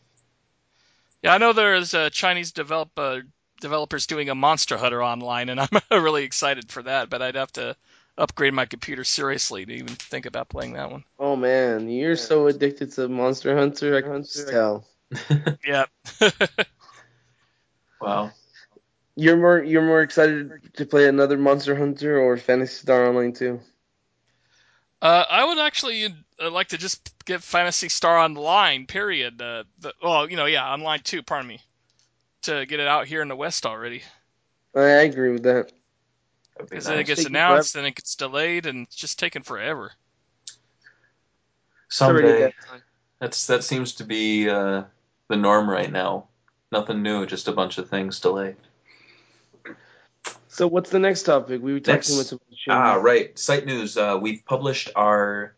Yeah, 1.21 1.33
I 1.33 1.37
know 1.37 1.53
there's 1.53 1.93
a 1.93 2.09
Chinese 2.09 2.51
develop 2.53 2.89
uh, 2.97 3.19
developers 3.61 4.07
doing 4.07 4.29
a 4.29 4.35
Monster 4.35 4.77
Hunter 4.77 5.03
online, 5.03 5.49
and 5.49 5.59
I'm 5.91 6.03
really 6.03 6.23
excited 6.23 6.71
for 6.71 6.81
that. 6.83 7.11
But 7.11 7.21
I'd 7.21 7.35
have 7.35 7.51
to 7.53 7.75
upgrade 8.17 8.53
my 8.53 8.65
computer 8.65 9.03
seriously 9.03 9.65
to 9.65 9.73
even 9.73 9.95
think 9.95 10.25
about 10.25 10.49
playing 10.49 10.73
that 10.73 10.91
one. 10.91 11.03
Oh 11.19 11.35
man, 11.35 11.89
you're 11.89 12.15
so 12.15 12.47
addicted 12.47 12.91
to 12.93 13.07
Monster 13.07 13.57
Hunter. 13.57 13.95
I 13.95 14.01
can 14.01 14.23
just 14.23 14.49
tell. 14.49 14.85
yeah. 15.65 15.85
wow. 18.01 18.31
You're 19.15 19.37
more 19.37 19.63
you're 19.63 19.81
more 19.81 20.01
excited 20.01 20.73
to 20.73 20.85
play 20.85 21.07
another 21.07 21.37
Monster 21.37 21.75
Hunter 21.75 22.19
or 22.19 22.37
Phantasy 22.37 22.73
Star 22.73 23.07
Online 23.07 23.33
too. 23.33 23.59
Uh, 25.01 25.23
I 25.29 25.45
would 25.45 25.59
actually 25.59 26.05
uh, 26.41 26.49
like 26.49 26.69
to 26.69 26.77
just 26.77 27.13
get 27.25 27.43
Phantasy 27.43 27.89
Star 27.89 28.17
Online. 28.17 28.87
Period. 28.87 29.41
Uh, 29.41 29.63
the, 29.79 29.93
well, 30.01 30.29
you 30.29 30.35
know, 30.35 30.45
yeah, 30.45 30.65
online 30.65 31.01
too. 31.01 31.21
Pardon 31.21 31.47
me. 31.47 31.61
To 32.43 32.65
get 32.65 32.79
it 32.79 32.87
out 32.87 33.07
here 33.07 33.21
in 33.21 33.27
the 33.27 33.35
West 33.35 33.65
already. 33.65 34.03
I 34.75 34.81
agree 34.81 35.31
with 35.31 35.43
that. 35.43 35.71
That'd 36.55 36.69
be 36.69 36.75
Because 36.75 36.85
then 36.85 36.99
it 36.99 37.03
gets 37.05 37.21
Taking 37.21 37.35
announced, 37.35 37.73
then 37.73 37.85
it 37.85 37.95
gets 37.95 38.15
delayed, 38.15 38.65
and 38.65 38.87
it's 38.87 38.95
just 38.95 39.19
taking 39.19 39.43
forever. 39.43 39.91
Someday. 41.89 42.41
that. 42.41 42.53
That's 43.19 43.47
that 43.47 43.63
seems 43.63 43.95
to 43.95 44.03
be 44.03 44.49
uh, 44.49 44.83
the 45.29 45.35
norm 45.37 45.69
right 45.69 45.91
now. 45.91 46.27
Nothing 46.71 47.01
new, 47.03 47.25
just 47.25 47.47
a 47.47 47.51
bunch 47.53 47.77
of 47.77 47.89
things 47.89 48.19
delayed. 48.19 48.55
So 50.47 50.67
what's 50.67 50.89
the 50.89 50.99
next 50.99 51.23
topic? 51.23 51.61
We 51.61 51.73
were 51.73 51.79
talking 51.79 51.95
Next- 51.95 52.13
about 52.13 52.25
some 52.25 52.39
Ah, 52.69 52.95
right. 52.95 53.37
Site 53.37 53.65
news. 53.65 53.97
Uh, 53.97 54.17
we've 54.21 54.43
published 54.45 54.89
our 54.95 55.53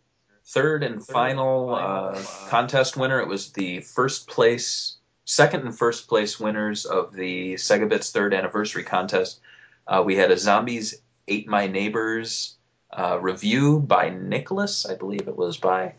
third 0.45 0.83
and 0.83 1.05
final 1.05 1.73
uh, 1.75 2.21
contest 2.49 2.97
winner. 2.97 3.19
It 3.21 3.27
was 3.27 3.51
the 3.51 3.81
first 3.81 4.27
place, 4.27 4.97
second 5.25 5.61
and 5.61 5.77
first 5.77 6.07
place 6.07 6.39
winners 6.39 6.85
of 6.85 7.13
the 7.13 7.53
Segabits 7.55 8.11
third 8.11 8.33
anniversary 8.33 8.83
contest. 8.83 9.39
Uh, 9.87 10.03
we 10.05 10.15
had 10.15 10.31
a 10.31 10.37
Zombies 10.37 11.01
Ate 11.27 11.47
My 11.47 11.67
Neighbors 11.67 12.57
uh, 12.91 13.19
review 13.19 13.79
by 13.79 14.09
Nicholas, 14.09 14.85
I 14.85 14.95
believe 14.95 15.27
it 15.27 15.37
was 15.37 15.57
by, 15.57 15.93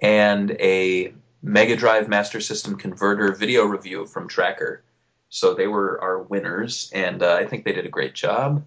and 0.00 0.50
a 0.52 1.12
Mega 1.42 1.76
Drive 1.76 2.08
Master 2.08 2.40
System 2.40 2.76
Converter 2.76 3.32
video 3.32 3.64
review 3.64 4.06
from 4.06 4.28
Tracker. 4.28 4.82
So 5.28 5.54
they 5.54 5.66
were 5.66 6.00
our 6.00 6.22
winners, 6.22 6.90
and 6.94 7.22
uh, 7.22 7.34
I 7.34 7.46
think 7.46 7.64
they 7.64 7.72
did 7.72 7.86
a 7.86 7.90
great 7.90 8.14
job. 8.14 8.64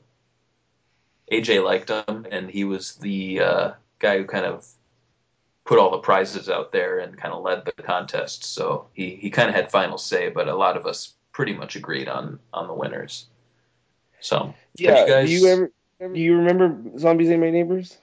AJ 1.32 1.63
liked 1.63 1.88
them, 1.88 2.28
and 2.32 2.49
he 2.49 2.63
was 2.63 2.95
the 2.95 3.39
uh, 3.39 3.72
guy 3.99 4.17
who 4.17 4.26
kind 4.26 4.45
of 4.45 4.67
put 5.63 5.80
all 5.80 5.91
the 5.91 5.99
prizes 5.99 6.49
out 6.49 6.72
there 6.72 6.99
and 6.99 7.17
kind 7.17 7.34
of 7.34 7.43
led 7.43 7.65
the 7.65 7.72
contest. 7.84 8.43
So 8.43 8.88
he, 8.93 9.15
he 9.15 9.30
kind 9.30 9.49
of 9.49 9.55
had 9.55 9.72
final 9.72 9.97
say, 9.97 10.30
but 10.30 10.47
a 10.47 10.55
lot 10.55 10.78
of 10.78 10.86
us 10.86 11.13
pretty 11.32 11.53
much 11.53 11.76
agreed 11.76 12.09
on 12.09 12.39
on 12.53 12.67
the 12.67 12.74
winners. 12.74 13.28
So 14.22 14.53
Yeah. 14.76 15.01
You 15.01 15.07
guys- 15.07 15.30
Do 15.30 15.36
you 15.36 15.47
ever? 15.47 15.72
Do 16.13 16.20
you 16.20 16.38
remember 16.38 16.97
Zombies 16.97 17.30
Ate 17.30 17.39
My 17.39 17.49
Neighbors? 17.49 17.97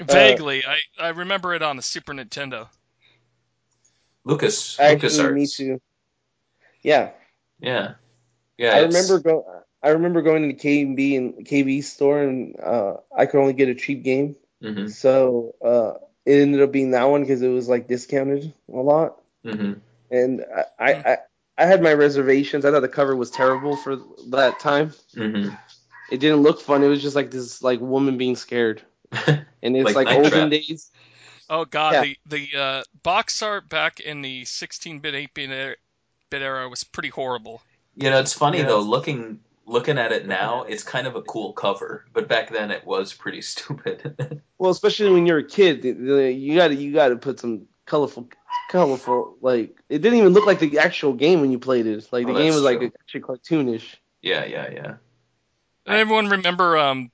Vaguely, 0.00 0.62
I, 0.66 0.78
I 0.98 1.08
remember 1.08 1.54
it 1.54 1.62
on 1.62 1.76
the 1.76 1.82
Super 1.82 2.12
Nintendo. 2.12 2.68
Lucas, 4.24 4.78
Actually, 4.78 5.08
LucasArts, 5.08 5.34
me 5.34 5.46
too. 5.46 5.80
Yeah, 6.82 7.10
yeah, 7.60 7.94
yeah. 8.58 8.74
I 8.74 8.80
it's- 8.80 8.92
remember 8.94 9.20
going. 9.20 9.44
I 9.82 9.90
remember 9.90 10.20
going 10.20 10.42
to 10.42 10.48
the 10.48 10.60
KB 10.60 11.16
and 11.16 11.46
KB 11.46 11.82
store, 11.82 12.22
and 12.22 12.58
uh, 12.60 12.94
I 13.16 13.26
could 13.26 13.40
only 13.40 13.52
get 13.52 13.68
a 13.68 13.74
cheap 13.74 14.02
game, 14.02 14.36
Mhm, 14.62 14.90
so 14.90 15.54
uh, 15.64 15.94
it 16.26 16.40
ended 16.42 16.60
up 16.60 16.72
being 16.72 16.90
that 16.90 17.04
one 17.04 17.22
because 17.22 17.40
it 17.42 17.48
was 17.48 17.68
like 17.68 17.86
discounted 17.88 18.52
a 18.72 18.76
lot. 18.76 19.20
mhm. 19.44 19.80
And 20.10 20.44
I, 20.78 20.92
I, 20.92 21.16
I, 21.58 21.62
I 21.64 21.66
had 21.66 21.82
my 21.82 21.92
reservations. 21.94 22.64
I 22.64 22.70
thought 22.70 22.80
the 22.80 22.88
cover 22.88 23.16
was 23.16 23.30
terrible 23.30 23.76
for 23.76 23.96
that 24.28 24.58
time. 24.60 24.92
Mhm. 25.14 25.56
It 26.10 26.18
didn't 26.20 26.42
look 26.42 26.60
fun. 26.60 26.82
It 26.84 26.88
was 26.88 27.02
just 27.02 27.16
like 27.16 27.30
this 27.30 27.62
like 27.62 27.80
woman 27.80 28.16
being 28.16 28.36
scared, 28.36 28.82
and 29.26 29.44
it's 29.76 29.84
Like 29.94 30.06
like, 30.06 30.16
olden 30.16 30.30
Trap. 30.30 30.50
days. 30.50 30.90
Oh 31.50 31.64
God, 31.64 31.94
Yeah. 31.94 32.02
the 32.02 32.16
the 32.52 32.58
uh, 32.58 32.82
box 33.02 33.40
art 33.42 33.68
back 33.68 34.00
in 34.00 34.20
the 34.22 34.42
16-bit, 34.42 35.14
8-bit 35.14 35.50
era, 35.50 35.76
bit 36.30 36.42
era 36.42 36.68
was 36.68 36.82
pretty 36.84 37.08
horrible. 37.08 37.62
You 37.96 38.10
know, 38.10 38.18
it's 38.18 38.32
funny 38.32 38.58
Yeah. 38.58 38.66
though. 38.66 38.80
Looking 38.80 39.40
looking 39.64 39.98
at 39.98 40.12
it 40.12 40.26
now, 40.28 40.62
it's 40.62 40.84
kind 40.84 41.06
of 41.08 41.16
a 41.16 41.22
cool 41.22 41.52
cover, 41.52 42.04
but 42.12 42.28
back 42.28 42.50
then 42.52 42.70
it 42.70 42.84
was 42.86 43.12
pretty 43.12 43.42
stupid. 43.52 44.40
Well, 44.58 44.70
especially 44.70 45.10
when 45.12 45.26
you're 45.26 45.38
a 45.38 45.44
kid, 45.48 45.82
the- 45.82 45.92
the- 45.92 46.32
you 46.32 46.54
got 46.56 46.68
to 46.68 46.74
you 46.74 46.92
got 46.92 47.08
to 47.08 47.16
put 47.16 47.40
some 47.40 47.66
colorful, 47.86 48.28
colorful. 48.70 49.36
Like 49.40 49.76
it 49.88 49.98
didn't 50.02 50.18
even 50.18 50.32
look 50.32 50.46
like 50.46 50.58
the 50.58 50.78
actual 50.78 51.12
game 51.14 51.40
when 51.40 51.50
you 51.50 51.58
played 51.58 51.86
it. 51.86 52.08
Like 52.12 52.26
the 52.26 52.32
Oh, 52.32 52.34
game 52.34 52.44
that's 52.46 52.56
was 52.56 52.62
like 52.64 52.78
true. 52.78 52.92
actually 53.00 53.20
cartoonish. 53.22 53.96
yeah, 54.22 54.44
yeah, 54.44 54.70
yeah. 54.70 54.94
And 55.86 55.96
everyone 55.96 56.28
remember 56.28 56.76
um, 56.76 57.10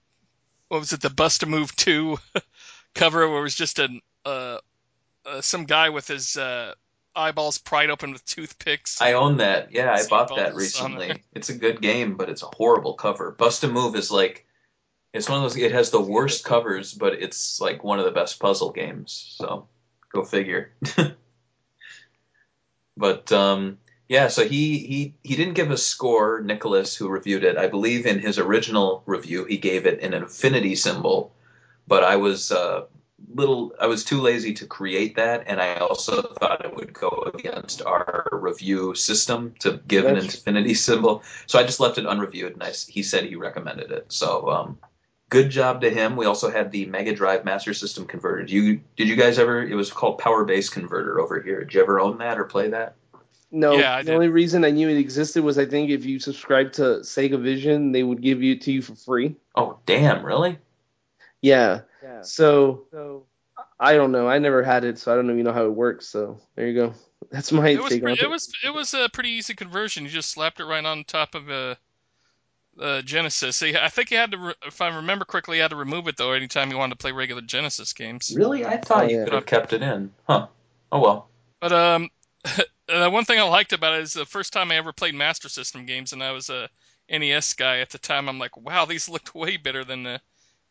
what 0.68 0.80
was 0.80 0.92
it, 0.92 1.02
the 1.02 1.10
Bust 1.10 1.42
a 1.42 1.46
Move 1.46 1.74
2 1.76 2.18
cover, 2.94 3.28
where 3.28 3.38
it 3.38 3.42
was 3.42 3.54
just 3.54 3.78
an 3.78 4.00
uh, 4.24 4.58
uh, 5.26 5.40
some 5.40 5.64
guy 5.64 5.90
with 5.90 6.08
his 6.08 6.36
uh, 6.36 6.74
eyeballs 7.14 7.58
pried 7.58 7.90
open 7.90 8.12
with 8.12 8.24
toothpicks. 8.24 9.00
I 9.00 9.12
own 9.12 9.36
that. 9.38 9.72
Yeah, 9.72 9.92
I 9.92 10.06
bought 10.08 10.34
that 10.36 10.54
recently. 10.54 11.22
It's 11.34 11.50
a 11.50 11.54
good 11.54 11.80
game, 11.82 12.16
but 12.16 12.30
it's 12.30 12.42
a 12.42 12.50
horrible 12.56 12.94
cover. 12.94 13.30
Bust 13.32 13.62
a 13.64 13.68
Move 13.68 13.94
is 13.96 14.10
like 14.10 14.46
it's 15.12 15.28
one 15.28 15.38
of 15.38 15.42
those. 15.42 15.56
It 15.56 15.72
has 15.72 15.90
the 15.90 16.00
worst 16.00 16.44
covers, 16.44 16.94
but 16.94 17.14
it's 17.14 17.60
like 17.60 17.84
one 17.84 17.98
of 17.98 18.06
the 18.06 18.10
best 18.10 18.40
puzzle 18.40 18.72
games. 18.72 19.34
So 19.36 19.68
go 20.12 20.24
figure. 20.24 20.72
but 22.96 23.32
um, 23.32 23.78
yeah, 24.08 24.28
so 24.28 24.46
he 24.46 24.78
he 24.78 25.14
he 25.22 25.36
didn't 25.36 25.54
give 25.54 25.70
a 25.70 25.76
score. 25.76 26.40
Nicholas, 26.40 26.94
who 26.94 27.08
reviewed 27.08 27.44
it, 27.44 27.56
I 27.56 27.66
believe 27.68 28.06
in 28.06 28.18
his 28.18 28.38
original 28.38 29.02
review, 29.06 29.44
he 29.44 29.56
gave 29.56 29.86
it 29.86 30.02
an 30.02 30.14
infinity 30.14 30.74
symbol. 30.74 31.34
But 31.86 32.04
I 32.04 32.16
was 32.16 32.52
uh, 32.52 32.84
little 33.34 33.72
I 33.80 33.86
was 33.86 34.04
too 34.04 34.20
lazy 34.20 34.52
to 34.54 34.66
create 34.66 35.16
that, 35.16 35.44
and 35.46 35.60
I 35.60 35.76
also 35.76 36.22
thought 36.22 36.64
it 36.64 36.76
would 36.76 36.92
go 36.92 37.30
against 37.34 37.82
our 37.82 38.28
review 38.32 38.94
system 38.94 39.54
to 39.60 39.80
give 39.88 40.06
an 40.06 40.16
infinity 40.16 40.74
symbol. 40.74 41.22
So 41.46 41.58
I 41.58 41.62
just 41.62 41.80
left 41.80 41.98
it 41.98 42.06
unreviewed, 42.06 42.52
and 42.54 42.62
I 42.62 42.70
he 42.70 43.02
said 43.02 43.24
he 43.24 43.36
recommended 43.36 43.90
it. 43.90 44.12
So 44.12 44.48
um, 44.50 44.78
good 45.32 45.50
job 45.50 45.80
to 45.80 45.88
him. 45.90 46.14
We 46.14 46.26
also 46.26 46.50
had 46.50 46.70
the 46.70 46.84
Mega 46.86 47.14
Drive 47.14 47.44
Master 47.44 47.72
System 47.72 48.06
converter. 48.06 48.42
Did 48.42 48.50
you 48.50 48.80
did 48.96 49.08
you 49.08 49.16
guys 49.16 49.38
ever? 49.38 49.62
It 49.62 49.74
was 49.74 49.90
called 49.90 50.18
Power 50.18 50.44
Base 50.44 50.68
Converter 50.68 51.18
over 51.18 51.40
here. 51.40 51.60
Did 51.64 51.72
you 51.74 51.82
ever 51.82 51.98
own 51.98 52.18
that 52.18 52.38
or 52.38 52.44
play 52.44 52.68
that? 52.68 52.96
No, 53.50 53.72
Yeah, 53.72 53.98
the 53.98 54.04
did. 54.04 54.14
only 54.14 54.28
reason 54.28 54.64
I 54.64 54.70
knew 54.70 54.88
it 54.88 54.98
existed 54.98 55.42
was 55.42 55.58
I 55.58 55.66
think 55.66 55.90
if 55.90 56.04
you 56.04 56.18
subscribed 56.20 56.74
to 56.74 57.00
Sega 57.00 57.40
Vision, 57.42 57.92
they 57.92 58.02
would 58.02 58.20
give 58.22 58.42
it 58.42 58.60
to 58.62 58.72
you 58.72 58.82
for 58.82 58.94
free. 58.94 59.36
Oh 59.56 59.78
damn! 59.86 60.24
Really? 60.24 60.58
Yeah. 61.40 61.80
So, 62.22 62.84
so 62.92 63.26
I 63.80 63.94
don't 63.94 64.12
know. 64.12 64.28
I 64.28 64.38
never 64.38 64.62
had 64.62 64.84
it, 64.84 64.98
so 64.98 65.12
I 65.12 65.16
don't 65.16 65.30
even 65.30 65.44
know 65.44 65.52
how 65.52 65.64
it 65.64 65.74
works. 65.74 66.06
So 66.06 66.38
there 66.54 66.68
you 66.68 66.74
go. 66.74 66.94
That's 67.30 67.50
my 67.52 67.70
it 67.70 67.82
was 67.82 67.92
take 67.92 68.02
on 68.02 68.04
pre- 68.04 68.12
it. 68.14 68.22
it 68.22 68.30
was 68.30 68.52
it 68.64 68.74
was 68.74 68.94
a 68.94 69.08
pretty 69.12 69.30
easy 69.30 69.54
conversion. 69.54 70.04
You 70.04 70.10
just 70.10 70.30
slapped 70.30 70.60
it 70.60 70.66
right 70.66 70.84
on 70.84 71.04
top 71.04 71.34
of 71.34 71.48
a. 71.50 71.76
Uh, 72.78 73.02
Genesis. 73.02 73.56
So 73.56 73.66
I 73.68 73.88
think 73.90 74.10
you 74.10 74.16
had 74.16 74.30
to, 74.32 74.38
re- 74.38 74.54
if 74.66 74.80
I 74.80 74.88
remember 74.96 75.24
correctly, 75.26 75.56
you 75.58 75.62
had 75.62 75.70
to 75.72 75.76
remove 75.76 76.08
it 76.08 76.16
though 76.16 76.32
anytime 76.32 76.70
you 76.70 76.78
wanted 76.78 76.94
to 76.94 77.02
play 77.02 77.12
regular 77.12 77.42
Genesis 77.42 77.92
games. 77.92 78.30
Really? 78.34 78.64
I 78.64 78.78
thought 78.78 79.04
Oh, 79.04 79.08
you 79.08 79.18
yeah. 79.18 79.24
could 79.24 79.32
have 79.34 79.46
kept 79.46 79.72
it 79.72 79.82
in. 79.82 80.12
Huh? 80.26 80.48
Oh 80.90 81.00
well. 81.00 81.28
But 81.60 81.72
um, 81.72 82.10
uh, 82.88 83.08
one 83.10 83.24
thing 83.24 83.38
I 83.38 83.42
liked 83.44 83.72
about 83.72 83.94
it 83.94 84.02
is 84.02 84.12
the 84.12 84.26
first 84.26 84.52
time 84.52 84.70
I 84.70 84.76
ever 84.76 84.92
played 84.92 85.14
Master 85.14 85.48
System 85.48 85.86
games, 85.86 86.12
and 86.12 86.22
I 86.22 86.32
was 86.32 86.50
a 86.50 86.68
NES 87.08 87.54
guy 87.54 87.78
at 87.80 87.90
the 87.90 87.98
time. 87.98 88.28
I'm 88.28 88.38
like, 88.38 88.56
wow, 88.56 88.84
these 88.84 89.08
looked 89.08 89.34
way 89.34 89.56
better 89.56 89.84
than 89.84 90.02
the 90.02 90.20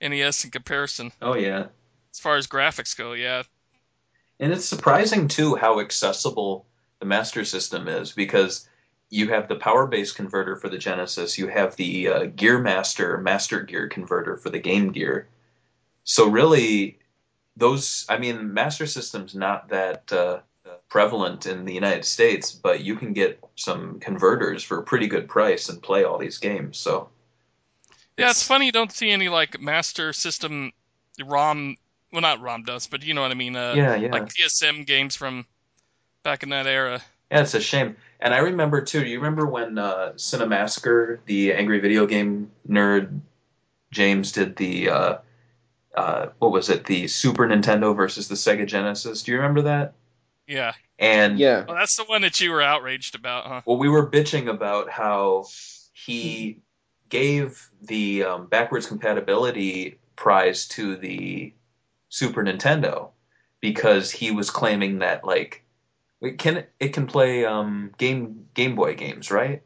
NES 0.02 0.44
in 0.46 0.52
comparison 0.52 1.12
Oh 1.22 1.36
yeah. 1.36 1.68
as 2.14 2.20
far 2.20 2.38
as 2.38 2.48
graphics 2.48 2.96
go. 2.98 3.14
Yeah, 3.14 3.44
And 4.42 4.52
it's 4.52 4.66
surprising 4.66 5.30
too 5.30 5.56
how 5.56 5.80
accessible 5.80 6.68
the 7.00 7.06
Master 7.06 7.46
System 7.46 7.88
is 7.88 8.12
because 8.12 8.68
you 9.12 9.28
have 9.28 9.48
the 9.48 9.56
Power 9.56 9.86
Base 9.86 10.14
converter 10.14 10.56
for 10.56 10.70
the 10.70 10.78
Genesis, 10.78 11.38
you 11.38 11.48
have 11.48 11.76
the 11.76 12.08
uh, 12.08 12.24
Gear 12.26 12.60
Master 12.60 13.18
Master 13.18 13.62
Gear 13.62 13.90
converter 13.90 14.38
for 14.38 14.50
the 14.50 14.60
Game 14.60 14.92
Gear. 14.92 15.28
So 16.04 16.30
really, 16.30 16.98
those 17.58 18.06
I 18.10 18.18
mean, 18.18 18.54
Master 18.54 18.88
System's 18.88 19.36
not 19.36 19.70
that 19.70 20.12
uh, 20.12 20.40
prevalent 20.90 21.46
in 21.46 21.66
the 21.66 21.74
United 21.74 22.06
States, 22.06 22.54
but 22.54 22.84
you 22.84 22.96
can 22.96 23.14
get 23.14 23.40
some 23.56 24.00
converters 24.00 24.64
for 24.64 24.80
a 24.80 24.84
pretty 24.84 25.08
good 25.08 25.28
price 25.28 25.70
and 25.70 25.84
play 25.84 26.06
all 26.06 26.18
these 26.18 26.38
games. 26.38 26.78
So 26.78 27.10
yeah. 28.18 28.30
It's 28.30 28.44
funny 28.44 28.68
you 28.68 28.72
don't 28.72 28.92
see 28.92 29.10
any 29.10 29.30
like 29.30 29.60
Master 29.60 30.14
System 30.14 30.72
ROM. 31.24 31.78
Well, 32.14 32.22
not 32.22 32.42
ROM 32.42 32.64
does, 32.64 32.88
but 32.88 33.04
you 33.04 33.14
know 33.14 33.22
what 33.22 33.32
I 33.32 33.36
mean. 33.36 33.56
Uh, 33.56 33.74
yeah, 33.76 33.96
yeah. 33.96 34.12
Like 34.12 34.28
PSM 34.28 34.86
games 34.86 35.16
from 35.16 35.46
back 36.24 36.44
in 36.44 36.50
that 36.50 36.68
era. 36.68 37.02
Yeah, 37.32 37.42
it's 37.42 37.54
a 37.54 37.62
shame. 37.62 37.96
And 38.20 38.34
I 38.34 38.40
remember 38.40 38.82
too. 38.82 39.00
Do 39.04 39.10
you 39.10 39.18
remember 39.18 39.46
when 39.46 39.78
uh, 39.78 40.12
Cinemassacre, 40.16 41.20
the 41.26 41.54
angry 41.54 41.80
video 41.80 42.06
game 42.06 42.52
nerd, 42.68 43.22
James 43.92 44.34
did 44.34 44.58
the 44.58 44.90
uh, 44.90 45.18
uh, 45.96 46.28
what 46.40 46.52
was 46.52 46.70
it? 46.70 46.86
The 46.86 47.08
Super 47.08 47.48
Nintendo 47.48 47.96
versus 47.96 48.28
the 48.28 48.36
Sega 48.36 48.68
Genesis. 48.68 49.24
Do 49.24 49.32
you 49.32 49.38
remember 49.38 49.64
that? 49.64 49.94
Yeah, 50.48 50.74
And 51.00 51.40
Yeah. 51.40 51.64
Well, 51.66 51.78
that's 51.78 51.96
the 51.96 52.04
one 52.04 52.22
that 52.24 52.40
you 52.42 52.52
were 52.52 52.62
outraged 52.62 53.16
about, 53.16 53.46
huh? 53.46 53.62
well, 53.66 53.78
we 53.78 53.88
were 53.88 54.10
bitching 54.10 54.50
about 54.50 54.90
how 54.90 55.46
he 55.94 56.60
gave 57.08 57.70
the 57.82 58.24
um, 58.24 58.48
backwards 58.48 58.88
compatibility 58.88 60.00
prize 60.18 60.68
to 60.70 60.98
the 60.98 61.54
Super 62.10 62.44
Nintendo 62.44 63.10
because 63.62 64.12
he 64.12 64.32
was 64.32 64.50
claiming 64.50 65.00
that 65.00 65.24
like 65.24 65.64
it 66.22 66.38
can 66.38 66.66
it 66.80 66.90
can 66.90 67.08
play 67.08 67.46
um, 67.46 67.92
game 67.98 68.48
Game 68.54 68.76
Boy 68.76 68.96
games, 68.96 69.32
right? 69.32 69.64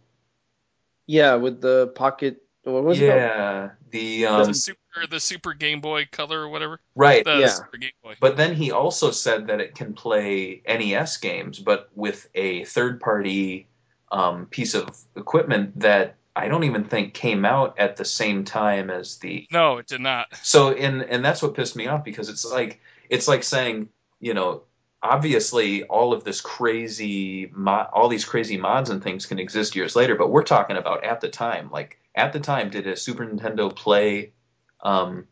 Yeah, 1.08 1.36
with 1.36 1.62
the 1.62 1.88
pocket. 1.96 2.42
What 2.64 2.84
was 2.84 3.00
it? 3.00 3.06
yeah, 3.06 3.72
the 3.92 4.22
the 4.22 4.26
um, 4.26 4.54
super 4.54 4.80
the 5.10 5.20
Super 5.20 5.54
Game 5.54 5.82
Boy 5.82 6.08
Color 6.12 6.42
or 6.42 6.50
whatever. 6.50 6.80
right. 6.96 7.24
The 7.24 7.40
Yeah. 7.42 7.48
Super 7.48 7.78
Game 7.78 7.92
Boy. 8.04 8.16
But 8.20 8.38
then 8.38 8.56
he 8.56 8.72
also 8.72 9.12
said 9.12 9.48
that 9.48 9.62
it 9.62 9.76
can 9.76 9.94
play 9.94 10.62
NES 10.68 11.18
games, 11.18 11.60
but 11.60 11.90
with 11.96 12.28
a 12.34 12.64
third 12.66 13.00
party 13.02 13.68
um, 14.12 14.48
piece 14.48 14.74
of 14.74 14.90
equipment 15.16 15.80
that 15.80 16.16
I 16.36 16.48
don't 16.48 16.64
even 16.64 16.86
think 16.86 17.14
came 17.14 17.46
out 17.46 17.78
at 17.78 17.98
the 17.98 18.06
same 18.06 18.44
time 18.44 18.90
as 18.90 19.18
the. 19.18 19.48
No, 19.52 19.78
it 19.78 19.88
did 19.88 20.02
not. 20.02 20.28
So 20.42 20.72
and 20.72 21.04
and 21.04 21.24
that's 21.24 21.42
what 21.44 21.54
pissed 21.54 21.76
me 21.76 21.88
off 21.88 22.04
because 22.04 22.30
it's 22.30 22.46
like 22.46 22.82
it's 23.10 23.28
like 23.28 23.44
saying 23.44 23.90
you 24.20 24.34
know 24.34 24.64
obviously 25.06 25.84
all 25.84 26.14
of 26.14 26.24
this 26.24 26.42
crazy 26.42 27.52
mo- 27.54 27.88
all 27.94 28.10
these 28.10 28.26
crazy 28.26 28.58
mods 28.58 28.90
and 28.90 29.04
things 29.04 29.26
can 29.26 29.40
exist 29.40 29.76
years 29.76 29.96
later, 29.96 30.16
but 30.16 30.32
we're 30.32 30.44
talking 30.44 30.78
about 30.78 31.04
at 31.04 31.22
the 31.22 31.30
time. 31.30 31.70
Like 31.72 32.00
at 32.16 32.34
the 32.34 32.40
time, 32.40 32.70
did 32.70 32.88
a 32.88 32.96
Super 32.96 33.26
Nintendo 33.26 33.74
play 33.74 34.34
um, 34.82 35.28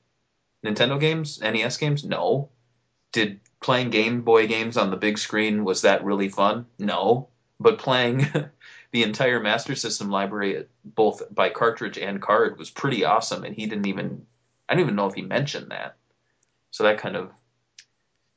Nintendo 0.63 0.99
games, 0.99 1.41
NES 1.41 1.78
games? 1.78 2.03
No. 2.03 2.49
Did 3.11 3.39
playing 3.61 3.89
Game 3.89 4.21
Boy 4.21 4.47
games 4.47 4.78
on 4.78 4.91
the 4.91 4.97
big 4.97 5.17
screen 5.17 5.63
was 5.63 5.82
that 5.82 6.03
really 6.03 6.30
fun? 6.30 6.67
No. 6.78 7.30
But 7.59 7.80
playing 7.80 8.28
the 8.91 9.03
entire 9.03 9.39
Master 9.39 9.76
System 9.76 10.09
library, 10.09 10.65
both 10.84 11.24
by 11.34 11.49
cartridge 11.49 11.97
and 11.97 12.21
card, 12.21 12.59
was 12.59 12.69
pretty 12.69 13.05
awesome. 13.05 13.43
And 13.43 13.55
he 13.55 13.65
didn't 13.65 13.88
even, 13.88 14.26
I 14.69 14.74
don't 14.74 14.84
even 14.84 14.95
know 14.95 15.07
if 15.07 15.15
he 15.15 15.21
mentioned 15.21 15.71
that. 15.71 15.95
So 16.71 16.84
that 16.84 16.97
kind 16.99 17.15
of, 17.15 17.32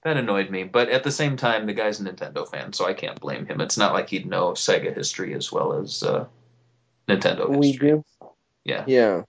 that 0.07 0.17
annoyed 0.17 0.51
me. 0.51 0.63
But 0.63 0.89
at 0.89 1.03
the 1.03 1.11
same 1.11 1.37
time, 1.37 1.67
the 1.67 1.73
guy's 1.75 2.01
a 2.01 2.05
Nintendo 2.05 2.49
fan, 2.49 2.73
so 2.73 2.87
I 2.87 2.95
can't 2.95 3.21
blame 3.21 3.45
him. 3.45 3.61
It's 3.61 3.77
not 3.77 3.93
like 3.93 4.09
he'd 4.09 4.25
know 4.27 4.53
Sega 4.53 4.95
history 4.95 5.35
as 5.35 5.51
well 5.51 5.73
as 5.75 6.03
uh, 6.05 6.27
Nintendo 7.09 7.49
We 7.49 7.73
history. 7.73 7.91
do. 7.91 8.05
Yeah. 8.65 8.85
Yeah. 8.87 9.23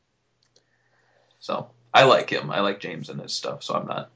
So 1.40 1.70
I 1.94 2.04
like 2.04 2.30
him. 2.30 2.52
I 2.52 2.60
like 2.60 2.80
James 2.80 3.10
and 3.10 3.20
his 3.20 3.34
stuff. 3.34 3.64
So 3.64 3.74
I'm 3.74 3.88
not. 3.88 4.12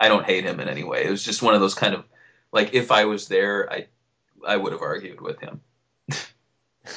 I 0.00 0.08
don't 0.08 0.26
hate 0.26 0.44
him 0.44 0.58
in 0.58 0.68
any 0.68 0.82
way. 0.82 1.04
It 1.04 1.10
was 1.10 1.24
just 1.24 1.42
one 1.42 1.54
of 1.54 1.60
those 1.60 1.74
kind 1.74 1.94
of 1.94 2.04
like 2.52 2.74
if 2.74 2.90
I 2.90 3.04
was 3.04 3.28
there, 3.28 3.70
I 3.72 3.86
I 4.44 4.56
would 4.56 4.72
have 4.72 4.82
argued 4.82 5.20
with 5.20 5.38
him. 5.40 5.60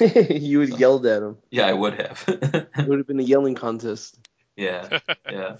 you 0.00 0.58
would 0.58 0.78
yelled 0.78 1.06
at 1.06 1.22
him. 1.22 1.36
Yeah, 1.50 1.66
I 1.68 1.72
would 1.72 2.00
have. 2.00 2.24
It 2.76 2.88
would 2.88 2.98
have 2.98 3.06
been 3.06 3.20
a 3.20 3.24
yelling 3.24 3.54
contest. 3.54 4.18
yeah, 4.56 4.98
yeah. 5.30 5.56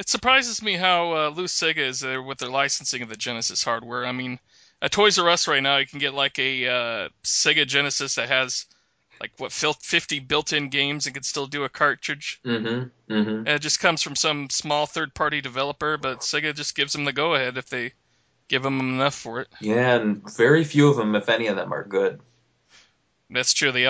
It 0.00 0.08
surprises 0.08 0.62
me 0.62 0.76
how 0.76 1.12
uh, 1.14 1.28
loose 1.28 1.52
Sega 1.52 1.76
is 1.76 2.00
there 2.00 2.22
with 2.22 2.38
their 2.38 2.48
licensing 2.48 3.02
of 3.02 3.10
the 3.10 3.16
Genesis 3.16 3.62
hardware. 3.62 4.06
I 4.06 4.12
mean, 4.12 4.38
at 4.80 4.92
Toys 4.92 5.18
R 5.18 5.28
Us 5.28 5.46
right 5.46 5.62
now, 5.62 5.76
you 5.76 5.86
can 5.86 5.98
get 5.98 6.14
like 6.14 6.38
a 6.38 6.66
uh, 6.66 7.08
Sega 7.22 7.66
Genesis 7.66 8.14
that 8.14 8.30
has 8.30 8.64
like 9.20 9.32
what 9.36 9.52
50 9.52 10.20
built-in 10.20 10.70
games 10.70 11.04
and 11.04 11.14
can 11.14 11.22
still 11.22 11.46
do 11.46 11.64
a 11.64 11.68
cartridge. 11.68 12.40
Mm-hmm. 12.46 13.12
Mm-hmm. 13.12 13.46
It 13.46 13.58
just 13.58 13.80
comes 13.80 14.00
from 14.00 14.16
some 14.16 14.48
small 14.48 14.86
third-party 14.86 15.42
developer, 15.42 15.98
but 15.98 16.20
Sega 16.20 16.54
just 16.56 16.74
gives 16.74 16.94
them 16.94 17.04
the 17.04 17.12
go-ahead 17.12 17.58
if 17.58 17.68
they 17.68 17.92
give 18.48 18.62
them 18.62 18.80
enough 18.80 19.14
for 19.14 19.42
it. 19.42 19.48
Yeah, 19.60 19.96
and 19.96 20.22
very 20.34 20.64
few 20.64 20.88
of 20.88 20.96
them, 20.96 21.14
if 21.14 21.28
any 21.28 21.48
of 21.48 21.56
them, 21.56 21.74
are 21.74 21.84
good. 21.84 22.20
That's 23.28 23.52
true. 23.52 23.70
They 23.70 23.84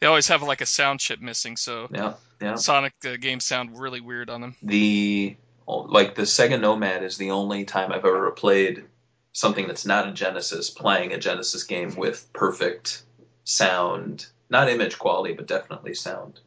they 0.00 0.06
always 0.06 0.28
have 0.28 0.42
like 0.42 0.62
a 0.62 0.66
sound 0.66 1.00
chip 1.00 1.20
missing, 1.20 1.58
so 1.58 1.88
Yeah, 1.92 2.14
yeah. 2.40 2.54
Sonic 2.54 2.94
uh, 3.04 3.16
games 3.20 3.44
sound 3.44 3.78
really 3.78 4.00
weird 4.00 4.30
on 4.30 4.40
them. 4.40 4.56
The 4.62 5.36
like 5.78 6.14
the 6.14 6.22
Sega 6.22 6.60
Nomad 6.60 7.02
is 7.02 7.16
the 7.16 7.30
only 7.30 7.64
time 7.64 7.92
I've 7.92 8.04
ever 8.04 8.30
played 8.30 8.84
something 9.32 9.66
that's 9.66 9.86
not 9.86 10.08
a 10.08 10.12
Genesis 10.12 10.70
playing 10.70 11.12
a 11.12 11.18
Genesis 11.18 11.64
game 11.64 11.94
with 11.96 12.32
perfect 12.32 13.02
sound, 13.44 14.26
not 14.48 14.68
image 14.68 14.98
quality, 14.98 15.34
but 15.34 15.46
definitely 15.46 15.94
sound. 15.94 16.40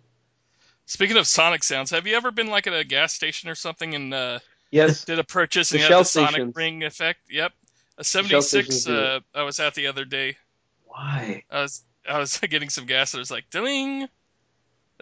Speaking 0.86 1.18
of 1.18 1.28
Sonic 1.28 1.64
sounds, 1.64 1.92
have 1.92 2.08
you 2.08 2.16
ever 2.16 2.32
been 2.32 2.48
like 2.48 2.68
at 2.68 2.74
a 2.74 2.84
gas 2.84 3.14
station 3.14 3.50
or 3.50 3.56
something 3.56 3.96
and 3.96 4.14
uh, 4.14 4.40
Yes. 4.72 5.06
did 5.06 5.20
a 5.20 5.24
purchase 5.24 5.70
The 5.70 5.76
and 5.76 5.84
had 5.84 5.88
Shell 5.90 6.00
the 6.00 6.06
Sonic 6.06 6.32
stations. 6.32 6.56
ring 6.56 6.84
effect? 6.84 7.20
Yep. 7.30 7.54
A 7.98 8.04
76 8.04 8.88
uh, 8.88 9.20
I 9.34 9.44
was 9.44 9.60
at 9.60 9.76
the 9.76 9.88
other 9.88 10.06
day. 10.06 10.38
Why? 10.86 11.44
I 11.50 11.62
was 11.62 11.84
I 12.08 12.20
was 12.20 12.38
getting 12.50 12.70
some 12.70 12.86
gas 12.86 13.14
and 13.14 13.20
it 13.20 13.22
was 13.22 13.32
like 13.32 13.50
ding. 13.50 14.08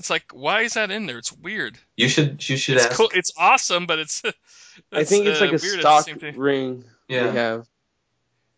It's 0.02 0.10
like 0.10 0.32
why 0.34 0.62
is 0.62 0.74
that 0.74 0.90
in 0.90 1.06
there? 1.06 1.20
It's 1.20 1.32
weird. 1.32 1.78
You 1.96 2.10
should 2.10 2.50
you 2.50 2.58
should 2.58 2.78
It's 2.78 2.88
ask. 2.88 2.98
cool. 2.98 3.12
It's 3.14 3.32
awesome, 3.38 3.86
but 3.86 4.00
it's. 4.00 4.24
I 4.92 5.04
think 5.04 5.28
it's 5.28 5.40
uh, 5.40 5.46
like 5.46 5.54
a 5.54 5.62
weird 5.62 5.80
at 5.80 5.84
the 5.84 6.02
stock 6.02 6.36
ring 6.36 6.86
Yeah. 7.08 7.28
they 7.28 7.32
have. 7.34 7.68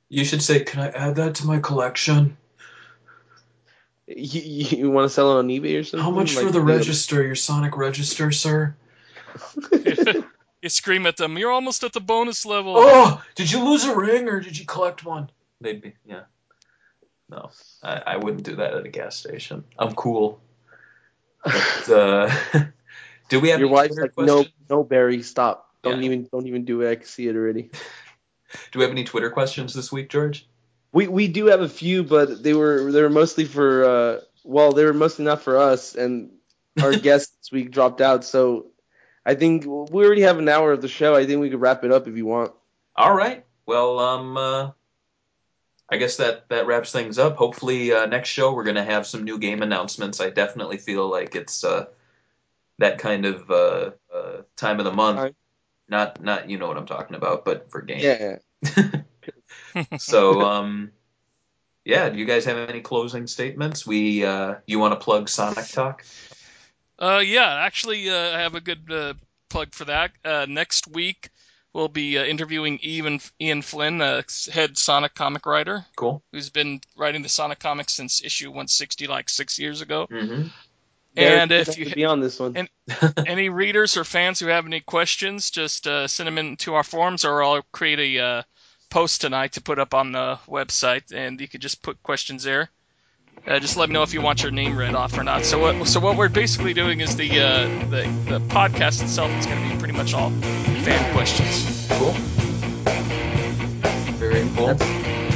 You 0.08 0.24
should 0.24 0.41
say, 0.41 0.64
"Can 0.64 0.80
I 0.80 0.88
add 0.88 1.18
that 1.18 1.36
to 1.36 1.46
my 1.46 1.60
collection?" 1.60 2.38
You, 4.08 4.41
you 4.78 4.89
want 4.89 5.10
to 5.10 5.14
sell 5.14 5.34
it 5.34 5.39
on 5.39 5.50
eBay 5.50 5.82
or 5.82 5.84
something? 5.84 6.06
How 6.06 6.12
much 6.12 6.34
for 6.34 6.50
the 6.50 6.60
yeah. 6.60 6.76
register? 6.78 7.22
Your 7.22 7.36
Sonic 7.36 7.76
register, 7.76 8.32
sir? 8.32 8.78
you 10.62 10.70
scream 10.70 11.06
at 11.08 11.18
them. 11.18 11.38
You're 11.38 11.52
almost 11.52 11.84
at 11.84 11.91
the 11.91 12.00
bonus 12.00 12.46
level. 12.46 12.76
Oh, 12.78 13.22
did 13.36 13.52
you 13.52 13.66
lose 13.66 13.84
a 13.84 13.94
ring 13.94 14.30
or 14.30 14.39
did 14.39 14.58
you 14.58 14.66
collect 14.66 15.04
one? 15.04 15.30
They'd 15.60 15.82
be, 15.82 15.94
yeah. 16.06 16.22
No, 17.30 17.50
I, 17.82 18.02
I 18.08 18.18
wouldn't 18.18 18.44
do 18.44 18.56
that 18.56 18.76
at 18.76 18.86
a 18.86 18.89
gas 18.89 19.18
station. 19.18 19.66
I'm 19.78 19.94
cool. 19.94 20.39
But, 21.44 21.89
uh, 21.89 22.30
do 23.30 23.39
we 23.39 23.50
have 23.50 23.60
Your 23.60 23.70
wife's 23.70 23.96
Twitter 23.96 24.14
like, 24.18 24.28
no, 24.28 24.36
questions? 24.36 24.56
no, 24.70 24.84
Barry, 24.84 25.22
stop. 25.24 25.70
Don't 25.82 26.00
Yeah. 26.00 26.06
even, 26.06 26.30
don't 26.32 26.48
even 26.48 26.66
do 26.66 26.82
it. 26.82 26.89
I 26.91 26.96
can 26.96 27.06
see 27.06 27.28
it 27.28 27.36
already. 27.36 27.72
Do 28.72 28.80
we 28.80 28.84
have 28.84 28.91
any 28.91 29.04
Twitter 29.04 29.32
questions 29.32 29.74
this 29.74 29.91
week, 29.91 30.10
George? 30.10 30.48
We 30.91 31.08
we 31.08 31.28
do 31.28 31.48
have 31.48 31.62
a 31.62 31.68
few, 31.70 32.04
but 32.04 32.44
they 32.44 32.54
were 32.54 32.91
they 32.91 33.02
were 33.02 33.10
mostly 33.10 33.46
for 33.46 33.84
uh, 33.84 34.20
well, 34.44 34.74
they 34.74 34.86
were 34.86 34.94
mostly 34.94 35.26
not 35.26 35.41
for 35.41 35.58
us, 35.58 35.96
and 35.96 36.30
our 36.82 36.91
guest 37.00 37.36
this 37.39 37.52
week 37.52 37.72
dropped 37.72 38.00
out. 38.00 38.24
So 38.24 38.68
I 39.26 39.34
think 39.34 39.66
we 39.66 40.06
already 40.06 40.22
have 40.22 40.38
an 40.38 40.48
hour 40.50 40.72
of 40.72 40.82
the 40.82 40.88
show. 40.88 41.16
I 41.16 41.26
think 41.26 41.41
we 41.41 41.50
could 41.50 41.62
wrap 41.62 41.84
it 41.84 41.91
up 41.91 42.08
if 42.08 42.16
you 42.16 42.28
want. 42.28 42.52
All 42.96 43.16
right. 43.16 43.44
Well, 43.66 43.98
um, 43.98 44.38
uh, 44.38 44.72
I 45.94 45.98
guess 45.98 46.18
that 46.18 46.49
that 46.49 46.65
wraps 46.65 46.91
things 46.91 47.20
up. 47.20 47.38
Hopefully, 47.38 47.94
uh, 47.94 48.07
next 48.07 48.30
show 48.30 48.52
we're 48.52 48.64
gonna 48.64 48.84
have 48.84 49.06
some 49.06 49.24
new 49.24 49.38
game 49.38 49.61
announcements. 49.61 50.20
I 50.20 50.32
definitely 50.32 50.78
feel 50.78 51.07
like 51.07 51.36
it's 51.36 51.64
uh, 51.64 51.86
that 52.80 52.98
kind 52.98 53.26
of 53.26 53.52
uh, 53.52 53.91
uh, 54.11 54.41
time 54.56 54.80
of 54.80 54.86
the 54.86 54.91
month. 54.91 55.20
Time. 55.20 55.36
Not 55.88 56.24
not 56.24 56.49
you 56.49 56.57
know 56.57 56.68
what 56.68 56.78
I'm 56.78 56.88
talking 56.88 57.15
about, 57.15 57.45
but 57.45 57.70
for 57.70 57.82
games. 57.82 58.03
Yeah. 58.03 58.38
So, 59.98 60.41
um, 60.41 60.91
yeah. 61.84 62.10
Do 62.10 62.20
you 62.20 62.26
guys 62.26 62.45
have 62.45 62.57
any 62.70 62.82
closing 62.82 63.26
statements? 63.26 63.88
We 63.88 64.24
uh, 64.24 64.56
you 64.68 64.78
want 64.78 64.94
to 64.94 65.03
plug 65.03 65.30
Sonic 65.30 65.68
Talk? 65.68 66.06
Uh, 66.99 67.22
yeah, 67.26 67.56
actually, 67.56 68.10
uh, 68.10 68.36
I 68.36 68.40
have 68.40 68.53
a 68.56 68.61
good 68.61 68.91
uh, 68.91 69.14
plug 69.49 69.74
for 69.74 69.86
that. 69.86 70.11
Uh, 70.24 70.45
next 70.48 70.88
week, 70.88 71.30
we'll 71.74 71.88
be 71.88 72.18
uh, 72.18 72.24
interviewing 72.24 72.80
Ian, 72.84 73.20
Ian 73.41 73.62
Flynn, 73.62 74.02
uh, 74.02 74.22
head 74.52 74.78
Sonic 74.78 75.16
comic 75.16 75.45
writer, 75.45 75.86
Cool. 75.95 76.24
who's 76.32 76.50
been 76.50 76.82
writing 76.95 77.24
the 77.24 77.30
Sonic 77.30 77.60
comics 77.60 77.94
since 77.94 78.24
issue 78.24 78.50
160, 78.50 79.08
like 79.08 79.30
six 79.30 79.60
years 79.60 79.82
ago. 79.82 80.08
Mm-hmm. 80.10 80.48
And 81.16 81.52
if 81.52 81.78
you 81.78 81.84
you 81.84 81.86
have 81.86 81.91
to 81.91 81.95
be 81.95 82.06
on 82.06 82.22
this 82.22 82.40
one, 82.40 82.68
any 83.28 83.50
readers 83.50 83.98
or 83.98 84.04
fans 84.04 84.40
who 84.40 84.48
have 84.48 84.66
any 84.66 84.80
questions, 84.80 85.52
just 85.52 85.86
uh, 85.86 86.08
send 86.08 86.26
them 86.28 86.40
into 86.40 86.74
our 86.74 86.84
forums, 86.84 87.24
or 87.24 87.44
I'll 87.44 87.62
create 87.72 88.00
a 88.00 88.24
uh, 88.24 88.41
post 88.90 89.22
tonight 89.22 89.54
to 89.54 89.62
put 89.62 89.78
up 89.78 89.94
on 89.94 90.12
the 90.12 90.40
website, 90.48 91.14
and 91.14 91.40
you 91.40 91.48
could 91.48 91.62
just 91.62 91.84
put 91.84 92.02
questions 92.02 92.44
there. 92.44 92.70
Uh, 93.45 93.60
just 93.60 93.78
let 93.78 93.90
me 93.90 93.94
know 93.94 94.04
if 94.04 94.14
you 94.14 94.22
want 94.22 94.41
your 94.41 94.52
name 94.52 94.76
read 94.78 94.95
off 94.95 95.18
or 95.18 95.24
not. 95.24 95.45
So 95.45 95.60
what? 95.60 95.88
So 95.88 96.00
what 96.00 96.18
we're 96.18 96.30
basically 96.30 96.74
doing 96.74 97.02
is 97.02 97.16
the 97.16 97.40
uh, 97.40 97.68
the, 97.90 98.04
the 98.30 98.40
podcast 98.48 99.04
itself 99.04 99.30
is 99.32 99.45
going 99.45 99.62
to 99.62 99.74
be 99.74 99.80
pretty 99.80 99.94
much 99.94 100.14
all 100.14 100.32
fan 100.84 101.14
questions. 101.14 101.88
Cool. 101.91 102.11
Very 104.19 104.47
cool. 104.55 104.68
that's, 104.68 104.85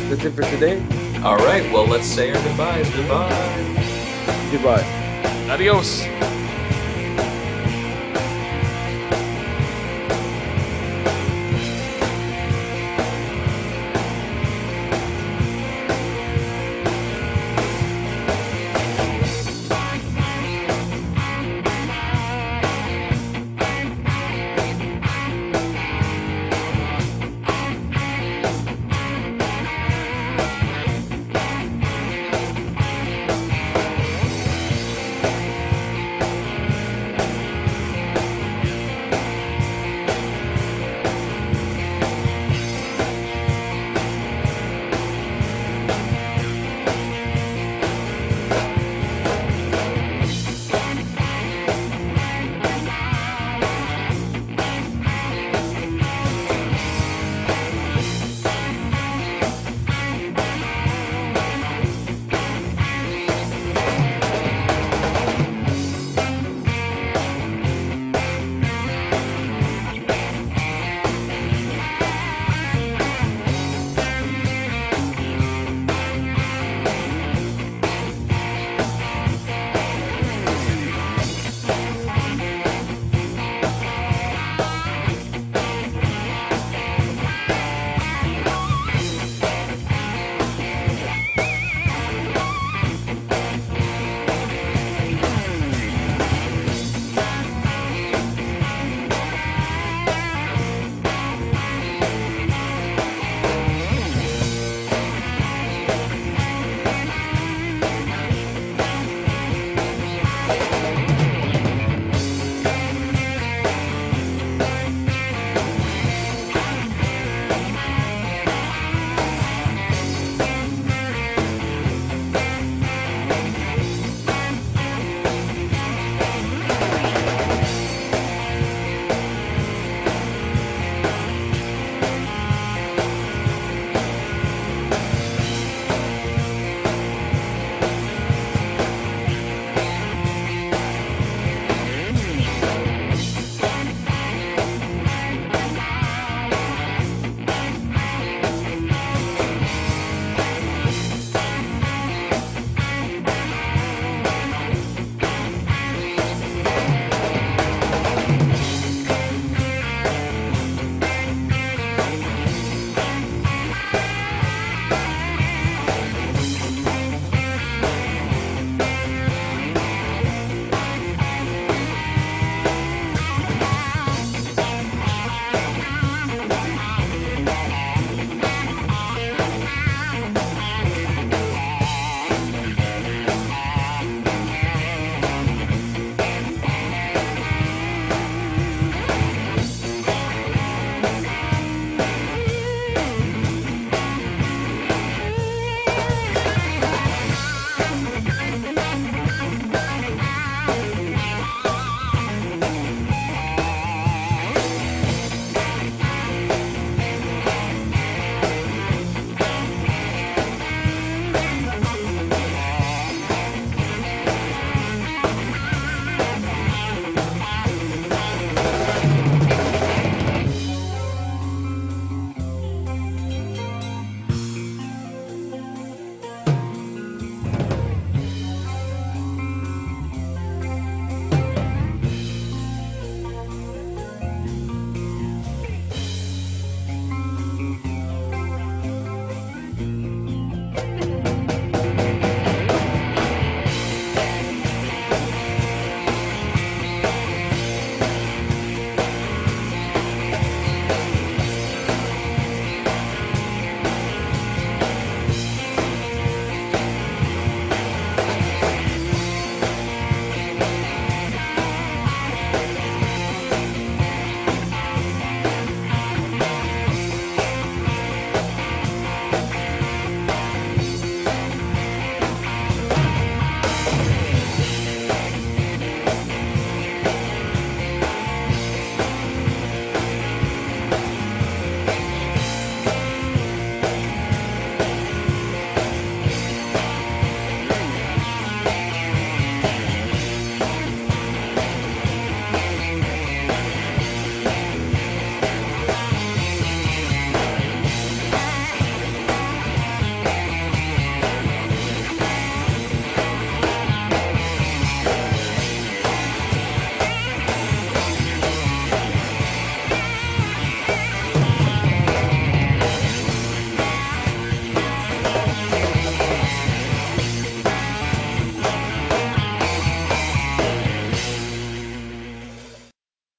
that's 0.10 0.26
it 0.26 0.32
for 0.32 0.44
today. 0.44 0.78
All 1.24 1.38
right. 1.38 1.64
Well, 1.72 1.88
let's 1.88 2.06
say 2.06 2.32
our 2.32 2.44
goodbyes. 2.44 2.90
Goodbye. 2.90 3.30
Goodbye. 4.52 4.84
Adios. 5.49 6.06